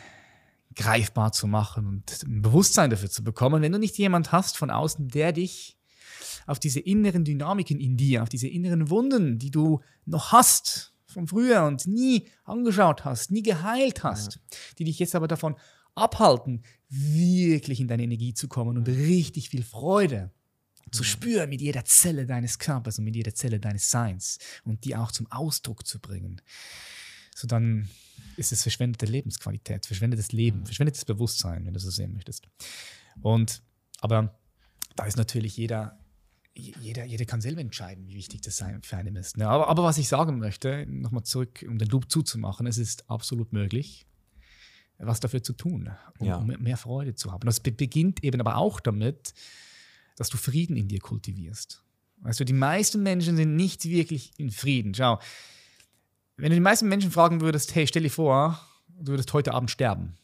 greifbar 0.77 1.33
zu 1.33 1.49
machen 1.49 1.89
und 1.89 2.23
ein 2.23 2.41
Bewusstsein 2.41 2.89
dafür 2.89 3.11
zu 3.11 3.25
bekommen, 3.25 3.63
wenn 3.63 3.73
du 3.73 3.81
nicht 3.81 3.99
jemand 3.99 4.31
hast 4.31 4.57
von 4.57 4.71
außen, 4.71 5.09
der 5.09 5.33
dich 5.33 5.77
auf 6.47 6.61
diese 6.61 6.79
inneren 6.79 7.25
Dynamiken 7.25 7.81
in 7.81 7.97
dir, 7.97 8.23
auf 8.23 8.29
diese 8.29 8.47
inneren 8.47 8.91
Wunden, 8.91 9.41
die 9.41 9.51
du 9.51 9.81
noch 10.07 10.31
hast 10.31 10.95
von 11.09 11.27
früher 11.27 11.65
und 11.65 11.85
nie 11.89 12.29
angeschaut 12.45 13.05
hast, 13.05 13.33
nie 13.33 13.43
geheilt 13.43 14.05
hast, 14.05 14.35
ja. 14.37 14.59
die 14.79 14.85
dich 14.85 15.01
jetzt 15.01 15.17
aber 15.17 15.27
davon 15.27 15.57
abhalten, 15.97 16.63
wirklich 16.89 17.81
in 17.81 17.89
deine 17.89 18.05
Energie 18.05 18.35
zu 18.35 18.47
kommen 18.47 18.77
und 18.77 18.87
richtig 18.87 19.49
viel 19.49 19.65
Freude 19.65 20.31
zu 20.93 21.03
spüren 21.03 21.51
mit 21.51 21.61
jeder 21.61 21.85
Zelle 21.85 22.25
deines 22.25 22.61
Körpers 22.61 23.01
und 23.01 23.05
mit 23.05 23.17
jeder 23.17 23.35
Zelle 23.35 23.59
deines 23.59 23.91
Seins 23.91 24.39
und 24.63 24.85
die 24.85 24.95
auch 24.95 25.11
zum 25.11 25.27
Ausdruck 25.33 25.85
zu 25.85 25.99
bringen. 25.99 26.41
So 27.35 27.47
dann 27.47 27.89
ist 28.37 28.53
es 28.53 28.63
verschwendete 28.63 29.07
Lebensqualität, 29.07 29.87
verschwendetes 29.87 30.33
Leben, 30.33 30.65
verschwendetes 30.65 31.05
Bewusstsein, 31.05 31.67
wenn 31.67 31.75
du 31.75 31.81
so 31.81 31.91
sehen 31.91 32.15
möchtest. 32.15 32.49
Und 33.21 33.63
aber 34.01 34.39
da 34.97 35.05
ist 35.05 35.17
natürlich 35.17 35.57
jeder 35.57 35.99
jeder, 36.57 37.05
jeder 37.05 37.25
kann 37.25 37.41
selber 37.41 37.61
entscheiden, 37.61 38.07
wie 38.07 38.15
wichtig 38.15 38.41
das 38.43 38.63
für 38.83 38.97
einen 38.97 39.17
ist. 39.17 39.37
Ne? 39.37 39.49
Aber, 39.49 39.69
aber 39.69 39.83
was 39.83 39.99
ich 39.99 40.09
sagen 40.09 40.39
möchte, 40.39 40.87
nochmal 40.87 41.25
zurück, 41.25 41.65
um 41.69 41.79
den 41.79 41.89
Loop 41.89 42.11
zuzumachen, 42.11 42.67
es 42.67 42.79
ist 42.79 43.11
absolut 43.11 43.53
möglich, 43.53 44.07
was 44.99 45.19
dafür 45.19 45.43
zu 45.43 45.53
tun, 45.53 45.91
um, 46.21 46.27
ja. 46.27 46.37
um 46.37 46.47
mehr 46.47 46.77
Freude 46.77 47.17
zu 47.17 47.33
haben. 47.33 47.45
Das 47.47 47.59
beginnt 47.59 48.23
eben 48.23 48.41
aber 48.41 48.57
auch 48.57 48.79
damit, 48.79 49.35
dass 50.17 50.29
du 50.29 50.37
Frieden 50.37 50.77
in 50.77 50.87
dir 50.87 51.01
kultivierst. 51.01 51.83
Weißt 52.19 52.39
du, 52.39 52.45
die 52.45 52.53
meisten 52.53 53.03
Menschen 53.03 53.37
sind 53.37 53.57
nicht 53.57 53.85
wirklich 53.87 54.31
in 54.39 54.51
Frieden. 54.51 54.95
Schau, 54.95 55.19
wenn 56.37 56.51
du 56.51 56.57
die 56.57 56.61
meisten 56.61 56.89
Menschen 56.89 57.11
fragen 57.11 57.41
würdest, 57.41 57.75
hey, 57.75 57.87
stell 57.87 58.03
dir 58.03 58.11
vor, 58.11 58.61
du 58.89 59.13
würdest 59.13 59.33
heute 59.33 59.55
Abend 59.55 59.71
sterben, 59.71 60.15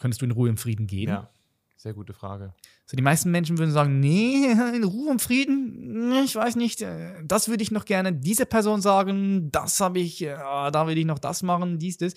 könntest 0.00 0.22
du 0.22 0.26
in 0.26 0.32
Ruhe 0.32 0.48
im 0.48 0.56
Frieden 0.56 0.86
gehen? 0.86 1.08
Ja, 1.08 1.30
sehr 1.76 1.94
gute 1.94 2.12
Frage. 2.12 2.54
So, 2.86 2.96
die 2.96 3.02
meisten 3.02 3.30
Menschen 3.30 3.58
würden 3.58 3.72
sagen, 3.72 4.00
nee, 4.00 4.46
in 4.74 4.84
Ruhe 4.84 5.10
und 5.10 5.20
Frieden, 5.20 6.12
ich 6.24 6.34
weiß 6.36 6.56
nicht, 6.56 6.82
äh, 6.82 7.14
das 7.24 7.48
würde 7.48 7.62
ich 7.62 7.70
noch 7.70 7.84
gerne 7.84 8.12
dieser 8.12 8.44
Person 8.44 8.80
sagen, 8.80 9.50
das 9.50 9.80
habe 9.80 9.98
ich, 9.98 10.22
äh, 10.22 10.36
da 10.36 10.86
will 10.86 10.96
ich 10.96 11.04
noch 11.04 11.18
das 11.18 11.42
machen, 11.42 11.78
dies, 11.78 11.98
das, 11.98 12.14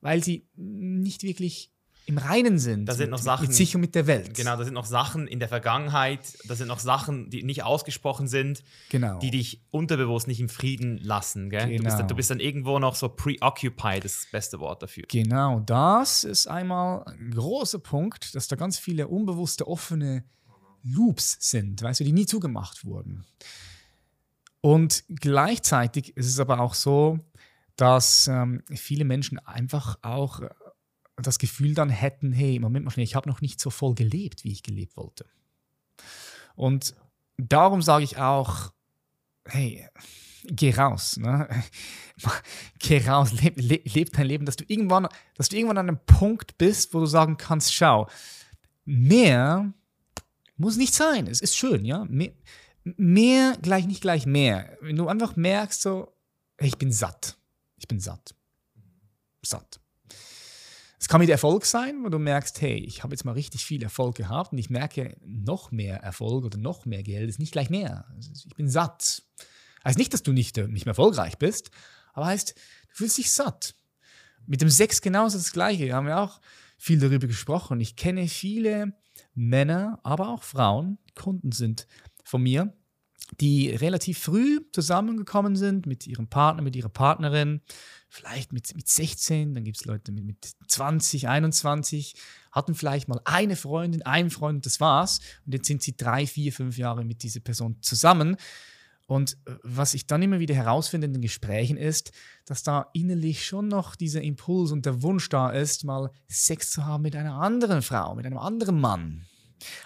weil 0.00 0.22
sie 0.22 0.46
nicht 0.54 1.22
wirklich 1.24 1.72
im 2.08 2.16
Reinen 2.16 2.58
sind. 2.58 2.86
Da 2.86 2.94
sind 2.94 3.10
noch 3.10 3.18
Sachen, 3.18 3.48
mit 3.48 3.54
sich 3.54 3.74
und 3.74 3.82
mit 3.82 3.94
der 3.94 4.06
Welt. 4.06 4.32
Genau, 4.34 4.56
da 4.56 4.64
sind 4.64 4.72
noch 4.72 4.86
Sachen 4.86 5.28
in 5.28 5.40
der 5.40 5.48
Vergangenheit, 5.48 6.20
da 6.46 6.54
sind 6.54 6.66
noch 6.66 6.78
Sachen, 6.78 7.28
die 7.28 7.42
nicht 7.42 7.64
ausgesprochen 7.64 8.28
sind, 8.28 8.64
genau. 8.88 9.18
die 9.18 9.30
dich 9.30 9.60
unterbewusst 9.70 10.26
nicht 10.26 10.40
im 10.40 10.48
Frieden 10.48 10.96
lassen. 10.96 11.50
Gell? 11.50 11.68
Genau. 11.68 11.76
Du, 11.76 11.84
bist 11.84 11.98
dann, 11.98 12.08
du 12.08 12.14
bist 12.14 12.30
dann 12.30 12.40
irgendwo 12.40 12.78
noch 12.78 12.94
so 12.94 13.10
preoccupied, 13.10 14.04
das 14.04 14.12
ist 14.12 14.24
das 14.24 14.30
beste 14.30 14.58
Wort 14.58 14.82
dafür. 14.82 15.04
Genau, 15.08 15.60
das 15.60 16.24
ist 16.24 16.46
einmal 16.46 17.04
ein 17.04 17.32
großer 17.32 17.78
Punkt, 17.78 18.34
dass 18.34 18.48
da 18.48 18.56
ganz 18.56 18.78
viele 18.78 19.08
unbewusste, 19.08 19.68
offene 19.68 20.24
Loops 20.82 21.36
sind, 21.40 21.82
weißt 21.82 22.00
du, 22.00 22.04
die 22.04 22.12
nie 22.12 22.24
zugemacht 22.24 22.86
wurden. 22.86 23.26
Und 24.62 25.04
gleichzeitig 25.08 26.16
ist 26.16 26.26
es 26.26 26.40
aber 26.40 26.60
auch 26.60 26.72
so, 26.72 27.18
dass 27.76 28.28
ähm, 28.28 28.62
viele 28.74 29.04
Menschen 29.04 29.38
einfach 29.38 29.98
auch 30.00 30.40
das 31.22 31.38
Gefühl 31.38 31.74
dann 31.74 31.90
hätten, 31.90 32.32
hey, 32.32 32.58
Moment 32.58 32.84
mal 32.84 32.90
schnell, 32.90 33.04
ich 33.04 33.14
habe 33.14 33.28
noch 33.28 33.40
nicht 33.40 33.60
so 33.60 33.70
voll 33.70 33.94
gelebt, 33.94 34.44
wie 34.44 34.52
ich 34.52 34.62
gelebt 34.62 34.96
wollte. 34.96 35.26
Und 36.54 36.94
darum 37.36 37.82
sage 37.82 38.04
ich 38.04 38.18
auch, 38.18 38.72
hey, 39.46 39.88
geh 40.44 40.74
raus, 40.74 41.16
ne? 41.16 41.48
geh 42.78 43.06
raus, 43.06 43.32
leb, 43.32 43.54
leb, 43.56 43.94
leb, 43.94 44.12
dein 44.12 44.26
Leben, 44.26 44.46
dass 44.46 44.56
du 44.56 44.64
irgendwann, 44.66 45.08
dass 45.34 45.48
du 45.48 45.56
irgendwann 45.56 45.78
an 45.78 45.88
einem 45.88 46.00
Punkt 46.06 46.58
bist, 46.58 46.94
wo 46.94 47.00
du 47.00 47.06
sagen 47.06 47.36
kannst, 47.36 47.74
schau, 47.74 48.08
mehr 48.84 49.72
muss 50.56 50.76
nicht 50.76 50.94
sein. 50.94 51.26
Es 51.26 51.40
ist 51.40 51.56
schön, 51.56 51.84
ja. 51.84 52.04
Mehr, 52.06 52.32
mehr 52.82 53.56
gleich 53.62 53.86
nicht 53.86 54.00
gleich 54.00 54.26
mehr. 54.26 54.76
Wenn 54.80 54.96
du 54.96 55.08
einfach 55.08 55.36
merkst, 55.36 55.80
so, 55.80 56.12
hey, 56.58 56.68
ich 56.68 56.78
bin 56.78 56.92
satt. 56.92 57.38
Ich 57.76 57.86
bin 57.86 58.00
satt. 58.00 58.34
Satt. 59.42 59.80
Es 61.00 61.08
kann 61.08 61.20
mit 61.20 61.30
Erfolg 61.30 61.64
sein, 61.64 62.02
wo 62.02 62.08
du 62.08 62.18
merkst, 62.18 62.60
hey, 62.60 62.76
ich 62.76 63.02
habe 63.02 63.14
jetzt 63.14 63.24
mal 63.24 63.32
richtig 63.32 63.64
viel 63.64 63.82
Erfolg 63.82 64.16
gehabt 64.16 64.52
und 64.52 64.58
ich 64.58 64.68
merke, 64.68 65.16
noch 65.24 65.70
mehr 65.70 65.98
Erfolg 65.98 66.44
oder 66.44 66.58
noch 66.58 66.86
mehr 66.86 67.04
Geld 67.04 67.28
ist 67.28 67.38
nicht 67.38 67.52
gleich 67.52 67.70
mehr. 67.70 68.06
Also 68.14 68.30
ich 68.46 68.54
bin 68.56 68.68
satt. 68.68 69.22
Heißt 69.84 69.98
nicht, 69.98 70.12
dass 70.12 70.24
du 70.24 70.32
nicht, 70.32 70.58
äh, 70.58 70.66
nicht 70.66 70.86
mehr 70.86 70.92
erfolgreich 70.92 71.38
bist, 71.38 71.70
aber 72.14 72.26
heißt, 72.26 72.54
du 72.56 72.94
fühlst 72.94 73.16
dich 73.16 73.30
satt. 73.30 73.74
Mit 74.46 74.60
dem 74.60 74.70
Sex 74.70 75.00
genauso 75.00 75.38
das 75.38 75.52
Gleiche. 75.52 75.84
Wir 75.84 75.94
haben 75.94 76.08
ja 76.08 76.22
auch 76.24 76.40
viel 76.78 76.98
darüber 76.98 77.28
gesprochen. 77.28 77.80
Ich 77.80 77.94
kenne 77.94 78.26
viele 78.26 78.94
Männer, 79.34 80.00
aber 80.02 80.30
auch 80.30 80.42
Frauen, 80.42 80.98
Kunden 81.14 81.52
sind 81.52 81.86
von 82.24 82.42
mir, 82.42 82.72
die 83.40 83.70
relativ 83.70 84.18
früh 84.18 84.60
zusammengekommen 84.72 85.56
sind 85.56 85.86
mit 85.86 86.06
ihrem 86.06 86.28
Partner, 86.28 86.62
mit 86.62 86.76
ihrer 86.76 86.88
Partnerin 86.88 87.60
vielleicht 88.08 88.52
mit, 88.52 88.74
mit 88.74 88.88
16, 88.88 89.54
dann 89.54 89.64
gibt 89.64 89.76
es 89.76 89.84
Leute 89.84 90.12
mit, 90.12 90.24
mit 90.24 90.52
20, 90.66 91.28
21, 91.28 92.14
hatten 92.52 92.74
vielleicht 92.74 93.08
mal 93.08 93.20
eine 93.24 93.56
Freundin, 93.56 94.02
einen 94.02 94.30
Freund, 94.30 94.64
das 94.66 94.80
war's. 94.80 95.20
Und 95.44 95.52
jetzt 95.52 95.66
sind 95.66 95.82
sie 95.82 95.96
drei, 95.96 96.26
vier, 96.26 96.52
fünf 96.52 96.78
Jahre 96.78 97.04
mit 97.04 97.22
dieser 97.22 97.40
Person 97.40 97.76
zusammen. 97.82 98.36
Und 99.06 99.38
äh, 99.46 99.56
was 99.62 99.94
ich 99.94 100.06
dann 100.06 100.22
immer 100.22 100.38
wieder 100.38 100.54
herausfinde 100.54 101.06
in 101.06 101.12
den 101.12 101.22
Gesprächen 101.22 101.76
ist, 101.76 102.12
dass 102.44 102.62
da 102.62 102.88
innerlich 102.92 103.44
schon 103.44 103.68
noch 103.68 103.94
dieser 103.94 104.22
Impuls 104.22 104.70
und 104.70 104.86
der 104.86 105.02
Wunsch 105.02 105.28
da 105.28 105.50
ist, 105.50 105.84
mal 105.84 106.10
Sex 106.28 106.70
zu 106.70 106.84
haben 106.84 107.02
mit 107.02 107.14
einer 107.14 107.34
anderen 107.34 107.82
Frau, 107.82 108.14
mit 108.14 108.26
einem 108.26 108.38
anderen 108.38 108.80
Mann. 108.80 109.26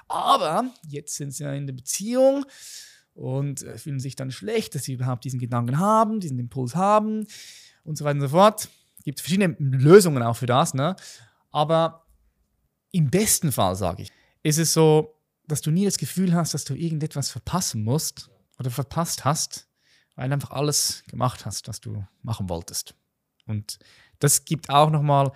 Aber 0.09 0.71
jetzt 0.89 1.17
sind 1.17 1.33
sie 1.33 1.45
ja 1.45 1.53
in 1.53 1.67
der 1.67 1.75
Beziehung 1.75 2.45
und 3.15 3.63
äh, 3.63 3.79
fühlen 3.79 4.01
sich 4.01 4.17
dann 4.17 4.31
schlecht, 4.31 4.75
dass 4.75 4.85
sie 4.85 4.95
überhaupt 4.95 5.25
diesen 5.25 5.41
Gedanken 5.41 5.79
haben, 5.79 6.21
diesen 6.21 6.39
Impuls 6.39 6.75
haben 6.75 7.27
und 7.85 7.99
so 7.99 8.05
weiter 8.05 8.17
und 8.17 8.23
so 8.23 8.29
fort. 8.29 8.69
Es 8.99 9.05
gibt 9.05 9.21
verschiedene 9.21 9.57
Lösungen 9.59 10.23
auch 10.23 10.37
für 10.37 10.47
das, 10.47 10.75
ne? 10.75 10.97
Aber 11.51 12.07
im 12.93 13.11
besten 13.11 13.53
Fall, 13.53 13.75
sage 13.75 14.03
ich, 14.03 14.11
ist 14.43 14.59
es 14.59 14.73
so, 14.73 15.19
dass 15.47 15.61
du 15.61 15.71
nie 15.71 15.85
das 15.85 15.99
Gefühl 15.99 16.35
hast, 16.35 16.55
dass 16.55 16.65
du 16.65 16.75
irgendetwas 16.75 17.31
verpassen 17.31 17.83
musst 17.85 18.31
oder 18.59 18.71
verpasst 18.71 19.25
hast, 19.25 19.69
weil 20.15 20.29
du 20.29 20.35
einfach 20.35 20.51
alles 20.51 21.03
gemacht 21.09 21.45
hast, 21.47 21.69
was 21.69 21.81
du 21.81 22.05
machen 22.23 22.49
wolltest. 22.49 22.95
Und 23.47 23.79
das 24.19 24.45
gibt 24.45 24.71
auch 24.71 24.91
nochmal 24.91 25.33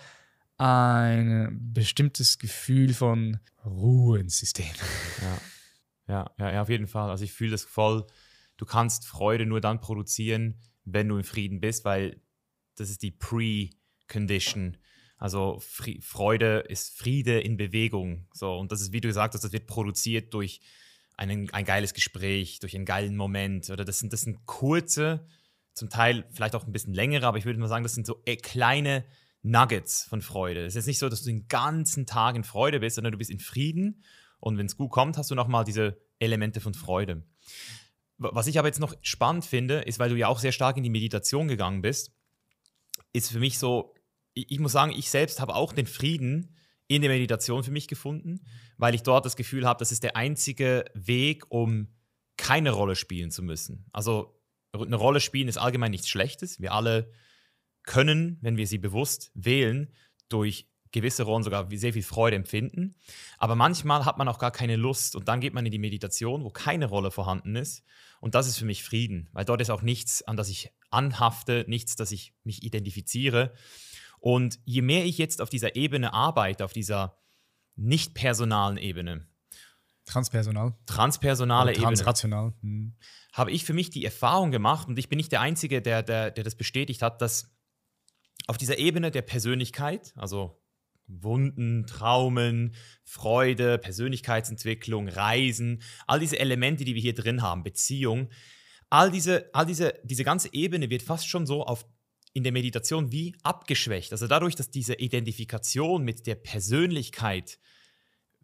ein 0.58 1.72
bestimmtes 1.72 2.38
Gefühl 2.38 2.94
von 2.94 3.40
Ruhe 3.64 4.20
ins 4.20 4.38
System. 4.38 4.72
Ja. 5.20 5.38
Ja, 6.08 6.30
ja, 6.38 6.52
ja, 6.52 6.62
auf 6.62 6.68
jeden 6.68 6.86
Fall. 6.86 7.10
Also 7.10 7.24
ich 7.24 7.32
fühle 7.32 7.52
das 7.52 7.64
voll. 7.64 8.06
Du 8.56 8.64
kannst 8.64 9.06
Freude 9.06 9.46
nur 9.46 9.60
dann 9.60 9.80
produzieren, 9.80 10.60
wenn 10.84 11.08
du 11.08 11.16
in 11.16 11.24
Frieden 11.24 11.60
bist, 11.60 11.84
weil 11.84 12.20
das 12.76 12.90
ist 12.90 13.02
die 13.02 13.10
Pre-Condition. 13.10 14.76
Also 15.18 15.60
Freude 16.00 16.64
ist 16.68 16.96
Friede 16.96 17.40
in 17.40 17.56
Bewegung. 17.56 18.28
So, 18.32 18.56
und 18.56 18.70
das 18.70 18.80
ist, 18.80 18.92
wie 18.92 19.00
du 19.00 19.08
gesagt 19.08 19.34
hast, 19.34 19.42
das 19.42 19.52
wird 19.52 19.66
produziert 19.66 20.34
durch 20.34 20.60
einen, 21.16 21.50
ein 21.50 21.64
geiles 21.64 21.94
Gespräch, 21.94 22.60
durch 22.60 22.74
einen 22.76 22.84
geilen 22.84 23.16
Moment. 23.16 23.70
Oder 23.70 23.84
das 23.84 23.98
sind, 23.98 24.12
das 24.12 24.22
sind 24.22 24.44
kurze, 24.44 25.26
zum 25.72 25.88
Teil 25.90 26.26
vielleicht 26.32 26.54
auch 26.54 26.66
ein 26.66 26.72
bisschen 26.72 26.94
längere, 26.94 27.26
aber 27.26 27.38
ich 27.38 27.44
würde 27.44 27.58
mal 27.58 27.68
sagen, 27.68 27.82
das 27.82 27.94
sind 27.94 28.06
so 28.06 28.22
äh, 28.24 28.36
kleine 28.36 29.04
Nuggets 29.42 30.04
von 30.04 30.22
Freude. 30.22 30.64
Es 30.64 30.76
ist 30.76 30.86
nicht 30.86 30.98
so, 30.98 31.08
dass 31.08 31.22
du 31.22 31.30
den 31.30 31.48
ganzen 31.48 32.06
Tag 32.06 32.36
in 32.36 32.44
Freude 32.44 32.80
bist, 32.80 32.96
sondern 32.96 33.12
du 33.12 33.18
bist 33.18 33.30
in 33.30 33.38
Frieden. 33.38 34.02
Und 34.40 34.58
wenn 34.58 34.66
es 34.66 34.76
gut 34.76 34.90
kommt, 34.90 35.16
hast 35.16 35.30
du 35.30 35.34
nochmal 35.34 35.64
diese 35.64 35.98
Elemente 36.18 36.60
von 36.60 36.74
Freude. 36.74 37.22
was 38.18 38.46
ich 38.46 38.58
aber 38.58 38.68
jetzt 38.68 38.80
noch 38.80 38.94
spannend 39.02 39.44
finde, 39.44 39.80
ist, 39.80 39.98
weil 39.98 40.08
du 40.08 40.16
ja 40.16 40.28
auch 40.28 40.38
sehr 40.38 40.52
stark 40.52 40.78
in 40.78 40.82
die 40.82 40.90
Meditation 40.90 41.48
gegangen 41.48 41.82
bist, 41.82 42.12
ist 43.12 43.30
für 43.30 43.38
mich 43.38 43.58
so, 43.58 43.94
ich, 44.32 44.58
muss 44.58 44.72
sagen, 44.72 44.92
ich 44.92 45.10
selbst 45.10 45.40
habe 45.40 45.54
auch 45.54 45.72
den 45.72 45.86
Frieden 45.86 46.56
in 46.88 47.02
der 47.02 47.10
Meditation 47.10 47.62
für 47.62 47.70
mich 47.70 47.88
gefunden, 47.88 48.40
weil 48.78 48.94
ich 48.94 49.02
dort 49.02 49.26
das 49.26 49.36
Gefühl 49.36 49.66
habe, 49.66 49.78
das 49.78 49.92
ist 49.92 50.02
der 50.02 50.16
einzige 50.16 50.84
Weg, 50.94 51.44
um 51.50 51.88
keine 52.36 52.70
Rolle 52.70 52.96
spielen 52.96 53.30
zu 53.30 53.42
müssen. 53.42 53.86
Also 53.92 54.40
eine 54.72 54.96
Rolle 54.96 55.20
spielen 55.20 55.48
ist 55.48 55.56
allgemein 55.56 55.90
nichts 55.90 56.08
Schlechtes. 56.08 56.60
Wir 56.60 56.72
alle 56.72 57.10
können, 57.82 58.38
wenn 58.40 58.56
wir 58.56 58.66
sie 58.66 58.78
bewusst 58.78 59.30
wählen, 59.34 59.92
durch 60.28 60.68
gewisse 60.92 61.24
Rollen 61.24 61.42
sogar 61.42 61.68
sehr 61.70 61.92
viel 61.92 62.02
Freude 62.02 62.36
empfinden. 62.36 62.94
Aber 63.38 63.54
manchmal 63.54 64.04
hat 64.04 64.18
man 64.18 64.28
auch 64.28 64.38
gar 64.38 64.50
keine 64.50 64.76
Lust 64.76 65.16
und 65.16 65.28
dann 65.28 65.40
geht 65.40 65.54
man 65.54 65.66
in 65.66 65.72
die 65.72 65.78
Meditation, 65.78 66.44
wo 66.44 66.50
keine 66.50 66.86
Rolle 66.86 67.10
vorhanden 67.10 67.56
ist. 67.56 67.84
Und 68.20 68.34
das 68.34 68.46
ist 68.46 68.58
für 68.58 68.64
mich 68.64 68.82
Frieden, 68.82 69.28
weil 69.32 69.44
dort 69.44 69.60
ist 69.60 69.70
auch 69.70 69.82
nichts, 69.82 70.22
an 70.22 70.36
das 70.36 70.48
ich 70.48 70.72
anhafte, 70.90 71.64
nichts, 71.68 71.96
das 71.96 72.12
ich 72.12 72.34
mich 72.44 72.62
identifiziere. 72.62 73.52
Und 74.18 74.58
je 74.64 74.82
mehr 74.82 75.04
ich 75.04 75.18
jetzt 75.18 75.40
auf 75.40 75.50
dieser 75.50 75.76
Ebene 75.76 76.12
arbeite, 76.12 76.64
auf 76.64 76.72
dieser 76.72 77.18
nicht 77.76 78.14
personalen 78.14 78.78
Ebene, 78.78 79.26
Transpersonal. 80.06 80.74
Transpersonale 80.86 81.72
Oder 81.72 81.80
transrational. 81.80 82.54
Ebene. 82.62 82.62
Hm. 82.62 82.94
Habe 83.32 83.50
ich 83.50 83.64
für 83.64 83.74
mich 83.74 83.90
die 83.90 84.04
Erfahrung 84.04 84.52
gemacht, 84.52 84.88
und 84.88 84.98
ich 84.98 85.08
bin 85.08 85.16
nicht 85.16 85.32
der 85.32 85.40
Einzige, 85.40 85.82
der, 85.82 86.02
der, 86.02 86.30
der 86.30 86.44
das 86.44 86.54
bestätigt 86.54 87.02
hat, 87.02 87.20
dass 87.20 87.52
auf 88.46 88.56
dieser 88.56 88.78
Ebene 88.78 89.10
der 89.10 89.22
Persönlichkeit, 89.22 90.12
also 90.16 90.62
Wunden, 91.06 91.86
Traumen, 91.86 92.74
Freude, 93.04 93.78
Persönlichkeitsentwicklung, 93.78 95.08
Reisen, 95.08 95.82
all 96.06 96.20
diese 96.20 96.38
Elemente, 96.38 96.84
die 96.84 96.94
wir 96.94 97.02
hier 97.02 97.14
drin 97.14 97.42
haben, 97.42 97.62
Beziehung, 97.62 98.30
all 98.90 99.10
diese, 99.10 99.50
all 99.52 99.66
diese, 99.66 99.94
diese 100.04 100.24
ganze 100.24 100.52
Ebene 100.52 100.90
wird 100.90 101.02
fast 101.02 101.28
schon 101.28 101.46
so 101.46 101.64
auf, 101.64 101.86
in 102.32 102.42
der 102.42 102.52
Meditation 102.52 103.12
wie 103.12 103.34
abgeschwächt. 103.42 104.12
Also 104.12 104.26
dadurch, 104.26 104.54
dass 104.54 104.70
diese 104.70 104.94
Identifikation 104.94 106.04
mit 106.04 106.26
der 106.26 106.34
Persönlichkeit 106.34 107.58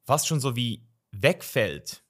fast 0.05 0.27
schon 0.27 0.41
so 0.41 0.57
wie 0.57 0.89
wegfällt, 1.11 2.03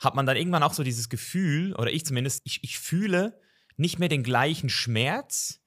hat 0.00 0.14
man 0.14 0.26
dann 0.26 0.36
irgendwann 0.36 0.62
auch 0.62 0.74
so 0.74 0.82
dieses 0.82 1.08
Gefühl, 1.08 1.74
oder 1.74 1.92
ich 1.92 2.04
zumindest, 2.04 2.42
ich, 2.44 2.62
ich 2.62 2.78
fühle 2.78 3.40
nicht 3.76 3.98
mehr 3.98 4.08
den 4.08 4.22
gleichen 4.22 4.68
Schmerz, 4.68 5.61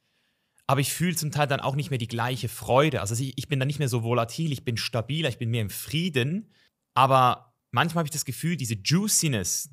aber 0.68 0.82
ich 0.82 0.94
fühle 0.94 1.16
zum 1.16 1.32
Teil 1.32 1.48
dann 1.48 1.60
auch 1.60 1.76
nicht 1.76 1.90
mehr 1.90 2.00
die 2.00 2.08
gleiche 2.08 2.50
Freude. 2.50 3.02
Also 3.02 3.16
ich, 3.16 3.38
ich 3.38 3.48
bin 3.48 3.60
dann 3.60 3.68
nicht 3.68 3.80
mehr 3.80 3.90
so 3.90 4.04
volatil, 4.04 4.52
ich 4.52 4.66
bin 4.66 4.78
stabiler, 4.78 5.30
ich 5.30 5.38
bin 5.38 5.52
mehr 5.52 5.62
im 5.62 5.70
Frieden. 5.70 6.50
Aber 6.94 7.54
manchmal 7.72 8.02
habe 8.02 8.08
ich 8.08 8.14
das 8.14 8.26
Gefühl, 8.26 8.58
diese 8.58 8.76
Juiciness 8.76 9.70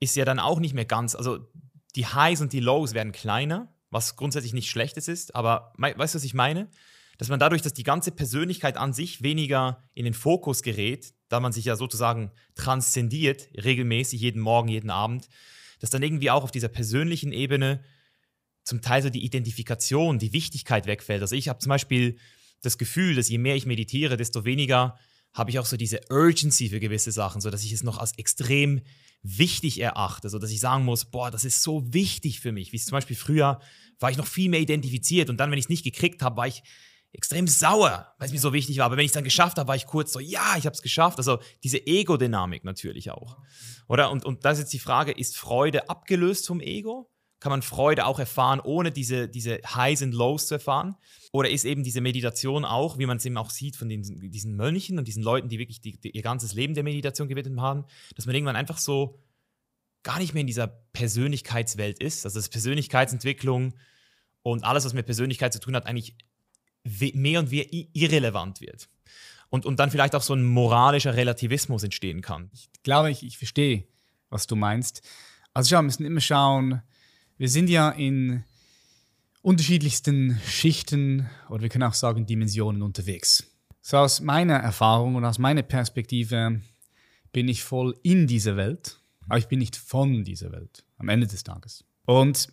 ist 0.00 0.16
ja 0.16 0.24
dann 0.24 0.38
auch 0.38 0.60
nicht 0.60 0.74
mehr 0.74 0.84
ganz, 0.84 1.14
also 1.14 1.38
die 1.94 2.06
Highs 2.06 2.42
und 2.42 2.52
die 2.52 2.60
Lows 2.60 2.92
werden 2.92 3.12
kleiner, 3.12 3.72
was 3.90 4.16
grundsätzlich 4.16 4.52
nicht 4.52 4.68
schlechtes 4.68 5.08
ist, 5.08 5.34
aber 5.34 5.72
weißt 5.78 6.14
du, 6.14 6.18
was 6.18 6.24
ich 6.24 6.34
meine? 6.34 6.68
Dass 7.16 7.30
man 7.30 7.40
dadurch, 7.40 7.62
dass 7.62 7.72
die 7.72 7.82
ganze 7.82 8.10
Persönlichkeit 8.10 8.76
an 8.76 8.92
sich 8.92 9.22
weniger 9.22 9.82
in 9.94 10.04
den 10.04 10.12
Fokus 10.12 10.62
gerät, 10.62 11.14
da 11.28 11.40
man 11.40 11.52
sich 11.52 11.64
ja 11.64 11.76
sozusagen 11.76 12.30
transzendiert, 12.54 13.48
regelmäßig, 13.56 14.20
jeden 14.20 14.42
Morgen, 14.42 14.68
jeden 14.68 14.90
Abend, 14.90 15.30
dass 15.80 15.88
dann 15.88 16.02
irgendwie 16.02 16.30
auch 16.30 16.44
auf 16.44 16.50
dieser 16.50 16.68
persönlichen 16.68 17.32
Ebene 17.32 17.82
zum 18.66 18.82
Teil 18.82 19.02
so 19.02 19.10
die 19.10 19.24
Identifikation, 19.24 20.18
die 20.18 20.32
Wichtigkeit 20.32 20.86
wegfällt. 20.86 21.22
Also 21.22 21.36
ich 21.36 21.48
habe 21.48 21.60
zum 21.60 21.70
Beispiel 21.70 22.18
das 22.62 22.78
Gefühl, 22.78 23.14
dass 23.14 23.28
je 23.28 23.38
mehr 23.38 23.54
ich 23.54 23.64
meditiere, 23.64 24.16
desto 24.16 24.44
weniger 24.44 24.98
habe 25.32 25.50
ich 25.50 25.58
auch 25.58 25.66
so 25.66 25.76
diese 25.76 26.00
Urgency 26.10 26.68
für 26.68 26.80
gewisse 26.80 27.12
Sachen, 27.12 27.40
so 27.40 27.50
dass 27.50 27.62
ich 27.62 27.72
es 27.72 27.84
noch 27.84 27.98
als 27.98 28.18
extrem 28.18 28.80
wichtig 29.22 29.80
erachte, 29.80 30.28
so 30.28 30.38
dass 30.38 30.50
ich 30.50 30.60
sagen 30.60 30.84
muss, 30.84 31.04
boah, 31.04 31.30
das 31.30 31.44
ist 31.44 31.62
so 31.62 31.92
wichtig 31.92 32.40
für 32.40 32.52
mich. 32.52 32.72
Wie 32.72 32.78
zum 32.78 32.92
Beispiel 32.92 33.16
früher 33.16 33.60
war 34.00 34.10
ich 34.10 34.16
noch 34.16 34.26
viel 34.26 34.48
mehr 34.50 34.60
identifiziert 34.60 35.30
und 35.30 35.38
dann, 35.38 35.50
wenn 35.50 35.58
ich 35.58 35.66
es 35.66 35.70
nicht 35.70 35.84
gekriegt 35.84 36.22
habe, 36.22 36.36
war 36.36 36.48
ich 36.48 36.62
extrem 37.12 37.46
sauer, 37.46 38.14
weil 38.18 38.26
es 38.26 38.32
mir 38.32 38.40
so 38.40 38.52
wichtig 38.52 38.78
war. 38.78 38.86
Aber 38.86 38.96
wenn 38.96 39.04
ich 39.04 39.10
es 39.10 39.14
dann 39.14 39.24
geschafft 39.24 39.58
habe, 39.58 39.68
war 39.68 39.76
ich 39.76 39.86
kurz 39.86 40.12
so, 40.12 40.18
ja, 40.18 40.56
ich 40.58 40.66
habe 40.66 40.74
es 40.74 40.82
geschafft. 40.82 41.18
Also 41.18 41.38
diese 41.62 41.86
Ego-Dynamik 41.86 42.64
natürlich 42.64 43.10
auch. 43.10 43.38
Oder? 43.88 44.10
Und, 44.10 44.24
und 44.24 44.44
da 44.44 44.50
ist 44.50 44.58
jetzt 44.58 44.72
die 44.72 44.78
Frage, 44.78 45.12
ist 45.12 45.36
Freude 45.36 45.88
abgelöst 45.88 46.46
vom 46.46 46.60
Ego? 46.60 47.10
Kann 47.38 47.50
man 47.50 47.62
Freude 47.62 48.06
auch 48.06 48.18
erfahren, 48.18 48.60
ohne 48.60 48.90
diese, 48.90 49.28
diese 49.28 49.60
Highs 49.62 50.02
und 50.02 50.12
Lows 50.12 50.46
zu 50.46 50.54
erfahren? 50.54 50.96
Oder 51.32 51.50
ist 51.50 51.64
eben 51.64 51.82
diese 51.82 52.00
Meditation 52.00 52.64
auch, 52.64 52.98
wie 52.98 53.06
man 53.06 53.18
es 53.18 53.26
eben 53.26 53.36
auch 53.36 53.50
sieht 53.50 53.76
von 53.76 53.88
den, 53.88 54.02
diesen 54.30 54.56
Mönchen 54.56 54.98
und 54.98 55.06
diesen 55.06 55.22
Leuten, 55.22 55.48
die 55.48 55.58
wirklich 55.58 55.80
die, 55.80 56.00
die, 56.00 56.10
ihr 56.10 56.22
ganzes 56.22 56.54
Leben 56.54 56.74
der 56.74 56.82
Meditation 56.82 57.28
gewidmet 57.28 57.60
haben, 57.60 57.84
dass 58.14 58.26
man 58.26 58.34
irgendwann 58.34 58.56
einfach 58.56 58.78
so 58.78 59.20
gar 60.02 60.18
nicht 60.18 60.34
mehr 60.34 60.42
in 60.42 60.46
dieser 60.46 60.68
Persönlichkeitswelt 60.68 61.98
ist, 61.98 62.24
also 62.24 62.38
dass 62.38 62.48
Persönlichkeitsentwicklung 62.48 63.74
und 64.42 64.64
alles, 64.64 64.84
was 64.84 64.94
mit 64.94 65.04
Persönlichkeit 65.04 65.52
zu 65.52 65.60
tun 65.60 65.74
hat, 65.74 65.86
eigentlich 65.86 66.16
mehr 66.84 67.40
und 67.40 67.50
mehr 67.50 67.66
irrelevant 67.70 68.60
wird. 68.60 68.88
Und, 69.50 69.66
und 69.66 69.78
dann 69.78 69.90
vielleicht 69.90 70.14
auch 70.14 70.22
so 70.22 70.34
ein 70.34 70.44
moralischer 70.44 71.16
Relativismus 71.16 71.82
entstehen 71.82 72.22
kann. 72.22 72.50
Ich 72.52 72.70
glaube, 72.82 73.10
ich, 73.10 73.24
ich 73.24 73.38
verstehe, 73.38 73.88
was 74.30 74.46
du 74.46 74.56
meinst. 74.56 75.02
Also 75.52 75.70
schau, 75.70 75.78
wir 75.78 75.82
müssen 75.82 76.04
immer 76.04 76.20
schauen, 76.20 76.82
wir 77.38 77.48
sind 77.48 77.68
ja 77.68 77.90
in 77.90 78.44
unterschiedlichsten 79.42 80.40
Schichten 80.46 81.28
oder 81.48 81.62
wir 81.62 81.68
können 81.68 81.84
auch 81.84 81.94
sagen 81.94 82.26
Dimensionen 82.26 82.82
unterwegs. 82.82 83.44
So 83.80 83.98
aus 83.98 84.20
meiner 84.20 84.54
Erfahrung 84.54 85.14
und 85.14 85.24
aus 85.24 85.38
meiner 85.38 85.62
Perspektive 85.62 86.60
bin 87.32 87.48
ich 87.48 87.62
voll 87.62 87.94
in 88.02 88.26
dieser 88.26 88.56
Welt, 88.56 88.98
aber 89.28 89.38
ich 89.38 89.46
bin 89.46 89.58
nicht 89.58 89.76
von 89.76 90.24
dieser 90.24 90.50
Welt 90.50 90.84
am 90.96 91.08
Ende 91.08 91.26
des 91.26 91.44
Tages. 91.44 91.84
Und 92.06 92.48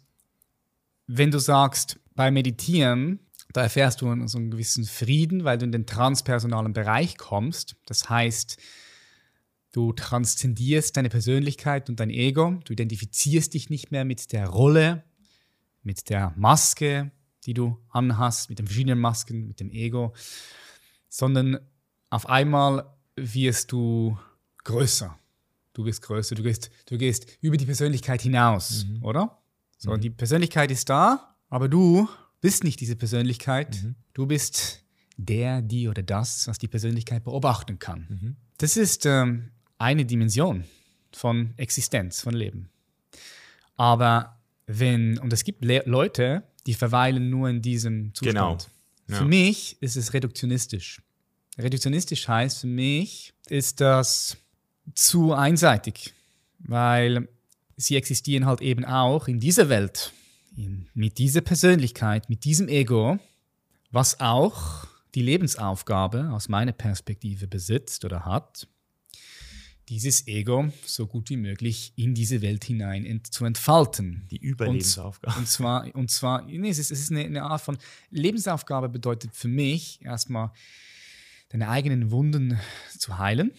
wenn 1.08 1.32
du 1.32 1.40
sagst, 1.40 2.00
beim 2.16 2.36
Meditieren, 2.36 3.20
da 3.54 3.62
erfährst 3.62 4.02
du 4.02 4.28
so 4.28 4.38
einen 4.38 4.52
gewissen 4.52 4.86
Frieden, 4.86 5.44
weil 5.44 5.58
du 5.58 5.66
in 5.66 5.72
den 5.72 5.86
transpersonalen 5.86 6.74
Bereich 6.74 7.18
kommst. 7.18 7.76
Das 7.86 8.10
heißt, 8.10 8.58
Du 9.74 9.92
transzendierst 9.92 10.96
deine 10.96 11.10
Persönlichkeit 11.10 11.90
und 11.90 12.00
dein 12.00 12.12
Ego. 12.12 12.60
Du 12.64 12.74
identifizierst 12.74 13.56
dich 13.56 13.72
nicht 13.72 13.92
mehr 13.92 14.06
mit 14.06 14.32
der 14.32 14.48
Rolle, 14.48 15.04
mit 15.82 16.10
der 16.12 16.32
Maske, 16.38 17.12
die 17.44 17.56
du 17.56 17.80
anhast, 17.90 18.50
mit 18.50 18.60
den 18.60 18.68
verschiedenen 18.68 19.00
Masken, 19.00 19.48
mit 19.48 19.60
dem 19.60 19.72
Ego, 19.72 20.14
sondern 21.10 21.60
auf 22.12 22.30
einmal 22.30 22.86
wirst 23.16 23.72
du 23.72 24.16
größer. 24.64 25.18
Du 25.74 25.86
wirst 25.86 26.04
größer, 26.04 26.36
du 26.36 26.44
gehst, 26.44 26.70
du 26.86 26.98
gehst 27.00 27.26
über 27.42 27.58
die 27.58 27.66
Persönlichkeit 27.66 28.22
hinaus, 28.22 28.86
mhm. 28.86 29.04
oder? 29.04 29.42
So, 29.80 29.90
mhm. 29.90 30.02
die 30.02 30.12
Persönlichkeit 30.12 30.70
ist 30.70 30.88
da, 30.88 31.36
aber 31.50 31.68
du 31.68 32.08
bist 32.42 32.64
nicht 32.64 32.80
diese 32.80 32.96
Persönlichkeit. 32.96 33.82
Mhm. 33.84 33.96
Du 34.14 34.28
bist 34.28 34.84
der, 35.18 35.64
die 35.64 35.88
oder 35.88 36.04
das, 36.04 36.48
was 36.48 36.60
die 36.60 36.68
Persönlichkeit 36.68 37.24
beobachten 37.24 37.80
kann. 37.80 38.06
Mhm. 38.08 38.36
Das 38.58 38.78
ist 38.78 39.08
ähm, 39.08 39.50
eine 39.84 40.06
Dimension 40.06 40.64
von 41.12 41.54
Existenz, 41.58 42.22
von 42.22 42.34
Leben. 42.34 42.70
Aber 43.76 44.40
wenn, 44.66 45.20
und 45.20 45.34
es 45.34 45.44
gibt 45.44 45.64
Le 45.66 45.84
Leute, 45.86 46.44
die 46.66 46.74
verweilen 46.74 47.30
nur 47.30 47.50
in 47.50 47.62
diesem 47.62 48.14
Zustand. 48.14 48.34
Genau. 48.34 48.58
Ja. 49.10 49.18
Für 49.18 49.26
mich 49.26 49.76
ist 49.82 49.98
es 49.98 50.14
reduktionistisch. 50.14 51.02
Reduktionistisch 51.58 52.28
heißt 52.30 52.62
für 52.62 52.68
mich, 52.68 53.34
ist 53.50 53.82
das 53.82 54.38
zu 54.96 55.34
einseitig, 55.34 56.14
weil 56.60 57.28
sie 57.76 57.98
existieren 57.98 58.46
halt 58.46 58.62
eben 58.62 58.86
auch 58.86 59.28
in 59.28 59.42
dieser 59.42 59.68
Welt, 59.68 60.14
in, 60.56 60.88
mit 60.94 61.18
dieser 61.18 61.42
Persönlichkeit, 61.42 62.30
mit 62.30 62.46
diesem 62.46 62.70
Ego, 62.70 63.20
was 63.92 64.22
auch 64.22 64.88
die 65.14 65.22
Lebensaufgabe 65.22 66.30
aus 66.32 66.48
meiner 66.48 66.72
Perspektive 66.72 67.48
besitzt 67.48 68.06
oder 68.06 68.24
hat, 68.24 68.68
dieses 69.90 70.28
Ego 70.28 70.72
so 70.86 71.08
gut 71.08 71.30
wie 71.30 71.38
möglich 71.38 71.94
in 71.96 72.14
diese 72.16 72.42
Welt 72.42 72.64
hinein 72.64 73.06
ent 73.06 73.34
zu 73.34 73.46
entfalten. 73.46 74.28
Die 74.32 74.38
Überlebensaufgabe. 74.38 75.36
Und, 75.36 75.42
und 75.42 75.48
zwar, 75.48 75.96
und 75.96 76.12
zwar 76.12 76.44
nee, 76.44 76.70
es 76.70 76.80
ist, 76.80 76.92
es 76.92 77.02
ist 77.02 77.12
eine, 77.12 77.26
eine, 77.26 77.44
Art 77.44 77.62
von 77.62 77.78
Lebensaufgabe 78.10 78.90
bedeutet 78.90 79.36
für 79.36 79.48
mich 79.48 80.00
erstmal 80.02 80.52
deine 81.50 81.70
eigenen 81.70 82.12
Wunden 82.12 82.60
zu 82.98 83.18
heilen 83.18 83.52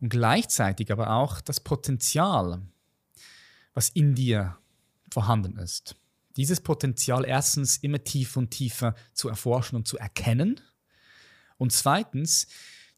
und 0.00 0.10
gleichzeitig 0.10 0.92
aber 0.92 1.10
auch 1.10 1.40
das 1.40 1.60
Potenzial, 1.60 2.62
was 3.74 3.88
in 3.88 4.14
dir 4.14 4.56
vorhanden 5.10 5.56
ist. 5.58 5.96
Dieses 6.36 6.60
Potenzial 6.60 7.24
erstens 7.24 7.78
immer 7.78 8.02
tiefer 8.04 8.38
und 8.38 8.50
tiefer 8.50 8.94
zu 9.12 9.28
erforschen 9.28 9.76
und 9.76 9.88
zu 9.88 9.98
erkennen 9.98 10.60
und 11.56 11.72
zweitens 11.72 12.46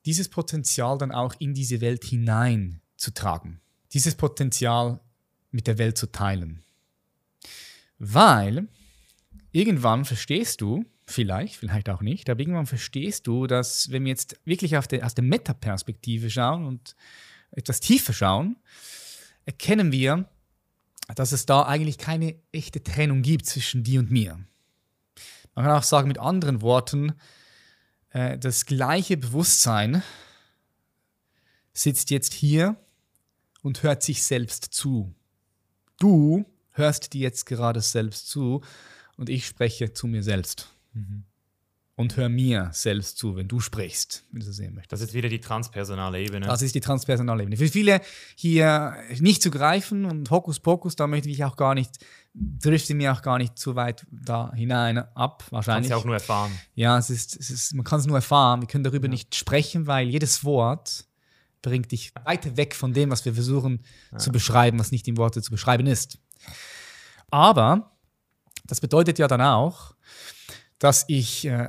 dieses 0.07 0.29
Potenzial 0.29 0.99
dann 0.99 1.13
auch 1.13 1.35
in 1.39 1.55
diese 1.55 1.81
Welt 1.81 2.05
hineinzutragen. 2.05 3.61
Dieses 3.93 4.15
Potenzial 4.15 5.01
mit 5.51 5.67
der 5.67 5.79
Welt 5.79 5.99
zu 5.99 6.11
teilen. 6.11 6.63
Weil 7.99 8.69
irgendwann 9.53 10.05
verstehst 10.05 10.61
du, 10.61 10.85
vielleicht, 11.11 11.57
vielleicht 11.57 11.91
auch 11.91 12.01
nicht, 12.01 12.31
aber 12.31 12.41
irgendwann 12.41 12.67
verstehst 12.67 13.27
du, 13.27 13.47
dass 13.47 13.91
wenn 13.91 14.05
wir 14.05 14.11
jetzt 14.11 14.39
wirklich 14.45 14.77
auf 14.77 14.87
der, 14.87 15.05
aus 15.05 15.15
der 15.15 15.25
Metaperspektive 15.25 16.31
schauen 16.31 16.67
und 16.67 16.95
etwas 17.51 17.81
tiefer 17.81 18.13
schauen, 18.13 18.57
erkennen 19.45 19.93
wir, 19.93 20.29
dass 21.15 21.33
es 21.33 21.47
da 21.47 21.63
eigentlich 21.63 21.99
keine 21.99 22.37
echte 22.53 22.83
Trennung 22.83 23.23
gibt 23.23 23.47
zwischen 23.47 23.83
dir 23.83 24.01
und 24.01 24.11
mir. 24.11 24.39
Man 25.55 25.65
kann 25.65 25.77
auch 25.77 25.83
sagen 25.83 26.09
mit 26.09 26.19
anderen 26.19 26.63
Worten, 26.63 27.15
äh, 28.11 28.39
das 28.39 28.67
gleiche 28.67 29.17
Bewusstsein 29.17 30.03
sitzt 31.73 32.11
jetzt 32.11 32.33
hier 32.33 32.77
und 33.63 33.83
hört 33.83 34.03
sich 34.03 34.23
selbst 34.23 34.65
zu. 34.73 35.15
Du 35.99 36.45
hörst 36.73 37.13
dir 37.13 37.23
jetzt 37.23 37.47
gerade 37.47 37.81
selbst 37.81 38.29
zu 38.29 38.63
und 39.17 39.29
ich 39.29 39.47
spreche 39.47 39.93
zu 39.93 40.07
mir 40.07 40.23
selbst. 40.23 40.69
Mhm 40.93 41.25
und 42.01 42.17
hör 42.17 42.31
mir 42.31 42.71
selbst 42.73 43.19
zu, 43.19 43.37
wenn 43.37 43.47
du 43.47 43.61
sprichst, 43.61 44.25
wenn 44.33 44.41
du 44.41 44.47
so 44.47 44.53
sehen 44.53 44.75
möchtest. 44.75 44.93
Das 44.93 45.01
ist 45.03 45.13
wieder 45.13 45.29
die 45.29 45.39
transpersonale 45.39 46.19
Ebene. 46.19 46.47
Das 46.47 46.63
ist 46.63 46.75
die 46.75 46.81
transpersonale 46.81 47.43
Ebene. 47.43 47.59
Für 47.59 47.69
viele 47.69 48.01
hier 48.35 48.95
nicht 49.19 49.43
zu 49.43 49.51
greifen 49.51 50.07
und 50.07 50.31
Hokuspokus, 50.31 50.97
da 50.97 51.07
möchte 51.07 51.29
ich 51.29 51.45
auch 51.45 51.57
gar 51.57 51.75
nicht, 51.75 51.91
trifft 52.63 52.87
sie 52.87 52.95
mir 52.95 53.13
auch 53.13 53.21
gar 53.21 53.37
nicht 53.37 53.59
zu 53.59 53.77
weit 53.77 54.07
da 54.11 54.51
hinein 54.55 54.99
ab, 55.15 55.45
wahrscheinlich. 55.51 55.91
Kannst 55.91 56.01
du 56.01 56.01
auch 56.01 56.07
nur 56.07 56.15
erfahren. 56.15 56.51
Ja, 56.75 56.97
es 56.97 57.11
ist, 57.11 57.39
es 57.39 57.51
ist, 57.51 57.75
man 57.75 57.85
kann 57.85 58.01
es 58.01 58.07
nur 58.07 58.17
erfahren. 58.17 58.63
Wir 58.63 58.69
können 58.69 58.85
darüber 58.85 59.07
ja. 59.07 59.11
nicht 59.11 59.35
sprechen, 59.35 59.87
weil 59.87 60.09
jedes 60.09 60.43
Wort 60.43 61.05
bringt 61.61 61.93
dich 61.93 62.15
weiter 62.25 62.57
weg 62.57 62.75
von 62.75 62.95
dem, 62.95 63.11
was 63.11 63.27
wir 63.27 63.35
versuchen 63.35 63.85
ja. 64.11 64.17
zu 64.17 64.33
beschreiben, 64.33 64.79
was 64.79 64.91
nicht 64.91 65.07
in 65.07 65.19
Worte 65.19 65.43
zu 65.43 65.51
beschreiben 65.51 65.87
ist. 65.87 66.19
Aber 67.31 67.93
das 68.65 68.81
bedeutet 68.81 69.19
ja 69.19 69.29
dann 69.29 69.43
auch, 69.43 69.95
dass 70.79 71.05
ich 71.07 71.45
äh, 71.45 71.69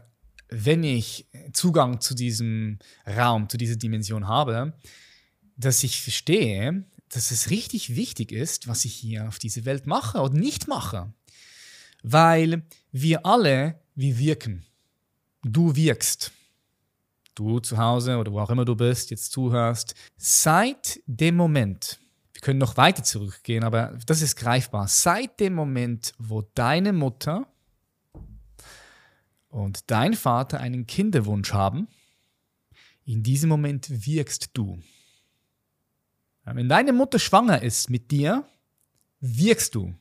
wenn 0.51 0.83
ich 0.83 1.27
Zugang 1.53 2.01
zu 2.01 2.13
diesem 2.13 2.77
Raum, 3.07 3.49
zu 3.49 3.57
dieser 3.57 3.77
Dimension 3.77 4.27
habe, 4.27 4.73
dass 5.55 5.83
ich 5.83 6.01
verstehe, 6.01 6.83
dass 7.09 7.31
es 7.31 7.49
richtig 7.49 7.95
wichtig 7.95 8.31
ist, 8.31 8.67
was 8.67 8.85
ich 8.85 8.93
hier 8.93 9.27
auf 9.27 9.39
dieser 9.39 9.65
Welt 9.65 9.87
mache 9.87 10.19
oder 10.19 10.33
nicht 10.33 10.67
mache. 10.67 11.13
Weil 12.03 12.63
wir 12.91 13.25
alle, 13.25 13.79
wir 13.95 14.17
wirken. 14.17 14.65
Du 15.43 15.75
wirkst. 15.75 16.31
Du 17.33 17.59
zu 17.59 17.77
Hause 17.77 18.17
oder 18.17 18.31
wo 18.31 18.39
auch 18.39 18.49
immer 18.49 18.65
du 18.65 18.75
bist, 18.75 19.09
jetzt 19.09 19.31
zuhörst. 19.31 19.95
Seit 20.17 20.99
dem 21.05 21.35
Moment, 21.35 21.99
wir 22.33 22.41
können 22.41 22.59
noch 22.59 22.75
weiter 22.75 23.03
zurückgehen, 23.03 23.63
aber 23.63 23.97
das 24.05 24.21
ist 24.21 24.35
greifbar. 24.35 24.87
Seit 24.87 25.39
dem 25.39 25.53
Moment, 25.53 26.13
wo 26.17 26.41
deine 26.41 26.91
Mutter 26.91 27.47
und 29.51 29.91
dein 29.91 30.13
Vater 30.13 30.59
einen 30.59 30.87
Kinderwunsch 30.87 31.53
haben, 31.53 31.87
in 33.05 33.21
diesem 33.21 33.49
Moment 33.49 34.05
wirkst 34.05 34.51
du. 34.53 34.81
Wenn 36.45 36.69
deine 36.69 36.93
Mutter 36.93 37.19
schwanger 37.19 37.61
ist 37.61 37.89
mit 37.89 38.11
dir, 38.11 38.45
wirkst 39.19 39.75
du. 39.75 39.93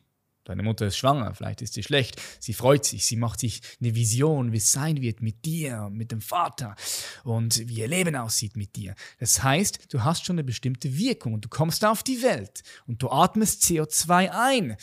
Deine 0.44 0.62
Mutter 0.62 0.86
ist 0.86 0.96
schwanger, 0.96 1.34
vielleicht 1.34 1.62
ist 1.62 1.74
sie 1.74 1.82
schlecht, 1.82 2.20
sie 2.40 2.54
freut 2.54 2.84
sich, 2.84 3.04
sie 3.04 3.16
macht 3.16 3.40
sich 3.40 3.60
eine 3.80 3.94
Vision, 3.94 4.52
wie 4.52 4.56
es 4.56 4.72
sein 4.72 5.00
wird 5.00 5.20
mit 5.20 5.44
dir, 5.44 5.90
mit 5.90 6.10
dem 6.12 6.22
Vater 6.22 6.74
und 7.24 7.68
wie 7.68 7.74
ihr 7.74 7.88
Leben 7.88 8.16
aussieht 8.16 8.56
mit 8.56 8.74
dir. 8.74 8.94
Das 9.18 9.42
heißt, 9.42 9.92
du 9.92 10.02
hast 10.02 10.24
schon 10.24 10.34
eine 10.36 10.44
bestimmte 10.44 10.96
Wirkung 10.96 11.34
und 11.34 11.44
du 11.44 11.48
kommst 11.48 11.84
auf 11.84 12.02
die 12.02 12.22
Welt 12.22 12.62
und 12.86 13.02
du 13.02 13.10
atmest 13.10 13.62
CO2 13.64 14.30
ein 14.30 14.76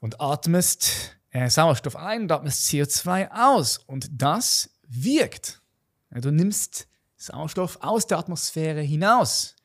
und 0.00 0.20
atmest 0.20 1.16
Sauerstoff 1.48 1.96
ein 1.96 2.22
und 2.22 2.32
atmest 2.32 2.68
CO2 2.68 3.30
aus. 3.30 3.78
Und 3.78 4.08
das 4.12 4.70
wirkt. 4.86 5.62
Du 6.10 6.30
nimmst 6.30 6.88
Sauerstoff 7.16 7.78
aus 7.80 8.06
der 8.06 8.18
Atmosphäre 8.18 8.82
hinaus. 8.82 9.56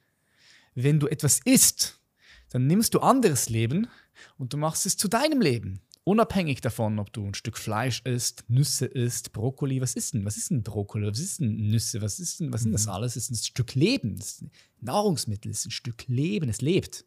Wenn 0.76 1.00
du 1.00 1.08
etwas 1.08 1.40
isst, 1.44 2.00
dann 2.50 2.68
nimmst 2.68 2.94
du 2.94 3.00
anderes 3.00 3.50
Leben 3.50 3.88
und 4.38 4.54
du 4.54 4.58
machst 4.58 4.86
es 4.86 4.96
zu 4.96 5.08
deinem 5.08 5.42
Leben. 5.42 5.82
Unabhängig 6.04 6.62
davon, 6.62 7.00
ob 7.00 7.12
du 7.12 7.26
ein 7.26 7.34
Stück 7.34 7.58
Fleisch 7.58 8.02
isst, 8.06 8.46
Nüsse 8.48 8.86
isst, 8.86 9.34
Brokkoli, 9.34 9.82
was 9.82 9.94
ist 9.94 10.14
denn? 10.14 10.24
Was 10.24 10.38
ist 10.38 10.52
denn 10.52 10.64
Brokkoli? 10.64 11.06
Was 11.06 11.20
ist 11.20 11.42
denn 11.42 11.68
Nüsse? 11.68 12.02
Was 12.02 12.20
ist 12.20 12.40
denn, 12.40 12.54
was 12.54 12.62
ist 12.62 12.66
denn 12.66 12.72
das 12.72 12.86
mhm. 12.86 12.92
alles? 12.92 13.16
Es 13.18 13.30
ist 13.30 13.32
ein 13.32 13.44
Stück 13.44 13.76
Leben. 13.76 14.16
Das 14.16 14.28
ist 14.28 14.44
ein 14.44 14.52
Nahrungsmittel, 14.80 15.52
es 15.52 15.60
ist 15.60 15.66
ein 15.66 15.72
Stück 15.72 16.08
Leben, 16.08 16.48
es 16.48 16.62
lebt. 16.62 17.04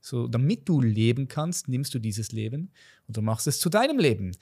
So, 0.00 0.28
damit 0.28 0.68
du 0.68 0.80
leben 0.80 1.28
kannst, 1.28 1.68
nimmst 1.68 1.94
du 1.94 1.98
dieses 1.98 2.32
Leben 2.32 2.70
und 3.06 3.16
du 3.16 3.22
machst 3.22 3.46
es 3.46 3.58
zu 3.58 3.68
deinem 3.68 3.98
Leben. 3.98 4.36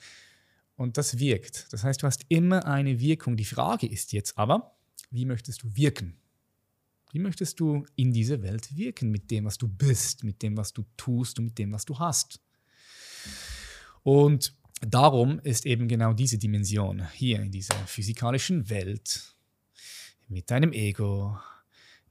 Und 0.75 0.97
das 0.97 1.17
wirkt. 1.17 1.67
Das 1.71 1.83
heißt, 1.83 2.03
du 2.03 2.07
hast 2.07 2.25
immer 2.29 2.65
eine 2.65 2.99
Wirkung. 2.99 3.35
Die 3.35 3.45
Frage 3.45 3.87
ist 3.87 4.13
jetzt 4.13 4.37
aber, 4.37 4.77
wie 5.09 5.25
möchtest 5.25 5.63
du 5.63 5.75
wirken? 5.75 6.15
Wie 7.11 7.19
möchtest 7.19 7.59
du 7.59 7.85
in 7.95 8.13
dieser 8.13 8.43
Welt 8.43 8.75
wirken 8.75 9.09
mit 9.09 9.31
dem, 9.31 9.45
was 9.45 9.57
du 9.57 9.67
bist, 9.67 10.23
mit 10.23 10.43
dem, 10.43 10.57
was 10.57 10.73
du 10.73 10.83
tust 10.97 11.39
und 11.39 11.45
mit 11.45 11.57
dem, 11.57 11.71
was 11.71 11.85
du 11.85 11.97
hast? 11.97 12.39
Und 14.03 14.53
darum 14.81 15.39
ist 15.39 15.65
eben 15.65 15.87
genau 15.87 16.13
diese 16.13 16.37
Dimension 16.37 17.07
hier 17.13 17.41
in 17.41 17.51
dieser 17.51 17.75
physikalischen 17.87 18.69
Welt 18.69 19.35
mit 20.27 20.51
deinem 20.51 20.73
Ego, 20.73 21.39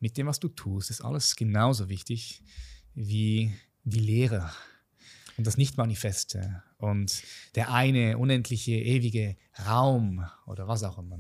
mit 0.01 0.16
dem, 0.16 0.26
was 0.26 0.40
du 0.40 0.49
tust, 0.49 0.90
ist 0.90 1.03
alles 1.03 1.36
genauso 1.36 1.88
wichtig 1.88 2.42
wie 2.97 3.53
die 3.84 4.01
Lehre 4.01 4.51
und 5.36 5.47
das 5.47 5.57
Nicht-Manifeste 5.57 6.62
und 6.78 7.22
der 7.55 7.72
eine 7.72 8.18
unendliche, 8.18 8.72
ewige 8.72 9.36
Raum 9.66 10.26
oder 10.47 10.66
was 10.66 10.82
auch 10.82 10.99
immer. 10.99 11.18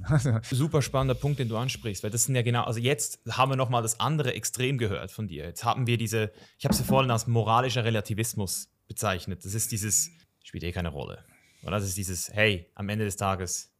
Super 0.50 0.82
spannender 0.82 1.14
Punkt, 1.14 1.38
den 1.38 1.48
du 1.48 1.56
ansprichst, 1.56 2.02
weil 2.02 2.10
das 2.10 2.24
sind 2.24 2.34
ja 2.34 2.42
genau, 2.42 2.64
also 2.64 2.80
jetzt 2.80 3.20
haben 3.30 3.50
wir 3.50 3.56
nochmal 3.56 3.82
das 3.82 4.00
andere 4.00 4.34
Extrem 4.34 4.78
gehört 4.78 5.12
von 5.12 5.28
dir. 5.28 5.44
Jetzt 5.44 5.64
haben 5.64 5.86
wir 5.86 5.98
diese, 5.98 6.32
ich 6.58 6.64
habe 6.64 6.74
sie 6.74 6.82
vorhin 6.82 7.10
als 7.10 7.26
moralischer 7.26 7.84
Relativismus 7.84 8.68
bezeichnet. 8.88 9.44
Das 9.44 9.54
ist 9.54 9.70
dieses, 9.70 10.10
spielt 10.42 10.64
eh 10.64 10.72
keine 10.72 10.88
Rolle. 10.88 11.24
Oder 11.62 11.72
das 11.72 11.84
ist 11.84 11.96
dieses, 11.96 12.32
hey, 12.32 12.66
am 12.74 12.88
Ende 12.88 13.04
des 13.04 13.16
Tages, 13.16 13.70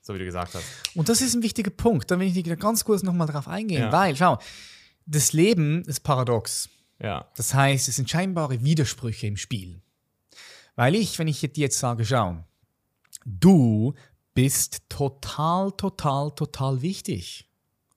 so 0.00 0.14
wie 0.14 0.18
du 0.18 0.24
gesagt 0.24 0.54
hast. 0.54 0.64
Und 0.94 1.08
das 1.08 1.20
ist 1.20 1.34
ein 1.34 1.42
wichtiger 1.42 1.70
Punkt, 1.70 2.10
da 2.10 2.18
will 2.18 2.36
ich 2.36 2.58
ganz 2.58 2.84
kurz 2.84 3.02
nochmal 3.02 3.28
drauf 3.28 3.46
eingehen, 3.46 3.82
ja. 3.82 3.92
weil, 3.92 4.16
schau, 4.16 4.38
das 5.06 5.32
Leben 5.32 5.82
ist 5.84 6.00
paradox. 6.00 6.70
Ja. 7.04 7.28
Das 7.36 7.52
heißt, 7.52 7.86
es 7.88 7.96
sind 7.96 8.08
scheinbare 8.08 8.64
Widersprüche 8.64 9.26
im 9.26 9.36
Spiel. 9.36 9.82
Weil 10.74 10.94
ich, 10.94 11.18
wenn 11.18 11.28
ich 11.28 11.40
dir 11.40 11.50
jetzt 11.54 11.78
sage, 11.78 12.04
schau, 12.04 12.42
du 13.26 13.94
bist 14.32 14.88
total, 14.88 15.72
total, 15.72 16.30
total 16.34 16.80
wichtig. 16.80 17.46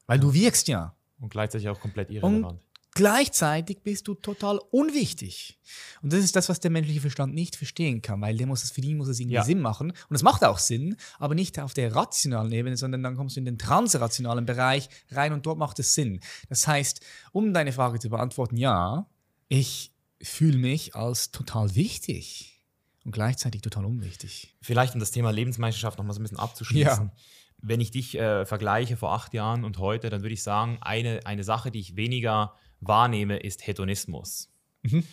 Weil 0.07 0.19
du 0.19 0.33
wirkst 0.33 0.67
ja. 0.67 0.93
Und 1.19 1.29
gleichzeitig 1.29 1.69
auch 1.69 1.79
komplett 1.79 2.11
irrelevant. 2.11 2.45
Und 2.45 2.66
Gleichzeitig 2.97 3.83
bist 3.83 4.07
du 4.07 4.15
total 4.15 4.59
unwichtig. 4.71 5.59
Und 6.01 6.11
das 6.13 6.23
ist 6.23 6.35
das, 6.35 6.49
was 6.49 6.59
der 6.59 6.71
menschliche 6.71 6.99
Verstand 6.99 7.35
nicht 7.35 7.55
verstehen 7.55 8.01
kann, 8.01 8.19
weil 8.21 8.35
der 8.35 8.47
muss 8.47 8.63
es, 8.63 8.71
für 8.71 8.81
ihn 8.81 8.97
muss 8.97 9.07
es 9.07 9.19
irgendwie 9.19 9.35
ja. 9.35 9.43
Sinn 9.43 9.61
machen. 9.61 9.93
Und 10.09 10.15
es 10.15 10.23
macht 10.23 10.43
auch 10.43 10.57
Sinn, 10.57 10.97
aber 11.19 11.35
nicht 11.35 11.59
auf 11.59 11.75
der 11.75 11.93
rationalen 11.95 12.51
Ebene, 12.51 12.75
sondern 12.75 13.03
dann 13.03 13.15
kommst 13.15 13.35
du 13.35 13.39
in 13.39 13.45
den 13.45 13.59
transrationalen 13.59 14.47
Bereich 14.47 14.89
rein 15.11 15.31
und 15.31 15.45
dort 15.45 15.59
macht 15.59 15.77
es 15.77 15.93
Sinn. 15.93 16.21
Das 16.49 16.67
heißt, 16.67 17.05
um 17.31 17.53
deine 17.53 17.71
Frage 17.71 17.99
zu 17.99 18.09
beantworten, 18.09 18.57
ja, 18.57 19.07
ich 19.47 19.93
fühle 20.19 20.57
mich 20.57 20.95
als 20.95 21.29
total 21.31 21.75
wichtig 21.75 22.63
und 23.05 23.11
gleichzeitig 23.11 23.61
total 23.61 23.85
unwichtig. 23.85 24.55
Vielleicht 24.59 24.95
um 24.95 24.99
das 24.99 25.11
Thema 25.11 25.29
Lebensmeisterschaft 25.29 25.99
nochmal 25.99 26.15
so 26.15 26.19
ein 26.19 26.23
bisschen 26.23 26.39
abzuschließen. 26.39 27.05
Ja. 27.05 27.11
Wenn 27.59 27.79
ich 27.79 27.91
dich 27.91 28.17
äh, 28.17 28.45
vergleiche 28.45 28.97
vor 28.97 29.13
acht 29.13 29.35
Jahren 29.35 29.63
und 29.63 29.77
heute, 29.77 30.09
dann 30.09 30.23
würde 30.23 30.33
ich 30.33 30.41
sagen, 30.41 30.79
eine, 30.81 31.25
eine 31.25 31.43
Sache, 31.43 31.69
die 31.69 31.79
ich 31.79 31.95
weniger 31.95 32.55
wahrnehme, 32.81 33.37
ist 33.37 33.65
Hedonismus. 33.65 34.49
Mhm. 34.83 35.03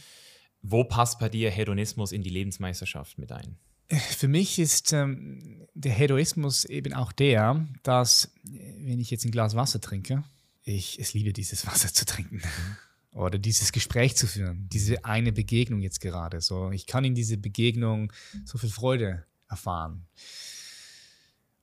Wo 0.63 0.85
passt 0.85 1.19
bei 1.19 1.29
dir 1.29 1.51
Hedonismus 1.51 2.13
in 2.13 2.23
die 2.23 2.31
Lebensmeisterschaft 2.31 3.19
mit 3.19 3.33
ein? 3.33 3.59
Für 3.89 4.29
mich 4.29 4.59
ist 4.59 4.93
ähm, 4.93 5.67
der 5.75 5.93
Hedoismus 5.93 6.65
eben 6.65 6.95
auch 6.95 7.13
der, 7.13 7.67
dass, 7.83 8.33
wenn 8.43 8.99
ich 8.99 9.11
jetzt 9.11 9.27
ein 9.27 9.31
Glas 9.31 9.55
Wasser 9.55 9.81
trinke, 9.81 10.25
ich 10.65 10.99
es 10.99 11.13
liebe, 11.13 11.33
dieses 11.35 11.67
Wasser 11.67 11.93
zu 11.93 12.07
trinken. 12.07 12.37
Mhm. 12.37 13.19
Oder 13.19 13.39
dieses 13.39 13.71
Gespräch 13.71 14.17
zu 14.17 14.27
führen, 14.27 14.69
diese 14.73 15.05
eine 15.05 15.33
Begegnung 15.33 15.83
jetzt 15.83 16.01
gerade. 16.01 16.41
So, 16.41 16.73
ich 16.73 16.87
kann 16.87 17.05
in 17.05 17.15
diese 17.15 17.37
Begegnung 17.37 18.13
so 18.45 18.59
viel 18.59 18.71
Freude 18.71 19.25
erfahren. 19.49 20.07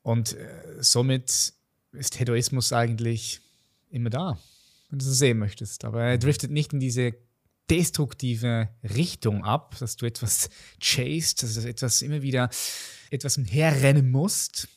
Und 0.01 0.33
äh, 0.33 0.77
somit 0.79 1.53
ist 1.91 2.19
Hedoismus 2.19 2.71
eigentlich 2.71 3.41
immer 3.89 4.09
da 4.09 4.39
wenn 4.91 4.99
du 4.99 5.05
so 5.05 5.13
sehen 5.13 5.39
möchtest. 5.39 5.85
Aber 5.85 6.03
er 6.03 6.17
driftet 6.17 6.51
nicht 6.51 6.73
in 6.73 6.79
diese 6.79 7.15
destruktive 7.69 8.69
Richtung 8.83 9.43
ab, 9.43 9.77
dass 9.79 9.95
du 9.95 10.05
etwas 10.05 10.49
chasest, 10.79 11.43
dass 11.43 11.55
du 11.55 11.67
etwas 11.67 12.01
immer 12.01 12.21
wieder 12.21 12.49
etwas 13.09 13.37
herrennen 13.37 14.11
musst, 14.11 14.67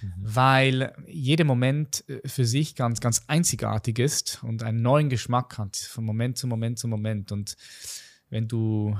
mhm. 0.00 0.12
weil 0.16 0.94
jeder 1.06 1.44
Moment 1.44 2.04
äh, 2.08 2.26
für 2.26 2.46
sich 2.46 2.74
ganz, 2.74 3.00
ganz 3.00 3.22
einzigartig 3.26 3.98
ist 3.98 4.42
und 4.42 4.62
einen 4.62 4.80
neuen 4.80 5.10
Geschmack 5.10 5.58
hat, 5.58 5.76
von 5.76 6.04
Moment 6.04 6.38
zu 6.38 6.46
Moment 6.46 6.78
zu 6.78 6.88
Moment. 6.88 7.30
Und 7.30 7.56
wenn 8.30 8.48
du 8.48 8.96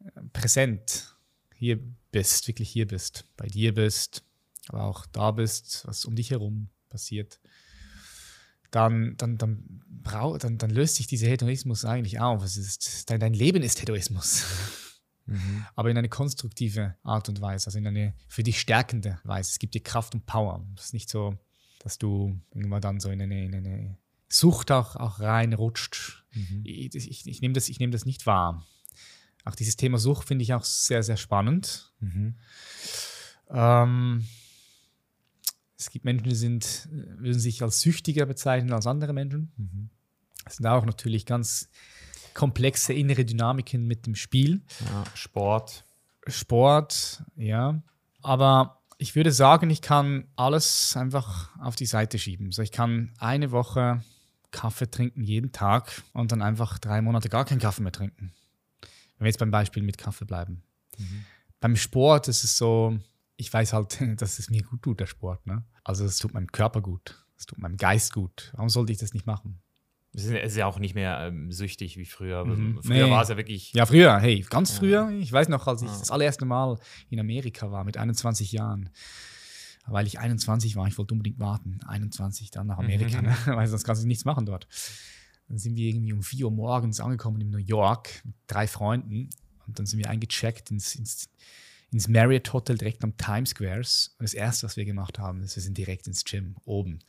äh, 0.00 0.20
präsent 0.32 1.14
hier 1.54 1.78
bist, 2.10 2.48
wirklich 2.48 2.70
hier 2.70 2.88
bist, 2.88 3.24
bei 3.36 3.46
dir 3.46 3.72
bist, 3.72 4.24
aber 4.68 4.82
auch 4.84 5.06
da 5.06 5.30
bist, 5.30 5.82
was 5.86 6.04
um 6.04 6.16
dich 6.16 6.30
herum 6.30 6.70
passiert, 6.90 7.40
dann, 8.72 9.14
dann, 9.18 9.38
dann, 9.38 9.82
brau, 10.02 10.36
dann, 10.38 10.58
dann 10.58 10.70
löst 10.70 10.96
sich 10.96 11.06
dieser 11.06 11.28
Hedonismus 11.28 11.84
eigentlich 11.84 12.18
auf. 12.18 12.42
Es 12.42 12.56
ist, 12.56 13.08
dein, 13.08 13.20
dein 13.20 13.34
Leben 13.34 13.62
ist 13.62 13.80
Hedoismus. 13.80 14.44
Mhm. 15.26 15.64
Aber 15.76 15.88
in 15.90 15.96
eine 15.96 16.08
konstruktive 16.08 16.96
Art 17.04 17.28
und 17.28 17.40
Weise, 17.40 17.66
also 17.66 17.78
in 17.78 17.86
eine 17.86 18.14
für 18.26 18.42
dich 18.42 18.58
stärkende 18.58 19.20
Weise. 19.22 19.52
Es 19.52 19.60
gibt 19.60 19.74
dir 19.74 19.82
Kraft 19.82 20.14
und 20.14 20.26
Power. 20.26 20.66
Es 20.76 20.86
ist 20.86 20.94
nicht 20.94 21.08
so, 21.08 21.38
dass 21.78 21.98
du 21.98 22.40
irgendwann 22.52 22.82
dann 22.82 22.98
so 22.98 23.10
in 23.10 23.22
eine, 23.22 23.44
in 23.44 23.54
eine 23.54 23.98
Sucht 24.28 24.72
auch, 24.72 24.96
auch 24.96 25.20
reinrutscht. 25.20 26.24
Mhm. 26.32 26.62
Ich, 26.64 26.94
ich, 26.94 27.26
ich 27.26 27.40
nehme 27.40 27.54
das, 27.54 27.68
nehm 27.68 27.92
das 27.92 28.06
nicht 28.06 28.26
wahr. 28.26 28.66
Auch 29.44 29.54
dieses 29.54 29.76
Thema 29.76 29.98
Sucht 29.98 30.26
finde 30.26 30.42
ich 30.42 30.54
auch 30.54 30.64
sehr, 30.64 31.02
sehr 31.02 31.16
spannend. 31.16 31.92
Mhm. 32.00 32.36
Ähm, 33.50 34.26
es 35.82 35.90
gibt 35.90 36.04
Menschen, 36.04 36.28
die 36.28 36.34
sind, 36.34 36.88
würden 36.90 37.40
sich 37.40 37.62
als 37.62 37.80
süchtiger 37.80 38.24
bezeichnen 38.26 38.72
als 38.72 38.86
andere 38.86 39.12
Menschen. 39.12 39.52
Mhm. 39.56 39.90
Es 40.44 40.56
sind 40.56 40.66
auch 40.66 40.84
natürlich 40.84 41.26
ganz 41.26 41.68
komplexe 42.34 42.92
innere 42.92 43.24
Dynamiken 43.24 43.86
mit 43.86 44.06
dem 44.06 44.14
Spiel. 44.14 44.62
Ja, 44.80 45.04
Sport. 45.14 45.84
Sport, 46.26 47.24
ja. 47.36 47.82
Aber 48.22 48.80
ich 48.98 49.16
würde 49.16 49.32
sagen, 49.32 49.70
ich 49.70 49.82
kann 49.82 50.28
alles 50.36 50.96
einfach 50.96 51.50
auf 51.58 51.74
die 51.74 51.86
Seite 51.86 52.18
schieben. 52.18 52.46
Also 52.46 52.62
ich 52.62 52.70
kann 52.70 53.12
eine 53.18 53.50
Woche 53.50 54.02
Kaffee 54.52 54.88
trinken 54.88 55.24
jeden 55.24 55.50
Tag 55.50 56.02
und 56.12 56.30
dann 56.30 56.42
einfach 56.42 56.78
drei 56.78 57.02
Monate 57.02 57.28
gar 57.28 57.44
keinen 57.44 57.58
Kaffee 57.58 57.82
mehr 57.82 57.92
trinken. 57.92 58.32
Wenn 59.18 59.24
wir 59.24 59.28
jetzt 59.28 59.38
beim 59.38 59.50
Beispiel 59.50 59.82
mit 59.82 59.98
Kaffee 59.98 60.26
bleiben. 60.26 60.62
Mhm. 60.98 61.24
Beim 61.60 61.76
Sport 61.76 62.28
ist 62.28 62.44
es 62.44 62.56
so, 62.56 62.98
ich 63.36 63.52
weiß 63.52 63.72
halt, 63.72 63.98
dass 64.20 64.38
es 64.38 64.50
mir 64.50 64.62
gut 64.62 64.82
tut, 64.82 65.00
der 65.00 65.06
Sport. 65.06 65.46
Ne? 65.46 65.64
Also 65.84 66.04
es 66.04 66.18
tut 66.18 66.34
meinem 66.34 66.50
Körper 66.50 66.80
gut, 66.80 67.24
es 67.36 67.46
tut 67.46 67.58
meinem 67.58 67.76
Geist 67.76 68.12
gut. 68.12 68.50
Warum 68.54 68.68
sollte 68.68 68.92
ich 68.92 68.98
das 68.98 69.14
nicht 69.14 69.26
machen? 69.26 69.62
Es 70.14 70.26
ist 70.26 70.56
ja 70.56 70.66
auch 70.66 70.78
nicht 70.78 70.94
mehr 70.94 71.26
ähm, 71.26 71.50
süchtig 71.52 71.96
wie 71.96 72.04
früher. 72.04 72.44
Mhm. 72.44 72.82
Früher 72.82 73.06
nee. 73.06 73.10
war 73.10 73.22
es 73.22 73.30
ja 73.30 73.36
wirklich. 73.38 73.72
Ja, 73.72 73.86
früher, 73.86 74.18
hey, 74.18 74.44
ganz 74.48 74.72
früher. 74.72 75.08
Ich 75.10 75.32
weiß 75.32 75.48
noch, 75.48 75.66
als 75.66 75.80
ich 75.80 75.88
ja. 75.88 75.98
das 75.98 76.10
allererste 76.10 76.44
Mal 76.44 76.78
in 77.08 77.18
Amerika 77.18 77.70
war 77.70 77.84
mit 77.84 77.96
21 77.96 78.52
Jahren. 78.52 78.90
Weil 79.86 80.06
ich 80.06 80.18
21 80.18 80.76
war, 80.76 80.86
ich 80.86 80.98
wollte 80.98 81.14
unbedingt 81.14 81.40
warten. 81.40 81.80
21 81.86 82.50
dann 82.50 82.66
nach 82.66 82.78
Amerika, 82.78 83.22
mhm. 83.22 83.28
ne? 83.28 83.36
weil 83.46 83.66
sonst 83.66 83.84
kannst 83.84 84.02
du 84.02 84.06
nichts 84.06 84.26
machen 84.26 84.44
dort. 84.44 84.68
Dann 85.48 85.58
sind 85.58 85.76
wir 85.76 85.88
irgendwie 85.88 86.12
um 86.12 86.22
4 86.22 86.44
Uhr 86.44 86.52
morgens 86.52 87.00
angekommen 87.00 87.40
in 87.40 87.50
New 87.50 87.58
York 87.58 88.22
mit 88.24 88.34
drei 88.46 88.66
Freunden. 88.66 89.30
Und 89.66 89.78
dann 89.78 89.86
sind 89.86 89.98
wir 89.98 90.10
eingecheckt 90.10 90.70
ins, 90.70 90.94
ins, 90.94 91.30
ins 91.92 92.08
Marriott 92.08 92.52
Hotel 92.52 92.78
direkt 92.78 93.04
am 93.04 93.16
Times 93.16 93.50
Squares. 93.50 94.14
Und 94.18 94.24
das 94.24 94.34
erste, 94.34 94.66
was 94.66 94.76
wir 94.76 94.84
gemacht 94.84 95.18
haben, 95.18 95.42
ist, 95.42 95.56
wir 95.56 95.62
sind 95.62 95.76
direkt 95.76 96.06
ins 96.06 96.24
Gym 96.24 96.56
oben 96.64 97.00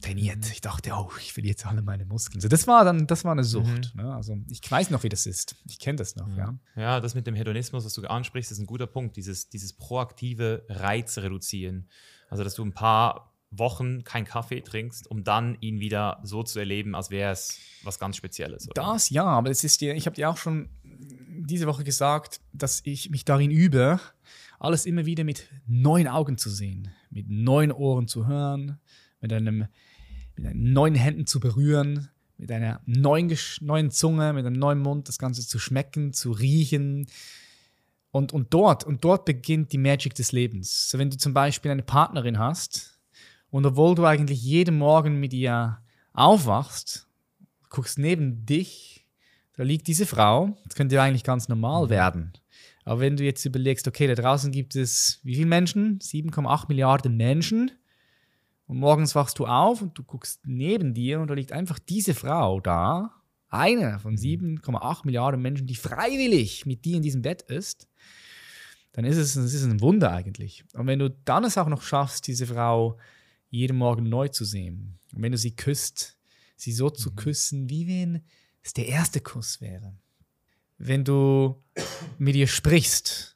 trainiert. 0.00 0.38
Mhm. 0.38 0.50
Ich 0.52 0.60
dachte, 0.60 0.92
oh, 0.94 1.10
ich 1.20 1.36
will 1.36 1.46
jetzt 1.46 1.66
alle 1.66 1.82
meine 1.82 2.04
Muskeln. 2.04 2.40
So, 2.40 2.48
das 2.48 2.66
war 2.66 2.84
dann, 2.84 3.06
das 3.06 3.24
war 3.24 3.32
eine 3.32 3.44
Sucht. 3.44 3.94
Mhm. 3.94 4.02
Ne? 4.02 4.14
Also 4.14 4.36
ich 4.48 4.68
weiß 4.68 4.90
noch, 4.90 5.02
wie 5.02 5.08
das 5.08 5.26
ist. 5.26 5.56
Ich 5.68 5.78
kenne 5.78 5.96
das 5.96 6.16
noch, 6.16 6.34
ja. 6.36 6.58
ja. 6.76 7.00
das 7.00 7.14
mit 7.14 7.26
dem 7.26 7.34
Hedonismus, 7.34 7.84
was 7.84 7.92
du 7.94 8.08
ansprichst, 8.08 8.50
ist 8.50 8.58
ein 8.58 8.66
guter 8.66 8.86
Punkt. 8.86 9.16
Dieses, 9.16 9.48
dieses 9.48 9.74
proaktive 9.74 10.64
Reiz 10.68 11.18
reduzieren. 11.18 11.88
Also, 12.28 12.44
dass 12.44 12.54
du 12.54 12.64
ein 12.64 12.72
paar 12.72 13.34
Wochen 13.50 14.04
keinen 14.04 14.24
Kaffee 14.24 14.60
trinkst, 14.60 15.10
um 15.10 15.24
dann 15.24 15.56
ihn 15.60 15.80
wieder 15.80 16.20
so 16.22 16.44
zu 16.44 16.60
erleben, 16.60 16.94
als 16.94 17.10
wäre 17.10 17.32
es 17.32 17.58
was 17.82 17.98
ganz 17.98 18.16
Spezielles. 18.16 18.68
Oder? 18.68 18.80
Das 18.80 19.10
ja, 19.10 19.24
aber 19.24 19.50
es 19.50 19.64
ist 19.64 19.80
dir, 19.80 19.94
ich 19.94 20.06
habe 20.06 20.14
dir 20.14 20.30
auch 20.30 20.36
schon 20.36 20.68
diese 21.00 21.66
Woche 21.66 21.84
gesagt, 21.84 22.40
dass 22.52 22.82
ich 22.84 23.10
mich 23.10 23.24
darin 23.24 23.50
übe, 23.50 24.00
alles 24.58 24.86
immer 24.86 25.06
wieder 25.06 25.24
mit 25.24 25.48
neuen 25.66 26.08
Augen 26.08 26.38
zu 26.38 26.50
sehen, 26.50 26.88
mit 27.10 27.28
neuen 27.28 27.72
Ohren 27.72 28.08
zu 28.08 28.26
hören, 28.26 28.78
mit 29.20 29.32
einem 29.32 29.66
mit 30.36 30.54
neuen 30.54 30.94
Händen 30.94 31.26
zu 31.26 31.40
berühren, 31.40 32.08
mit 32.36 32.50
einer 32.50 32.80
neuen, 32.86 33.36
neuen 33.60 33.90
Zunge, 33.90 34.32
mit 34.32 34.46
einem 34.46 34.58
neuen 34.58 34.78
Mund, 34.78 35.08
das 35.08 35.18
Ganze 35.18 35.46
zu 35.46 35.58
schmecken, 35.58 36.12
zu 36.12 36.32
riechen. 36.32 37.06
Und, 38.10 38.32
und 38.32 38.52
dort, 38.52 38.84
und 38.84 39.04
dort 39.04 39.24
beginnt 39.24 39.72
die 39.72 39.78
Magic 39.78 40.14
des 40.14 40.32
Lebens. 40.32 40.90
So, 40.90 40.98
wenn 40.98 41.10
du 41.10 41.16
zum 41.16 41.34
Beispiel 41.34 41.70
eine 41.70 41.82
Partnerin 41.82 42.38
hast 42.38 42.98
und 43.50 43.66
obwohl 43.66 43.94
du 43.94 44.04
eigentlich 44.04 44.42
jeden 44.42 44.78
Morgen 44.78 45.20
mit 45.20 45.32
ihr 45.32 45.78
aufwachst, 46.12 47.06
guckst 47.68 47.98
neben 47.98 48.46
dich, 48.46 48.99
da 49.60 49.64
liegt 49.64 49.88
diese 49.88 50.06
Frau, 50.06 50.56
das 50.64 50.74
könnte 50.74 50.94
ja 50.94 51.02
eigentlich 51.02 51.22
ganz 51.22 51.46
normal 51.50 51.84
mhm. 51.84 51.90
werden. 51.90 52.32
Aber 52.84 53.00
wenn 53.00 53.18
du 53.18 53.24
jetzt 53.24 53.44
überlegst, 53.44 53.86
okay, 53.86 54.06
da 54.06 54.14
draußen 54.14 54.50
gibt 54.52 54.74
es 54.74 55.20
wie 55.22 55.34
viele 55.34 55.48
Menschen? 55.48 55.98
7,8 55.98 56.64
Milliarden 56.68 57.14
Menschen. 57.18 57.70
Und 58.66 58.78
morgens 58.78 59.14
wachst 59.14 59.38
du 59.38 59.44
auf 59.44 59.82
und 59.82 59.98
du 59.98 60.02
guckst 60.02 60.40
neben 60.46 60.94
dir 60.94 61.20
und 61.20 61.28
da 61.28 61.34
liegt 61.34 61.52
einfach 61.52 61.78
diese 61.78 62.14
Frau 62.14 62.60
da, 62.60 63.14
eine 63.50 63.98
von 63.98 64.16
7,8 64.16 64.70
mhm. 64.70 65.00
Milliarden 65.04 65.42
Menschen, 65.42 65.66
die 65.66 65.74
freiwillig 65.74 66.64
mit 66.64 66.86
dir 66.86 66.96
in 66.96 67.02
diesem 67.02 67.20
Bett 67.20 67.42
ist, 67.42 67.86
dann 68.92 69.04
ist 69.04 69.18
es, 69.18 69.36
es 69.36 69.52
ist 69.52 69.64
ein 69.64 69.82
Wunder 69.82 70.10
eigentlich. 70.10 70.64
Und 70.72 70.86
wenn 70.86 71.00
du 71.00 71.10
dann 71.26 71.44
es 71.44 71.58
auch 71.58 71.68
noch 71.68 71.82
schaffst, 71.82 72.26
diese 72.28 72.46
Frau 72.46 72.96
jeden 73.50 73.76
Morgen 73.76 74.08
neu 74.08 74.28
zu 74.28 74.46
sehen, 74.46 74.98
und 75.14 75.20
wenn 75.20 75.32
du 75.32 75.38
sie 75.38 75.54
küsst, 75.54 76.16
sie 76.56 76.72
so 76.72 76.88
zu 76.88 77.10
mhm. 77.10 77.16
küssen, 77.16 77.68
wie 77.68 77.86
wenn 77.86 78.22
es 78.62 78.72
der 78.72 78.86
erste 78.86 79.20
Kuss 79.20 79.60
wäre. 79.60 79.94
Wenn 80.78 81.04
du 81.04 81.62
mit 82.18 82.36
ihr 82.36 82.46
sprichst 82.46 83.30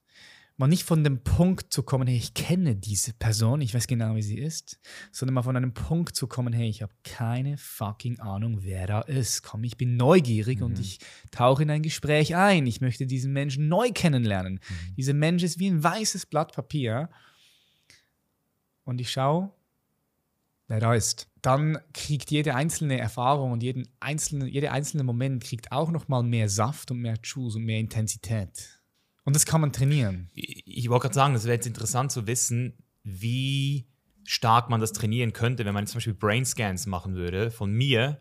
mal 0.56 0.68
nicht 0.68 0.84
von 0.84 1.02
dem 1.02 1.22
Punkt 1.22 1.72
zu 1.72 1.82
kommen, 1.82 2.06
hey, 2.06 2.16
ich 2.16 2.34
kenne 2.34 2.76
diese 2.76 3.12
Person, 3.12 3.60
ich 3.60 3.74
weiß 3.74 3.86
genau, 3.86 4.14
wie 4.14 4.22
sie 4.22 4.38
ist, 4.38 4.78
sondern 5.10 5.34
mal 5.34 5.42
von 5.42 5.56
einem 5.56 5.74
Punkt 5.74 6.14
zu 6.14 6.26
kommen, 6.26 6.52
hey, 6.52 6.68
ich 6.68 6.82
habe 6.82 6.92
keine 7.02 7.58
fucking 7.58 8.20
Ahnung, 8.20 8.58
wer 8.62 8.86
da 8.86 9.00
ist. 9.00 9.42
Komm, 9.42 9.64
ich 9.64 9.76
bin 9.76 9.96
neugierig 9.96 10.60
mhm. 10.60 10.66
und 10.66 10.78
ich 10.78 11.00
tauche 11.30 11.64
in 11.64 11.70
ein 11.70 11.82
Gespräch 11.82 12.36
ein. 12.36 12.66
Ich 12.66 12.80
möchte 12.80 13.06
diesen 13.06 13.32
Menschen 13.32 13.68
neu 13.68 13.90
kennenlernen. 13.92 14.54
Mhm. 14.54 14.94
Dieser 14.96 15.14
Mensch 15.14 15.42
ist 15.42 15.58
wie 15.58 15.68
ein 15.68 15.82
weißes 15.82 16.26
Blatt 16.26 16.52
Papier. 16.52 17.10
Und 18.84 19.00
ich 19.00 19.10
schaue, 19.10 19.50
wer 20.68 20.80
da 20.80 20.94
ist. 20.94 21.28
Dann 21.42 21.78
kriegt 21.92 22.30
jede 22.30 22.54
einzelne 22.54 22.98
Erfahrung 22.98 23.52
und 23.52 23.62
jeden 23.62 23.88
einzelnen, 24.00 24.48
jeder 24.48 24.72
einzelne 24.72 25.04
Moment 25.04 25.44
kriegt 25.44 25.72
auch 25.72 25.90
noch 25.90 26.08
mal 26.08 26.22
mehr 26.22 26.48
Saft 26.48 26.90
und 26.90 27.00
mehr 27.00 27.18
Juice 27.22 27.56
und 27.56 27.64
mehr 27.64 27.80
Intensität. 27.80 28.80
Und 29.24 29.36
das 29.36 29.46
kann 29.46 29.60
man 29.60 29.72
trainieren. 29.72 30.30
Ich, 30.34 30.66
ich 30.66 30.90
wollte 30.90 31.02
gerade 31.02 31.14
sagen, 31.14 31.34
es 31.34 31.44
wäre 31.44 31.54
jetzt 31.54 31.66
interessant 31.66 32.12
zu 32.12 32.26
wissen, 32.26 32.74
wie 33.02 33.86
stark 34.24 34.70
man 34.70 34.80
das 34.80 34.92
trainieren 34.92 35.32
könnte, 35.32 35.64
wenn 35.64 35.74
man 35.74 35.86
zum 35.86 35.98
Beispiel 35.98 36.14
Brain 36.14 36.44
Scans 36.44 36.86
machen 36.86 37.14
würde 37.14 37.50
von 37.50 37.70
mir 37.70 38.20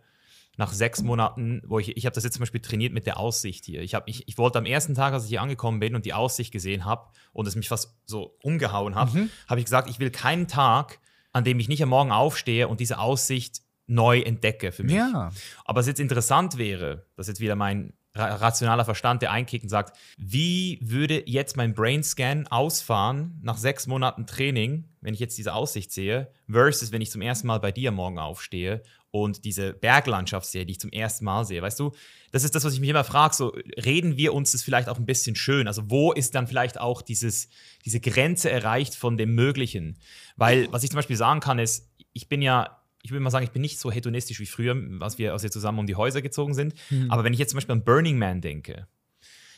nach 0.56 0.72
sechs 0.72 1.02
Monaten, 1.02 1.62
wo 1.66 1.80
ich, 1.80 1.98
ich 1.98 2.06
habe 2.06 2.14
das 2.14 2.24
jetzt 2.24 2.36
zum 2.36 2.42
Beispiel 2.42 2.62
trainiert 2.62 2.94
mit 2.94 3.08
der 3.08 3.18
Aussicht 3.18 3.66
hier. 3.66 3.82
Ich, 3.82 3.96
hab, 3.96 4.08
ich, 4.08 4.28
ich 4.28 4.38
wollte 4.38 4.60
am 4.60 4.66
ersten 4.66 4.94
Tag, 4.94 5.14
als 5.14 5.24
ich 5.24 5.30
hier 5.30 5.42
angekommen 5.42 5.80
bin 5.80 5.96
und 5.96 6.06
die 6.06 6.14
Aussicht 6.14 6.52
gesehen 6.52 6.86
habe 6.86 7.08
und 7.32 7.48
es 7.48 7.56
mich 7.56 7.70
fast 7.70 7.98
so 8.06 8.38
umgehauen 8.44 8.94
hat, 8.96 9.14
mhm. 9.14 9.30
habe 9.48 9.60
ich 9.60 9.66
gesagt, 9.66 9.90
ich 9.90 10.00
will 10.00 10.12
keinen 10.12 10.48
Tag, 10.48 11.00
an 11.34 11.44
dem 11.44 11.60
ich 11.60 11.68
nicht 11.68 11.84
am 11.84 11.90
Morgen 11.90 12.12
aufstehe 12.12 12.68
und 12.68 12.80
diese 12.80 13.00
Aussicht 13.00 13.62
neu 13.88 14.22
entdecke 14.22 14.72
für 14.72 14.84
mich. 14.84 14.94
Ja. 14.94 15.32
Aber 15.66 15.80
was 15.80 15.88
jetzt 15.88 16.00
interessant 16.00 16.58
wäre, 16.58 17.06
das 17.18 17.28
ist 17.28 17.34
jetzt 17.34 17.42
wieder 17.42 17.56
mein 17.56 17.94
rationaler 18.16 18.86
Verstand, 18.86 19.24
der 19.24 19.32
einkickt 19.32 19.64
und 19.64 19.70
sagt, 19.70 19.98
wie 20.18 20.78
würde 20.84 21.24
jetzt 21.28 21.58
mein 21.58 21.74
Brainscan 21.74 22.46
ausfahren 22.48 23.40
nach 23.42 23.58
sechs 23.58 23.88
Monaten 23.88 24.28
Training, 24.28 24.86
wenn 25.02 25.16
ich 25.16 25.20
jetzt 25.20 25.38
diese 25.38 25.54
Aussicht 25.54 25.92
sehe, 25.92 26.32
versus 26.48 26.92
wenn 26.92 27.02
ich 27.02 27.10
zum 27.10 27.22
ersten 27.22 27.48
Mal 27.48 27.60
bei 27.60 27.72
dir 27.72 27.92
morgen 27.92 28.20
aufstehe 28.20 28.84
und 29.10 29.46
diese 29.46 29.74
Berglandschaft 29.74 30.46
sehe, 30.46 30.66
die 30.66 30.74
ich 30.74 30.80
zum 30.80 30.92
ersten 30.92 31.26
Mal 31.26 31.44
sehe. 31.46 31.62
Weißt 31.62 31.80
du, 31.80 31.92
das 32.34 32.44
ist 32.44 32.56
das, 32.56 32.66
was 32.66 32.74
ich 32.74 32.80
mich 32.80 32.90
immer 32.90 33.04
frage. 33.04 33.36
So, 33.36 33.56
reden 33.86 34.18
wir 34.18 34.34
uns 34.34 34.52
das 34.52 34.64
vielleicht 34.64 34.90
auch 34.90 34.98
ein 34.98 35.06
bisschen 35.06 35.36
schön? 35.36 35.68
Also, 35.68 35.90
wo 35.90 36.12
ist 36.12 36.34
dann 36.34 36.48
vielleicht 36.48 36.80
auch 36.80 37.02
dieses, 37.02 37.48
diese 37.86 38.00
Grenze 38.00 38.50
erreicht 38.50 38.96
von 38.96 39.18
dem 39.18 39.36
Möglichen? 39.36 40.00
Weil, 40.36 40.68
was 40.72 40.84
ich 40.84 40.90
zum 40.90 40.98
Beispiel 40.98 41.16
sagen 41.16 41.40
kann, 41.40 41.60
ist, 41.60 41.88
ich 42.12 42.28
bin 42.28 42.42
ja 42.42 42.80
ich 43.04 43.12
würde 43.12 43.22
mal 43.22 43.30
sagen, 43.30 43.44
ich 43.44 43.52
bin 43.52 43.62
nicht 43.62 43.80
so 43.80 43.92
hedonistisch 43.92 44.40
wie 44.40 44.46
früher, 44.46 44.76
als 45.02 45.18
wir, 45.18 45.34
als 45.34 45.44
wir 45.44 45.52
zusammen 45.52 45.80
um 45.80 45.88
die 45.88 45.96
Häuser 45.96 46.22
gezogen 46.22 46.54
sind. 46.54 46.74
Mhm. 46.90 47.12
Aber 47.12 47.26
wenn 47.26 47.34
ich 47.34 47.40
jetzt 47.40 47.50
zum 47.50 47.58
Beispiel 47.58 47.74
an 47.74 47.84
Burning 47.84 48.18
Man 48.18 48.40
denke, 48.40 48.88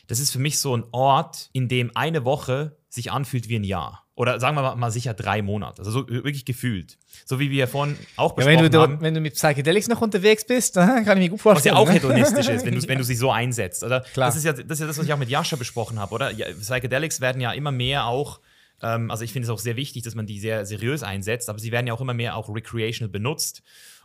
das 0.08 0.18
ist 0.18 0.32
für 0.32 0.40
mich 0.40 0.58
so 0.58 0.76
ein 0.76 0.84
Ort, 0.90 1.48
in 1.52 1.68
dem 1.68 1.92
eine 1.94 2.24
Woche 2.24 2.76
sich 2.88 3.12
anfühlt 3.12 3.48
wie 3.48 3.56
ein 3.56 3.64
Jahr. 3.64 4.05
Oder 4.16 4.40
sagen 4.40 4.56
wir 4.56 4.62
mal, 4.62 4.76
mal 4.76 4.90
sicher 4.90 5.12
drei 5.14 5.42
Monate. 5.42 5.80
Also 5.80 5.90
so 5.90 6.08
wirklich 6.08 6.44
gefühlt. 6.44 6.98
So 7.26 7.38
wie 7.38 7.50
wir 7.50 7.68
vorhin 7.68 7.96
auch 8.16 8.32
besprochen 8.32 8.56
ja, 8.56 8.64
wenn 8.64 8.72
du, 8.72 8.80
haben. 8.80 9.00
Wenn 9.02 9.14
du 9.14 9.20
mit 9.20 9.34
Psychedelics 9.34 9.88
noch 9.88 10.00
unterwegs 10.00 10.44
bist, 10.44 10.74
dann 10.76 11.04
kann 11.04 11.18
ich 11.18 11.24
mir 11.24 11.30
gut 11.30 11.42
vorstellen. 11.42 11.76
Was 11.76 11.78
ja 11.78 11.82
auch 11.82 11.88
ne? 11.88 11.94
hedonistisch 11.94 12.48
ist, 12.48 12.64
wenn 12.64 12.74
du, 12.74 12.82
wenn 12.88 12.98
du 12.98 13.04
sie 13.04 13.14
so 13.14 13.30
einsetzt. 13.30 13.84
Oder? 13.84 14.00
Klar. 14.00 14.28
Das, 14.28 14.36
ist 14.36 14.44
ja, 14.44 14.52
das 14.54 14.62
ist 14.64 14.80
ja 14.80 14.86
das, 14.86 14.98
was 14.98 15.04
ich 15.04 15.12
auch 15.12 15.18
mit 15.18 15.28
Jascha 15.28 15.56
besprochen 15.56 16.00
habe, 16.00 16.14
oder? 16.14 16.30
Ja, 16.30 16.46
Psychedelics 16.46 17.20
werden 17.20 17.40
ja 17.40 17.52
immer 17.52 17.70
mehr 17.70 18.06
auch 18.06 18.40
ähm, 18.82 19.10
also 19.10 19.24
ich 19.24 19.32
finde 19.32 19.46
es 19.46 19.50
auch 19.50 19.58
sehr 19.58 19.76
wichtig, 19.76 20.02
dass 20.02 20.14
man 20.14 20.26
die 20.26 20.38
sehr 20.38 20.66
seriös 20.66 21.02
einsetzt, 21.02 21.48
aber 21.48 21.58
sie 21.58 21.72
werden 21.72 21.86
ja 21.86 21.94
auch 21.94 22.00
immer 22.00 22.14
mehr 22.14 22.36
auch 22.36 22.54
recreational 22.54 23.10
benutzt. 23.10 23.62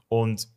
Und 0.08 0.48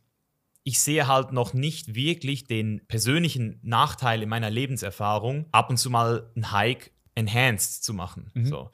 ich 0.63 0.79
sehe 0.79 1.07
halt 1.07 1.31
noch 1.31 1.53
nicht 1.53 1.95
wirklich 1.95 2.47
den 2.47 2.81
persönlichen 2.87 3.59
Nachteil 3.61 4.23
in 4.23 4.29
meiner 4.29 4.49
Lebenserfahrung, 4.49 5.45
ab 5.51 5.69
und 5.69 5.77
zu 5.77 5.89
mal 5.89 6.31
einen 6.35 6.51
Hike 6.51 6.91
enhanced 7.13 7.83
zu 7.83 7.93
machen. 7.93 8.31
Mhm. 8.33 8.45
So. 8.47 8.71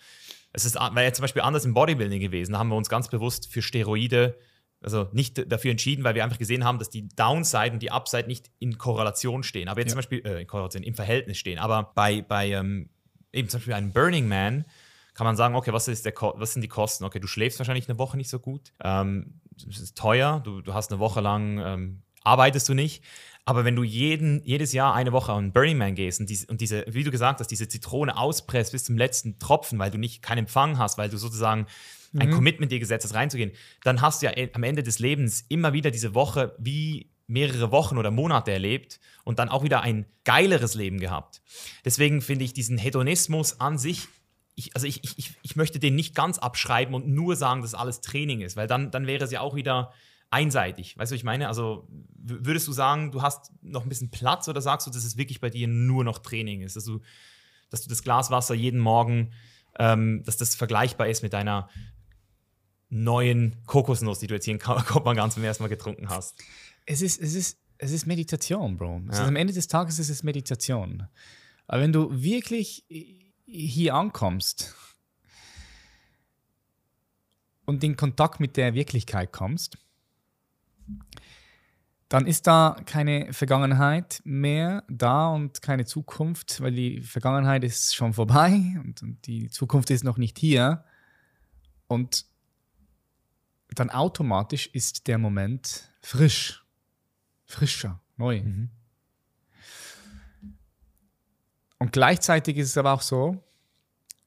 Es 0.54 0.66
ist, 0.66 0.76
wäre 0.76 1.04
ja 1.04 1.14
zum 1.14 1.24
Beispiel 1.24 1.41
anders 1.41 1.66
im 1.66 1.74
Bodybuilding 1.74 2.20
gewesen. 2.20 2.54
Da 2.54 2.60
haben 2.60 2.70
wir 2.70 2.76
uns 2.76 2.89
ganz 2.89 3.08
bewusst 3.08 3.52
für 3.52 3.62
Steroide 3.62 4.36
also 4.84 5.08
nicht 5.12 5.52
dafür 5.52 5.72
entschieden, 5.72 6.04
weil 6.04 6.16
wir 6.16 6.24
einfach 6.24 6.39
gesehen 6.39 6.64
haben, 6.64 6.80
dass 6.80 6.89
die 6.89 7.08
Downside 7.10 7.72
und 7.72 7.82
die 7.82 7.91
Upside 7.91 8.28
nicht 8.28 8.49
in 8.60 8.78
Korrelation 8.78 9.43
stehen. 9.43 9.68
Aber 9.68 9.80
jetzt 9.80 9.89
ja. 9.89 9.93
zum 9.93 9.97
Beispiel, 9.99 10.26
äh, 10.26 10.41
in 10.41 10.47
Korrelation, 10.47 10.84
im 10.84 10.95
Verhältnis 10.95 11.38
stehen. 11.38 11.60
Aber 11.60 11.91
bei, 11.95 12.22
bei 12.22 12.49
ähm, 12.49 12.89
eben 13.32 13.47
zum 13.47 13.60
Beispiel 13.60 13.74
einem 13.74 13.93
Burning 13.93 14.28
Man 14.28 14.66
kann 15.14 15.26
man 15.26 15.36
sagen, 15.36 15.56
okay, 15.56 15.74
was, 15.74 15.88
ist 15.88 16.06
der 16.06 16.14
was 16.16 16.54
sind 16.54 16.62
die 16.62 16.68
Kosten? 16.68 17.04
Okay, 17.04 17.20
du 17.20 17.28
schläfst 17.28 17.60
wahrscheinlich 17.60 17.88
eine 17.89 17.99
Woche 17.99 18.18
nicht 18.18 18.30
so 18.30 18.39
gut. 18.39 18.74
Ähm, 18.84 19.41
es 19.70 19.80
ist 19.80 19.97
teuer, 19.97 20.41
du, 20.43 20.62
du 20.62 20.74
hast 20.74 20.91
eine 20.91 20.99
Woche 20.99 21.22
lang, 21.22 21.60
ähm, 21.60 22.02
arbeitest 22.24 22.68
du 22.70 22.74
nicht. 22.74 23.04
Aber 23.46 23.66
wenn 23.66 23.76
du 23.76 23.84
jeden, 23.84 24.44
jedes 24.44 24.72
Jahr 24.72 24.94
eine 24.94 25.12
Woche 25.12 25.34
an 25.34 25.52
Burning 25.52 25.78
Man 25.78 25.96
gehst 25.96 26.20
und 26.20 26.30
diese, 26.30 26.46
und 26.48 26.62
diese, 26.62 26.86
wie 26.88 27.04
du 27.04 27.12
gesagt 27.12 27.39
hast, 27.39 27.48
diese 27.48 27.68
Zitrone 27.68 28.16
auspresst 28.16 28.72
bis 28.72 28.84
zum 28.84 28.98
letzten 28.98 29.39
Tropfen, 29.39 29.80
weil 29.80 29.92
du 29.92 29.98
nicht 29.98 30.22
keinen 30.22 30.39
Empfang 30.39 30.78
hast, 30.78 30.98
weil 30.98 31.10
du 31.10 31.18
sozusagen 31.18 31.66
ein 32.14 32.30
mhm. 32.30 32.34
Commitment 32.34 32.72
dir 32.72 32.80
gesetzt 32.80 33.06
hast, 33.06 33.16
reinzugehen, 33.16 33.52
dann 33.84 34.02
hast 34.02 34.22
du 34.22 34.28
ja 34.28 34.34
am 34.54 34.64
Ende 34.64 34.84
des 34.84 35.00
Lebens 35.00 35.46
immer 35.50 35.74
wieder 35.74 35.92
diese 35.92 36.14
Woche 36.14 36.56
wie 36.60 37.10
mehrere 37.28 37.72
Wochen 37.72 37.98
oder 37.98 38.12
Monate 38.12 38.52
erlebt 38.52 39.00
und 39.24 39.39
dann 39.39 39.50
auch 39.50 39.64
wieder 39.64 39.82
ein 39.82 40.06
geileres 40.26 40.76
Leben 40.76 41.00
gehabt. 41.00 41.42
Deswegen 41.86 42.22
finde 42.22 42.44
ich 42.44 42.54
diesen 42.54 42.78
Hedonismus 42.78 43.60
an 43.60 43.78
sich 43.78 44.08
ich, 44.56 44.76
also 44.76 44.86
ich, 44.86 45.02
ich, 45.18 45.34
ich 45.42 45.56
möchte 45.56 45.80
den 45.80 45.96
nicht 45.96 46.14
ganz 46.14 46.38
abschreiben 46.38 46.94
und 46.94 47.08
nur 47.08 47.36
sagen, 47.36 47.62
dass 47.62 47.74
alles 47.74 48.02
Training 48.02 48.42
ist, 48.42 48.58
weil 48.58 48.68
dann, 48.68 48.92
dann 48.92 49.08
wäre 49.08 49.24
es 49.24 49.32
ja 49.32 49.42
auch 49.42 49.56
wieder 49.56 49.94
einseitig. 50.32 50.98
Weißt 50.98 51.12
du, 51.12 51.14
was 51.14 51.20
ich 51.20 51.26
meine? 51.26 51.48
Also 51.48 51.88
würdest 52.16 52.68
du 52.68 52.72
sagen, 52.72 53.12
du 53.12 53.22
hast 53.22 53.52
noch 53.62 53.84
ein 53.84 53.90
bisschen 53.90 54.10
Platz 54.10 54.48
oder 54.48 54.62
sagst 54.62 54.88
du, 54.88 54.92
dass 54.92 55.04
es 55.04 55.18
wirklich 55.18 55.42
bei 55.42 55.50
dir 55.50 55.68
nur 55.68 56.04
noch 56.04 56.20
Training 56.20 56.62
ist? 56.62 56.76
Dass 56.76 56.86
du, 56.86 57.02
dass 57.70 57.84
du 57.84 57.90
das 57.90 58.02
Glas 58.02 58.32
Wasser 58.32 58.56
jeden 58.56 58.80
Morgen, 58.80 59.34
ähm, 59.78 60.24
dass 60.24 60.38
das 60.38 60.56
vergleichbar 60.56 61.08
ist 61.08 61.22
mit 61.22 61.34
deiner 61.34 61.70
neuen 62.90 63.58
Kokosnuss, 63.66 64.20
die 64.20 64.28
du 64.28 64.34
jetzt 64.34 64.46
hier 64.46 64.54
in 64.54 64.60
Kopenhagen 64.60 65.32
zum 65.32 65.44
ersten 65.44 65.64
Mal 65.64 65.70
getrunken 65.70 66.10
hast? 66.10 66.42
Es 66.86 67.02
ist, 67.02 67.22
es 67.22 67.36
ist, 67.36 67.60
es 67.78 67.92
ist 67.92 68.06
Meditation, 68.08 68.78
Bro. 68.78 69.02
Ja. 69.06 69.12
Ist, 69.12 69.20
am 69.20 69.36
Ende 69.36 69.54
des 69.54 69.68
Tages 69.68 70.00
ist 70.00 70.10
es 70.10 70.24
Meditation. 70.24 71.08
Aber 71.68 71.82
wenn 71.82 71.94
du 71.94 72.10
wirklich 72.22 72.86
hier 73.46 73.96
ankommst 73.96 74.76
und 77.66 77.84
in 77.84 77.98
Kontakt 77.98 78.40
mit 78.40 78.56
der 78.56 78.74
Wirklichkeit 78.74 79.32
kommst, 79.34 79.78
dann 82.12 82.28
ist 82.28 82.46
da 82.46 82.76
keine 82.86 83.32
Vergangenheit 83.32 84.22
mehr 84.26 84.84
da 84.90 85.30
und 85.30 85.62
keine 85.62 85.86
Zukunft, 85.86 86.60
weil 86.60 86.74
die 86.74 87.00
Vergangenheit 87.00 87.64
ist 87.64 87.96
schon 87.96 88.14
vorbei 88.14 88.52
und, 88.84 89.02
und 89.02 89.26
die 89.28 89.50
Zukunft 89.50 89.90
ist 89.92 90.04
noch 90.04 90.18
nicht 90.18 90.38
hier. 90.38 90.84
Und 91.88 92.26
dann 93.76 93.90
automatisch 93.90 94.68
ist 94.68 95.08
der 95.08 95.20
Moment 95.20 95.90
frisch, 96.02 96.66
frischer, 97.46 98.02
neu. 98.18 98.42
Mhm. 98.42 98.72
Und 101.80 101.94
gleichzeitig 101.94 102.58
ist 102.58 102.72
es 102.72 102.78
aber 102.78 102.92
auch 102.92 103.02
so, 103.02 103.42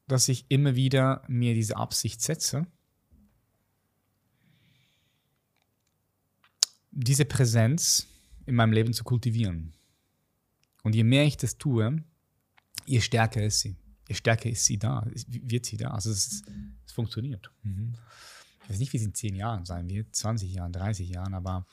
dass 0.07 0.27
ich 0.27 0.45
immer 0.49 0.75
wieder 0.75 1.21
mir 1.27 1.53
diese 1.53 1.77
Absicht 1.77 2.19
setze 2.21 2.65
diese 6.95 7.25
Präsenz 7.25 8.07
in 8.45 8.55
meinem 8.55 8.73
Leben 8.73 8.93
zu 8.93 9.03
kultivieren. 9.03 9.73
Und 10.83 10.95
je 10.95 11.03
mehr 11.03 11.25
ich 11.25 11.37
das 11.37 11.57
tue, 11.57 12.03
je 12.85 13.01
stärker 13.01 13.43
ist 13.43 13.59
sie. 13.59 13.75
Je 14.07 14.15
stärker 14.15 14.49
ist 14.49 14.65
sie 14.65 14.77
da, 14.77 15.05
wird 15.27 15.65
sie 15.65 15.77
da. 15.77 15.89
Also 15.89 16.11
es, 16.11 16.43
es 16.85 16.91
funktioniert. 16.91 17.51
Mhm. 17.63 17.95
Ich 18.63 18.69
weiß 18.69 18.79
nicht, 18.79 18.93
wie 18.93 18.97
es 18.97 19.03
in 19.03 19.13
10 19.13 19.35
Jahren 19.35 19.65
sein 19.65 19.89
wird, 19.89 20.15
20 20.15 20.51
Jahren, 20.51 20.71
30 20.71 21.09
Jahren, 21.09 21.33
aber 21.33 21.65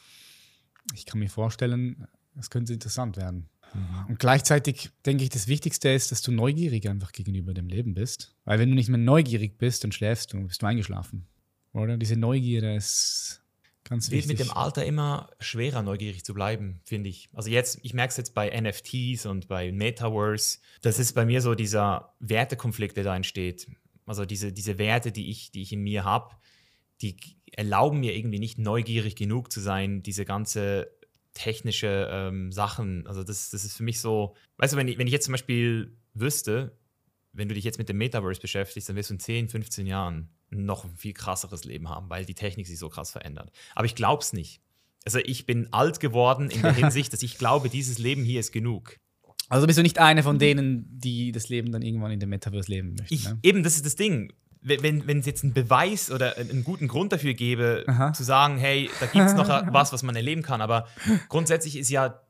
ich 0.95 1.07
kann 1.07 1.21
mir 1.21 1.31
vorstellen, 1.31 2.07
es 2.39 2.51
könnte 2.51 2.73
interessant 2.73 3.17
werden. 3.17 3.49
Mhm. 3.75 4.07
Und 4.09 4.19
gleichzeitig 4.19 4.91
denke 5.07 5.25
ich, 5.25 5.31
das 5.31 5.47
Wichtigste 5.47 5.91
ist, 5.91 6.11
dass 6.11 6.23
du 6.23 6.33
neugierig 6.33 6.89
einfach 6.89 7.13
gegenüber 7.13 7.55
dem 7.55 7.69
Leben 7.69 7.95
bist. 7.95 8.35
Weil 8.45 8.59
wenn 8.59 8.71
du 8.71 8.75
nicht 8.75 8.89
mehr 8.89 8.99
neugierig 8.99 9.59
bist, 9.59 9.85
dann 9.85 9.93
schläfst 9.93 10.33
du, 10.33 10.47
bist 10.47 10.63
du 10.63 10.67
eingeschlafen. 10.67 11.27
Oder? 11.73 11.97
Diese 11.97 12.17
Neugierde 12.17 12.75
ist 12.75 13.42
Ganz 13.85 14.11
wird 14.11 14.27
mit 14.27 14.39
dem 14.39 14.51
Alter 14.51 14.85
immer 14.85 15.31
schwerer, 15.41 15.83
neugierig 15.83 16.25
zu 16.25 16.35
bleiben, 16.35 16.81
finde 16.85 17.11
ich. 17.11 17.29
Also 17.33 17.51
jetzt, 17.51 17.81
ich 17.83 17.95
merke 17.95 18.11
es 18.11 18.17
jetzt 18.17 18.35
bei 18.35 18.49
NFTs 18.49 19.27
und 19.27 19.49
bei 19.49 19.73
Metaverse. 19.73 20.59
Das 20.83 20.99
ist 20.99 21.15
bei 21.15 21.25
mir 21.25 21.41
so 21.41 21.55
dieser 21.55 22.15
Wertekonflikt, 22.21 22.97
der 22.97 23.05
da 23.05 23.17
entsteht. 23.17 23.67
Also 24.07 24.25
diese, 24.25 24.53
diese 24.53 24.79
Werte, 24.79 25.11
die 25.11 25.31
ich, 25.31 25.51
die 25.51 25.63
ich 25.63 25.73
in 25.73 25.83
mir 25.83 26.05
habe, 26.05 26.35
die 27.01 27.17
erlauben 27.53 28.01
mir 28.01 28.17
irgendwie 28.17 28.39
nicht 28.39 28.59
neugierig 28.59 29.17
genug 29.17 29.53
zu 29.53 29.61
sein, 29.61 30.03
diese 30.03 30.25
ganze 30.25 30.91
technische 31.35 32.09
ähm, 32.11 32.53
Sachen. 32.53 33.07
Also 33.07 33.25
das, 33.25 33.51
das 33.51 33.65
ist 33.65 33.77
für 33.77 33.83
mich 33.83 34.01
so, 34.01 34.37
weißt 34.59 34.75
du, 34.75 34.77
wenn 34.77 34.89
ich, 34.89 34.99
wenn 34.99 35.07
ich 35.07 35.13
jetzt 35.13 35.25
zum 35.25 35.33
Beispiel 35.33 35.97
wüsste, 36.15 36.77
wenn 37.33 37.49
du 37.49 37.55
dich 37.55 37.65
jetzt 37.65 37.79
mit 37.79 37.89
dem 37.89 37.99
Metaverse 37.99 38.41
beschäftigst, 38.41 38.89
dann 38.89 38.97
wirst 38.97 39.11
du 39.11 39.15
in 39.15 39.21
10, 39.21 39.49
15 39.49 39.87
Jahren 39.87 40.29
noch 40.53 40.85
ein 40.85 40.97
viel 40.97 41.13
krasseres 41.13 41.65
Leben 41.65 41.89
haben, 41.89 42.11
weil 42.11 42.25
die 42.25 42.35
Technik 42.35 42.67
sich 42.67 42.79
so 42.79 42.89
krass 42.89 43.11
verändert. 43.11 43.51
Aber 43.75 43.87
ich 43.87 43.95
glaube 43.95 44.23
es 44.23 44.33
nicht. 44.33 44.61
Also 45.05 45.19
ich 45.19 45.47
bin 45.47 45.73
alt 45.73 46.01
geworden 46.01 46.51
in 46.51 46.63
der 46.63 46.73
Hinsicht, 46.75 47.13
dass 47.13 47.23
ich 47.23 47.39
glaube, 47.39 47.69
dieses 47.69 47.99
Leben 47.99 48.25
hier 48.25 48.41
ist 48.41 48.53
genug. 48.53 48.99
Also 49.49 49.67
bist 49.67 49.79
du 49.79 49.83
nicht 49.83 49.99
einer 49.99 50.23
von 50.23 50.39
denen, 50.39 50.87
die 50.91 51.33
das 51.33 51.49
Leben 51.49 51.73
dann 51.73 51.83
irgendwann 51.83 52.11
in 52.11 52.21
dem 52.21 52.31
Metaverse 52.31 52.71
leben 52.71 52.95
möchten? 52.99 53.13
Ich, 53.13 53.25
ne? 53.25 53.39
Eben, 53.43 53.63
das 53.63 53.77
ist 53.77 53.85
das 53.85 53.97
Ding. 53.97 54.33
Wenn, 54.65 55.09
wenn 55.09 55.19
es 55.19 55.27
jetzt 55.27 55.43
einen 55.43 55.55
Beweis 55.55 56.11
oder 56.11 56.37
einen 56.37 56.63
guten 56.63 56.87
Grund 56.87 57.13
dafür 57.13 57.35
gäbe, 57.35 57.85
Aha. 57.89 58.13
zu 58.13 58.23
sagen, 58.23 58.59
hey, 58.59 58.89
da 59.01 59.07
gibt 59.07 59.27
es 59.27 59.35
noch 59.35 59.49
was, 59.73 59.93
was 59.93 60.05
man 60.05 60.15
erleben 60.15 60.43
kann. 60.43 60.61
Aber 60.61 60.87
grundsätzlich 61.29 61.77
ist 61.77 61.91
ja 61.91 62.23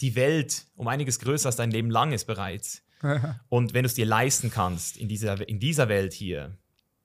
die 0.00 0.16
Welt 0.16 0.66
um 0.74 0.88
einiges 0.88 1.20
größer, 1.20 1.46
als 1.46 1.56
dein 1.56 1.70
Leben 1.70 1.90
lang 1.90 2.12
ist 2.12 2.26
bereits. 2.26 2.82
Und 3.48 3.72
wenn 3.72 3.84
du 3.84 3.86
es 3.86 3.94
dir 3.94 4.06
leisten 4.06 4.50
kannst, 4.50 4.96
in 4.96 5.08
dieser, 5.08 5.48
in 5.48 5.60
dieser 5.60 5.88
Welt 5.88 6.12
hier, 6.12 6.58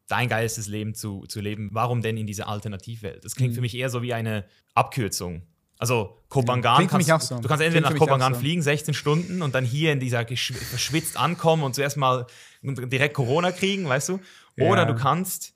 dein 0.08 0.30
geilstes 0.30 0.68
Leben 0.68 0.93
zu, 0.93 1.26
zu 1.28 1.41
leben, 1.41 1.70
warum 1.72 2.01
denn 2.01 2.18
in 2.18 2.28
dieser 2.28 2.47
Alternativwelt? 2.47 3.26
Das 3.26 3.36
klingt 3.36 3.51
mhm. 3.51 3.56
für 3.56 3.62
mich 3.62 3.76
eher 3.76 3.89
so 3.89 4.01
wie 4.01 4.14
eine 4.14 4.45
Abkürzung. 4.74 5.43
Also 5.78 6.22
Kopangan, 6.30 6.88
kannst, 6.88 7.28
so. 7.28 7.38
du 7.38 7.47
kannst 7.47 7.64
entweder 7.64 7.89
nach 7.89 7.97
Kopangan 7.97 8.34
so. 8.34 8.39
fliegen, 8.39 8.62
16 8.62 8.93
Stunden, 8.93 9.41
und 9.41 9.56
dann 9.56 9.66
hier 9.66 9.91
in 9.91 9.99
dieser 9.99 10.26
verschwitzt 10.26 11.18
ankommen 11.18 11.64
und 11.64 11.76
zuerst 11.76 11.97
mal 11.97 12.28
direkt 12.62 13.14
Corona 13.14 13.51
kriegen, 13.51 13.88
weißt 13.88 14.10
du? 14.10 14.20
Oder 14.58 14.84
ja. 14.84 14.86
du 14.86 14.95
kannst 14.95 15.53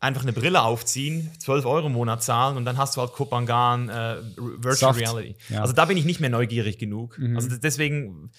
einfach 0.00 0.22
eine 0.22 0.32
Brille 0.32 0.62
aufziehen, 0.62 1.30
12 1.38 1.64
Euro 1.66 1.86
im 1.86 1.92
Monat 1.92 2.22
zahlen 2.22 2.56
und 2.56 2.64
dann 2.64 2.76
hast 2.76 2.96
du 2.96 3.00
halt 3.00 3.12
Kopangan 3.12 3.88
äh, 3.88 4.16
Virtual 4.36 4.92
Soft. 4.92 5.00
Reality. 5.00 5.36
Ja. 5.48 5.62
Also 5.62 5.72
da 5.72 5.84
bin 5.86 5.96
ich 5.96 6.04
nicht 6.04 6.20
mehr 6.20 6.30
neugierig 6.30 6.78
genug. 6.78 7.18
Mhm. 7.18 7.36
Also 7.36 7.48
deswegen 7.56 8.30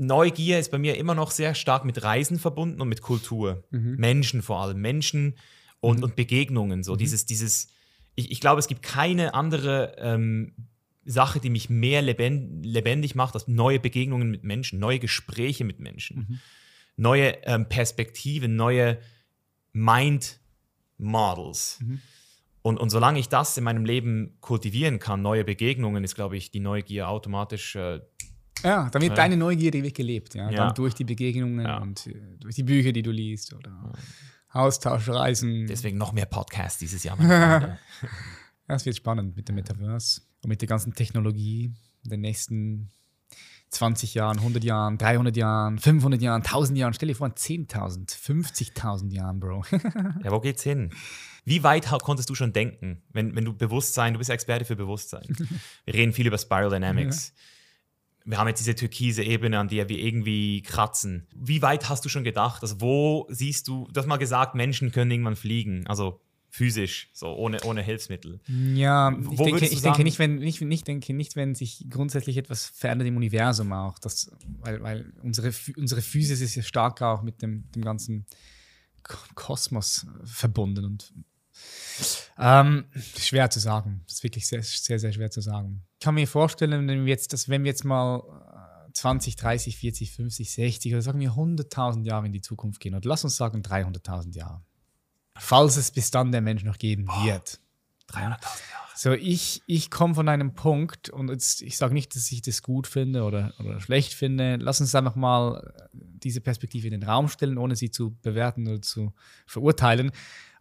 Neugier 0.00 0.58
ist 0.58 0.70
bei 0.70 0.78
mir 0.78 0.96
immer 0.96 1.14
noch 1.14 1.30
sehr 1.30 1.54
stark 1.54 1.84
mit 1.84 2.02
Reisen 2.02 2.38
verbunden 2.38 2.80
und 2.80 2.88
mit 2.88 3.02
Kultur. 3.02 3.64
Mhm. 3.70 3.96
Menschen 3.98 4.40
vor 4.40 4.62
allem. 4.62 4.80
Menschen 4.80 5.36
und, 5.80 5.98
mhm. 5.98 6.04
und 6.04 6.16
Begegnungen. 6.16 6.82
So 6.82 6.94
mhm. 6.94 6.98
dieses, 6.98 7.26
dieses, 7.26 7.68
ich, 8.14 8.30
ich 8.30 8.40
glaube, 8.40 8.60
es 8.60 8.66
gibt 8.66 8.82
keine 8.82 9.34
andere 9.34 9.96
ähm, 9.98 10.54
Sache, 11.04 11.38
die 11.38 11.50
mich 11.50 11.68
mehr 11.68 12.00
lebend, 12.00 12.64
lebendig 12.64 13.14
macht, 13.14 13.34
als 13.34 13.46
neue 13.46 13.78
Begegnungen 13.78 14.30
mit 14.30 14.42
Menschen, 14.42 14.78
neue 14.78 14.98
Gespräche 14.98 15.64
mit 15.64 15.80
Menschen, 15.80 16.16
mhm. 16.16 16.38
neue 16.96 17.36
ähm, 17.44 17.68
Perspektiven, 17.68 18.56
neue 18.56 18.98
Mind 19.74 20.40
Models. 20.96 21.78
Mhm. 21.80 22.00
Und, 22.62 22.78
und 22.78 22.88
solange 22.88 23.18
ich 23.18 23.28
das 23.28 23.56
in 23.58 23.64
meinem 23.64 23.84
Leben 23.84 24.38
kultivieren 24.40 24.98
kann, 24.98 25.20
neue 25.20 25.44
Begegnungen, 25.44 26.04
ist, 26.04 26.14
glaube 26.14 26.38
ich, 26.38 26.50
die 26.50 26.60
Neugier 26.60 27.08
automatisch 27.08 27.76
äh, 27.76 28.00
ja, 28.62 28.88
dann 28.90 29.02
wird 29.02 29.12
ja. 29.12 29.16
deine 29.16 29.36
Neugierde 29.36 29.82
wird 29.82 29.94
gelebt, 29.94 30.34
ja? 30.34 30.50
ja. 30.50 30.66
Dann 30.66 30.74
durch 30.74 30.94
die 30.94 31.04
Begegnungen 31.04 31.64
ja. 31.64 31.78
und 31.78 32.06
äh, 32.06 32.14
durch 32.38 32.54
die 32.56 32.62
Bücher, 32.62 32.92
die 32.92 33.02
du 33.02 33.10
liest 33.10 33.54
oder 33.54 33.92
Austauschreisen. 34.52 35.66
Deswegen 35.66 35.98
noch 35.98 36.12
mehr 36.12 36.26
Podcasts 36.26 36.78
dieses 36.78 37.04
Jahr. 37.04 37.18
ja, 37.20 37.78
es 38.66 38.84
wird 38.84 38.96
spannend 38.96 39.36
mit 39.36 39.48
dem 39.48 39.54
Metaverse 39.54 40.22
und 40.42 40.48
mit 40.48 40.60
der 40.60 40.68
ganzen 40.68 40.94
Technologie 40.94 41.72
in 42.04 42.10
den 42.10 42.20
nächsten 42.20 42.90
20 43.70 44.14
Jahren, 44.14 44.38
100 44.38 44.64
Jahren, 44.64 44.98
300 44.98 45.36
Jahren, 45.36 45.78
500 45.78 46.20
Jahren, 46.20 46.42
1000 46.42 46.78
Jahren. 46.78 46.92
Stell 46.92 47.08
dir 47.08 47.14
vor, 47.14 47.28
10.000, 47.28 48.16
50.000 48.16 49.12
Jahren, 49.12 49.38
Bro. 49.38 49.64
ja, 50.24 50.30
wo 50.30 50.40
geht's 50.40 50.64
hin? 50.64 50.90
Wie 51.44 51.62
weit 51.62 51.86
konntest 52.02 52.28
du 52.28 52.34
schon 52.34 52.52
denken, 52.52 53.02
wenn, 53.12 53.34
wenn 53.36 53.44
du 53.44 53.54
Bewusstsein, 53.54 54.12
du 54.14 54.18
bist 54.18 54.30
Experte 54.30 54.64
für 54.64 54.76
Bewusstsein. 54.76 55.24
Wir 55.84 55.94
reden 55.94 56.12
viel 56.12 56.26
über 56.26 56.38
Spiral 56.38 56.70
Dynamics. 56.70 57.28
Ja 57.28 57.42
wir 58.24 58.38
haben 58.38 58.48
jetzt 58.48 58.60
diese 58.60 58.74
türkise 58.74 59.22
Ebene, 59.22 59.58
an 59.58 59.68
der 59.68 59.88
wir 59.88 59.98
irgendwie 59.98 60.62
kratzen. 60.62 61.26
Wie 61.34 61.62
weit 61.62 61.88
hast 61.88 62.04
du 62.04 62.08
schon 62.08 62.24
gedacht? 62.24 62.62
Also 62.62 62.80
wo 62.80 63.26
siehst 63.30 63.68
du, 63.68 63.88
du 63.92 64.00
hast 64.00 64.06
mal 64.06 64.16
gesagt, 64.16 64.54
Menschen 64.54 64.92
können 64.92 65.10
irgendwann 65.10 65.36
fliegen, 65.36 65.86
also 65.86 66.20
physisch, 66.48 67.10
so 67.12 67.28
ohne, 67.28 67.62
ohne 67.64 67.82
Hilfsmittel. 67.82 68.40
Ja, 68.74 69.16
ich, 69.18 69.38
wo 69.38 69.44
denke, 69.44 69.66
ich 69.66 69.82
denke, 69.82 70.02
nicht, 70.02 70.18
wenn, 70.18 70.36
nicht, 70.36 70.60
nicht, 70.60 70.88
denke 70.88 71.14
nicht, 71.14 71.36
wenn 71.36 71.54
sich 71.54 71.86
grundsätzlich 71.88 72.36
etwas 72.36 72.66
verändert 72.66 73.06
im 73.06 73.16
Universum 73.16 73.72
auch, 73.72 73.98
das, 73.98 74.32
weil, 74.60 74.82
weil 74.82 75.12
unsere, 75.22 75.52
unsere 75.76 76.02
Physis 76.02 76.40
ist 76.40 76.56
ja 76.56 76.62
stark 76.62 77.02
auch 77.02 77.22
mit 77.22 77.40
dem, 77.40 77.70
dem 77.72 77.82
ganzen 77.82 78.26
Kosmos 79.34 80.06
verbunden 80.24 80.84
und 80.84 81.12
Ähm, 82.38 82.84
schwer 83.18 83.50
zu 83.50 83.60
sagen. 83.60 84.02
Das 84.06 84.16
ist 84.16 84.22
wirklich 84.22 84.46
sehr, 84.46 84.62
sehr, 84.62 84.98
sehr 84.98 85.12
schwer 85.12 85.30
zu 85.30 85.40
sagen. 85.40 85.82
Ich 86.00 86.04
kann 86.04 86.14
mir 86.14 86.26
vorstellen, 86.26 86.88
wenn 86.88 87.04
wir 87.04 87.10
jetzt, 87.10 87.34
dass 87.34 87.50
wenn 87.50 87.62
wir 87.62 87.68
jetzt 87.68 87.84
mal 87.84 88.22
20, 88.94 89.36
30, 89.36 89.76
40, 89.76 90.12
50, 90.12 90.50
60 90.50 90.94
oder 90.94 91.02
sagen 91.02 91.20
wir 91.20 91.32
100.000 91.32 92.06
Jahre 92.06 92.24
in 92.24 92.32
die 92.32 92.40
Zukunft 92.40 92.80
gehen, 92.80 92.94
oder 92.94 93.06
lass 93.06 93.22
uns 93.22 93.36
sagen 93.36 93.60
300.000 93.60 94.34
Jahre, 94.34 94.62
falls 95.36 95.76
es 95.76 95.90
bis 95.90 96.10
dann 96.10 96.32
der 96.32 96.40
Mensch 96.40 96.64
noch 96.64 96.78
geben 96.78 97.06
wird. 97.22 97.60
300.000 98.08 98.18
Jahre. 98.22 98.38
So, 98.96 99.12
ich, 99.12 99.62
ich 99.66 99.90
komme 99.90 100.14
von 100.14 100.26
einem 100.30 100.54
Punkt 100.54 101.10
und 101.10 101.28
jetzt, 101.28 101.60
ich 101.60 101.76
sage 101.76 101.92
nicht, 101.92 102.16
dass 102.16 102.32
ich 102.32 102.40
das 102.40 102.62
gut 102.62 102.86
finde 102.86 103.24
oder, 103.24 103.52
oder 103.58 103.78
schlecht 103.78 104.14
finde. 104.14 104.56
Lass 104.56 104.80
uns 104.80 104.94
einfach 104.94 105.16
mal 105.16 105.90
diese 105.92 106.40
Perspektive 106.40 106.86
in 106.86 106.92
den 106.92 107.02
Raum 107.02 107.28
stellen, 107.28 107.58
ohne 107.58 107.76
sie 107.76 107.90
zu 107.90 108.16
bewerten 108.22 108.66
oder 108.66 108.80
zu 108.80 109.12
verurteilen. 109.44 110.12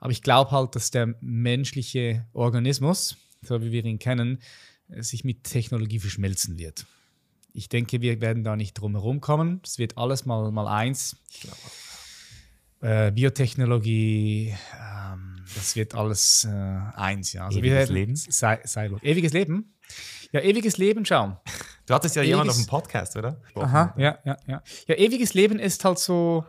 Aber 0.02 0.12
ich 0.12 0.22
glaube 0.22 0.52
halt, 0.52 0.76
dass 0.76 0.92
der 0.92 1.16
menschliche 1.22 2.26
Organismus, 2.34 3.16
so 3.42 3.62
wie 3.62 3.72
wir 3.72 3.86
ihn 3.86 4.00
kennen, 4.00 4.40
sich 4.98 5.24
mit 5.24 5.44
Technologie 5.44 6.00
verschmelzen 6.00 6.58
wird. 6.58 6.86
Ich 7.54 7.70
denke, 7.70 8.02
wir 8.02 8.22
werden 8.22 8.44
da 8.44 8.56
nicht 8.56 8.74
drum 8.74 8.94
herum 8.94 9.22
kommen. 9.22 9.62
Es 9.66 9.80
wird 9.80 9.98
alles 9.98 10.26
mal, 10.26 10.52
mal 10.52 10.68
eins. 10.68 11.18
Ich 11.32 11.42
glaube 11.42 11.58
äh, 12.82 13.12
Biotechnologie, 13.12 14.56
ähm, 14.74 15.44
das 15.56 15.76
wird 15.76 15.96
alles 15.96 16.46
äh, 16.46 16.50
eins, 16.50 17.34
ja. 17.34 17.46
Also 17.46 17.60
ewiges 17.60 17.90
Leben? 17.90 18.16
Sei, 18.16 18.60
sei, 18.64 18.90
ewiges 19.02 19.34
Leben? 19.34 19.74
Ja, 20.32 20.42
ewiges 20.42 20.78
Leben, 20.78 21.06
schau. 21.06 21.42
Du 21.86 21.94
hattest 21.94 22.16
ja 22.16 22.22
ewiges, 22.22 22.30
jemanden 22.32 22.52
auf 22.52 22.58
dem 22.58 22.68
Podcast, 22.68 23.16
oder? 23.16 23.42
Aha, 23.56 23.94
ja, 23.98 24.20
ja, 24.24 24.38
ja. 24.48 24.64
Ja, 24.88 24.96
ewiges 24.96 25.34
Leben 25.34 25.60
ist 25.60 25.84
halt 25.84 26.00
so. 26.00 26.46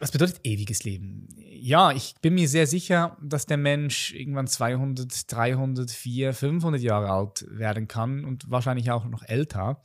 Was 0.00 0.10
bedeutet 0.10 0.40
ewiges 0.44 0.84
Leben? 0.84 1.28
Ja, 1.36 1.92
ich 1.92 2.14
bin 2.20 2.34
mir 2.34 2.48
sehr 2.48 2.66
sicher, 2.66 3.16
dass 3.22 3.46
der 3.46 3.56
Mensch 3.56 4.12
irgendwann 4.14 4.46
200, 4.46 5.32
300, 5.32 5.90
400, 5.90 6.36
500 6.36 6.82
Jahre 6.82 7.10
alt 7.10 7.46
werden 7.48 7.88
kann 7.88 8.24
und 8.24 8.50
wahrscheinlich 8.50 8.90
auch 8.90 9.06
noch 9.06 9.22
älter. 9.22 9.82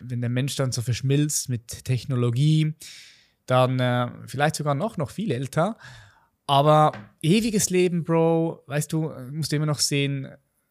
Wenn 0.00 0.20
der 0.20 0.30
Mensch 0.30 0.54
dann 0.56 0.72
so 0.72 0.82
verschmilzt 0.82 1.48
mit 1.48 1.84
Technologie, 1.84 2.74
dann 3.46 3.80
äh, 3.80 4.10
vielleicht 4.26 4.56
sogar 4.56 4.74
noch, 4.74 4.96
noch 4.96 5.10
viel 5.10 5.30
älter. 5.30 5.76
Aber 6.46 6.92
ewiges 7.20 7.68
Leben, 7.70 8.04
Bro, 8.04 8.62
weißt 8.66 8.92
du, 8.92 9.10
musst 9.30 9.52
du 9.52 9.56
immer 9.56 9.66
noch 9.66 9.80
sehen, 9.80 10.28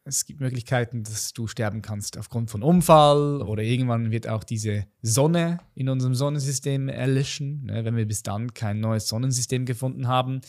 es 0.08 0.26
gibt 0.26 0.40
Möglichkeiten, 0.40 1.04
dass 1.04 1.34
du 1.34 1.48
sterben 1.48 1.82
kannst 1.82 2.18
aufgrund 2.18 2.50
von 2.50 2.64
Unfall 2.64 3.42
oder 3.42 3.62
irgendwann 3.62 4.10
wird 4.12 4.28
auch 4.28 4.44
diese 4.44 4.86
Sonne 5.02 5.60
in 5.76 5.90
unserem 5.90 6.16
Sonnensystem 6.16 6.88
erlöschen. 6.88 7.66
Ne? 7.66 7.84
Wenn 7.84 7.96
wir 7.96 8.06
bis 8.06 8.24
dann 8.24 8.54
kein 8.54 8.80
neues 8.80 9.08
Sonnensystem 9.08 9.66
gefunden 9.66 10.08
haben, 10.08 10.42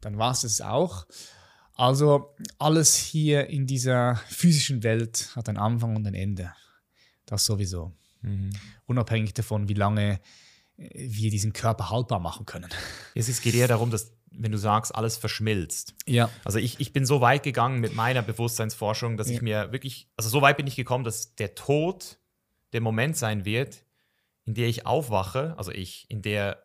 dann 0.00 0.18
war 0.18 0.32
es 0.32 0.42
das 0.42 0.60
auch. 0.60 1.06
Also 1.74 2.34
alles 2.58 2.96
hier 2.96 3.48
in 3.48 3.66
dieser 3.66 4.16
physischen 4.28 4.82
Welt 4.82 5.30
hat 5.34 5.48
einen 5.48 5.58
Anfang 5.58 5.96
und 5.96 6.06
ein 6.06 6.14
Ende. 6.14 6.52
Das 7.24 7.46
sowieso. 7.46 7.92
Mhm. 8.20 8.50
Unabhängig 8.86 9.32
davon, 9.32 9.68
wie 9.68 9.74
lange 9.74 10.20
wir 10.76 11.30
diesen 11.30 11.52
Körper 11.52 11.90
haltbar 11.90 12.18
machen 12.18 12.46
können. 12.46 12.70
Es 13.14 13.40
geht 13.40 13.54
eher 13.54 13.68
darum, 13.68 13.90
dass, 13.90 14.12
wenn 14.30 14.52
du 14.52 14.58
sagst, 14.58 14.94
alles 14.94 15.16
verschmilzt. 15.16 15.94
Ja. 16.06 16.30
Also 16.44 16.58
ich, 16.58 16.80
ich 16.80 16.92
bin 16.92 17.06
so 17.06 17.20
weit 17.20 17.42
gegangen 17.42 17.80
mit 17.80 17.94
meiner 17.94 18.22
Bewusstseinsforschung, 18.22 19.16
dass 19.16 19.28
ja. 19.28 19.34
ich 19.34 19.42
mir 19.42 19.72
wirklich, 19.72 20.08
also 20.16 20.28
so 20.28 20.42
weit 20.42 20.56
bin 20.56 20.66
ich 20.66 20.76
gekommen, 20.76 21.04
dass 21.04 21.34
der 21.34 21.54
Tod 21.54 22.18
der 22.72 22.80
Moment 22.80 23.16
sein 23.16 23.44
wird, 23.44 23.84
in 24.44 24.54
der 24.54 24.68
ich 24.68 24.86
aufwache, 24.86 25.54
also 25.56 25.70
ich, 25.70 26.06
in 26.08 26.22
der 26.22 26.62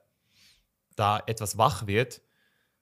da 0.95 1.21
etwas 1.27 1.57
wach 1.57 1.85
wird 1.85 2.21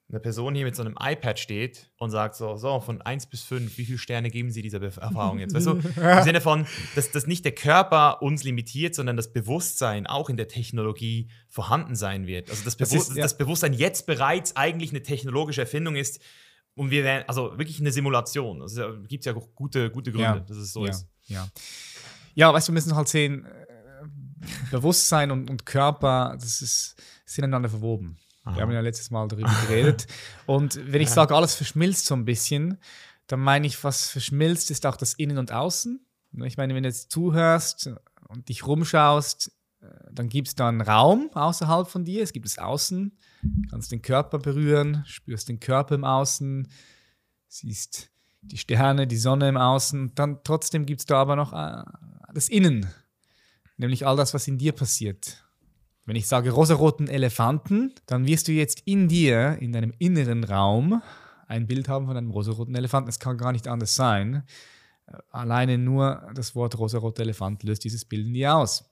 eine 0.10 0.20
Person 0.20 0.54
hier 0.54 0.66
mit 0.66 0.76
so 0.76 0.84
einem 0.84 0.96
iPad 1.00 1.40
steht 1.40 1.90
und 1.98 2.12
sagt 2.12 2.36
so, 2.36 2.58
so, 2.58 2.80
von 2.80 3.02
1 3.02 3.26
bis 3.26 3.42
5, 3.42 3.76
wie 3.78 3.86
viele 3.86 3.98
Sterne 3.98 4.30
geben 4.30 4.52
Sie 4.52 4.62
dieser 4.62 4.82
Erfahrung 4.82 5.40
jetzt? 5.40 5.56
Weißt 5.56 5.66
du, 5.66 5.72
im 6.02 6.24
Sinne 6.24 6.42
von, 6.42 6.68
dass, 6.94 7.12
dass 7.12 7.26
nicht 7.26 7.44
der 7.44 7.54
Körper 7.54 8.22
uns 8.22 8.44
limitiert, 8.44 8.94
sondern 8.94 9.18
das 9.18 9.34
Bewusstsein 9.34 10.06
auch 10.06 10.30
in 10.30 10.38
der 10.38 10.48
Technologie 10.48 11.30
vorhanden 11.50 11.96
sein 11.96 12.28
wird. 12.28 12.52
Also 12.52 12.64
das, 12.64 12.76
Bewusst 12.76 12.94
das, 12.94 13.10
ist, 13.10 13.18
ja. 13.18 13.24
das 13.24 13.38
Bewusstsein 13.38 13.74
jetzt 13.74 14.06
bereits 14.06 14.56
eigentlich 14.56 14.92
eine 14.92 15.02
technologische 15.02 15.62
Erfindung 15.62 15.96
ist 15.96 16.22
und 16.76 16.92
wir 16.92 17.04
werden, 17.04 17.24
also 17.28 17.58
wirklich 17.58 17.80
eine 17.80 17.92
Simulation. 17.92 18.62
Also 18.62 18.82
da 18.82 19.08
gibt 19.08 19.22
es 19.22 19.26
ja 19.26 19.32
gute, 19.34 19.90
gute 19.90 20.12
Gründe, 20.12 20.28
ja. 20.28 20.40
dass 20.40 20.58
es 20.58 20.72
so 20.72 20.86
ja. 20.86 20.92
ist. 20.92 21.08
Ja. 21.28 21.48
ja, 22.36 22.54
weißt 22.54 22.68
du, 22.68 22.72
wir 22.72 22.76
müssen 22.76 22.96
halt 22.96 23.08
sehen, 23.08 23.46
äh, 23.46 23.66
Bewusstsein 24.70 25.32
und, 25.32 25.50
und 25.50 25.66
Körper, 25.66 26.38
das 26.40 26.62
ist, 26.62 26.96
sind 27.26 27.46
ineinander 27.46 27.70
verwoben. 27.70 28.20
Aha. 28.46 28.56
Wir 28.56 28.62
haben 28.62 28.72
ja 28.72 28.80
letztes 28.80 29.12
Mal 29.12 29.28
darüber 29.28 29.54
geredet. 29.68 30.08
Und 30.46 30.80
wenn 30.92 31.02
ich 31.02 31.10
sage, 31.10 31.36
alles 31.36 31.56
verschmilzt 31.56 32.06
so 32.06 32.16
ein 32.16 32.26
bisschen, 32.26 32.78
dann 33.28 33.40
meine 33.40 33.66
ich, 33.66 33.84
was 33.84 34.08
verschmilzt, 34.10 34.70
ist 34.72 34.86
auch 34.86 34.98
das 34.98 35.16
Innen 35.16 35.40
und 35.40 35.52
Außen. 35.52 36.00
Ich 36.44 36.58
meine, 36.58 36.76
wenn 36.76 36.84
du 36.84 36.90
jetzt 36.90 37.12
zuhörst 37.12 37.90
und 38.28 38.50
dich 38.50 38.68
rumschaust, 38.68 39.52
äh, 39.82 39.88
dann 40.12 40.30
gibt 40.30 40.48
es 40.50 40.56
da 40.56 40.70
einen 40.70 40.82
Raum 40.82 41.32
außerhalb 41.34 41.88
von 41.88 42.06
dir, 42.06 42.22
es 42.22 42.34
gibt 42.34 42.46
es 42.46 42.60
Außen, 42.60 43.18
du 43.42 43.70
kannst 43.70 43.92
den 43.92 44.02
Körper 44.02 44.38
berühren, 44.38 45.04
spürst 45.08 45.50
den 45.50 45.60
Körper 45.60 45.96
im 45.96 46.04
Außen, 46.04 46.68
siehst 47.48 48.12
die 48.42 48.58
Sterne, 48.58 49.08
die 49.08 49.18
Sonne 49.18 49.50
im 49.50 49.58
Außen, 49.58 50.14
dann 50.14 50.44
trotzdem 50.44 50.86
gibt 50.86 51.02
es 51.02 51.06
da 51.06 51.22
aber 51.22 51.36
noch 51.36 51.54
äh, 51.54 51.84
das 52.34 52.50
Innen, 52.50 52.88
nämlich 53.78 54.06
all 54.06 54.18
das, 54.18 54.34
was 54.34 54.48
in 54.48 54.58
dir 54.58 54.74
passiert. 54.74 55.45
Wenn 56.06 56.16
ich 56.16 56.28
sage 56.28 56.52
rosaroten 56.52 57.08
Elefanten, 57.08 57.94
dann 58.06 58.28
wirst 58.28 58.48
du 58.48 58.52
jetzt 58.52 58.84
in 58.86 59.08
dir, 59.08 59.58
in 59.60 59.72
deinem 59.72 59.94
inneren 59.98 60.44
Raum, 60.44 61.02
ein 61.48 61.68
Bild 61.68 61.88
haben 61.88 62.06
von 62.06 62.18
einem 62.18 62.32
rosaroten 62.32 62.76
Elefanten. 62.76 63.10
Es 63.10 63.20
kann 63.20 63.38
gar 63.38 63.52
nicht 63.52 63.68
anders 63.68 63.96
sein. 63.96 64.44
Alleine 65.32 65.78
nur 65.78 66.30
das 66.34 66.56
Wort 66.56 66.78
rosaroter 66.78 67.24
Elefant 67.24 67.64
löst 67.64 67.84
dieses 67.84 68.06
Bild 68.06 68.28
in 68.28 68.34
dir 68.34 68.56
aus. 68.56 68.86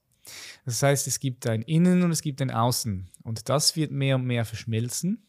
Das 0.65 0.81
heißt, 0.81 1.07
es 1.07 1.19
gibt 1.19 1.47
ein 1.47 1.63
Innen 1.63 2.03
und 2.03 2.11
es 2.11 2.21
gibt 2.21 2.41
ein 2.41 2.51
Außen. 2.51 3.09
Und 3.23 3.49
das 3.49 3.75
wird 3.75 3.91
mehr 3.91 4.15
und 4.15 4.25
mehr 4.25 4.45
verschmelzen. 4.45 5.27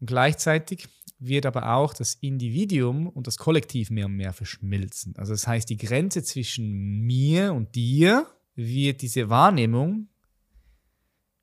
Und 0.00 0.06
gleichzeitig 0.08 0.88
wird 1.18 1.46
aber 1.46 1.74
auch 1.74 1.94
das 1.94 2.14
Individuum 2.14 3.08
und 3.08 3.26
das 3.26 3.38
Kollektiv 3.38 3.90
mehr 3.90 4.06
und 4.06 4.16
mehr 4.16 4.32
verschmilzen. 4.32 5.14
Also 5.16 5.32
das 5.32 5.46
heißt, 5.46 5.70
die 5.70 5.78
Grenze 5.78 6.22
zwischen 6.22 7.00
mir 7.00 7.54
und 7.54 7.74
dir 7.74 8.26
wird 8.54 9.02
diese 9.02 9.30
Wahrnehmung 9.30 10.08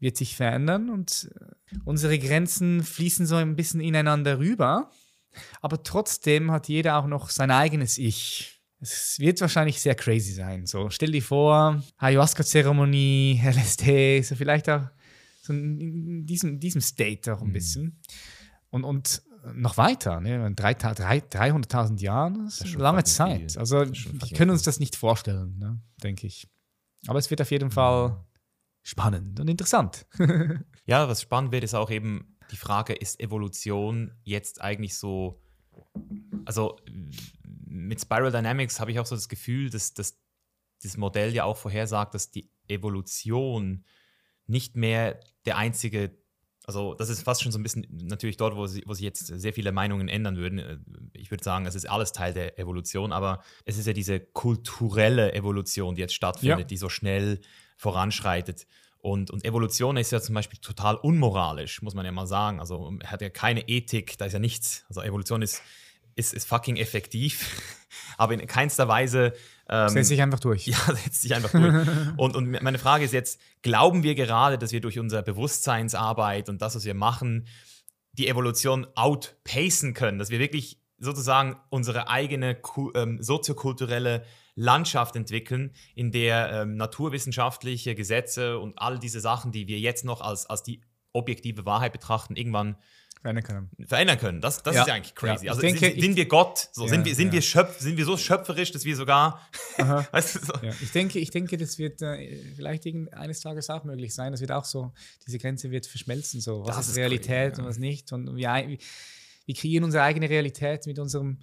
wird 0.03 0.17
sich 0.17 0.35
verändern 0.35 0.89
und 0.89 1.31
äh, 1.33 1.77
unsere 1.85 2.19
Grenzen 2.19 2.83
fließen 2.83 3.25
so 3.25 3.35
ein 3.35 3.55
bisschen 3.55 3.81
ineinander 3.81 4.37
rüber. 4.37 4.91
Aber 5.61 5.81
trotzdem 5.81 6.51
hat 6.51 6.67
jeder 6.67 6.97
auch 6.97 7.07
noch 7.07 7.29
sein 7.29 7.49
eigenes 7.49 7.97
Ich. 7.97 8.61
Es 8.79 9.17
wird 9.17 9.39
wahrscheinlich 9.41 9.81
sehr 9.81 9.95
crazy 9.95 10.33
sein. 10.33 10.67
So, 10.67 10.89
stell 10.89 11.11
dir 11.11 11.23
vor, 11.23 11.81
Ayahuasca-Zeremonie, 11.97 13.41
LSD, 13.43 14.21
so 14.21 14.35
vielleicht 14.35 14.69
auch 14.69 14.87
so 15.41 15.53
in 15.53 16.25
diesem, 16.25 16.59
diesem 16.59 16.81
State 16.81 17.33
auch 17.33 17.41
ein 17.41 17.47
mhm. 17.47 17.53
bisschen. 17.53 18.01
Und, 18.69 18.83
und 18.83 19.23
noch 19.55 19.77
weiter, 19.77 20.21
ne? 20.21 20.49
300.000 20.49 21.99
Jahre, 21.99 22.33
das 22.45 22.61
ist 22.61 22.73
eine 22.73 22.83
lange 22.83 23.03
Zeit. 23.03 23.51
Viel. 23.51 23.59
Also, 23.59 23.79
wir 23.79 24.37
können 24.37 24.51
uns 24.51 24.63
das 24.63 24.79
nicht 24.79 24.95
vorstellen, 24.95 25.57
ne? 25.57 25.81
denke 26.01 26.27
ich. 26.27 26.47
Aber 27.07 27.19
es 27.19 27.29
wird 27.29 27.41
auf 27.41 27.51
jeden 27.51 27.71
Fall 27.71 28.17
spannend 28.83 29.39
und 29.39 29.49
interessant. 29.49 30.05
ja, 30.85 31.07
was 31.07 31.21
spannend 31.21 31.51
wird, 31.51 31.63
ist 31.63 31.73
auch 31.73 31.89
eben 31.89 32.37
die 32.51 32.57
Frage, 32.57 32.93
ist 32.93 33.19
Evolution 33.19 34.11
jetzt 34.23 34.61
eigentlich 34.61 34.95
so, 34.95 35.41
also 36.45 36.77
mit 37.65 37.99
Spiral 37.99 38.31
Dynamics 38.31 38.79
habe 38.79 38.91
ich 38.91 38.99
auch 38.99 39.05
so 39.05 39.15
das 39.15 39.29
Gefühl, 39.29 39.69
dass, 39.69 39.93
dass 39.93 40.19
das 40.83 40.97
Modell 40.97 41.33
ja 41.33 41.45
auch 41.45 41.57
vorhersagt, 41.57 42.13
dass 42.13 42.29
die 42.29 42.51
Evolution 42.67 43.85
nicht 44.45 44.75
mehr 44.75 45.19
der 45.45 45.57
einzige, 45.57 46.17
also 46.65 46.93
das 46.93 47.09
ist 47.09 47.23
fast 47.23 47.41
schon 47.41 47.51
so 47.51 47.59
ein 47.59 47.63
bisschen 47.63 47.87
natürlich 47.89 48.37
dort, 48.37 48.55
wo, 48.55 48.67
sie, 48.67 48.83
wo 48.85 48.93
sich 48.93 49.03
jetzt 49.03 49.25
sehr 49.25 49.53
viele 49.53 49.71
Meinungen 49.71 50.09
ändern 50.09 50.35
würden. 50.35 51.09
Ich 51.13 51.31
würde 51.31 51.43
sagen, 51.43 51.65
es 51.65 51.75
ist 51.75 51.89
alles 51.89 52.11
Teil 52.11 52.33
der 52.33 52.59
Evolution, 52.59 53.13
aber 53.13 53.41
es 53.65 53.77
ist 53.77 53.87
ja 53.87 53.93
diese 53.93 54.19
kulturelle 54.19 55.33
Evolution, 55.33 55.95
die 55.95 56.01
jetzt 56.01 56.13
stattfindet, 56.13 56.59
ja. 56.59 56.65
die 56.65 56.77
so 56.77 56.89
schnell 56.89 57.39
voranschreitet. 57.77 58.67
Und, 59.03 59.31
und 59.31 59.43
Evolution 59.43 59.97
ist 59.97 60.11
ja 60.11 60.21
zum 60.21 60.33
Beispiel 60.33 60.59
total 60.59 60.95
unmoralisch, 60.95 61.81
muss 61.81 61.93
man 61.93 62.05
ja 62.05 62.13
mal 62.13 62.25
sagen. 62.25 62.61
Also 62.61 62.97
hat 63.03 63.21
ja 63.21 63.29
keine 63.29 63.67
Ethik, 63.67 64.17
da 64.17 64.25
ist 64.25 64.33
ja 64.33 64.39
nichts. 64.39 64.85
Also 64.87 65.01
Evolution 65.01 65.41
ist, 65.41 65.61
ist, 66.15 66.33
ist 66.33 66.47
fucking 66.47 66.77
effektiv, 66.77 67.61
aber 68.17 68.33
in 68.33 68.47
keinster 68.47 68.87
Weise. 68.87 69.33
Ähm, 69.67 69.89
setzt 69.89 70.07
sich 70.07 70.21
einfach 70.21 70.39
durch. 70.39 70.67
Ja, 70.67 70.77
setzt 71.03 71.21
sich 71.21 71.35
einfach 71.35 71.51
durch. 71.51 71.87
und, 72.15 72.35
und 72.37 72.63
meine 72.63 72.79
Frage 72.79 73.03
ist 73.03 73.11
jetzt: 73.11 73.41
Glauben 73.61 74.03
wir 74.03 74.15
gerade, 74.15 74.57
dass 74.57 74.71
wir 74.71 74.79
durch 74.79 74.97
unsere 74.97 75.21
Bewusstseinsarbeit 75.21 76.47
und 76.47 76.61
das, 76.61 76.75
was 76.75 76.85
wir 76.85 76.93
machen, 76.93 77.47
die 78.13 78.29
Evolution 78.29 78.87
outpacen 78.95 79.93
können? 79.93 80.17
Dass 80.17 80.29
wir 80.29 80.39
wirklich 80.39 80.79
sozusagen 80.97 81.57
unsere 81.69 82.07
eigene 82.07 82.57
ähm, 82.95 83.21
soziokulturelle 83.21 84.23
Landschaft 84.55 85.15
entwickeln, 85.15 85.71
in 85.95 86.11
der 86.11 86.51
ähm, 86.61 86.75
naturwissenschaftliche 86.75 87.95
Gesetze 87.95 88.59
und 88.59 88.77
all 88.77 88.99
diese 88.99 89.19
Sachen, 89.19 89.51
die 89.51 89.67
wir 89.67 89.79
jetzt 89.79 90.05
noch 90.05 90.21
als, 90.21 90.45
als 90.45 90.63
die 90.63 90.81
objektive 91.11 91.65
Wahrheit 91.65 91.91
betrachten, 91.91 92.35
irgendwann 92.35 92.75
verändern 93.21 93.43
können. 93.45 93.69
Verändern 93.87 94.17
können. 94.19 94.41
Das, 94.41 94.63
das 94.63 94.75
Ja. 94.75 94.81
ist 94.81 94.87
ja 94.89 94.93
eigentlich 94.95 95.15
crazy. 95.15 95.45
Ja, 95.45 95.51
also 95.51 95.61
denke, 95.61 95.85
sind, 95.85 96.01
sind 96.01 96.15
wir 96.17 96.27
Gott? 96.27 96.69
So, 96.73 96.83
Ja, 96.83 96.89
sind, 96.89 97.05
wir, 97.05 97.15
sind, 97.15 97.31
wir 97.31 97.41
schöpf, 97.41 97.79
sind 97.79 97.95
wir 97.95 98.03
so 98.03 98.17
schöpferisch, 98.17 98.71
dass 98.71 98.83
wir 98.83 98.95
sogar. 98.97 99.39
Weißt 100.11 100.35
du, 100.35 100.39
so. 100.39 100.53
Ich 100.81 100.91
denke, 100.91 101.19
ich 101.19 101.31
denke, 101.31 101.57
das 101.57 101.77
wird 101.77 102.01
äh, 102.01 102.37
vielleicht 102.55 102.85
eines 103.13 103.39
Tages 103.39 103.69
auch 103.69 103.85
möglich 103.85 104.13
sein. 104.13 104.33
Das 104.33 104.41
wird 104.41 104.51
auch 104.51 104.65
so, 104.65 104.91
diese 105.25 105.37
Grenze 105.39 105.71
wird 105.71 105.87
verschmelzen. 105.87 106.41
So, 106.41 106.65
was 106.65 106.77
ist, 106.79 106.89
ist 106.89 106.97
Realität 106.97 107.53
crazy, 107.53 107.61
und 107.61 107.67
was 107.67 107.77
nicht. 107.77 108.11
Und 108.11 108.35
wir, 108.35 108.77
wir 109.45 109.55
kreieren 109.55 109.85
unsere 109.85 110.03
eigene 110.03 110.29
Realität 110.29 110.85
mit 110.85 110.99
unserem 110.99 111.39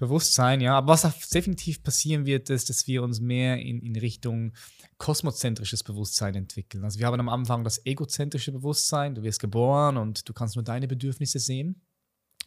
Bewusstsein, 0.00 0.60
ja. 0.60 0.76
Aber 0.76 0.94
was 0.94 1.28
definitiv 1.28 1.82
passieren 1.82 2.26
wird, 2.26 2.50
ist, 2.50 2.70
dass 2.70 2.86
wir 2.86 3.02
uns 3.02 3.20
mehr 3.20 3.58
in, 3.58 3.80
in 3.82 3.94
Richtung 3.96 4.52
kosmozentrisches 4.98 5.84
Bewusstsein 5.84 6.34
entwickeln. 6.34 6.84
Also 6.84 6.98
wir 6.98 7.06
haben 7.06 7.20
am 7.20 7.28
Anfang 7.28 7.64
das 7.64 7.84
egozentrische 7.86 8.50
Bewusstsein, 8.50 9.14
du 9.14 9.22
wirst 9.22 9.40
geboren 9.40 9.96
und 9.96 10.28
du 10.28 10.32
kannst 10.32 10.56
nur 10.56 10.64
deine 10.64 10.88
Bedürfnisse 10.88 11.38
sehen. 11.38 11.82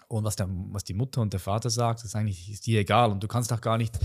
Und 0.08 0.24
was, 0.24 0.36
der, 0.36 0.48
was 0.50 0.84
die 0.84 0.94
Mutter 0.94 1.22
und 1.22 1.34
der 1.34 1.40
Vater 1.40 1.70
sagt, 1.70 2.04
ist 2.04 2.16
eigentlich 2.16 2.50
ist 2.52 2.68
dir 2.68 2.80
egal. 2.80 3.12
Und 3.12 3.24
du 3.24 3.28
kannst 3.28 3.52
auch 3.52 3.62
gar 3.62 3.78
nicht 3.78 3.98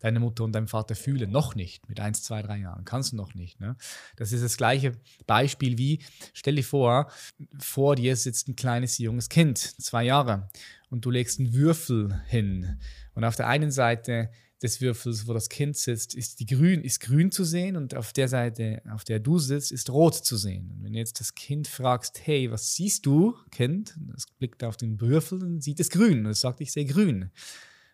deine 0.00 0.20
Mutter 0.20 0.44
und 0.44 0.52
deinen 0.52 0.68
Vater 0.68 0.94
fühlen. 0.94 1.30
Noch 1.30 1.54
nicht. 1.54 1.88
Mit 1.88 2.00
eins, 2.00 2.22
zwei, 2.22 2.42
drei 2.42 2.58
Jahren. 2.58 2.84
Kannst 2.84 3.12
du 3.12 3.16
noch 3.16 3.34
nicht. 3.34 3.60
Ne? 3.60 3.76
Das 4.16 4.32
ist 4.32 4.44
das 4.44 4.58
gleiche 4.58 4.92
Beispiel 5.26 5.78
wie, 5.78 6.02
stell 6.34 6.56
dir 6.56 6.64
vor, 6.64 7.10
vor 7.58 7.96
dir 7.96 8.14
sitzt 8.16 8.48
ein 8.48 8.56
kleines 8.56 8.98
junges 8.98 9.30
Kind, 9.30 9.58
zwei 9.58 10.04
Jahre. 10.04 10.50
Und 10.94 11.04
du 11.04 11.10
legst 11.10 11.40
einen 11.40 11.52
Würfel 11.54 12.22
hin. 12.28 12.78
Und 13.14 13.24
auf 13.24 13.34
der 13.34 13.48
einen 13.48 13.72
Seite 13.72 14.30
des 14.62 14.80
Würfels, 14.80 15.26
wo 15.26 15.32
das 15.34 15.48
Kind 15.48 15.76
sitzt, 15.76 16.14
ist, 16.14 16.38
die 16.38 16.46
grün, 16.46 16.82
ist 16.82 17.00
grün 17.00 17.32
zu 17.32 17.42
sehen 17.42 17.76
und 17.76 17.96
auf 17.96 18.12
der 18.12 18.28
Seite, 18.28 18.80
auf 18.88 19.02
der 19.02 19.18
du 19.18 19.40
sitzt, 19.40 19.72
ist 19.72 19.90
rot 19.90 20.14
zu 20.14 20.36
sehen. 20.36 20.70
Und 20.70 20.84
wenn 20.84 20.92
du 20.92 21.00
jetzt 21.00 21.18
das 21.18 21.34
Kind 21.34 21.66
fragst, 21.66 22.24
hey, 22.24 22.48
was 22.52 22.76
siehst 22.76 23.06
du, 23.06 23.34
Kind? 23.50 23.98
Es 24.16 24.26
blickt 24.38 24.62
auf 24.62 24.76
den 24.76 25.00
Würfel 25.00 25.42
und 25.42 25.64
sieht 25.64 25.80
es 25.80 25.90
grün. 25.90 26.26
Und 26.26 26.30
es 26.30 26.40
sagt, 26.40 26.60
ich 26.60 26.70
sehe 26.70 26.84
grün. 26.84 27.32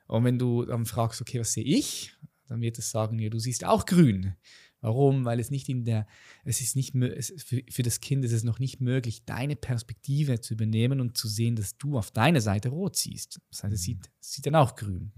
Und 0.06 0.24
wenn 0.24 0.38
du 0.38 0.66
dann 0.66 0.84
fragst, 0.84 1.22
okay, 1.22 1.40
was 1.40 1.54
sehe 1.54 1.64
ich? 1.64 2.14
Dann 2.48 2.60
wird 2.60 2.78
es 2.78 2.90
sagen, 2.90 3.18
ja, 3.18 3.30
du 3.30 3.38
siehst 3.38 3.64
auch 3.64 3.86
grün. 3.86 4.34
Warum? 4.80 5.24
Weil 5.24 5.40
es 5.40 5.50
nicht 5.50 5.68
in 5.68 5.84
der, 5.84 6.06
es 6.44 6.60
ist 6.60 6.74
nicht, 6.74 6.94
es, 6.94 7.34
für, 7.42 7.62
für 7.70 7.82
das 7.82 8.00
Kind 8.00 8.24
ist 8.24 8.32
es 8.32 8.44
noch 8.44 8.58
nicht 8.58 8.80
möglich, 8.80 9.24
deine 9.24 9.56
Perspektive 9.56 10.40
zu 10.40 10.54
übernehmen 10.54 11.00
und 11.00 11.18
zu 11.18 11.28
sehen, 11.28 11.56
dass 11.56 11.76
du 11.76 11.98
auf 11.98 12.10
deiner 12.10 12.40
Seite 12.40 12.70
rot 12.70 12.96
siehst. 12.96 13.40
Das 13.50 13.62
heißt, 13.62 13.74
es 13.74 13.82
sieht, 13.82 14.10
es 14.20 14.32
sieht 14.32 14.46
dann 14.46 14.54
auch 14.54 14.76
grün. 14.76 15.12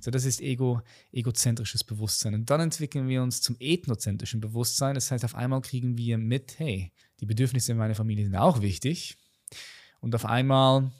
So, 0.00 0.10
das 0.10 0.24
ist 0.24 0.40
ego, 0.40 0.82
egozentrisches 1.12 1.82
Bewusstsein. 1.82 2.34
Und 2.34 2.50
dann 2.50 2.60
entwickeln 2.60 3.08
wir 3.08 3.22
uns 3.22 3.40
zum 3.40 3.56
ethnozentrischen 3.58 4.40
Bewusstsein. 4.40 4.94
Das 4.94 5.10
heißt, 5.10 5.24
auf 5.24 5.34
einmal 5.34 5.62
kriegen 5.62 5.96
wir 5.96 6.18
mit, 6.18 6.58
hey, 6.58 6.92
die 7.20 7.26
Bedürfnisse 7.26 7.74
meiner 7.74 7.94
Familie 7.94 8.24
sind 8.24 8.36
auch 8.36 8.60
wichtig. 8.60 9.16
Und 10.00 10.14
auf 10.14 10.26
einmal 10.26 10.90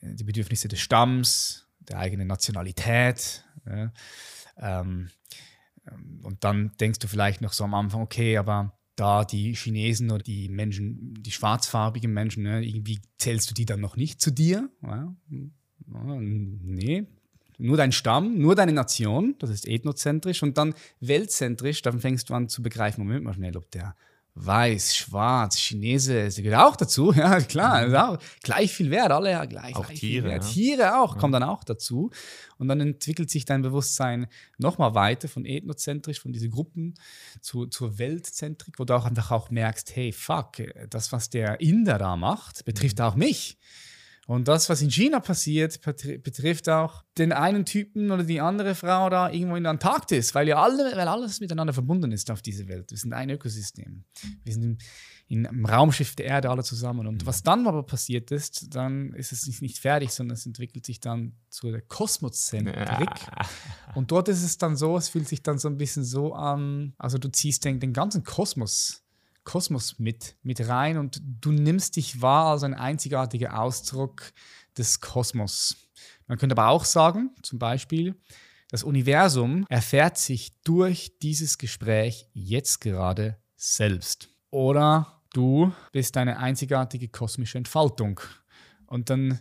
äh, 0.00 0.14
die 0.14 0.24
Bedürfnisse 0.24 0.68
des 0.68 0.80
Stamms, 0.80 1.66
der 1.80 1.98
eigenen 1.98 2.28
Nationalität. 2.28 3.44
Ja, 3.66 3.92
ähm, 4.58 5.10
und 6.22 6.44
dann 6.44 6.72
denkst 6.80 6.98
du 6.98 7.08
vielleicht 7.08 7.40
noch 7.40 7.52
so 7.52 7.64
am 7.64 7.74
Anfang, 7.74 8.02
okay, 8.02 8.36
aber 8.36 8.76
da 8.96 9.24
die 9.24 9.54
Chinesen 9.54 10.10
oder 10.10 10.22
die 10.22 10.48
Menschen, 10.48 11.14
die 11.22 11.30
schwarzfarbigen 11.30 12.12
Menschen, 12.12 12.42
ne, 12.42 12.64
irgendwie 12.64 12.98
zählst 13.18 13.50
du 13.50 13.54
die 13.54 13.66
dann 13.66 13.80
noch 13.80 13.96
nicht 13.96 14.20
zu 14.20 14.30
dir? 14.30 14.70
Ja, 14.82 15.14
nee, 15.88 17.06
nur 17.58 17.76
dein 17.76 17.92
Stamm, 17.92 18.38
nur 18.38 18.54
deine 18.54 18.72
Nation, 18.72 19.34
das 19.38 19.50
ist 19.50 19.66
ethnozentrisch 19.66 20.42
und 20.42 20.58
dann 20.58 20.74
weltzentrisch, 21.00 21.82
dann 21.82 22.00
fängst 22.00 22.28
du 22.28 22.34
an 22.34 22.48
zu 22.48 22.62
begreifen, 22.62 23.04
Moment 23.04 23.24
mal 23.24 23.34
schnell, 23.34 23.56
ob 23.56 23.70
der 23.70 23.96
weiß, 24.38 24.94
schwarz, 24.94 25.56
Chinese, 25.56 26.28
gehört 26.42 26.62
auch 26.62 26.76
dazu, 26.76 27.12
ja 27.16 27.40
klar, 27.40 27.86
ist 27.86 27.94
auch 27.94 28.18
gleich 28.42 28.70
viel 28.72 28.90
wert, 28.90 29.10
alle 29.10 29.30
ja 29.30 29.44
gleich, 29.46 29.74
Auch 29.74 29.86
gleich 29.86 29.98
Tiere, 29.98 30.22
viel 30.22 30.30
wert. 30.30 30.44
ja. 30.44 30.50
Tiere 30.50 31.00
auch, 31.00 31.16
kommen 31.16 31.32
dann 31.32 31.42
auch 31.42 31.64
dazu 31.64 32.10
und 32.58 32.68
dann 32.68 32.80
entwickelt 32.80 33.30
sich 33.30 33.46
dein 33.46 33.62
Bewusstsein 33.62 34.26
nochmal 34.58 34.94
weiter 34.94 35.28
von 35.28 35.46
ethnozentrisch, 35.46 36.20
von 36.20 36.32
diesen 36.32 36.50
Gruppen 36.50 36.94
zu, 37.40 37.66
zur 37.66 37.98
Weltzentrik, 37.98 38.78
wo 38.78 38.84
du 38.84 38.94
auch 38.94 39.06
einfach 39.06 39.30
auch 39.30 39.50
merkst, 39.50 39.96
hey, 39.96 40.12
fuck, 40.12 40.58
das, 40.90 41.12
was 41.12 41.30
der 41.30 41.60
Inder 41.60 41.98
da 41.98 42.16
macht, 42.16 42.64
betrifft 42.66 43.00
auch 43.00 43.14
mich. 43.14 43.56
Und 44.26 44.48
das, 44.48 44.68
was 44.68 44.82
in 44.82 44.90
China 44.90 45.20
passiert, 45.20 45.74
betri- 45.84 46.18
betrifft 46.18 46.68
auch 46.68 47.04
den 47.16 47.32
einen 47.32 47.64
Typen 47.64 48.10
oder 48.10 48.24
die 48.24 48.40
andere 48.40 48.74
Frau 48.74 49.08
da 49.08 49.30
irgendwo 49.30 49.54
in 49.54 49.62
der 49.62 49.70
Antarktis, 49.70 50.34
weil 50.34 50.48
ja 50.48 50.60
alle, 50.60 50.96
weil 50.96 51.06
alles 51.06 51.38
miteinander 51.38 51.72
verbunden 51.72 52.10
ist 52.10 52.28
auf 52.32 52.42
dieser 52.42 52.66
Welt. 52.66 52.90
Wir 52.90 52.98
sind 52.98 53.12
ein 53.12 53.30
Ökosystem. 53.30 54.04
Wir 54.42 54.52
sind 54.52 54.64
im, 54.64 54.78
in, 55.28 55.44
im 55.44 55.64
Raumschiff 55.64 56.16
der 56.16 56.26
Erde 56.26 56.50
alle 56.50 56.64
zusammen. 56.64 57.06
Und 57.06 57.24
was 57.24 57.44
dann 57.44 57.68
aber 57.68 57.84
passiert 57.84 58.32
ist, 58.32 58.74
dann 58.74 59.12
ist 59.12 59.30
es 59.30 59.46
nicht, 59.46 59.62
nicht 59.62 59.78
fertig, 59.78 60.10
sondern 60.10 60.34
es 60.34 60.44
entwickelt 60.44 60.86
sich 60.86 60.98
dann 60.98 61.36
zu 61.48 61.70
der 61.70 61.82
Kosmozentrik. 61.82 63.08
Und 63.94 64.10
dort 64.10 64.28
ist 64.28 64.42
es 64.42 64.58
dann 64.58 64.76
so, 64.76 64.96
es 64.96 65.08
fühlt 65.08 65.28
sich 65.28 65.44
dann 65.44 65.58
so 65.58 65.68
ein 65.68 65.78
bisschen 65.78 66.04
so 66.04 66.34
an, 66.34 66.94
also 66.98 67.18
du 67.18 67.28
ziehst 67.30 67.64
den, 67.64 67.78
den 67.78 67.92
ganzen 67.92 68.24
Kosmos, 68.24 69.04
Kosmos 69.46 69.98
mit, 69.98 70.36
mit 70.42 70.68
rein 70.68 70.98
und 70.98 71.22
du 71.22 71.52
nimmst 71.52 71.96
dich 71.96 72.20
wahr 72.20 72.52
als 72.52 72.64
ein 72.64 72.74
einzigartiger 72.74 73.58
Ausdruck 73.58 74.32
des 74.76 75.00
Kosmos. 75.00 75.76
Man 76.26 76.36
könnte 76.36 76.54
aber 76.54 76.68
auch 76.68 76.84
sagen, 76.84 77.30
zum 77.42 77.58
Beispiel, 77.58 78.14
das 78.68 78.82
Universum 78.82 79.64
erfährt 79.68 80.18
sich 80.18 80.60
durch 80.62 81.18
dieses 81.22 81.56
Gespräch 81.56 82.28
jetzt 82.34 82.80
gerade 82.80 83.38
selbst. 83.54 84.28
Oder 84.50 85.22
du 85.32 85.72
bist 85.92 86.16
eine 86.16 86.38
einzigartige 86.38 87.08
kosmische 87.08 87.58
Entfaltung. 87.58 88.20
Und 88.86 89.08
dann 89.08 89.40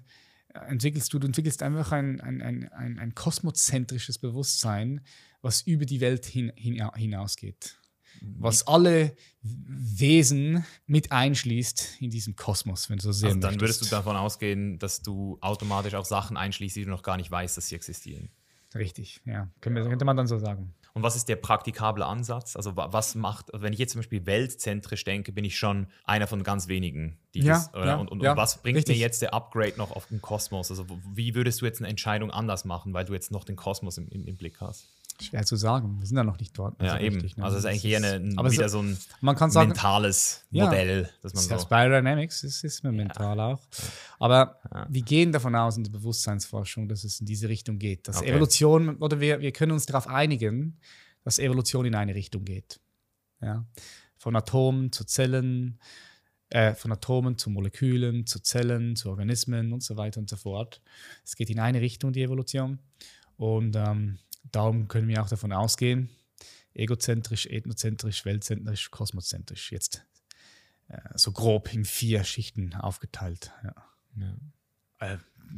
entwickelst 0.50 1.12
du, 1.12 1.20
du 1.20 1.28
entwickelst 1.28 1.64
einfach 1.64 1.92
ein, 1.92 2.22
ein, 2.22 2.42
ein, 2.42 2.72
ein, 2.72 3.00
ein 3.00 3.16
kosmozentrisches 3.16 4.20
Bewusstsein, 4.20 5.02
was 5.42 5.62
über 5.64 5.86
die 5.86 6.02
Welt 6.02 6.26
hin, 6.26 6.52
hin, 6.56 6.88
hinausgeht. 6.96 7.80
Was 8.22 8.68
alle 8.68 9.16
Wesen 9.42 10.66
mit 10.88 11.12
einschließt 11.12 11.98
in 12.02 12.10
diesem 12.10 12.36
Kosmos, 12.36 12.90
wenn 12.90 12.98
du 12.98 13.04
so 13.04 13.12
sehr 13.12 13.30
Also 13.30 13.40
dann 13.40 13.56
würdest 13.62 13.82
möchtest. 13.82 13.92
du 13.92 13.96
davon 13.96 14.16
ausgehen, 14.16 14.80
dass 14.80 15.02
du 15.02 15.38
automatisch 15.42 15.94
auch 15.96 16.06
Sachen 16.06 16.38
einschließt, 16.38 16.76
die 16.76 16.84
du 16.86 16.90
noch 16.90 17.04
gar 17.04 17.18
nicht 17.18 17.30
weißt, 17.32 17.58
dass 17.58 17.68
sie 17.68 17.76
existieren. 17.76 18.30
Richtig, 18.74 19.22
ja. 19.26 19.50
Könnte 19.62 20.04
man 20.06 20.18
dann 20.18 20.28
so 20.28 20.38
sagen. 20.38 20.74
Und 20.94 21.04
was 21.04 21.16
ist 21.16 21.28
der 21.30 21.36
praktikable 21.38 22.06
Ansatz? 22.06 22.56
Also 22.56 22.76
wa- 22.78 22.92
was 22.92 23.16
macht, 23.16 23.48
wenn 23.54 23.74
ich 23.74 23.80
jetzt 23.80 23.92
zum 23.94 24.00
Beispiel 24.00 24.26
weltzentrisch 24.26 25.04
denke, 25.04 25.32
bin 25.34 25.44
ich 25.46 25.58
schon 25.58 25.88
einer 26.06 26.26
von 26.28 26.44
ganz 26.44 26.68
wenigen, 26.70 27.18
die 27.34 27.42
Ja, 27.42 27.54
das, 27.54 27.74
oder? 27.74 27.86
ja, 27.86 27.96
und, 27.96 28.10
und, 28.10 28.22
ja, 28.24 28.32
und 28.32 28.38
was 28.38 28.62
bringt 28.62 28.78
richtig. 28.78 28.96
mir 28.96 29.00
jetzt 29.02 29.22
der 29.22 29.34
Upgrade 29.34 29.78
noch 29.78 29.92
auf 29.92 30.08
den 30.08 30.22
Kosmos? 30.22 30.72
Also 30.72 30.86
wie 31.14 31.36
würdest 31.36 31.62
du 31.62 31.66
jetzt 31.66 31.80
eine 31.80 31.90
Entscheidung 31.90 32.32
anders 32.32 32.64
machen, 32.66 32.94
weil 32.94 33.06
du 33.06 33.14
jetzt 33.14 33.30
noch 33.32 33.44
den 33.44 33.56
Kosmos 33.58 33.98
im, 33.98 34.08
im, 34.10 34.26
im 34.26 34.38
Blick 34.38 34.60
hast? 34.62 34.88
Schwer 35.22 35.46
zu 35.46 35.56
sagen. 35.56 35.98
Wir 36.00 36.06
sind 36.08 36.18
ja 36.18 36.24
noch 36.24 36.40
nicht 36.40 36.58
dort. 36.58 36.82
Ja, 36.82 36.94
Also 36.94 37.06
eben. 37.06 37.16
richtig, 37.16 37.38
ne? 37.38 37.44
Also 37.46 37.58
es 37.58 37.64
ist 37.64 37.70
eigentlich 37.70 37.86
eher 37.86 37.98
eine, 37.98 38.14
ein- 38.14 38.38
aber 38.38 38.52
wieder 38.52 38.68
so, 38.70 38.80
so 38.82 38.84
ein 38.88 38.98
man 39.22 39.36
kann 39.36 39.50
sagen, 39.52 39.70
mentales 39.70 40.46
Ja. 40.52 40.66
Modell, 40.66 41.10
dass 41.22 41.34
man 41.34 41.44
Ja, 41.48 41.58
so. 41.60 41.66
Spyrodynamics 41.66 42.44
ist, 42.44 42.64
ist 42.64 42.84
mir 42.84 42.92
mental 42.92 43.40
auch. 43.40 43.62
Aber 44.20 44.60
wir 44.90 45.02
gehen 45.02 45.32
davon 45.32 45.56
aus 45.56 45.78
in 45.78 45.84
der 45.84 45.92
Bewusstseinsforschung, 45.92 46.88
dass 46.90 47.04
es 47.04 47.20
in 47.20 47.26
diese 47.26 47.48
Richtung 47.50 47.80
geht. 47.80 48.08
Dass 48.08 48.18
Okay. 48.18 48.32
Evolution, 48.32 48.98
oder 48.98 49.20
wir, 49.20 49.40
wir 49.40 49.52
können 49.52 49.72
uns 49.72 49.86
darauf 49.86 50.08
einigen, 50.08 50.78
dass 51.24 51.40
Evolution 51.40 51.86
in 51.86 51.96
eine 51.96 52.14
Richtung 52.14 52.44
geht. 52.44 52.80
Ja? 53.42 53.66
Von 54.18 54.36
Atomen 54.36 54.92
zu 54.92 55.06
Zellen, 55.06 55.80
äh, 56.50 56.74
von 56.76 56.92
Atomen 56.92 57.38
zu 57.38 57.50
Molekülen, 57.50 58.26
zu 58.28 58.40
Zellen, 58.42 58.96
zu 58.96 59.10
Organismen 59.10 59.74
und 59.74 59.82
so 59.82 59.98
weiter 59.98 60.20
und 60.20 60.30
so 60.30 60.36
fort. 60.36 60.82
Es 61.24 61.36
geht 61.36 61.50
in 61.50 61.60
eine 61.60 61.82
Richtung, 61.82 62.12
die 62.14 62.22
Evolution. 62.22 62.80
Und 63.38 63.76
ähm, 63.76 64.20
darum 64.52 64.88
können 64.88 65.08
wir 65.08 65.22
auch 65.22 65.30
davon 65.30 65.52
ausgehen, 65.52 66.10
egozentrisch, 66.74 67.46
ethnozentrisch, 67.48 68.26
weltzentrisch, 68.26 68.92
kosmozentrisch. 68.92 69.72
Jetzt 69.72 70.06
äh, 70.88 70.98
so 71.16 71.32
grob 71.32 71.74
in 71.74 71.86
vier 71.86 72.24
Schichten 72.24 72.74
aufgeteilt. 72.76 73.52
Ja. 73.64 74.36
Äh, 75.00 75.18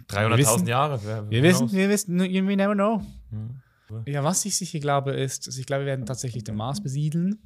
300.000 0.09 0.37
wissen- 0.37 0.67
Jahre? 0.67 0.99
Wer, 1.03 1.29
wir 1.29 1.43
wissen, 1.43 1.59
knows? 1.67 1.73
wir 1.73 1.89
wissen, 1.89 2.19
you 2.25 2.43
never 2.43 2.73
know. 2.73 3.03
Ja. 3.31 4.03
Ja, 4.05 4.23
was 4.23 4.43
ich 4.45 4.57
sicher 4.57 4.79
glaube, 4.79 5.11
ist, 5.13 5.47
also 5.47 5.59
ich 5.59 5.65
glaube, 5.65 5.83
wir 5.83 5.87
werden 5.87 6.05
tatsächlich 6.05 6.43
den 6.43 6.55
Mars 6.55 6.81
besiedeln. 6.83 7.39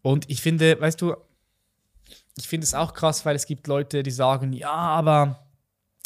Und 0.00 0.30
ich 0.30 0.40
finde, 0.40 0.80
weißt 0.80 1.00
du, 1.02 1.14
ich 2.38 2.48
finde 2.48 2.64
es 2.64 2.72
auch 2.72 2.94
krass, 2.94 3.26
weil 3.26 3.36
es 3.36 3.44
gibt 3.44 3.66
Leute, 3.66 4.02
die 4.02 4.10
sagen, 4.10 4.54
ja, 4.54 4.70
aber 4.72 5.46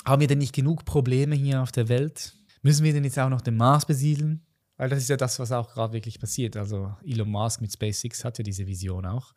haben 0.04 0.20
wir 0.20 0.26
denn 0.26 0.38
nicht 0.38 0.54
genug 0.54 0.84
Probleme 0.84 1.36
hier 1.36 1.62
auf 1.62 1.70
der 1.70 1.88
Welt? 1.88 2.34
Müssen 2.62 2.84
wir 2.84 2.92
denn 2.92 3.04
jetzt 3.04 3.18
auch 3.18 3.28
noch 3.28 3.40
den 3.40 3.56
Mars 3.56 3.86
besiedeln? 3.86 4.44
Weil 4.76 4.88
das 4.88 5.00
ist 5.00 5.08
ja 5.10 5.16
das, 5.16 5.38
was 5.38 5.52
auch 5.52 5.72
gerade 5.72 5.92
wirklich 5.92 6.18
passiert. 6.18 6.56
Also 6.56 6.94
Elon 7.04 7.28
Musk 7.28 7.60
mit 7.60 7.72
SpaceX 7.72 8.24
hat 8.24 8.38
ja 8.38 8.44
diese 8.44 8.66
Vision 8.66 9.06
auch. 9.06 9.34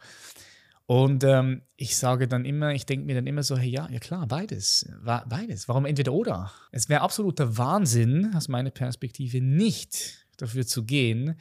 Und 0.87 1.23
ähm, 1.23 1.63
ich 1.77 1.97
sage 1.97 2.27
dann 2.27 2.45
immer, 2.45 2.73
ich 2.73 2.85
denke 2.85 3.05
mir 3.05 3.15
dann 3.15 3.25
immer 3.25 3.41
so, 3.41 3.57
hey, 3.57 3.69
ja, 3.69 3.89
ja 3.89 3.99
klar, 3.99 4.27
beides, 4.27 4.87
beides. 5.03 5.67
Warum 5.67 5.85
entweder 5.85 6.13
oder? 6.13 6.51
Es 6.71 6.89
wäre 6.89 7.01
absoluter 7.01 7.57
Wahnsinn, 7.57 8.31
aus 8.35 8.47
meiner 8.47 8.69
Perspektive, 8.69 9.41
nicht 9.41 10.27
dafür 10.37 10.65
zu 10.65 10.83
gehen, 10.83 11.39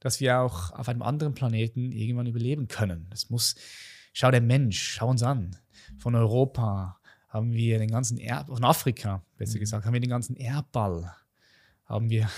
dass 0.00 0.20
wir 0.20 0.40
auch 0.40 0.72
auf 0.72 0.88
einem 0.88 1.02
anderen 1.02 1.34
Planeten 1.34 1.92
irgendwann 1.92 2.26
überleben 2.26 2.66
können. 2.66 3.06
Das 3.10 3.30
muss, 3.30 3.54
schau 4.12 4.30
der 4.32 4.42
Mensch, 4.42 4.80
schau 4.80 5.08
uns 5.08 5.22
an. 5.22 5.56
Von 5.98 6.16
Europa 6.16 6.98
haben 7.28 7.52
wir 7.52 7.78
den 7.78 7.90
ganzen 7.90 8.18
Erdball, 8.18 8.56
von 8.56 8.64
Afrika 8.64 9.24
besser 9.36 9.56
Mhm. 9.56 9.60
gesagt, 9.60 9.86
haben 9.86 9.92
wir 9.94 10.00
den 10.00 10.10
ganzen 10.10 10.36
Erdball, 10.36 11.14
haben 11.86 12.10
wir 12.10 12.28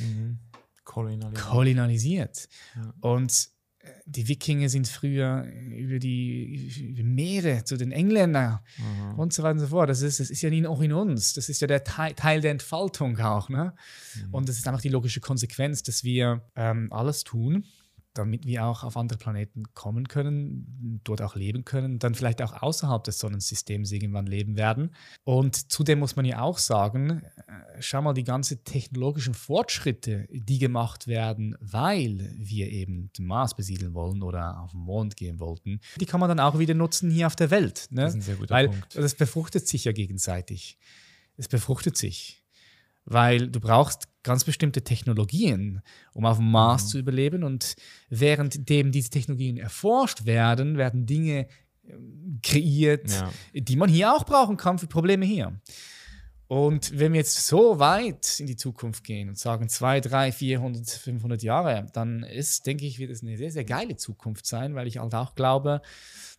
Mhm. 0.00 0.38
Kolonialisierung. 0.84 1.50
kolonialisiert. 1.50 2.48
Ja. 2.76 2.94
Und 3.00 3.48
äh, 3.80 3.88
die 4.06 4.28
Wikinger 4.28 4.68
sind 4.68 4.86
früher 4.88 5.44
über 5.70 5.98
die 5.98 6.90
über 6.92 7.02
Meere 7.02 7.64
zu 7.64 7.76
den 7.76 7.90
Engländern 7.92 8.60
Mhm. 8.78 9.18
und 9.18 9.32
so 9.32 9.42
weiter 9.42 9.54
und 9.54 9.58
so 9.60 9.66
fort. 9.68 9.88
Das 9.90 10.02
ist, 10.02 10.20
das 10.20 10.30
ist 10.30 10.42
ja 10.42 10.50
nicht 10.50 10.66
auch 10.66 10.80
in 10.80 10.92
uns. 10.92 11.34
Das 11.34 11.48
ist 11.48 11.60
ja 11.60 11.66
der 11.66 11.82
Teil, 11.84 12.14
Teil 12.14 12.40
der 12.40 12.52
Entfaltung 12.52 13.18
auch. 13.18 13.48
Ne? 13.48 13.74
Mhm. 14.26 14.34
Und 14.34 14.48
das 14.48 14.58
ist 14.58 14.66
einfach 14.68 14.80
die 14.82 14.88
logische 14.90 15.20
Konsequenz, 15.20 15.82
dass 15.82 16.04
wir 16.04 16.42
ähm, 16.54 16.92
alles 16.92 17.24
tun, 17.24 17.64
damit 18.18 18.46
wir 18.46 18.64
auch 18.64 18.84
auf 18.84 18.96
andere 18.96 19.18
Planeten 19.18 19.64
kommen 19.74 20.08
können, 20.08 21.00
dort 21.04 21.22
auch 21.22 21.36
leben 21.36 21.64
können, 21.64 21.98
dann 21.98 22.14
vielleicht 22.14 22.42
auch 22.42 22.62
außerhalb 22.62 23.04
des 23.04 23.18
Sonnensystems 23.18 23.92
irgendwann 23.92 24.26
leben 24.26 24.56
werden. 24.56 24.94
Und 25.24 25.70
zudem 25.70 25.98
muss 26.00 26.16
man 26.16 26.24
ja 26.24 26.40
auch 26.40 26.58
sagen, 26.58 27.22
äh, 27.46 27.80
schau 27.80 28.02
mal 28.02 28.14
die 28.14 28.24
ganzen 28.24 28.64
technologischen 28.64 29.34
Fortschritte, 29.34 30.26
die 30.30 30.58
gemacht 30.58 31.06
werden, 31.06 31.56
weil 31.60 32.34
wir 32.36 32.70
eben 32.70 33.10
den 33.18 33.26
Mars 33.26 33.54
besiedeln 33.54 33.94
wollen 33.94 34.22
oder 34.22 34.60
auf 34.60 34.72
den 34.72 34.80
Mond 34.80 35.16
gehen 35.16 35.40
wollten, 35.40 35.80
die 36.00 36.06
kann 36.06 36.20
man 36.20 36.28
dann 36.28 36.40
auch 36.40 36.58
wieder 36.58 36.74
nutzen 36.74 37.10
hier 37.10 37.26
auf 37.26 37.36
der 37.36 37.50
Welt. 37.50 37.88
Ne? 37.90 38.02
Das 38.02 38.10
ist 38.10 38.16
ein 38.16 38.22
sehr 38.22 38.36
guter 38.36 38.54
Weil 38.54 38.68
Punkt. 38.68 38.96
das 38.96 39.14
befruchtet 39.14 39.68
sich 39.68 39.84
ja 39.84 39.92
gegenseitig. 39.92 40.78
Es 41.36 41.48
befruchtet 41.48 41.96
sich. 41.96 42.42
Weil 43.04 43.48
du 43.48 43.60
brauchst 43.60 44.08
ganz 44.26 44.44
bestimmte 44.44 44.82
Technologien, 44.82 45.80
um 46.12 46.26
auf 46.26 46.36
dem 46.36 46.50
Mars 46.50 46.84
Mhm. 46.84 46.88
zu 46.88 46.98
überleben. 46.98 47.42
Und 47.44 47.74
währenddem 48.10 48.92
diese 48.92 49.08
Technologien 49.10 49.56
erforscht 49.56 50.26
werden, 50.26 50.76
werden 50.76 51.06
Dinge 51.06 51.46
ähm, 51.88 52.40
kreiert, 52.42 53.10
Ja. 53.10 53.30
die 53.54 53.76
man 53.76 53.88
hier 53.88 54.12
auch 54.12 54.24
brauchen 54.26 54.56
kann 54.56 54.78
für 54.78 54.88
Probleme 54.88 55.24
hier. 55.24 55.58
Und 56.48 56.96
wenn 56.98 57.12
wir 57.12 57.18
jetzt 57.20 57.46
so 57.46 57.78
weit 57.80 58.38
in 58.40 58.46
die 58.46 58.56
Zukunft 58.56 59.02
gehen 59.04 59.28
und 59.28 59.38
sagen 59.38 59.68
2, 59.68 60.00
3, 60.00 60.30
400, 60.32 60.88
500 60.88 61.42
Jahre, 61.42 61.86
dann 61.92 62.22
ist, 62.22 62.66
denke 62.66 62.86
ich, 62.86 62.98
wird 62.98 63.10
es 63.10 63.22
eine 63.22 63.36
sehr, 63.36 63.50
sehr 63.50 63.64
geile 63.64 63.96
Zukunft 63.96 64.46
sein, 64.46 64.74
weil 64.76 64.86
ich 64.86 64.98
halt 64.98 65.14
auch 65.14 65.34
glaube, 65.34 65.80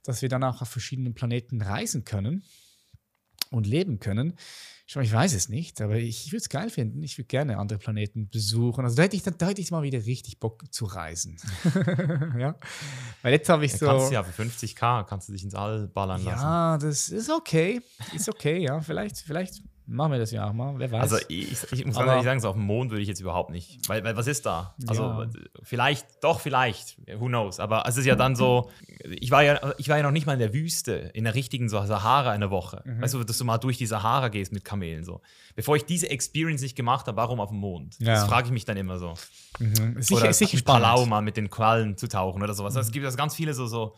dass 0.03 0.21
wir 0.21 0.29
dann 0.29 0.43
auch 0.45 0.61
auf 0.61 0.69
verschiedenen 0.69 1.13
Planeten 1.13 1.61
reisen 1.61 2.05
können 2.05 2.43
und 3.51 3.67
leben 3.67 3.99
können. 3.99 4.33
Schau, 4.89 5.01
ich 5.01 5.11
weiß 5.11 5.33
es 5.33 5.49
nicht, 5.49 5.81
aber 5.81 5.97
ich 5.97 6.27
würde 6.27 6.37
es 6.37 6.47
geil 6.47 6.69
finden. 6.69 7.03
Ich 7.03 7.17
würde 7.17 7.27
gerne 7.27 7.57
andere 7.57 7.77
Planeten 7.77 8.29
besuchen. 8.29 8.85
Also 8.85 8.95
da 8.95 9.03
hätte 9.03 9.17
ich, 9.17 9.23
dann, 9.23 9.37
da 9.37 9.49
hätte 9.49 9.59
ich 9.59 9.69
mal 9.69 9.83
wieder 9.83 10.05
richtig 10.05 10.39
Bock 10.39 10.63
zu 10.73 10.85
reisen. 10.85 11.37
ja? 12.39 12.55
Weil 13.21 13.33
jetzt 13.33 13.49
habe 13.49 13.65
ich 13.65 13.73
Ja, 13.73 13.77
so. 13.79 13.85
Kannst 13.85 14.09
du 14.09 14.13
ja 14.13 14.23
für 14.23 14.41
50k 14.43 15.03
kannst 15.03 15.27
du 15.27 15.33
dich 15.33 15.43
ins 15.43 15.55
All 15.55 15.89
ballern 15.89 16.23
lassen. 16.23 16.41
Ja, 16.41 16.77
das 16.77 17.09
ist 17.09 17.29
okay. 17.29 17.81
Ist 18.15 18.29
okay, 18.29 18.59
ja. 18.59 18.79
Vielleicht, 18.79 19.17
vielleicht 19.17 19.61
machen 19.87 20.11
wir 20.11 20.19
das 20.19 20.31
ja 20.31 20.47
auch 20.47 20.53
mal. 20.53 20.75
Wer 20.77 20.91
weiß. 20.91 21.01
Also 21.01 21.17
ich, 21.29 21.51
ich 21.71 21.85
muss 21.85 21.95
ganz 21.95 22.09
ehrlich 22.09 22.23
sagen, 22.25 22.39
so 22.39 22.49
auf 22.49 22.55
dem 22.55 22.65
Mond 22.65 22.91
würde 22.91 23.01
ich 23.01 23.07
jetzt 23.07 23.21
überhaupt 23.21 23.49
nicht. 23.49 23.87
Weil, 23.87 24.03
weil 24.03 24.15
was 24.15 24.27
ist 24.27 24.45
da? 24.45 24.75
Also 24.85 25.03
Ja. 25.03 25.29
vielleicht, 25.63 26.05
doch, 26.23 26.39
vielleicht, 26.41 26.97
who 27.19 27.27
knows. 27.27 27.59
Aber 27.59 27.83
es 27.87 27.97
ist 27.97 28.05
ja 28.05 28.15
dann 28.15 28.35
so, 28.35 28.69
ich 29.03 29.31
war 29.31 29.43
ja, 29.43 29.73
ich 29.77 29.89
war 29.89 29.97
ja 29.97 30.03
noch 30.03 30.11
nicht 30.11 30.25
mal 30.27 30.33
in 30.33 30.39
der 30.39 30.53
Wüste, 30.53 30.91
in 31.13 31.23
der 31.23 31.35
richtigen 31.35 31.69
so 31.69 31.83
Sahara 31.85 32.31
eine 32.31 32.51
Woche. 32.51 32.81
Mhm. 32.85 33.01
Weißt 33.01 33.13
du, 33.13 33.23
dass 33.23 33.37
du 33.37 33.45
mal 33.45 33.57
durch 33.57 33.77
die 33.77 33.85
Sahara 33.85 34.27
gehst 34.27 34.51
mit 34.51 34.65
Kamelen 34.65 35.03
so. 35.03 35.21
Bevor 35.55 35.75
ich 35.75 35.85
diese 35.85 36.09
Experience 36.09 36.61
nicht 36.61 36.75
gemacht 36.75 37.07
habe, 37.07 37.17
warum 37.17 37.39
auf 37.39 37.49
dem 37.49 37.59
Mond? 37.59 37.95
Ja. 37.99 38.13
Das 38.15 38.25
frage 38.25 38.47
ich 38.47 38.51
mich 38.53 38.65
dann 38.65 38.77
immer 38.77 38.99
so. 38.99 39.13
mhm. 39.59 40.01
sicher, 40.01 40.21
oder 40.21 40.33
sicher 40.33 40.57
in 40.57 40.63
Palau 40.63 41.05
mal 41.05 41.21
mit 41.21 41.37
den 41.37 41.49
Quallen 41.49 41.97
zu 41.97 42.07
tauchen 42.07 42.43
oder 42.43 42.53
sowas. 42.53 42.75
Also 42.75 42.87
Es 42.87 42.91
gibt 42.91 43.05
also 43.05 43.17
ganz 43.17 43.35
viele 43.35 43.53
so, 43.53 43.65
so, 43.67 43.95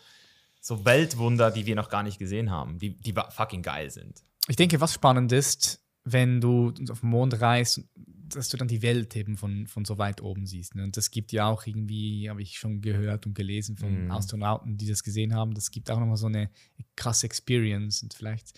so 0.62 0.86
Weltwunder, 0.86 1.52
die 1.52 1.66
wir 1.66 1.76
noch 1.76 1.90
gar 1.90 2.04
nicht 2.04 2.20
gesehen 2.20 2.52
haben, 2.52 2.78
die, 2.80 2.96
die 2.96 3.14
fucking 3.30 3.62
geil 3.62 3.90
sind. 3.90 4.22
Ich 4.50 4.56
denke, 4.56 4.82
was 4.82 4.94
spannend 4.94 5.32
ist, 5.32 5.82
wenn 6.04 6.42
du 6.42 6.74
auf 6.90 7.02
den 7.02 7.10
Mond 7.10 7.40
reist, 7.40 7.82
dass 7.96 8.50
du 8.50 8.58
dann 8.58 8.68
die 8.68 8.82
Welt 8.82 9.16
eben 9.16 9.38
von, 9.38 9.68
von 9.68 9.86
so 9.86 9.98
weit 9.98 10.22
oben 10.22 10.46
siehst. 10.46 10.76
Ne? 10.76 10.84
Und 10.84 10.98
das 10.98 11.12
gibt 11.12 11.32
ja 11.32 11.48
auch 11.48 11.66
irgendwie, 11.66 12.30
habe 12.30 12.42
ich 12.42 12.58
schon 12.58 12.82
gehört 12.82 13.26
und 13.26 13.34
gelesen 13.34 13.76
von 13.78 14.06
Mhm. 14.06 14.12
Astronauten, 14.12 14.78
die 14.78 14.88
das 14.88 15.04
gesehen 15.04 15.34
haben. 15.34 15.54
Das 15.54 15.72
gibt 15.72 15.90
auch 15.90 16.00
nochmal 16.00 16.18
so 16.18 16.28
eine 16.28 16.50
krasse 16.96 17.26
Experience 17.26 18.04
und 18.04 18.14
vielleicht 18.14 18.54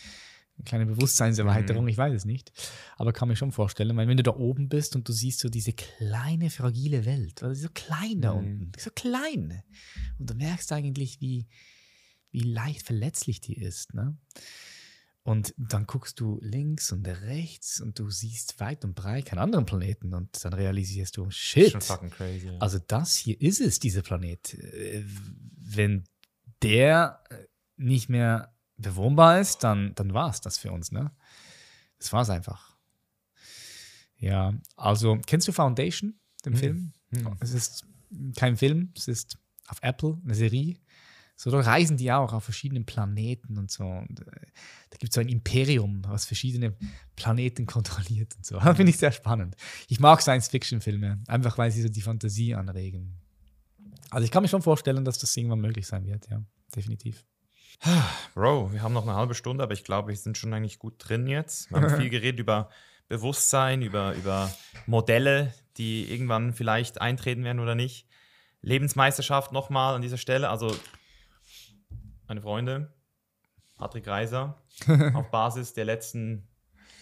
eine 0.58 0.66
kleine 0.66 0.86
Bewusstseinserweiterung, 0.86 1.84
Mhm. 1.84 1.90
ich 1.90 1.98
weiß 1.98 2.14
es 2.14 2.26
nicht. 2.26 2.52
Aber 2.98 3.14
kann 3.14 3.30
mir 3.30 3.36
schon 3.38 3.52
vorstellen, 3.54 3.96
weil 3.96 4.08
wenn 4.08 4.18
du 4.18 4.24
da 4.24 4.36
oben 4.36 4.68
bist 4.70 4.96
und 4.96 5.08
du 5.08 5.14
siehst 5.14 5.40
so 5.40 5.50
diese 5.50 5.72
kleine, 5.74 6.50
fragile 6.50 7.06
Welt, 7.06 7.42
also 7.42 7.62
so 7.64 7.70
klein 7.74 8.20
da 8.22 8.34
Mhm. 8.34 8.40
unten, 8.40 8.72
so 8.78 8.92
klein. 8.92 9.64
Und 10.20 10.30
du 10.30 10.34
merkst 10.36 10.72
eigentlich, 10.74 11.22
wie, 11.22 11.48
wie 12.32 12.42
leicht 12.42 12.86
verletzlich 12.86 13.40
die 13.42 13.56
ist. 13.58 13.94
Ne? 13.94 14.18
Und 15.24 15.54
dann 15.58 15.86
guckst 15.86 16.20
du 16.20 16.40
links 16.42 16.92
und 16.92 17.08
rechts 17.08 17.80
und 17.80 18.00
du 18.00 18.10
siehst 18.10 18.60
weit 18.60 18.84
und 18.84 18.96
breit 18.96 19.28
keinen 19.28 19.38
anderen 19.40 19.66
Planeten 19.68 20.16
und 20.16 20.44
dann 20.44 20.54
realisierst 20.54 21.16
du, 21.18 21.30
shit, 21.30 21.72
Schon 21.72 21.82
fucking 21.82 22.10
crazy. 22.10 22.48
Ja. 22.48 22.58
also 22.58 22.80
das 22.80 23.16
hier 23.18 23.40
ist 23.40 23.62
es, 23.62 23.78
dieser 23.80 24.02
Planet. 24.02 24.56
Äh, 24.56 25.04
Wenn 25.58 26.06
der 26.64 27.22
äh, 27.30 27.36
nicht 27.78 28.10
mehr 28.10 28.56
bewohnbar 28.78 29.40
ist, 29.40 29.60
dann, 29.64 29.94
dann 29.94 30.14
war 30.16 30.32
es 30.32 30.42
das 30.42 30.58
für 30.58 30.72
uns, 30.72 30.92
ne? 30.92 31.12
Das 32.00 32.12
war 32.12 32.24
es 32.24 32.30
einfach. 32.32 32.76
Ja, 34.18 34.54
also, 34.76 35.20
kennst 35.26 35.48
du 35.48 35.52
Foundation, 35.52 36.20
den 36.46 36.54
Mhm. 36.54 36.58
Film? 36.58 36.94
Hm. 37.12 37.38
Es 37.40 37.54
ist 37.54 37.86
kein 38.36 38.58
Film, 38.58 38.92
es 38.98 39.08
ist 39.08 39.38
auf 39.68 39.78
Apple 39.82 40.20
eine 40.24 40.34
Serie. 40.36 40.78
So, 41.42 41.50
da 41.50 41.60
reisen 41.60 41.98
die 41.98 42.12
auch 42.12 42.34
auf 42.34 42.44
verschiedenen 42.44 42.86
Planeten 42.86 43.58
und 43.58 43.72
so. 43.72 43.84
Und, 43.84 44.20
äh, 44.20 44.26
da 44.92 44.98
gibt 45.00 45.12
es 45.12 45.16
so 45.16 45.22
ein 45.22 45.28
Imperium, 45.28 46.04
was 46.08 46.24
verschiedene 46.24 46.76
Planeten 47.16 47.66
kontrolliert 47.66 48.36
und 48.36 48.46
so. 48.46 48.60
Das 48.64 48.78
finde 48.78 48.92
ich 48.92 49.00
sehr 49.00 49.12
spannend. 49.12 49.56
Ich 49.88 50.00
mag 50.00 50.22
Science-Fiction-Filme, 50.22 51.24
einfach 51.26 51.58
weil 51.58 51.72
sie 51.72 51.82
so 51.82 51.90
die 51.90 52.04
Fantasie 52.04 52.54
anregen. 52.54 53.18
Also 54.12 54.24
ich 54.24 54.30
kann 54.30 54.44
mir 54.44 54.50
schon 54.50 54.62
vorstellen, 54.62 55.04
dass 55.04 55.18
das 55.18 55.36
irgendwann 55.36 55.62
möglich 55.62 55.88
sein 55.88 56.06
wird, 56.06 56.30
ja, 56.30 56.44
definitiv. 56.76 57.26
Bro, 58.36 58.72
wir 58.72 58.84
haben 58.84 58.94
noch 58.94 59.08
eine 59.08 59.16
halbe 59.16 59.34
Stunde, 59.34 59.64
aber 59.64 59.74
ich 59.74 59.84
glaube, 59.84 60.10
wir 60.10 60.16
sind 60.16 60.38
schon 60.38 60.54
eigentlich 60.54 60.78
gut 60.78 60.94
drin 61.00 61.26
jetzt. 61.26 61.72
Wir 61.72 61.82
haben 61.82 62.00
viel 62.00 62.10
geredet 62.12 62.40
über 62.40 62.70
Bewusstsein, 63.08 63.82
über, 63.82 64.14
über 64.14 64.54
Modelle, 64.86 65.56
die 65.78 66.08
irgendwann 66.12 66.54
vielleicht 66.54 67.02
eintreten 67.02 67.44
werden 67.44 67.60
oder 67.60 67.74
nicht. 67.74 68.06
Lebensmeisterschaft 68.62 69.52
nochmal 69.52 69.96
an 69.96 70.04
dieser 70.04 70.18
Stelle. 70.18 70.50
Also, 70.50 70.76
meine 72.32 72.42
Freunde, 72.42 72.94
Patrick 73.78 74.08
Reiser, 74.08 74.56
auf 75.16 75.30
Basis 75.32 75.74
der 75.74 75.84
letzten 75.84 76.48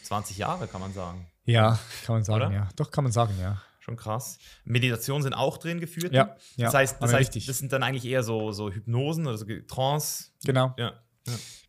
20 0.02 0.40
Jahre, 0.40 0.68
kann 0.68 0.82
man 0.82 0.92
sagen. 0.92 1.28
Ja, 1.46 1.78
kann 2.04 2.16
man 2.16 2.24
sagen, 2.24 2.46
Oder? 2.48 2.52
ja. 2.52 2.70
Doch, 2.76 2.90
kann 2.90 3.04
man 3.04 3.14
sagen, 3.14 3.36
ja. 3.40 3.62
Schon 3.80 3.96
krass. 3.96 4.40
Meditationen 4.66 5.22
sind 5.22 5.36
auch 5.36 5.60
drin 5.60 5.80
geführt. 5.80 6.14
Ja, 6.14 6.36
ja, 6.56 6.66
Das 6.66 6.74
heißt, 6.74 6.98
das, 7.00 7.14
heißt 7.14 7.36
das 7.48 7.60
sind 7.60 7.72
dann 7.72 7.84
eigentlich 7.84 8.06
eher 8.06 8.24
so, 8.24 8.52
so 8.52 8.72
Hypnosen 8.72 9.28
oder 9.28 9.38
so 9.38 9.46
Trance. 9.68 10.32
Genau. 10.46 10.74
Ja. 10.80 10.94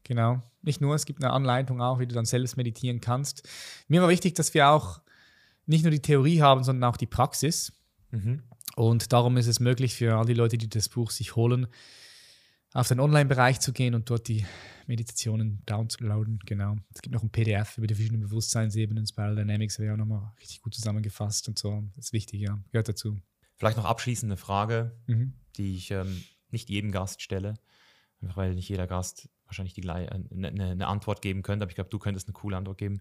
Genau. 0.05 0.43
Nicht 0.63 0.81
nur, 0.81 0.95
es 0.95 1.05
gibt 1.05 1.23
eine 1.23 1.31
Anleitung 1.35 1.83
auch, 1.83 1.99
wie 1.99 2.07
du 2.07 2.15
dann 2.15 2.25
selbst 2.25 2.57
meditieren 2.57 3.03
kannst. 3.03 3.47
Mir 3.89 4.01
war 4.01 4.09
wichtig, 4.09 4.33
dass 4.33 4.55
wir 4.55 4.71
auch 4.71 5.03
nicht 5.67 5.83
nur 5.83 5.91
die 5.91 6.01
Theorie 6.01 6.41
haben, 6.41 6.65
sondern 6.65 6.91
auch 6.91 6.97
die 6.97 7.07
Praxis. 7.07 7.75
Mhm. 8.11 8.43
Und 8.77 9.13
darum 9.13 9.37
ist 9.37 9.49
es 9.49 9.61
möglich 9.61 9.97
für 9.97 10.17
all 10.17 10.25
die 10.25 10.33
Leute, 10.33 10.57
die 10.57 10.71
das 10.71 10.89
Buch 10.89 11.11
sich 11.11 11.37
holen, 11.37 11.67
auf 12.73 12.89
den 12.89 13.01
Online-Bereich 13.01 13.61
zu 13.61 13.73
gehen 13.73 13.95
und 13.95 14.09
dort 14.11 14.29
die 14.29 14.47
Meditationen 14.87 15.63
downzuladen. 15.67 16.39
Genau. 16.47 16.77
Es 16.95 17.03
gibt 17.03 17.15
noch 17.15 17.23
ein 17.23 17.31
PDF 17.31 17.79
über 17.79 17.87
die 17.87 17.95
verschiedenen 17.95 18.23
Bewusstseinsebenen. 18.23 19.07
Spiral 19.07 19.37
Dynamics 19.37 19.79
wäre 19.79 19.95
auch 19.95 19.99
nochmal 19.99 20.33
richtig 20.41 20.63
gut 20.63 20.75
zusammengefasst 20.75 21.49
und 21.49 21.59
so. 21.59 21.83
Das 21.97 22.07
ist 22.07 22.13
wichtig, 22.13 22.41
ja. 22.41 22.59
Gehört 22.71 22.89
dazu. 22.89 23.19
Vielleicht 23.57 23.77
noch 23.77 23.85
abschließende 23.85 24.37
Frage, 24.37 24.97
Mhm. 25.07 25.35
die 25.57 25.77
ich 25.77 25.91
ähm, 25.91 26.23
nicht 26.51 26.71
jedem 26.71 26.93
Gast 26.93 27.23
stelle. 27.23 27.55
Einfach 28.23 28.37
weil 28.37 28.55
nicht 28.55 28.69
jeder 28.69 28.87
Gast 28.87 29.29
wahrscheinlich 29.47 29.75
die 29.75 29.83
äh, 29.83 29.91
eine, 29.91 30.49
eine, 30.49 30.71
eine 30.71 30.87
Antwort 30.87 31.23
geben 31.23 31.43
könnte, 31.43 31.65
aber 31.65 31.71
ich 31.71 31.75
glaube, 31.75 31.91
du 31.91 31.99
könntest 31.99 32.29
eine 32.29 32.35
coole 32.35 32.57
Antwort 32.57 32.79
geben. 32.79 33.01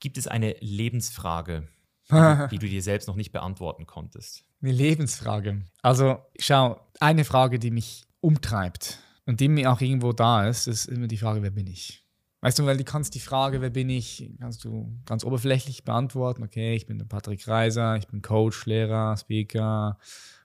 Gibt 0.00 0.18
es 0.18 0.26
eine 0.26 0.56
Lebensfrage, 0.60 1.68
die 2.50 2.58
du 2.58 2.68
dir 2.68 2.82
selbst 2.82 3.06
noch 3.06 3.16
nicht 3.16 3.32
beantworten 3.32 3.86
konntest? 3.86 4.44
Eine 4.60 4.72
Lebensfrage. 4.72 5.62
Also, 5.82 6.18
schau, 6.38 6.80
eine 6.98 7.24
Frage, 7.24 7.58
die 7.60 7.70
mich 7.70 8.07
umtreibt 8.20 8.98
und 9.26 9.40
die 9.40 9.48
mir 9.48 9.72
auch 9.72 9.80
irgendwo 9.80 10.12
da 10.12 10.48
ist, 10.48 10.66
ist 10.66 10.86
immer 10.86 11.06
die 11.06 11.18
Frage, 11.18 11.42
wer 11.42 11.50
bin 11.50 11.66
ich? 11.66 12.04
Weißt 12.40 12.58
du, 12.58 12.66
weil 12.66 12.76
du 12.76 12.84
kannst 12.84 13.14
die 13.14 13.20
Frage, 13.20 13.60
wer 13.60 13.70
bin 13.70 13.90
ich, 13.90 14.30
kannst 14.38 14.64
du 14.64 14.96
ganz 15.06 15.24
oberflächlich 15.24 15.84
beantworten. 15.84 16.44
Okay, 16.44 16.74
ich 16.74 16.86
bin 16.86 16.98
der 16.98 17.06
Patrick 17.06 17.46
Reiser, 17.48 17.96
ich 17.96 18.06
bin 18.06 18.22
Coach, 18.22 18.64
Lehrer, 18.66 19.16
Speaker, 19.16 19.98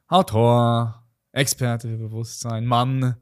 Autor, 0.08 1.04
Experte 1.32 1.90
für 1.90 1.98
Bewusstsein, 1.98 2.66
Mann, 2.66 3.16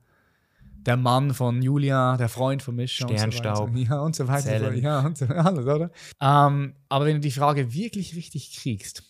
der 0.86 0.98
Mann 0.98 1.34
von 1.34 1.61
Julia, 1.61 2.18
der 2.18 2.30
Freund 2.30 2.64
von 2.64 2.76
Mischa 2.76 3.07
Sternstaub, 3.07 3.69
und 3.69 3.76
so 3.76 3.78
weiter. 3.78 3.90
Ja, 3.90 4.02
und 4.02 4.15
so 4.15 4.28
weiter. 4.28 4.44
Zellen. 4.44 4.82
Ja, 4.82 4.99
und 5.02 5.18
so 5.18 5.26
alles, 5.28 5.65
oder? 5.65 5.91
Ähm, 6.22 6.76
aber 6.90 7.06
wenn 7.06 7.15
du 7.15 7.22
die 7.22 7.32
Frage 7.32 7.73
wirklich 7.73 8.15
richtig 8.15 8.56
kriegst 8.57 9.03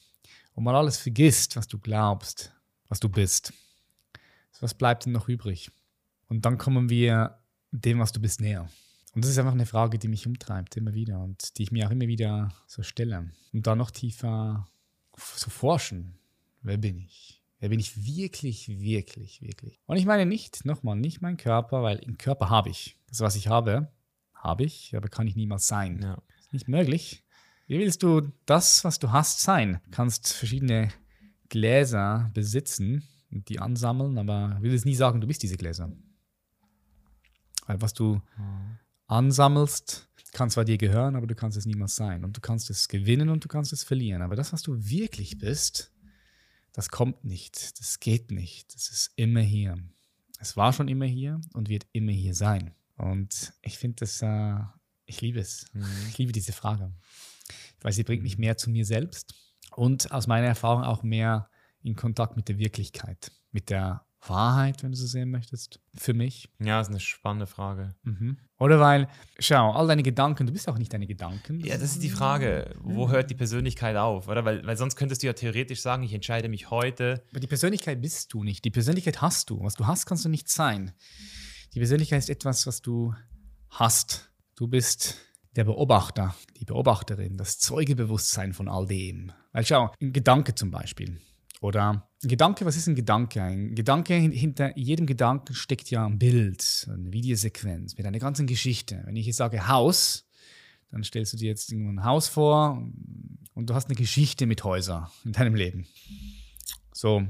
und 0.54 0.64
mal 0.64 0.76
alles 0.76 0.98
vergisst, 0.98 1.56
was 1.56 1.68
du 1.68 1.80
glaubst, 1.80 2.54
was 2.90 3.00
du 3.00 3.10
bist, 3.10 3.54
was 4.60 4.74
bleibt 4.74 5.06
denn 5.06 5.14
noch 5.14 5.28
übrig? 5.28 5.72
Und 6.28 6.46
dann 6.46 6.58
kommen 6.58 6.90
wir 6.90 7.40
dem, 7.72 8.00
was 8.00 8.12
du 8.12 8.20
bist, 8.20 8.42
näher. 8.42 8.70
Und 9.14 9.26
das 9.26 9.32
ist 9.32 9.38
einfach 9.38 9.52
eine 9.52 9.66
Frage, 9.66 10.00
die 10.00 10.08
mich 10.08 10.26
umtreibt, 10.26 10.78
immer 10.78 10.94
wieder 10.94 11.20
und 11.20 11.58
die 11.58 11.64
ich 11.64 11.72
mir 11.72 11.88
auch 11.88 11.92
immer 11.92 12.08
wieder 12.08 12.54
so 12.68 12.84
stelle. 12.84 13.30
Und 13.52 13.68
dann 13.68 13.78
noch 13.78 13.92
tiefer 13.92 14.68
zu 15.18 15.50
forschen. 15.50 16.18
Wer 16.62 16.78
bin 16.78 16.98
ich? 16.98 17.42
Wer 17.60 17.70
bin 17.70 17.80
ich 17.80 18.06
wirklich, 18.06 18.70
wirklich, 18.70 19.42
wirklich? 19.42 19.80
Und 19.86 19.98
ich 19.98 20.06
meine 20.06 20.26
nicht, 20.26 20.66
nochmal, 20.66 20.96
nicht 20.96 21.22
mein 21.22 21.38
Körper, 21.38 21.84
weil 21.84 21.98
im 21.98 22.18
Körper 22.18 22.50
habe 22.50 22.70
ich. 22.70 22.98
Das, 23.08 23.20
was 23.20 23.36
ich 23.36 23.50
habe, 23.50 23.92
habe 24.34 24.64
ich, 24.64 24.96
aber 24.96 25.10
kann 25.10 25.28
ich 25.28 25.36
niemals 25.36 25.68
sein. 25.68 26.00
Ja. 26.02 26.22
Ist 26.40 26.54
nicht 26.54 26.68
möglich. 26.68 27.24
Wie 27.68 27.78
willst 27.78 28.04
du 28.04 28.32
das, 28.46 28.84
was 28.84 29.00
du 29.00 29.12
hast, 29.12 29.42
sein? 29.42 29.80
Du 29.86 29.92
kannst 29.92 30.34
verschiedene 30.34 30.90
Gläser 31.50 32.32
besitzen 32.34 33.04
die 33.32 33.60
ansammeln, 33.60 34.18
aber 34.18 34.58
will 34.62 34.74
es 34.74 34.86
nie 34.86 34.96
sagen, 34.96 35.22
du 35.22 35.28
bist 35.28 35.42
diese 35.44 35.58
Gläser. 35.58 35.92
Weil 37.66 37.82
was 37.82 37.94
du 37.94 38.22
mhm. 38.38 38.78
ansammelst, 39.08 40.10
kann 40.34 40.50
zwar 40.50 40.66
dir 40.66 40.78
gehören, 40.78 41.16
aber 41.16 41.28
du 41.28 41.36
kannst 41.36 41.58
es 41.58 41.66
niemals 41.66 41.96
sein. 41.96 42.24
Und 42.24 42.38
du 42.38 42.42
kannst 42.42 42.70
es 42.70 42.88
gewinnen 42.88 43.30
und 43.30 43.44
du 43.44 43.48
kannst 43.48 43.74
es 43.74 43.84
verlieren. 43.84 44.22
Aber 44.22 44.36
das, 44.36 44.54
was 44.54 44.62
du 44.62 44.76
wirklich 44.78 45.38
bist, 45.38 45.92
das 46.74 46.90
kommt 46.90 47.24
nicht. 47.24 47.80
Das 47.80 48.00
geht 48.00 48.32
nicht. 48.32 48.74
Das 48.74 48.90
ist 48.90 49.12
immer 49.16 49.42
hier. 49.42 49.78
Es 50.40 50.58
war 50.58 50.74
schon 50.74 50.88
immer 50.88 51.06
hier 51.06 51.42
und 51.54 51.70
wird 51.70 51.86
immer 51.92 52.14
hier 52.14 52.34
sein. 52.34 52.74
Und 52.96 53.54
ich 53.62 53.78
finde 53.78 53.98
das, 53.98 54.22
äh, 54.22 54.56
ich 55.06 55.22
liebe 55.22 55.40
es. 55.40 55.66
Mhm. 55.74 55.86
Ich 56.10 56.18
liebe 56.18 56.32
diese 56.32 56.54
Frage. 56.54 56.94
Weil 57.82 57.92
sie 57.92 58.04
bringt 58.04 58.24
mich 58.24 58.38
mehr 58.38 58.58
zu 58.58 58.70
mir 58.70 58.86
selbst 58.86 59.34
und 59.76 60.12
aus 60.12 60.28
meiner 60.28 60.48
Erfahrung 60.48 60.84
auch 60.84 61.04
mehr 61.04 61.50
in 61.84 61.96
Kontakt 61.96 62.36
mit 62.36 62.48
der 62.48 62.58
Wirklichkeit, 62.58 63.32
mit 63.52 63.70
der 63.70 64.06
Wahrheit, 64.28 64.84
wenn 64.84 64.92
du 64.92 64.98
so 64.98 65.08
sehen 65.08 65.32
möchtest, 65.32 65.80
für 65.96 66.14
mich. 66.14 66.50
Ja, 66.60 66.78
das 66.78 66.88
ist 66.88 66.92
eine 66.92 67.00
spannende 67.00 67.48
Frage. 67.48 67.96
Mhm. 68.04 68.38
Oder 68.60 68.80
weil, 68.80 69.08
schau, 69.40 69.72
all 69.72 69.88
deine 69.88 70.04
Gedanken, 70.04 70.46
du 70.46 70.54
bist 70.54 70.70
auch 70.70 70.78
nicht 70.78 70.94
deine 70.94 71.08
Gedanken. 71.08 71.60
Ja, 71.62 71.76
das 71.78 71.94
ist 71.94 72.04
die 72.04 72.10
Frage. 72.10 72.76
Wo 72.80 73.10
hört 73.10 73.32
die 73.32 73.36
Persönlichkeit 73.36 73.96
auf? 73.96 74.28
Oder? 74.28 74.46
Weil, 74.46 74.66
weil 74.66 74.78
sonst 74.78 74.96
könntest 74.96 75.24
du 75.24 75.28
ja 75.28 75.34
theoretisch 75.34 75.82
sagen, 75.82 76.04
ich 76.04 76.14
entscheide 76.14 76.50
mich 76.50 76.70
heute. 76.70 77.24
Aber 77.32 77.40
die 77.40 77.48
Persönlichkeit 77.48 78.00
bist 78.02 78.32
du 78.34 78.44
nicht. 78.44 78.64
Die 78.64 78.70
Persönlichkeit 78.70 79.22
hast 79.22 79.50
du. 79.50 79.62
Was 79.64 79.74
du 79.74 79.88
hast, 79.88 80.06
kannst 80.06 80.26
du 80.26 80.30
nicht 80.30 80.50
sein. 80.50 80.92
Die 81.74 81.80
Persönlichkeit 81.80 82.20
ist 82.20 82.30
etwas, 82.30 82.68
was 82.68 82.82
du 82.82 83.16
hast. 83.70 84.32
Du 84.56 84.68
bist 84.68 85.18
der 85.56 85.64
Beobachter, 85.64 86.36
die 86.58 86.66
Beobachterin, 86.66 87.38
das 87.38 87.58
Zeugebewusstsein 87.58 88.54
von 88.54 88.70
all 88.70 88.86
dem. 88.86 89.32
Weil 89.52 89.66
schau, 89.66 89.92
ein 90.00 90.14
Gedanke 90.14 90.54
zum 90.54 90.70
Beispiel. 90.70 91.20
Oder 91.62 92.10
Gedanke, 92.24 92.66
was 92.66 92.76
ist 92.76 92.88
ein 92.88 92.96
Gedanke? 92.96 93.42
Ein 93.42 93.76
Gedanke, 93.76 94.16
hinter 94.16 94.76
jedem 94.78 95.06
Gedanken 95.06 95.54
steckt 95.54 95.92
ja 95.92 96.06
ein 96.06 96.18
Bild, 96.18 96.90
eine 96.92 97.14
Videosequenz 97.14 97.96
mit 97.98 98.06
einer 98.06 98.18
ganzen 98.18 98.48
Geschichte. 98.48 99.04
Wenn 99.06 99.16
ich 99.16 99.28
jetzt 99.28 99.38
sage 99.38 99.68
Haus, 99.68 100.28
dann 100.90 101.04
stellst 101.04 101.34
du 101.34 101.38
dir 101.38 101.50
jetzt 101.50 101.72
ein 101.72 102.04
Haus 102.04 102.28
vor 102.28 102.84
und 103.54 103.70
du 103.70 103.76
hast 103.76 103.86
eine 103.86 103.96
Geschichte 103.96 104.48
mit 104.48 104.64
Häusern 104.64 105.08
in 105.24 105.34
deinem 105.34 105.54
Leben. 105.54 105.86
So, 106.94 107.28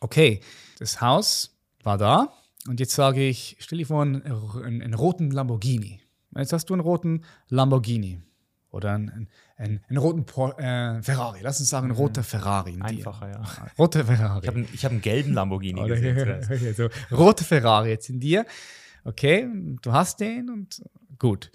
okay, 0.00 0.40
das 0.78 1.00
Haus 1.00 1.56
war 1.82 1.96
da 1.96 2.34
und 2.68 2.78
jetzt 2.78 2.94
sage 2.94 3.26
ich, 3.26 3.56
stell 3.58 3.78
dir 3.78 3.86
vor, 3.86 4.02
einen, 4.02 4.22
einen 4.22 4.94
roten 4.94 5.30
Lamborghini. 5.30 6.02
Jetzt 6.36 6.52
hast 6.52 6.66
du 6.66 6.74
einen 6.74 6.82
roten 6.82 7.24
Lamborghini 7.48 8.20
oder 8.70 8.94
einen, 8.94 9.28
einen, 9.56 9.80
einen 9.88 9.98
roten 9.98 10.24
Por 10.24 10.58
äh, 10.58 11.02
Ferrari. 11.02 11.40
Lass 11.42 11.60
uns 11.60 11.70
sagen, 11.70 11.86
ein 11.88 11.92
mhm. 11.92 11.96
roter 11.96 12.22
Ferrari. 12.22 12.78
Einfacher, 12.80 13.30
ja. 13.30 13.42
Roter 13.78 14.04
Ferrari. 14.04 14.40
Ich 14.42 14.48
habe 14.48 14.58
einen, 14.58 14.66
hab 14.66 14.90
einen, 14.90 15.00
gelben 15.00 15.32
Lamborghini 15.34 15.80
oder, 15.80 15.96
gesehen. 15.96 16.40
Okay, 16.44 16.72
so, 16.72 16.88
rote 17.14 17.44
Ferrari 17.44 17.90
jetzt 17.90 18.08
in 18.08 18.20
dir. 18.20 18.46
Okay, 19.04 19.48
du 19.82 19.92
hast 19.92 20.20
den 20.20 20.50
und 20.50 20.82
gut. 21.18 21.50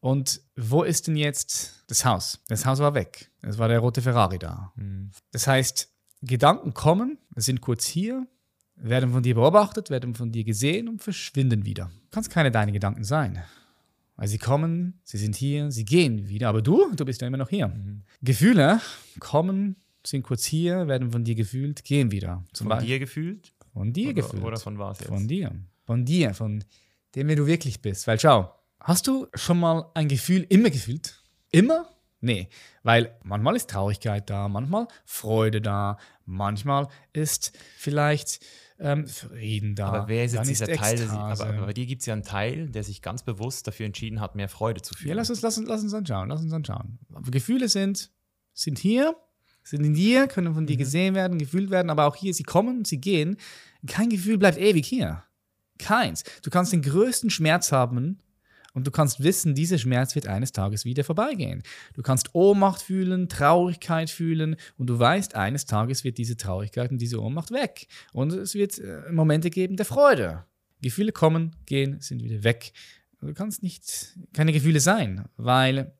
Und 0.00 0.42
wo 0.56 0.82
ist 0.82 1.06
denn 1.06 1.16
jetzt 1.16 1.84
das 1.86 2.04
Haus? 2.04 2.40
Das 2.48 2.66
Haus 2.66 2.78
war 2.78 2.94
weg. 2.94 3.30
Es 3.40 3.56
war 3.58 3.68
der 3.68 3.78
rote 3.78 4.02
Ferrari 4.02 4.38
da. 4.38 4.72
Mhm. 4.76 5.10
Das 5.30 5.46
heißt, 5.46 5.90
Gedanken 6.20 6.74
kommen, 6.74 7.18
sind 7.36 7.60
kurz 7.60 7.86
hier, 7.86 8.26
werden 8.76 9.12
von 9.12 9.22
dir 9.22 9.34
beobachtet, 9.34 9.90
werden 9.90 10.14
von 10.14 10.32
dir 10.32 10.44
gesehen 10.44 10.88
und 10.88 11.02
verschwinden 11.02 11.64
wieder. 11.64 11.90
Kannst 12.10 12.30
keine 12.30 12.50
deine 12.50 12.72
Gedanken 12.72 13.04
sein. 13.04 13.42
Weil 14.16 14.28
sie 14.28 14.38
kommen, 14.38 15.00
sie 15.02 15.18
sind 15.18 15.34
hier, 15.34 15.70
sie 15.70 15.84
gehen 15.84 16.28
wieder. 16.28 16.48
Aber 16.48 16.62
du, 16.62 16.94
du 16.94 17.04
bist 17.04 17.20
ja 17.20 17.26
immer 17.26 17.36
noch 17.36 17.48
hier. 17.48 17.68
Mhm. 17.68 18.02
Gefühle 18.22 18.80
kommen, 19.18 19.76
sind 20.06 20.22
kurz 20.22 20.44
hier, 20.44 20.86
werden 20.86 21.10
von 21.10 21.24
dir 21.24 21.34
gefühlt, 21.34 21.84
gehen 21.84 22.10
wieder. 22.10 22.44
Zum 22.52 22.66
von 22.66 22.76
Beispiel. 22.76 22.88
dir 22.90 22.98
gefühlt? 23.00 23.52
Von 23.72 23.92
dir 23.92 24.10
oder, 24.10 24.14
gefühlt. 24.14 24.42
Oder 24.42 24.56
von 24.58 24.78
was 24.78 25.00
jetzt? 25.00 25.08
Von 25.08 25.26
dir. 25.26 25.52
Von 25.84 26.04
dir, 26.04 26.34
von 26.34 26.62
dem, 27.14 27.28
wer 27.28 27.36
du 27.36 27.46
wirklich 27.46 27.80
bist. 27.80 28.06
Weil 28.06 28.20
schau, 28.20 28.54
hast 28.80 29.06
du 29.06 29.26
schon 29.34 29.58
mal 29.58 29.90
ein 29.94 30.08
Gefühl 30.08 30.46
immer 30.48 30.70
gefühlt? 30.70 31.20
Immer? 31.50 31.88
Nee, 32.20 32.48
weil 32.82 33.14
manchmal 33.22 33.54
ist 33.54 33.68
Traurigkeit 33.68 34.30
da, 34.30 34.48
manchmal 34.48 34.88
Freude 35.04 35.60
da, 35.60 35.98
manchmal 36.24 36.88
ist 37.12 37.52
vielleicht 37.76 38.40
ähm, 38.78 39.06
Frieden 39.06 39.74
da. 39.74 39.86
Aber 39.88 40.08
wer 40.08 40.24
ist 40.24 40.34
jetzt 40.34 40.48
dieser 40.48 40.66
Teil? 40.66 40.98
Sich, 40.98 41.08
aber, 41.10 41.46
aber, 41.46 41.66
bei 41.66 41.72
dir 41.72 41.86
gibt 41.86 42.00
es 42.00 42.06
ja 42.06 42.12
einen 42.12 42.22
Teil, 42.22 42.68
der 42.68 42.82
sich 42.82 43.02
ganz 43.02 43.22
bewusst 43.22 43.66
dafür 43.66 43.86
entschieden 43.86 44.20
hat, 44.20 44.34
mehr 44.34 44.48
Freude 44.48 44.82
zu 44.82 44.94
fühlen. 44.94 45.10
Ja, 45.10 45.14
lass 45.16 45.30
uns, 45.30 45.42
lass 45.42 45.58
uns, 45.58 45.68
lass 45.68 45.82
uns 45.82 45.94
anschauen. 45.94 46.28
Lass 46.28 46.42
uns 46.42 46.52
anschauen. 46.52 46.98
Gefühle 47.30 47.68
sind, 47.68 48.10
sind 48.52 48.78
hier, 48.78 49.16
sind 49.62 49.84
in 49.84 49.94
dir, 49.94 50.26
können 50.26 50.54
von 50.54 50.66
dir 50.66 50.74
mhm. 50.74 50.78
gesehen 50.78 51.14
werden, 51.14 51.38
gefühlt 51.38 51.70
werden, 51.70 51.90
aber 51.90 52.06
auch 52.06 52.16
hier, 52.16 52.34
sie 52.34 52.42
kommen, 52.42 52.84
sie 52.84 52.98
gehen. 52.98 53.36
Kein 53.86 54.10
Gefühl 54.10 54.38
bleibt 54.38 54.58
ewig 54.58 54.86
hier. 54.86 55.22
Keins. 55.78 56.24
Du 56.42 56.50
kannst 56.50 56.72
den 56.72 56.82
größten 56.82 57.30
Schmerz 57.30 57.72
haben 57.72 58.18
und 58.74 58.86
du 58.86 58.90
kannst 58.90 59.22
wissen, 59.22 59.54
dieser 59.54 59.78
Schmerz 59.78 60.14
wird 60.14 60.26
eines 60.26 60.52
Tages 60.52 60.84
wieder 60.84 61.04
vorbeigehen. 61.04 61.62
Du 61.94 62.02
kannst 62.02 62.34
Ohnmacht 62.34 62.82
fühlen, 62.82 63.28
Traurigkeit 63.28 64.10
fühlen 64.10 64.56
und 64.76 64.88
du 64.88 64.98
weißt, 64.98 65.36
eines 65.36 65.64
Tages 65.64 66.04
wird 66.04 66.18
diese 66.18 66.36
Traurigkeit 66.36 66.90
und 66.90 66.98
diese 66.98 67.22
Ohnmacht 67.22 67.52
weg. 67.52 67.86
Und 68.12 68.32
es 68.32 68.54
wird 68.54 68.78
äh, 68.78 69.10
Momente 69.10 69.48
geben 69.48 69.76
der 69.76 69.86
Freude. 69.86 70.44
Gefühle 70.82 71.12
kommen, 71.12 71.56
gehen, 71.66 72.00
sind 72.00 72.22
wieder 72.22 72.42
weg. 72.44 72.72
Du 73.20 73.32
kannst 73.32 73.62
nicht 73.62 74.18
keine 74.34 74.52
Gefühle 74.52 74.80
sein, 74.80 75.24
weil 75.36 75.94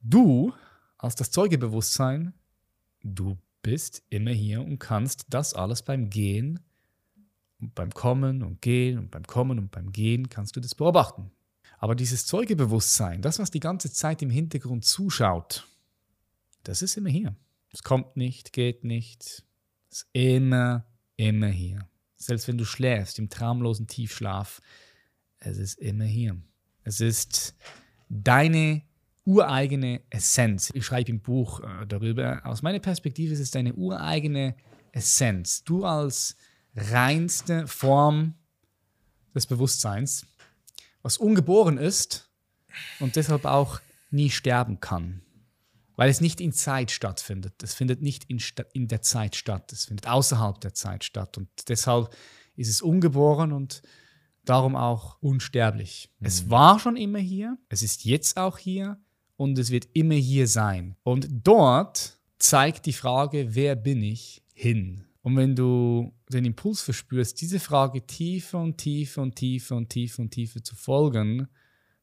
du 0.00 0.52
als 0.96 1.14
das 1.14 1.30
Zeugebewusstsein, 1.30 2.32
du 3.02 3.36
bist 3.62 4.02
immer 4.08 4.30
hier 4.30 4.62
und 4.62 4.78
kannst 4.78 5.26
das 5.28 5.52
alles 5.52 5.82
beim 5.82 6.08
Gehen 6.08 6.60
und 7.60 7.74
beim 7.74 7.92
Kommen 7.92 8.42
und 8.42 8.62
Gehen 8.62 8.98
und 8.98 9.10
beim 9.10 9.24
Kommen 9.24 9.58
und 9.58 9.70
beim 9.70 9.92
Gehen 9.92 10.30
kannst 10.30 10.56
du 10.56 10.60
das 10.60 10.74
beobachten. 10.74 11.30
Aber 11.84 11.94
dieses 11.94 12.24
Zeugebewusstsein, 12.24 13.20
das, 13.20 13.38
was 13.38 13.50
die 13.50 13.60
ganze 13.60 13.92
Zeit 13.92 14.22
im 14.22 14.30
Hintergrund 14.30 14.86
zuschaut, 14.86 15.68
das 16.62 16.80
ist 16.80 16.96
immer 16.96 17.10
hier. 17.10 17.36
Es 17.74 17.82
kommt 17.82 18.16
nicht, 18.16 18.54
geht 18.54 18.84
nicht. 18.84 19.44
Es 19.90 19.98
ist 19.98 20.08
immer, 20.14 20.86
immer 21.16 21.48
hier. 21.48 21.86
Selbst 22.16 22.48
wenn 22.48 22.56
du 22.56 22.64
schläfst, 22.64 23.18
im 23.18 23.28
traumlosen 23.28 23.86
Tiefschlaf, 23.86 24.62
es 25.40 25.58
ist 25.58 25.78
immer 25.78 26.06
hier. 26.06 26.40
Es 26.84 27.02
ist 27.02 27.54
deine 28.08 28.80
ureigene 29.26 30.00
Essenz. 30.08 30.70
Ich 30.72 30.86
schreibe 30.86 31.10
im 31.10 31.20
Buch 31.20 31.60
äh, 31.60 31.86
darüber. 31.86 32.40
Aus 32.46 32.62
meiner 32.62 32.80
Perspektive 32.80 33.34
ist 33.34 33.40
es 33.40 33.50
deine 33.50 33.74
ureigene 33.74 34.56
Essenz. 34.92 35.64
Du 35.64 35.84
als 35.84 36.34
reinste 36.74 37.66
Form 37.66 38.36
des 39.34 39.44
Bewusstseins 39.46 40.26
was 41.04 41.18
ungeboren 41.18 41.78
ist 41.78 42.30
und 42.98 43.14
deshalb 43.14 43.44
auch 43.44 43.80
nie 44.10 44.30
sterben 44.30 44.80
kann. 44.80 45.20
Weil 45.96 46.10
es 46.10 46.20
nicht 46.20 46.40
in 46.40 46.52
Zeit 46.52 46.90
stattfindet. 46.90 47.62
Es 47.62 47.74
findet 47.74 48.02
nicht 48.02 48.24
in, 48.24 48.42
in 48.72 48.88
der 48.88 49.02
Zeit 49.02 49.36
statt. 49.36 49.72
Es 49.72 49.84
findet 49.84 50.08
außerhalb 50.08 50.60
der 50.60 50.74
Zeit 50.74 51.04
statt. 51.04 51.38
Und 51.38 51.48
deshalb 51.68 52.12
ist 52.56 52.68
es 52.68 52.82
ungeboren 52.82 53.52
und 53.52 53.82
darum 54.44 54.74
auch 54.74 55.18
unsterblich. 55.20 56.10
Mhm. 56.18 56.26
Es 56.26 56.50
war 56.50 56.80
schon 56.80 56.96
immer 56.96 57.20
hier, 57.20 57.56
es 57.68 57.82
ist 57.82 58.04
jetzt 58.04 58.36
auch 58.36 58.58
hier 58.58 58.98
und 59.36 59.58
es 59.58 59.70
wird 59.70 59.88
immer 59.92 60.14
hier 60.14 60.48
sein. 60.48 60.96
Und 61.04 61.28
dort 61.30 62.18
zeigt 62.38 62.86
die 62.86 62.92
Frage, 62.92 63.54
wer 63.54 63.76
bin 63.76 64.02
ich, 64.02 64.42
hin. 64.52 65.04
Und 65.22 65.36
wenn 65.36 65.54
du 65.54 66.12
den 66.36 66.44
Impuls 66.44 66.82
verspürst, 66.82 67.40
diese 67.40 67.60
Frage 67.60 68.06
tiefer 68.06 68.58
und 68.58 68.78
tiefer 68.78 69.22
und 69.22 69.36
tiefer 69.36 69.76
und 69.76 69.88
tiefer 69.88 70.22
und 70.22 70.30
tiefer 70.30 70.62
zu 70.62 70.74
folgen, 70.76 71.48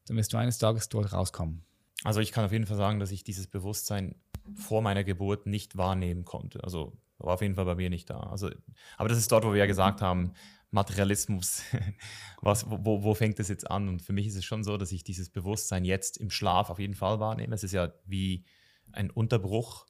dann 0.06 0.18
wirst 0.18 0.34
du 0.34 0.38
eines 0.38 0.58
Tages 0.58 0.90
dort 0.90 1.14
rauskommen. 1.14 1.64
Also 2.04 2.20
ich 2.20 2.32
kann 2.32 2.46
auf 2.46 2.52
jeden 2.52 2.66
Fall 2.66 2.78
sagen, 2.78 3.00
dass 3.00 3.12
ich 3.12 3.24
dieses 3.24 3.48
Bewusstsein 3.48 4.16
vor 4.56 4.82
meiner 4.82 5.04
Geburt 5.04 5.46
nicht 5.46 5.78
wahrnehmen 5.78 6.26
konnte. 6.26 6.64
Also 6.64 6.98
war 7.20 7.36
auf 7.36 7.42
jeden 7.42 7.56
Fall 7.56 7.66
bei 7.66 7.76
mir 7.76 7.90
nicht 7.90 8.10
da. 8.10 8.20
Also, 8.20 8.50
aber 8.98 9.10
das 9.10 9.20
ist 9.20 9.32
dort, 9.32 9.46
wo 9.46 9.52
wir 9.52 9.60
ja 9.60 9.68
gesagt 9.68 10.02
haben, 10.02 10.34
Materialismus, 10.72 11.62
was, 12.42 12.66
wo, 12.68 13.04
wo 13.04 13.14
fängt 13.14 13.38
das 13.38 13.50
jetzt 13.50 13.70
an? 13.70 13.88
Und 13.88 14.02
für 14.02 14.14
mich 14.14 14.26
ist 14.28 14.36
es 14.36 14.46
schon 14.46 14.64
so, 14.64 14.78
dass 14.78 14.92
ich 14.92 15.04
dieses 15.04 15.30
Bewusstsein 15.30 15.86
jetzt 15.86 16.18
im 16.18 16.32
Schlaf 16.32 16.70
auf 16.70 16.80
jeden 16.80 16.96
Fall 16.96 17.20
wahrnehme. 17.20 17.54
Es 17.54 17.64
ist 17.64 17.74
ja 17.74 17.94
wie 18.06 18.46
ein 18.92 19.12
Unterbruch 19.12 19.86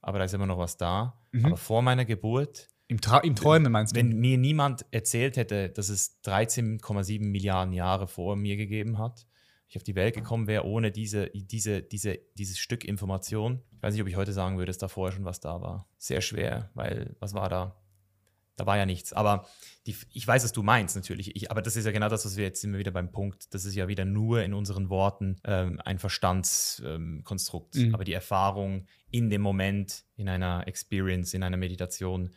aber 0.00 0.18
da 0.18 0.24
ist 0.24 0.34
immer 0.34 0.46
noch 0.46 0.58
was 0.58 0.76
da. 0.76 1.20
Mhm. 1.32 1.46
Aber 1.46 1.56
vor 1.56 1.82
meiner 1.82 2.04
Geburt. 2.04 2.68
Im, 2.88 3.02
Tra 3.02 3.18
im 3.18 3.36
Träumen 3.36 3.70
meinst 3.70 3.94
du? 3.94 4.00
Wenn 4.00 4.18
mir 4.18 4.38
niemand 4.38 4.86
erzählt 4.90 5.36
hätte, 5.36 5.68
dass 5.68 5.90
es 5.90 6.22
13,7 6.24 7.22
Milliarden 7.22 7.74
Jahre 7.74 8.08
vor 8.08 8.34
mir 8.34 8.56
gegeben 8.56 8.98
hat, 8.98 9.26
ich 9.68 9.76
auf 9.76 9.82
die 9.82 9.94
Welt 9.94 10.14
gekommen 10.14 10.46
wäre 10.46 10.64
ohne 10.64 10.90
diese, 10.90 11.28
diese, 11.28 11.82
diese, 11.82 12.18
dieses 12.38 12.58
Stück 12.58 12.84
Information. 12.84 13.62
Ich 13.76 13.82
weiß 13.82 13.92
nicht, 13.92 14.00
ob 14.00 14.08
ich 14.08 14.16
heute 14.16 14.32
sagen 14.32 14.56
würde, 14.56 14.70
dass 14.70 14.78
da 14.78 14.88
vorher 14.88 15.14
schon 15.14 15.26
was 15.26 15.40
da 15.40 15.60
war. 15.60 15.86
Sehr 15.98 16.22
schwer, 16.22 16.70
weil 16.72 17.14
was 17.20 17.34
war 17.34 17.50
da? 17.50 17.76
Da 18.56 18.64
war 18.64 18.78
ja 18.78 18.86
nichts. 18.86 19.12
Aber 19.12 19.46
die, 19.86 19.94
ich 20.14 20.26
weiß, 20.26 20.42
was 20.42 20.52
du 20.52 20.62
meinst 20.62 20.96
natürlich. 20.96 21.36
Ich, 21.36 21.50
aber 21.50 21.60
das 21.60 21.76
ist 21.76 21.84
ja 21.84 21.92
genau 21.92 22.08
das, 22.08 22.24
was 22.24 22.36
wir 22.36 22.44
jetzt 22.44 22.64
immer 22.64 22.78
wieder 22.78 22.90
beim 22.90 23.12
Punkt. 23.12 23.52
Das 23.54 23.66
ist 23.66 23.74
ja 23.74 23.86
wieder 23.86 24.06
nur 24.06 24.42
in 24.42 24.54
unseren 24.54 24.88
Worten 24.88 25.36
ähm, 25.44 25.80
ein 25.84 25.98
Verstandskonstrukt. 25.98 27.76
Ähm, 27.76 27.88
mhm. 27.88 27.94
Aber 27.94 28.04
die 28.04 28.14
Erfahrung 28.14 28.86
in 29.10 29.28
dem 29.28 29.42
Moment, 29.42 30.04
in 30.16 30.30
einer 30.30 30.66
Experience, 30.66 31.34
in 31.34 31.42
einer 31.42 31.58
Meditation, 31.58 32.30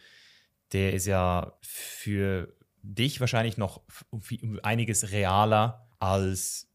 der 0.74 0.94
ist 0.94 1.06
ja 1.06 1.58
für 1.62 2.56
dich 2.84 3.20
wahrscheinlich 3.20 3.58
noch 3.58 3.82
einiges 4.64 5.12
realer 5.12 5.88
als 6.00 6.68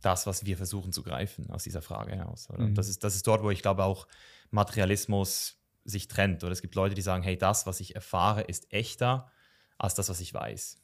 das, 0.00 0.26
was 0.26 0.44
wir 0.44 0.56
versuchen 0.56 0.92
zu 0.92 1.02
greifen 1.02 1.50
aus 1.50 1.62
dieser 1.62 1.80
Frage 1.80 2.14
heraus. 2.14 2.48
Mhm. 2.56 2.74
Das, 2.74 2.88
ist, 2.88 3.04
das 3.04 3.14
ist 3.14 3.26
dort, 3.26 3.42
wo 3.42 3.50
ich 3.50 3.62
glaube 3.62 3.84
auch 3.84 4.06
Materialismus 4.50 5.58
sich 5.84 6.08
trennt. 6.08 6.44
Oder 6.44 6.52
es 6.52 6.62
gibt 6.62 6.74
Leute, 6.74 6.94
die 6.94 7.02
sagen, 7.02 7.22
hey, 7.22 7.38
das, 7.38 7.66
was 7.66 7.80
ich 7.80 7.94
erfahre, 7.94 8.42
ist 8.42 8.72
echter 8.72 9.30
als 9.78 9.94
das, 9.94 10.08
was 10.08 10.20
ich 10.20 10.34
weiß. 10.34 10.82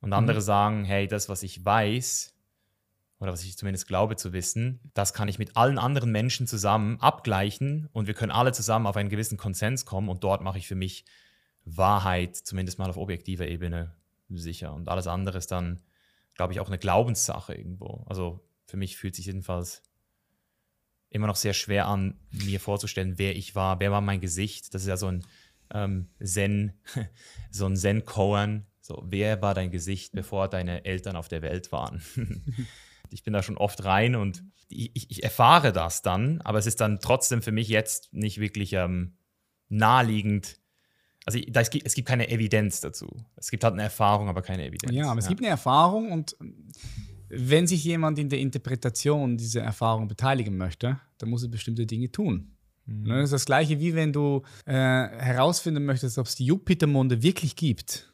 Und 0.00 0.12
andere 0.12 0.38
mhm. 0.38 0.44
sagen, 0.44 0.84
hey, 0.84 1.06
das, 1.06 1.28
was 1.28 1.42
ich 1.42 1.64
weiß, 1.64 2.34
oder 3.20 3.32
was 3.32 3.44
ich 3.44 3.56
zumindest 3.56 3.86
glaube 3.86 4.16
zu 4.16 4.32
wissen, 4.32 4.80
das 4.94 5.12
kann 5.12 5.28
ich 5.28 5.38
mit 5.38 5.56
allen 5.56 5.78
anderen 5.78 6.10
Menschen 6.10 6.46
zusammen 6.46 6.98
abgleichen 7.00 7.88
und 7.92 8.06
wir 8.06 8.14
können 8.14 8.32
alle 8.32 8.52
zusammen 8.52 8.86
auf 8.86 8.96
einen 8.96 9.10
gewissen 9.10 9.36
Konsens 9.36 9.84
kommen 9.84 10.08
und 10.08 10.24
dort 10.24 10.42
mache 10.42 10.58
ich 10.58 10.66
für 10.66 10.74
mich 10.74 11.04
Wahrheit, 11.64 12.34
zumindest 12.34 12.78
mal 12.78 12.88
auf 12.88 12.96
objektiver 12.96 13.46
Ebene, 13.46 13.94
sicher. 14.30 14.72
Und 14.72 14.88
alles 14.88 15.06
andere 15.06 15.36
ist 15.36 15.52
dann, 15.52 15.82
glaube 16.34 16.54
ich, 16.54 16.60
auch 16.60 16.68
eine 16.68 16.78
Glaubenssache 16.78 17.54
irgendwo. 17.54 18.06
Also 18.08 18.40
für 18.64 18.78
mich 18.78 18.96
fühlt 18.96 19.14
sich 19.14 19.26
jedenfalls 19.26 19.82
immer 21.10 21.26
noch 21.26 21.36
sehr 21.36 21.52
schwer 21.52 21.86
an, 21.86 22.18
mir 22.30 22.58
vorzustellen, 22.58 23.18
wer 23.18 23.36
ich 23.36 23.54
war, 23.54 23.80
wer 23.80 23.90
war 23.90 24.00
mein 24.00 24.20
Gesicht. 24.20 24.72
Das 24.72 24.82
ist 24.82 24.88
ja 24.88 24.96
so 24.96 25.08
ein 25.08 25.26
ähm, 25.74 26.08
Zen, 26.22 26.72
so 27.50 27.66
ein 27.66 27.76
Zen-Koan. 27.76 28.66
So, 28.80 29.04
wer 29.06 29.42
war 29.42 29.52
dein 29.54 29.70
Gesicht, 29.70 30.12
bevor 30.12 30.48
deine 30.48 30.86
Eltern 30.86 31.16
auf 31.16 31.28
der 31.28 31.42
Welt 31.42 31.70
waren? 31.70 32.02
ich 33.12 33.22
bin 33.22 33.32
da 33.32 33.42
schon 33.42 33.56
oft 33.56 33.84
rein 33.84 34.14
und 34.14 34.44
ich, 34.68 35.10
ich, 35.10 35.24
erfahre 35.24 35.72
das 35.72 36.02
dann, 36.02 36.40
aber 36.42 36.58
es 36.58 36.66
ist 36.66 36.80
dann 36.80 37.00
trotzdem 37.00 37.42
für 37.42 37.52
mich 37.52 37.68
jetzt 37.68 38.12
nicht 38.12 38.38
wirklich 38.38 38.72
ähm, 38.74 39.16
naheliegend. 39.68 40.60
Also 41.26 41.38
ich, 41.38 41.50
da, 41.52 41.60
es, 41.60 41.70
gibt, 41.70 41.86
es 41.86 41.94
gibt 41.94 42.06
keine 42.06 42.30
Evidenz 42.30 42.80
dazu. 42.80 43.24
Es 43.36 43.50
gibt 43.50 43.64
halt 43.64 43.74
eine 43.74 43.82
Erfahrung, 43.82 44.28
aber 44.28 44.42
keine 44.42 44.64
Evidenz. 44.64 44.92
Ja, 44.94 45.10
aber 45.10 45.18
es 45.18 45.28
gibt 45.28 45.40
eine 45.40 45.50
Erfahrung 45.50 46.12
und 46.12 46.36
wenn 47.28 47.66
sich 47.66 47.84
jemand 47.84 48.18
in 48.18 48.28
der 48.28 48.40
Interpretation 48.40 49.36
dieser 49.36 49.62
Erfahrung 49.62 50.08
beteiligen 50.08 50.56
möchte, 50.56 51.00
dann 51.18 51.30
muss 51.30 51.42
er 51.42 51.48
bestimmte 51.48 51.86
Dinge 51.86 52.10
tun. 52.10 52.56
Mhm. 52.86 53.04
Das 53.06 53.24
ist 53.24 53.32
das 53.32 53.44
Gleiche, 53.44 53.78
wie 53.80 53.94
wenn 53.94 54.12
du 54.12 54.42
äh, 54.66 54.72
herausfinden 54.72 55.84
möchtest, 55.84 56.18
ob 56.18 56.26
es 56.26 56.34
die 56.34 56.46
Jupitermonde 56.46 57.22
wirklich 57.22 57.56
gibt. 57.56 58.09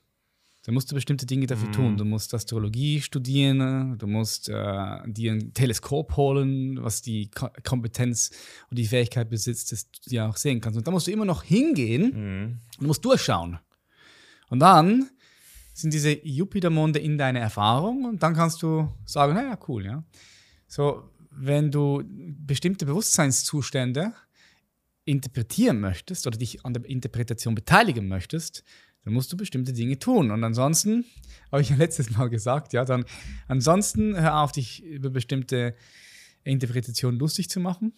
Dann 0.66 0.74
musst 0.74 0.90
du 0.90 0.96
bestimmte 0.96 1.26
Dinge 1.26 1.46
dafür 1.46 1.68
mhm. 1.68 1.72
tun. 1.72 1.96
Du 1.96 2.04
musst 2.04 2.34
Astrologie 2.34 3.00
studieren, 3.00 3.96
du 3.98 4.08
musst 4.08 4.48
äh, 4.48 4.98
dir 5.06 5.32
ein 5.32 5.54
Teleskop 5.54 6.16
holen, 6.16 6.82
was 6.82 7.02
die 7.02 7.30
Ko 7.30 7.48
Kompetenz 7.62 8.32
und 8.68 8.76
die 8.76 8.86
Fähigkeit 8.86 9.30
besitzt, 9.30 9.70
dass 9.70 9.88
du 9.88 10.10
die 10.10 10.20
auch 10.20 10.36
sehen 10.36 10.60
kannst. 10.60 10.76
Und 10.76 10.84
da 10.84 10.90
musst 10.90 11.06
du 11.06 11.12
immer 11.12 11.24
noch 11.24 11.44
hingehen 11.44 12.02
mhm. 12.02 12.58
und 12.80 12.86
musst 12.88 13.04
durchschauen. 13.04 13.60
Und 14.48 14.58
dann 14.58 15.08
sind 15.72 15.92
diese 15.92 16.10
Jupitermonde 16.26 16.98
in 16.98 17.16
deiner 17.16 17.40
Erfahrung 17.40 18.04
und 18.04 18.20
dann 18.24 18.34
kannst 18.34 18.60
du 18.60 18.92
sagen, 19.04 19.34
naja, 19.34 19.56
cool, 19.68 19.84
ja. 19.84 20.02
So, 20.66 21.10
wenn 21.30 21.70
du 21.70 22.02
bestimmte 22.04 22.86
Bewusstseinszustände 22.86 24.14
interpretieren 25.04 25.78
möchtest 25.78 26.26
oder 26.26 26.36
dich 26.36 26.64
an 26.66 26.74
der 26.74 26.84
Interpretation 26.86 27.54
beteiligen 27.54 28.08
möchtest, 28.08 28.64
dann 29.06 29.14
musst 29.14 29.32
du 29.32 29.36
bestimmte 29.36 29.72
Dinge 29.72 30.00
tun. 30.00 30.32
Und 30.32 30.42
ansonsten, 30.42 31.04
habe 31.52 31.62
ich 31.62 31.70
ja 31.70 31.76
letztes 31.78 32.10
Mal 32.10 32.28
gesagt, 32.28 32.72
ja, 32.72 32.84
dann 32.84 33.04
ansonsten 33.46 34.20
hör 34.20 34.40
auf, 34.40 34.50
dich 34.50 34.82
über 34.82 35.10
bestimmte 35.10 35.76
Interpretationen 36.42 37.18
lustig 37.18 37.48
zu 37.48 37.60
machen. 37.60 37.94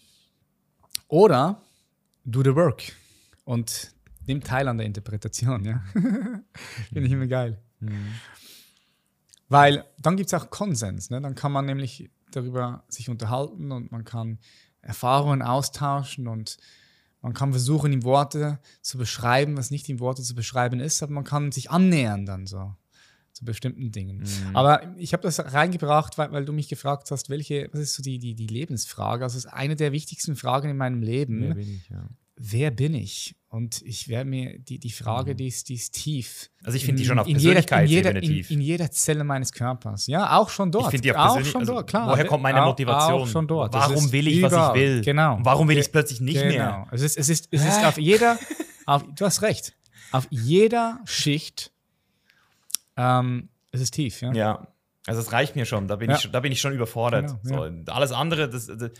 Oder 1.09 1.63
do 2.27 2.43
the 2.43 2.55
work 2.55 2.93
und 3.45 3.95
nimm 4.27 4.43
teil 4.43 4.69
an 4.69 4.77
der 4.77 4.87
Interpretation, 4.87 5.65
ja. 5.65 5.83
Finde 6.93 7.07
ich 7.07 7.13
immer 7.13 7.27
geil. 7.27 7.59
Mhm. 7.81 8.13
Weil 9.49 9.87
dann 9.99 10.19
gibt 10.19 10.31
es 10.31 10.35
auch 10.35 10.51
Konsens. 10.51 11.09
Ne? 11.09 11.23
Dann 11.23 11.35
kann 11.35 11.53
man 11.53 11.65
nämlich 11.65 12.11
darüber 12.33 12.85
sich 12.89 13.09
unterhalten 13.09 13.73
und 13.73 13.91
man 13.93 14.05
kann 14.05 14.39
Erfahrungen 14.83 15.41
austauschen 15.41 16.29
und 16.29 16.59
man 17.21 17.35
kann 17.35 17.53
versuchen, 17.53 17.93
in 17.93 18.05
Worte 18.05 18.59
zu 18.81 18.99
beschreiben, 18.99 19.57
was 19.57 19.71
nicht 19.71 19.89
in 19.89 20.01
Worte 20.01 20.23
zu 20.23 20.35
beschreiben 20.35 20.81
ist, 20.81 21.03
aber 21.03 21.13
man 21.13 21.25
kann 21.25 21.53
sich 21.53 21.71
annähern 21.71 22.27
dann 22.27 22.47
so 22.47 22.75
zu 23.33 23.45
bestimmten 23.45 23.93
Dingen. 23.93 24.19
Mhm. 24.19 24.57
Aber 24.57 24.95
ich 24.97 25.13
habe 25.13 25.23
das 25.23 25.39
reingebracht, 25.39 26.19
weil, 26.19 26.33
weil, 26.33 26.45
du 26.45 26.53
mich 26.53 26.69
gefragt 26.69 27.11
hast, 27.11 27.31
welche, 27.31 27.69
was 27.73 27.81
ist 27.81 27.95
so 27.95 28.03
die, 28.03 28.19
die, 28.19 28.35
die 28.35 28.47
Lebensfrage? 28.47 29.25
Also, 29.25 29.39
es 29.39 29.45
ist 29.45 29.53
eine 29.53 29.77
der 29.77 29.93
wichtigsten 29.93 30.35
Fragen 30.35 30.71
in 30.71 30.77
meinem 30.77 31.03
Leben. 31.03 31.57
Ich, 31.57 31.89
ja. 31.89 32.09
Wer 32.39 32.71
bin 32.71 32.95
ich? 32.95 33.35
Und 33.49 33.83
ich 33.83 34.09
werde 34.09 34.29
mir 34.29 34.59
die, 34.59 34.79
die 34.79 34.91
Frage, 34.91 35.33
mhm. 35.33 35.39
die, 35.39 35.49
ist, 35.49 35.69
die 35.69 35.75
ist 35.75 35.95
tief. 35.95 36.51
Also 36.63 36.77
ich 36.77 36.85
finde 36.85 37.01
die 37.01 37.09
schon 37.09 37.19
auf 37.19 37.27
in 37.27 37.39
jeder, 37.39 37.81
in, 37.81 37.87
jeder, 37.87 38.15
in, 38.15 38.23
in, 38.23 38.61
jeder 38.61 38.91
Zelle 38.91 39.25
meines 39.25 39.53
Körpers. 39.53 40.07
Ja, 40.07 40.37
auch 40.37 40.51
schon 40.51 40.71
dort. 40.71 40.85
Ich 40.85 40.91
finde 40.91 41.03
die 41.03 41.17
auch, 41.17 41.37
auch 41.37 41.45
schon 41.45 41.63
also 41.63 41.75
dort, 41.75 41.89
klar. 41.89 42.09
Woher 42.09 42.27
kommt 42.27 42.43
meine 42.43 42.61
Motivation? 42.61 43.23
Auch 43.23 43.27
schon 43.27 43.49
dort. 43.49 43.73
Warum 43.73 44.13
will 44.13 44.29
ich, 44.29 44.39
überall. 44.39 44.71
was 44.71 44.77
ich 44.77 44.83
will? 44.83 45.01
Genau. 45.01 45.39
warum 45.43 45.67
will 45.69 45.79
ich 45.79 45.87
es 45.87 45.93
plötzlich 45.93 46.21
nicht 46.21 46.41
genau. 46.41 46.49
mehr? 46.49 46.87
Es 46.93 47.01
ist, 47.01 47.17
es 47.17 47.29
ist, 47.29 47.49
es 47.51 47.67
ist 47.67 47.85
auf 47.85 47.99
jeder, 47.99 48.39
auf, 48.87 49.05
du 49.15 49.25
hast 49.25 49.43
recht, 49.43 49.75
auf 50.13 50.27
jeder 50.31 51.01
Schicht, 51.07 51.73
ähm, 52.97 53.49
es 53.73 53.81
ist 53.81 53.95
tief. 53.95 54.21
Ja. 54.21 54.33
ja. 54.33 54.69
Also 55.07 55.23
es 55.23 55.33
reicht 55.33 55.57
mir 55.57 55.65
schon, 55.65 55.89
da 55.89 55.97
bin, 55.97 56.11
ja. 56.11 56.17
ich, 56.17 56.31
da 56.31 56.41
bin 56.41 56.53
ich 56.53 56.61
schon 56.61 56.75
überfordert. 56.75 57.35
Genau, 57.43 57.67
so, 57.67 57.93
alles 57.93 58.13
andere, 58.13 58.51
das, 58.51 58.67
das 58.67 58.91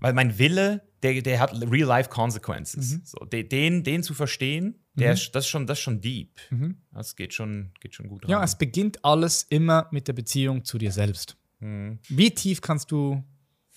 weil 0.00 0.12
mein 0.12 0.38
Wille, 0.38 0.82
der, 1.12 1.22
der 1.22 1.40
hat 1.40 1.52
Real-Life-Consequences. 1.52 2.92
Mhm. 2.92 3.02
So, 3.04 3.24
den, 3.24 3.84
den 3.84 4.02
zu 4.02 4.14
verstehen, 4.14 4.76
der, 4.94 5.14
mhm. 5.14 5.20
das, 5.32 5.44
ist 5.44 5.48
schon, 5.48 5.66
das 5.66 5.78
ist 5.78 5.82
schon 5.82 6.00
deep. 6.00 6.38
Mhm. 6.50 6.76
Das 6.92 7.16
geht 7.16 7.34
schon, 7.34 7.70
geht 7.80 7.94
schon 7.94 8.08
gut. 8.08 8.28
Ja, 8.28 8.38
rein. 8.38 8.44
es 8.44 8.56
beginnt 8.56 9.04
alles 9.04 9.44
immer 9.44 9.88
mit 9.90 10.08
der 10.08 10.12
Beziehung 10.14 10.64
zu 10.64 10.78
dir 10.78 10.92
selbst. 10.92 11.36
Mhm. 11.60 11.98
Wie 12.08 12.30
tief 12.30 12.60
kannst 12.60 12.90
du 12.90 13.22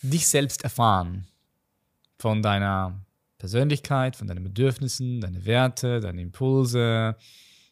dich 0.01 0.27
selbst 0.27 0.63
erfahren? 0.63 1.27
Von 2.17 2.41
deiner 2.41 3.05
Persönlichkeit, 3.37 4.15
von 4.15 4.27
deinen 4.27 4.43
Bedürfnissen, 4.43 5.21
deine 5.21 5.45
Werte, 5.45 6.01
deine 6.01 6.21
Impulse, 6.21 7.15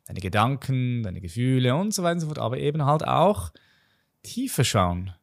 deine 0.05 0.19
Gedanken, 0.19 1.03
deine 1.03 1.19
Gefühle 1.19 1.75
und 1.75 1.93
so 1.93 2.03
weiter 2.03 2.13
und 2.13 2.19
so 2.21 2.27
fort. 2.27 2.39
Aber 2.39 2.57
eben 2.57 2.85
halt 2.85 3.05
auch 3.05 3.51
tiefer 4.23 4.63
schauen. 4.63 5.13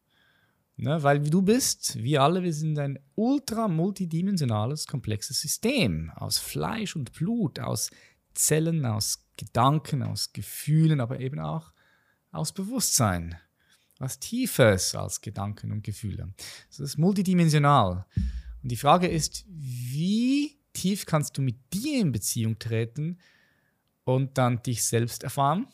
Ne, 0.77 1.01
weil 1.03 1.21
du 1.21 1.41
bist, 1.41 2.03
wir 2.03 2.21
alle, 2.21 2.43
wir 2.43 2.53
sind 2.53 2.77
ein 2.79 2.99
ultra 3.15 3.69
multidimensionales, 3.69 4.87
komplexes 4.87 5.39
System 5.39 6.11
aus 6.15 6.37
Fleisch 6.37 6.97
und 6.97 7.13
Blut, 7.13 7.59
aus 7.59 7.91
Zellen, 8.33 8.85
aus 8.85 9.25
Gedanken, 9.37 10.03
aus 10.03 10.33
Gefühlen, 10.33 10.99
aber 10.99 11.21
eben 11.21 11.39
auch 11.39 11.71
aus 12.31 12.51
Bewusstsein. 12.51 13.37
Was 13.99 14.19
Tiefes 14.19 14.93
als 14.95 15.21
Gedanken 15.21 15.71
und 15.71 15.81
Gefühle. 15.81 16.33
Das 16.67 16.81
ist 16.81 16.97
multidimensional. 16.97 18.05
Und 18.61 18.69
die 18.69 18.75
Frage 18.75 19.07
ist, 19.07 19.45
wie 19.47 20.59
tief 20.73 21.05
kannst 21.05 21.37
du 21.37 21.41
mit 21.41 21.55
dir 21.73 22.01
in 22.01 22.11
Beziehung 22.11 22.59
treten 22.59 23.19
und 24.03 24.37
dann 24.37 24.61
dich 24.63 24.83
selbst 24.83 25.23
erfahren? 25.23 25.67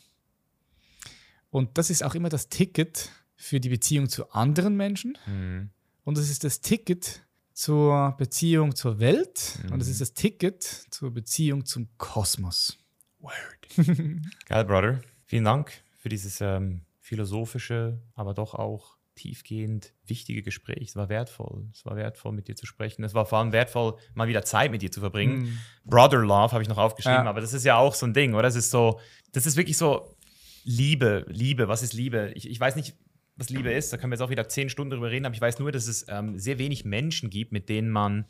Und 1.50 1.80
das 1.80 1.90
ist 1.90 2.04
auch 2.04 2.14
immer 2.14 2.30
das 2.30 2.50
Ticket, 2.50 3.10
für 3.42 3.60
die 3.60 3.70
Beziehung 3.70 4.08
zu 4.08 4.32
anderen 4.32 4.78
Menschen 4.78 5.18
mhm. 5.26 5.72
und 6.04 6.18
es 6.18 6.30
ist 6.30 6.44
das 6.44 6.62
Ticket 6.62 7.22
zur 7.54 8.16
Beziehung 8.18 8.76
zur 8.76 9.00
Welt 9.00 9.60
mhm. 9.64 9.74
und 9.74 9.82
es 9.82 9.88
ist 9.88 10.00
das 10.00 10.14
Ticket 10.14 10.64
zur 10.64 11.12
Beziehung 11.12 11.66
zum 11.66 11.90
Kosmos. 11.98 12.78
Word. 13.20 13.34
Geil, 14.46 14.66
Brother. 14.66 15.02
Vielen 15.26 15.44
Dank 15.44 15.72
für 15.98 16.10
dieses 16.10 16.40
ähm, 16.42 16.82
philosophische, 17.00 18.02
aber 18.14 18.34
doch 18.34 18.54
auch 18.54 18.98
tiefgehend 19.16 19.94
wichtige 20.06 20.42
Gespräch. 20.42 20.90
Es 20.90 20.96
war 20.96 21.10
wertvoll. 21.10 21.68
Es 21.74 21.86
war 21.86 21.96
wertvoll, 21.96 22.32
mit 22.32 22.48
dir 22.48 22.56
zu 22.56 22.66
sprechen. 22.66 23.04
Es 23.04 23.14
war 23.14 23.26
vor 23.26 23.40
allem 23.40 23.52
wertvoll, 23.52 23.98
mal 24.14 24.28
wieder 24.28 24.44
Zeit 24.44 24.72
mit 24.72 24.82
dir 24.82 24.92
zu 24.92 25.00
verbringen. 25.00 25.44
Mm. 25.44 25.90
Brother 25.90 26.20
Love 26.20 26.54
habe 26.54 26.64
ich 26.64 26.70
noch 26.70 26.78
aufgeschrieben, 26.78 27.26
ja. 27.26 27.30
aber 27.30 27.42
das 27.42 27.54
ist 27.54 27.66
ja 27.66 27.78
auch 27.78 27.94
so 27.94 28.06
ein 28.06 28.14
Ding, 28.14 28.34
oder? 28.34 28.44
Das 28.44 28.56
ist 28.56 28.72
so, 28.72 29.00
das 29.34 29.46
ist 29.46 29.58
wirklich 29.58 29.78
so 29.78 30.16
Liebe, 30.64 31.26
Liebe. 31.28 31.68
Was 31.68 31.84
ist 31.84 31.94
Liebe? 31.94 32.32
Ich, 32.36 32.50
ich 32.50 32.60
weiß 32.60 32.76
nicht, 32.76 32.96
was 33.42 33.50
Liebe 33.50 33.72
ist. 33.72 33.92
Da 33.92 33.98
können 33.98 34.12
wir 34.12 34.16
jetzt 34.16 34.24
auch 34.24 34.30
wieder 34.30 34.48
zehn 34.48 34.70
Stunden 34.70 34.92
drüber 34.92 35.12
reden, 35.12 35.26
aber 35.26 35.36
ich 35.36 35.42
weiß 35.42 35.60
nur, 35.60 35.72
dass 35.72 35.88
es 35.88 36.06
ähm, 36.08 36.38
sehr 36.38 36.58
wenig 36.58 36.86
Menschen 36.86 37.30
gibt, 37.30 37.52
mit 37.52 37.70
denen 37.70 37.90
man 37.90 38.26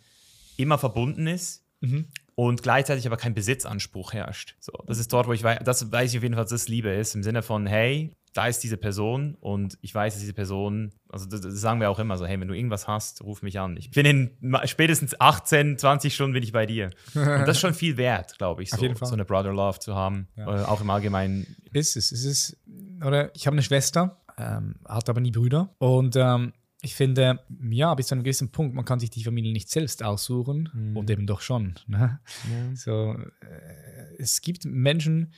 immer 0.58 0.78
verbunden 0.78 1.28
ist. 1.28 1.66
Mhm. 1.84 2.06
und 2.36 2.62
gleichzeitig 2.62 3.08
aber 3.08 3.18
kein 3.18 3.34
Besitzanspruch 3.34 4.14
herrscht. 4.14 4.56
So, 4.60 4.72
das 4.86 5.00
ist 5.00 5.12
dort, 5.12 5.28
wo 5.28 5.34
ich 5.34 5.42
weiß, 5.42 5.62
das 5.64 5.92
weiß 5.92 6.12
ich 6.12 6.18
auf 6.20 6.24
jeden 6.24 6.36
Fall, 6.36 6.44
dass 6.44 6.52
das 6.52 6.68
Liebe 6.68 6.90
ist, 6.90 7.16
im 7.16 7.24
Sinne 7.24 7.42
von, 7.42 7.66
hey, 7.66 8.16
da 8.34 8.48
ist 8.48 8.60
diese 8.60 8.78
Person 8.78 9.36
und 9.42 9.78
ich 9.82 9.94
weiß, 9.94 10.14
dass 10.14 10.22
diese 10.22 10.34
Person, 10.34 10.94
also 11.10 11.26
das, 11.26 11.42
das, 11.42 11.54
sagen 11.56 11.82
wir 11.82 11.90
auch 11.90 12.00
immer 12.00 12.18
so, 12.18 12.26
hey, 12.26 12.40
wenn 12.40 12.48
du 12.48 12.54
irgendwas 12.54 12.88
hast, 12.88 13.22
ruf 13.24 13.42
mich 13.42 13.60
an. 13.60 13.76
Ich 13.78 13.92
bin 13.92 14.06
in 14.06 14.56
spätestens 14.66 15.20
18, 15.20 15.78
20 15.78 16.14
Stunden 16.14 16.34
bin 16.34 16.44
ich 16.44 16.54
bei 16.54 16.66
dir. 16.66 16.92
Und 17.14 17.26
das 17.26 17.58
ist 17.58 17.60
schon 17.60 17.74
viel 17.74 17.98
wert, 17.98 18.38
glaube 18.38 18.64
ich, 18.64 18.70
so, 18.72 18.78
so 18.94 19.14
eine 19.14 19.26
Brother 19.26 19.52
Love 19.52 19.80
zu 19.80 19.96
haben, 19.96 20.28
ja. 20.38 20.62
äh, 20.62 20.66
auch 20.66 20.82
im 20.82 20.90
Allgemeinen. 20.90 21.58
Ist 21.74 21.98
es, 21.98 22.12
ist 22.12 22.26
es, 22.26 22.58
oder 23.06 23.36
ich 23.36 23.48
habe 23.48 23.56
eine 23.56 23.64
Schwester, 23.64 24.21
ähm, 24.42 24.76
hat 24.86 25.10
aber 25.10 25.22
nie 25.22 25.32
Brüder 25.32 25.74
und 25.78 26.16
ähm, 26.16 26.54
ich 26.84 26.96
finde, 26.96 27.40
ja, 27.70 27.94
bis 27.94 28.08
zu 28.08 28.16
einem 28.16 28.24
gewissen 28.24 28.52
Punkt, 28.52 28.74
man 28.74 28.86
kann 28.86 29.00
sich 29.00 29.12
die 29.12 29.24
Familie 29.24 29.54
nicht 29.54 29.70
selbst 29.70 30.04
aussuchen 30.04 30.70
mhm. 30.74 30.98
und 30.98 31.10
eben 31.12 31.28
doch 31.28 31.42
schon. 31.42 31.76
Ne? 31.86 32.20
Ja. 32.50 32.76
So, 32.76 33.16
äh, 33.42 34.16
es 34.18 34.42
gibt 34.42 34.66
Menschen, 34.66 35.32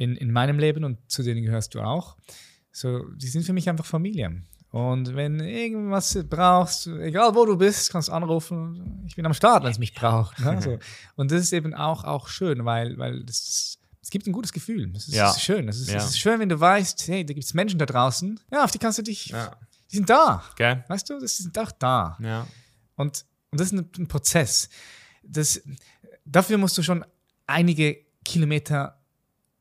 in, 0.00 0.16
in 0.16 0.32
meinem 0.32 0.58
Leben 0.58 0.84
und 0.84 0.98
zu 1.10 1.22
denen 1.22 1.42
gehörst 1.42 1.74
du 1.74 1.80
auch. 1.80 2.16
So, 2.72 3.04
die 3.16 3.26
sind 3.26 3.44
für 3.44 3.52
mich 3.52 3.68
einfach 3.68 3.84
Familie. 3.84 4.42
Und 4.70 5.14
wenn 5.14 5.40
irgendwas 5.40 6.18
brauchst, 6.28 6.86
egal 6.86 7.34
wo 7.34 7.44
du 7.44 7.58
bist, 7.58 7.92
kannst 7.92 8.08
du 8.08 8.12
anrufen. 8.12 9.04
Ich 9.06 9.16
bin 9.16 9.26
am 9.26 9.34
Start, 9.34 9.62
wenn 9.62 9.72
es 9.72 9.78
mich 9.78 9.94
braucht. 9.94 10.38
Ne? 10.38 10.62
So. 10.62 10.78
Und 11.16 11.30
das 11.30 11.42
ist 11.42 11.52
eben 11.52 11.74
auch, 11.74 12.04
auch 12.04 12.28
schön, 12.28 12.64
weil, 12.64 12.96
weil 12.96 13.22
das, 13.24 13.78
es 14.02 14.10
gibt 14.10 14.26
ein 14.26 14.32
gutes 14.32 14.52
Gefühl. 14.52 14.90
Das 14.92 15.08
ist, 15.08 15.14
ja. 15.14 15.26
das 15.26 15.36
ist 15.36 15.42
schön. 15.42 15.68
Es 15.68 15.80
ist, 15.80 15.90
ja. 15.90 15.98
ist, 15.98 16.18
schön, 16.18 16.40
wenn 16.40 16.48
du 16.48 16.58
weißt, 16.58 17.06
hey, 17.08 17.24
da 17.24 17.34
gibt 17.34 17.44
es 17.44 17.54
Menschen 17.54 17.78
da 17.78 17.86
draußen. 17.86 18.40
Ja, 18.50 18.64
auf 18.64 18.70
die 18.70 18.78
kannst 18.78 18.98
du 18.98 19.02
dich. 19.02 19.26
Ja. 19.26 19.56
Die 19.90 19.96
sind 19.96 20.08
da. 20.08 20.42
Okay. 20.52 20.82
Weißt 20.88 21.10
du, 21.10 21.18
das 21.18 21.36
sind 21.36 21.58
auch 21.58 21.72
da. 21.72 22.16
Ja. 22.20 22.46
Und, 22.96 23.26
und 23.50 23.60
das 23.60 23.72
ist 23.72 23.78
ein, 23.78 23.90
ein 23.98 24.08
Prozess. 24.08 24.68
Das, 25.22 25.60
dafür 26.24 26.58
musst 26.58 26.78
du 26.78 26.82
schon 26.82 27.04
einige 27.46 27.98
Kilometer 28.24 29.00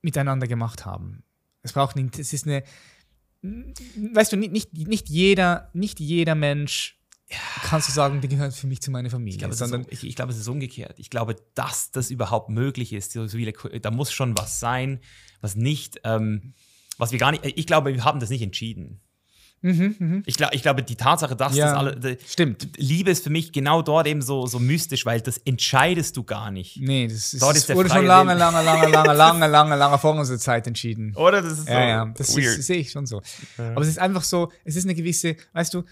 miteinander 0.01 0.47
gemacht 0.47 0.85
haben. 0.85 1.23
Es 1.61 1.73
braucht 1.73 1.95
nicht, 1.95 2.17
es 2.17 2.31
ist 2.31 2.45
eine, 2.45 2.63
weißt 3.41 4.31
du, 4.31 4.37
nicht, 4.37 4.51
nicht, 4.51 4.73
nicht, 4.73 5.09
jeder, 5.09 5.69
nicht 5.73 5.99
jeder 5.99 6.35
Mensch 6.35 6.98
ja. 7.31 7.37
kannst 7.63 7.87
du 7.87 7.93
sagen, 7.93 8.21
die 8.21 8.27
gehört 8.27 8.53
für 8.53 8.67
mich 8.67 8.81
zu 8.81 8.91
meiner 8.91 9.09
Familie. 9.09 9.33
Ich 9.33 9.39
glaube, 9.39 9.55
sondern 9.55 9.85
ich, 9.89 10.03
ich 10.03 10.15
glaube, 10.15 10.31
es 10.31 10.37
ist 10.37 10.47
umgekehrt. 10.47 10.99
Ich 10.99 11.09
glaube, 11.09 11.35
dass 11.55 11.91
das 11.91 12.11
überhaupt 12.11 12.49
möglich 12.49 12.93
ist, 12.93 13.15
da 13.15 13.91
muss 13.91 14.11
schon 14.11 14.37
was 14.37 14.59
sein, 14.59 14.99
was 15.41 15.55
nicht, 15.55 16.01
ähm, 16.03 16.53
was 16.97 17.11
wir 17.11 17.19
gar 17.19 17.31
nicht, 17.31 17.45
ich 17.45 17.67
glaube, 17.67 17.93
wir 17.93 18.03
haben 18.03 18.19
das 18.19 18.29
nicht 18.29 18.41
entschieden. 18.41 18.99
Mhm, 19.61 19.95
mh. 19.99 20.21
ich, 20.25 20.37
glaub, 20.37 20.53
ich 20.53 20.61
glaube, 20.61 20.83
die 20.83 20.95
Tatsache, 20.95 21.35
dass 21.35 21.55
ja, 21.55 21.65
das 21.65 21.75
alle. 21.75 22.17
Stimmt. 22.25 22.69
Liebe 22.77 23.11
ist 23.11 23.23
für 23.23 23.29
mich 23.29 23.51
genau 23.51 23.81
dort 23.81 24.07
eben 24.07 24.21
so, 24.21 24.47
so 24.47 24.57
mystisch, 24.57 25.05
weil 25.05 25.19
das 25.19 25.37
entscheidest 25.39 26.15
du 26.15 26.23
gar 26.23 26.49
nicht. 26.49 26.77
Nee, 26.79 27.07
das, 27.07 27.33
ist, 27.33 27.41
dort 27.41 27.57
ist 27.57 27.73
wurde 27.75 27.89
schon 27.89 28.05
lange, 28.05 28.35
lange, 28.35 28.63
lange, 28.63 28.87
lange, 28.91 29.13
lange, 29.13 29.47
lange, 29.47 29.75
lange 29.75 29.97
vor 29.97 30.15
unserer 30.15 30.37
Zeit 30.37 30.65
entschieden. 30.65 31.13
Oder? 31.15 31.41
Das 31.41 31.53
ist 31.53 31.67
so. 31.67 31.73
Ja, 31.73 31.87
ja, 31.87 32.05
das 32.05 32.27
sehe 32.27 32.77
ich 32.77 32.91
schon 32.91 33.05
so. 33.05 33.21
Ja. 33.57 33.71
Aber 33.71 33.81
es 33.81 33.89
ist 33.89 33.99
einfach 33.99 34.23
so, 34.23 34.49
es 34.63 34.77
ist 34.77 34.85
eine 34.85 34.95
gewisse, 34.95 35.35
weißt 35.51 35.73
du, 35.73 35.83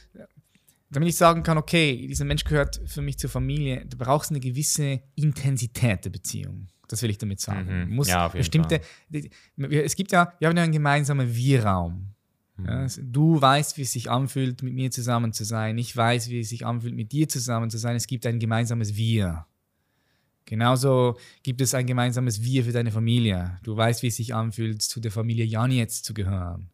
damit 0.90 1.10
ich 1.10 1.16
sagen 1.16 1.44
kann, 1.44 1.58
okay, 1.58 2.08
dieser 2.08 2.26
Mensch 2.26 2.44
gehört 2.44 2.82
für 2.86 3.02
mich 3.02 3.18
zur 3.18 3.30
Familie, 3.30 3.86
du 3.86 3.98
brauchst 3.98 4.32
eine 4.32 4.40
gewisse 4.40 5.02
Intensität 5.16 6.06
der 6.06 6.10
Beziehung. 6.10 6.68
Das 6.88 7.02
will 7.02 7.10
ich 7.10 7.18
damit 7.18 7.42
sagen. 7.42 7.88
Mhm. 7.88 7.96
Muss 7.96 8.08
ja, 8.08 8.30
bestimmte. 8.30 8.80
Es 9.12 9.96
gibt 9.96 10.12
ja, 10.12 10.34
wir 10.40 10.48
haben 10.48 10.56
ja 10.56 10.64
einen 10.64 10.72
gemeinsamen 10.72 11.36
Wir-Raum. 11.36 12.14
Ja, 12.66 12.84
mhm. 12.84 13.12
du 13.12 13.40
weißt, 13.40 13.78
wie 13.78 13.82
es 13.84 13.92
sich 13.92 14.10
anfühlt, 14.10 14.64
mit 14.64 14.74
mir 14.74 14.90
zusammen 14.90 15.34
zu 15.34 15.44
sein. 15.44 15.78
Ich 15.78 15.96
weiß, 15.96 16.30
wie 16.30 16.40
es 16.40 16.50
sich 16.50 16.66
anfühlt, 16.66 16.96
mit 16.96 17.12
dir 17.12 17.28
zusammen 17.28 17.70
zu 17.70 17.78
sein. 17.78 17.96
Es 17.96 18.08
gibt 18.08 18.26
ein 18.26 18.40
gemeinsames 18.40 18.96
Wir. 18.96 19.46
Genauso 20.46 21.18
gibt 21.44 21.60
es 21.60 21.74
ein 21.74 21.86
gemeinsames 21.86 22.42
Wir 22.42 22.64
für 22.64 22.72
deine 22.72 22.92
Familie. 22.92 23.60
Du 23.64 23.76
weißt, 23.76 24.02
wie 24.02 24.08
es 24.08 24.16
sich 24.16 24.34
anfühlt, 24.34 24.82
zu 24.82 25.02
der 25.02 25.12
Familie 25.12 25.44
Janetz 25.44 26.02
zu 26.02 26.14
gehören. 26.14 26.70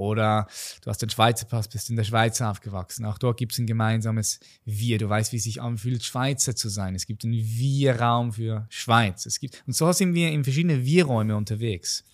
Oder 0.00 0.48
du 0.82 0.90
hast 0.90 1.02
den 1.02 1.10
Schweizer 1.10 1.46
Pass, 1.46 1.68
bist 1.68 1.90
in 1.90 1.96
der 1.96 2.04
Schweiz 2.04 2.40
aufgewachsen. 2.40 3.04
Auch 3.04 3.18
dort 3.18 3.36
gibt 3.36 3.52
es 3.52 3.58
ein 3.58 3.66
gemeinsames 3.66 4.40
Wir. 4.64 4.96
Du 4.98 5.08
weißt, 5.08 5.32
wie 5.32 5.36
es 5.36 5.44
sich 5.44 5.60
anfühlt, 5.60 6.02
Schweizer 6.02 6.56
zu 6.56 6.70
sein. 6.70 6.94
Es 6.94 7.06
gibt 7.06 7.22
einen 7.24 7.34
Wir-Raum 7.34 8.32
für 8.32 8.66
Schweiz. 8.70 9.26
Es 9.26 9.40
gibt, 9.40 9.62
und 9.66 9.74
so 9.74 9.92
sind 9.92 10.14
wir 10.14 10.30
in 10.30 10.42
verschiedene 10.42 10.84
Wir-Räume 10.84 11.36
unterwegs. 11.36 12.04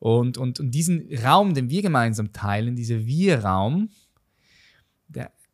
Und, 0.00 0.38
und, 0.38 0.58
und 0.58 0.72
diesen 0.72 1.08
Raum, 1.24 1.54
den 1.54 1.70
wir 1.70 1.82
gemeinsam 1.82 2.32
teilen, 2.32 2.74
dieser 2.74 3.06
Wir-Raum, 3.06 3.90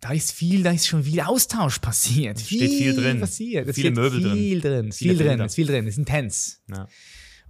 da 0.00 0.12
ist 0.12 0.32
viel, 0.32 0.62
da 0.62 0.72
ist 0.72 0.86
schon 0.86 1.04
viel 1.04 1.20
Austausch 1.20 1.78
passiert. 1.78 2.38
Es 2.38 2.46
steht 2.46 2.70
viel 2.70 2.96
drin. 2.96 3.20
Passiert. 3.20 3.68
Es 3.68 3.76
viele 3.76 3.90
Möbel 3.90 4.22
viel 4.32 4.60
drin. 4.60 4.72
drin. 4.72 4.92
Viel 4.92 5.16
drin, 5.16 5.40
ist 5.40 5.54
viel 5.54 5.66
drin, 5.66 5.86
ist 5.86 5.98
intens. 5.98 6.62
Ja. 6.70 6.88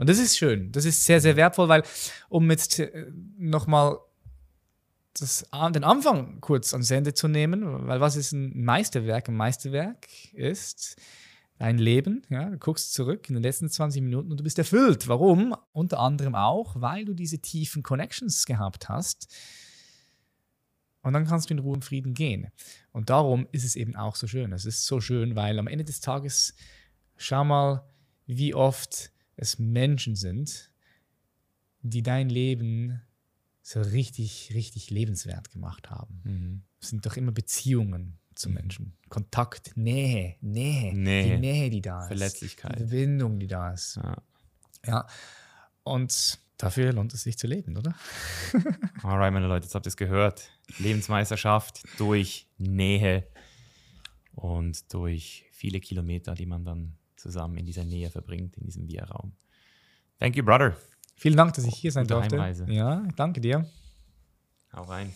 Und 0.01 0.09
das 0.09 0.19
ist 0.19 0.39
schön. 0.39 0.73
Das 0.73 0.87
ist 0.87 1.05
sehr, 1.05 1.21
sehr 1.21 1.37
wertvoll, 1.37 1.69
weil, 1.69 1.83
um 2.31 2.51
jetzt 2.51 2.79
äh, 2.79 3.13
nochmal 3.37 3.99
den 5.21 5.85
Anfang 5.85 6.41
kurz 6.41 6.73
ans 6.73 6.91
Ende 6.91 7.13
zu 7.13 7.29
nehmen, 7.29 7.87
weil 7.87 8.01
was 8.01 8.17
ist 8.17 8.33
ein 8.33 8.65
Meisterwerk? 8.65 9.29
Ein 9.29 9.37
Meisterwerk 9.37 10.09
ist, 10.33 10.97
dein 11.59 11.77
Leben. 11.77 12.23
Ja? 12.31 12.49
Du 12.49 12.57
guckst 12.57 12.95
zurück 12.95 13.29
in 13.29 13.35
den 13.35 13.43
letzten 13.43 13.69
20 13.69 14.01
Minuten 14.01 14.31
und 14.31 14.41
du 14.41 14.45
bist 14.45 14.57
erfüllt. 14.57 15.07
Warum? 15.07 15.55
Unter 15.73 15.99
anderem 15.99 16.35
auch, 16.35 16.81
weil 16.81 17.05
du 17.05 17.13
diese 17.13 17.41
tiefen 17.41 17.83
Connections 17.83 18.47
gehabt 18.47 18.89
hast. 18.89 19.29
Und 21.03 21.13
dann 21.13 21.27
kannst 21.27 21.51
du 21.51 21.55
in 21.55 21.61
Ruhe 21.61 21.75
und 21.75 21.85
Frieden 21.85 22.15
gehen. 22.15 22.49
Und 22.93 23.11
darum 23.11 23.47
ist 23.53 23.65
es 23.65 23.77
eben 23.77 23.97
auch 23.97 24.17
so 24.17 24.27
schön. 24.27 24.51
Es 24.55 24.65
ist 24.65 24.87
so 24.87 25.03
schön, 25.03 25.37
weil 25.37 25.59
am 25.59 25.67
Ende 25.67 25.85
des 25.85 26.01
Tages, 26.01 26.55
schau 27.19 27.45
mal, 27.45 27.87
wie 28.27 28.55
oft 28.55 29.13
es 29.41 29.59
Menschen 29.59 30.17
sind, 30.17 30.71
die 31.83 32.03
dein 32.03 32.29
Leben 32.29 33.01
so 33.63 33.81
richtig, 33.81 34.53
richtig 34.55 34.91
lebenswert 34.91 35.51
gemacht 35.51 35.91
haben. 35.91 36.21
Mhm. 36.25 36.63
Es 36.81 36.91
sind 36.91 37.07
doch 37.07 37.17
immer 37.17 37.33
Beziehungen, 37.33 38.19
zu 38.35 38.49
mhm. 38.49 38.55
Menschen. 38.55 38.97
Kontakt, 39.09 39.77
Nähe, 39.77 40.37
Nähe, 40.41 40.95
Nähe, 40.95 41.25
die 41.25 41.39
Nähe, 41.39 41.71
die 41.71 41.81
da 41.81 42.03
ist. 42.03 42.09
Verletzlichkeit. 42.09 42.75
Die 42.75 42.79
Verbindung, 42.79 43.39
die 43.39 43.47
da 43.47 43.73
ist. 43.73 43.97
Ja. 43.97 44.23
ja. 44.87 45.07
Und 45.85 46.39
dafür 46.59 46.93
lohnt 46.93 47.15
es 47.15 47.23
sich 47.23 47.39
zu 47.39 47.47
leben, 47.47 47.77
oder? 47.77 47.95
Alright, 49.03 49.33
meine 49.33 49.47
Leute, 49.47 49.65
jetzt 49.65 49.75
habt 49.75 49.87
ihr 49.87 49.91
es 49.91 49.97
gehört. 49.97 50.51
Lebensmeisterschaft 50.79 51.83
durch 51.99 52.47
Nähe 52.59 53.27
und 54.33 54.93
durch 54.93 55.47
viele 55.51 55.81
Kilometer, 55.81 56.35
die 56.35 56.47
man 56.47 56.65
dann 56.65 56.97
zusammen 57.21 57.57
in 57.59 57.67
dieser 57.67 57.85
Nähe 57.85 58.11
verbringt, 58.11 58.57
in 58.57 58.65
diesem 58.65 58.89
Wir-Raum. 58.89 59.33
Thank 60.19 60.37
you, 60.37 60.45
brother. 60.45 60.77
Vielen 61.17 61.37
Dank, 61.37 61.55
dass 61.55 61.65
ich 61.65 61.75
hier 61.75 61.93
sein 61.93 62.07
durfte. 62.07 62.37
Heimreise. 62.37 62.67
Ja, 62.71 63.07
danke 63.17 63.41
dir. 63.41 63.67
Hau 64.73 64.83
rein. 64.83 65.13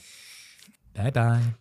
Bye, 0.92 1.12
bye. 1.12 1.54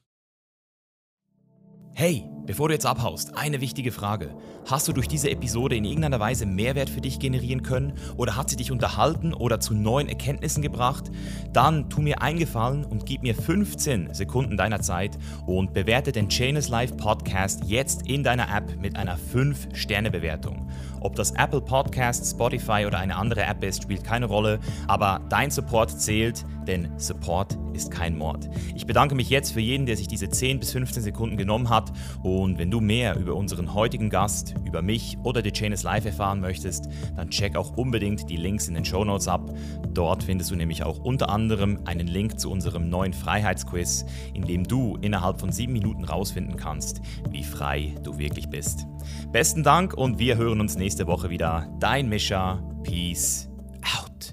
Hey, 1.96 2.28
bevor 2.46 2.68
du 2.68 2.74
jetzt 2.74 2.86
abhaust, 2.86 3.38
eine 3.38 3.62
wichtige 3.62 3.92
Frage. 3.92 4.30
Hast 4.66 4.88
du 4.88 4.94
durch 4.94 5.08
diese 5.08 5.30
Episode 5.30 5.76
in 5.76 5.86
irgendeiner 5.86 6.20
Weise 6.20 6.46
Mehrwert 6.46 6.90
für 6.90 7.02
dich 7.02 7.20
generieren 7.20 7.64
können 7.64 7.94
oder 8.18 8.36
hat 8.36 8.50
sie 8.50 8.56
dich 8.56 8.72
unterhalten 8.72 9.34
oder 9.34 9.60
zu 9.60 9.74
neuen 9.74 10.08
Erkenntnissen 10.08 10.62
gebracht? 10.62 11.12
Dann 11.52 11.90
tu 11.90 12.02
mir 12.02 12.22
eingefallen 12.22 12.86
und 12.86 13.06
gib 13.06 13.24
mir 13.24 13.36
15 13.36 14.14
Sekunden 14.14 14.58
deiner 14.58 14.82
Zeit 14.82 15.18
und 15.46 15.74
bewerte 15.74 16.12
den 16.12 16.30
Chainless 16.30 16.70
Life 16.70 16.96
Podcast 16.96 17.64
jetzt 17.66 18.08
in 18.08 18.24
deiner 18.24 18.54
App 18.56 18.80
mit 18.80 18.96
einer 18.96 19.18
5-Sterne-Bewertung. 19.18 20.70
Ob 21.02 21.16
das 21.16 21.32
Apple 21.32 21.62
Podcast, 21.62 22.30
Spotify 22.32 22.86
oder 22.88 23.00
eine 23.00 23.18
andere 23.18 23.44
App 23.44 23.64
ist, 23.64 23.84
spielt 23.84 24.04
keine 24.06 24.26
Rolle, 24.26 24.60
aber 24.88 25.20
dein 25.30 25.52
Support 25.52 26.00
zählt, 26.00 26.46
denn 26.66 26.90
Support 26.98 27.58
ist 27.74 27.92
kein 27.92 28.18
Mord. 28.18 28.50
Ich 28.74 28.86
bedanke 28.86 29.14
mich 29.14 29.30
jetzt 29.30 29.52
für 29.52 29.60
jeden, 29.60 29.86
der 29.86 29.98
sich 29.98 30.08
diese 30.08 30.30
10 30.30 30.60
bis 30.60 30.72
15 30.72 31.04
Sekunden 31.04 31.36
genommen 31.36 31.70
hat 31.70 31.92
und 32.22 32.33
wenn 32.34 32.72
du 32.72 32.80
mehr 32.80 33.16
über 33.18 33.36
unseren 33.36 33.74
heutigen 33.74 34.10
Gast, 34.10 34.56
über 34.66 34.82
mich 34.82 35.18
oder 35.24 35.44
The 35.44 35.52
Chain 35.52 35.72
is 35.72 35.84
Live 35.84 36.06
erfahren 36.06 36.40
möchtest, 36.40 36.90
dann 37.16 37.30
check 37.30 37.56
auch 37.56 37.78
unbedingt 37.78 38.30
die 38.30 38.38
Links 38.38 38.68
in 38.68 38.74
den 38.74 38.86
Show 38.86 39.06
Notes 39.06 39.28
ab. 39.28 39.54
Dort 39.94 40.24
findest 40.24 40.50
du 40.52 40.56
nämlich 40.56 40.84
auch 40.84 41.00
unter 41.00 41.30
anderem 41.30 41.80
einen 41.86 42.08
Link 42.08 42.40
zu 42.40 42.50
unserem 42.50 42.90
neuen 42.90 43.14
Freiheitsquiz, 43.14 44.06
in 44.34 44.44
dem 44.44 44.64
du 44.64 44.98
innerhalb 45.02 45.40
von 45.40 45.52
sieben 45.52 45.74
Minuten 45.74 46.04
rausfinden 46.06 46.58
kannst, 46.58 47.02
wie 47.30 47.44
frei 47.44 47.94
du 48.04 48.18
wirklich 48.18 48.50
bist. 48.50 48.88
Besten 49.32 49.64
Dank 49.64 49.94
und 49.94 50.18
wir 50.18 50.38
hören 50.38 50.60
uns 50.60 50.76
nächste 50.76 51.08
Woche 51.08 51.30
wieder. 51.30 51.68
Dein 51.80 52.10
Mischa. 52.10 52.64
Peace 52.84 53.50
out. 53.98 54.33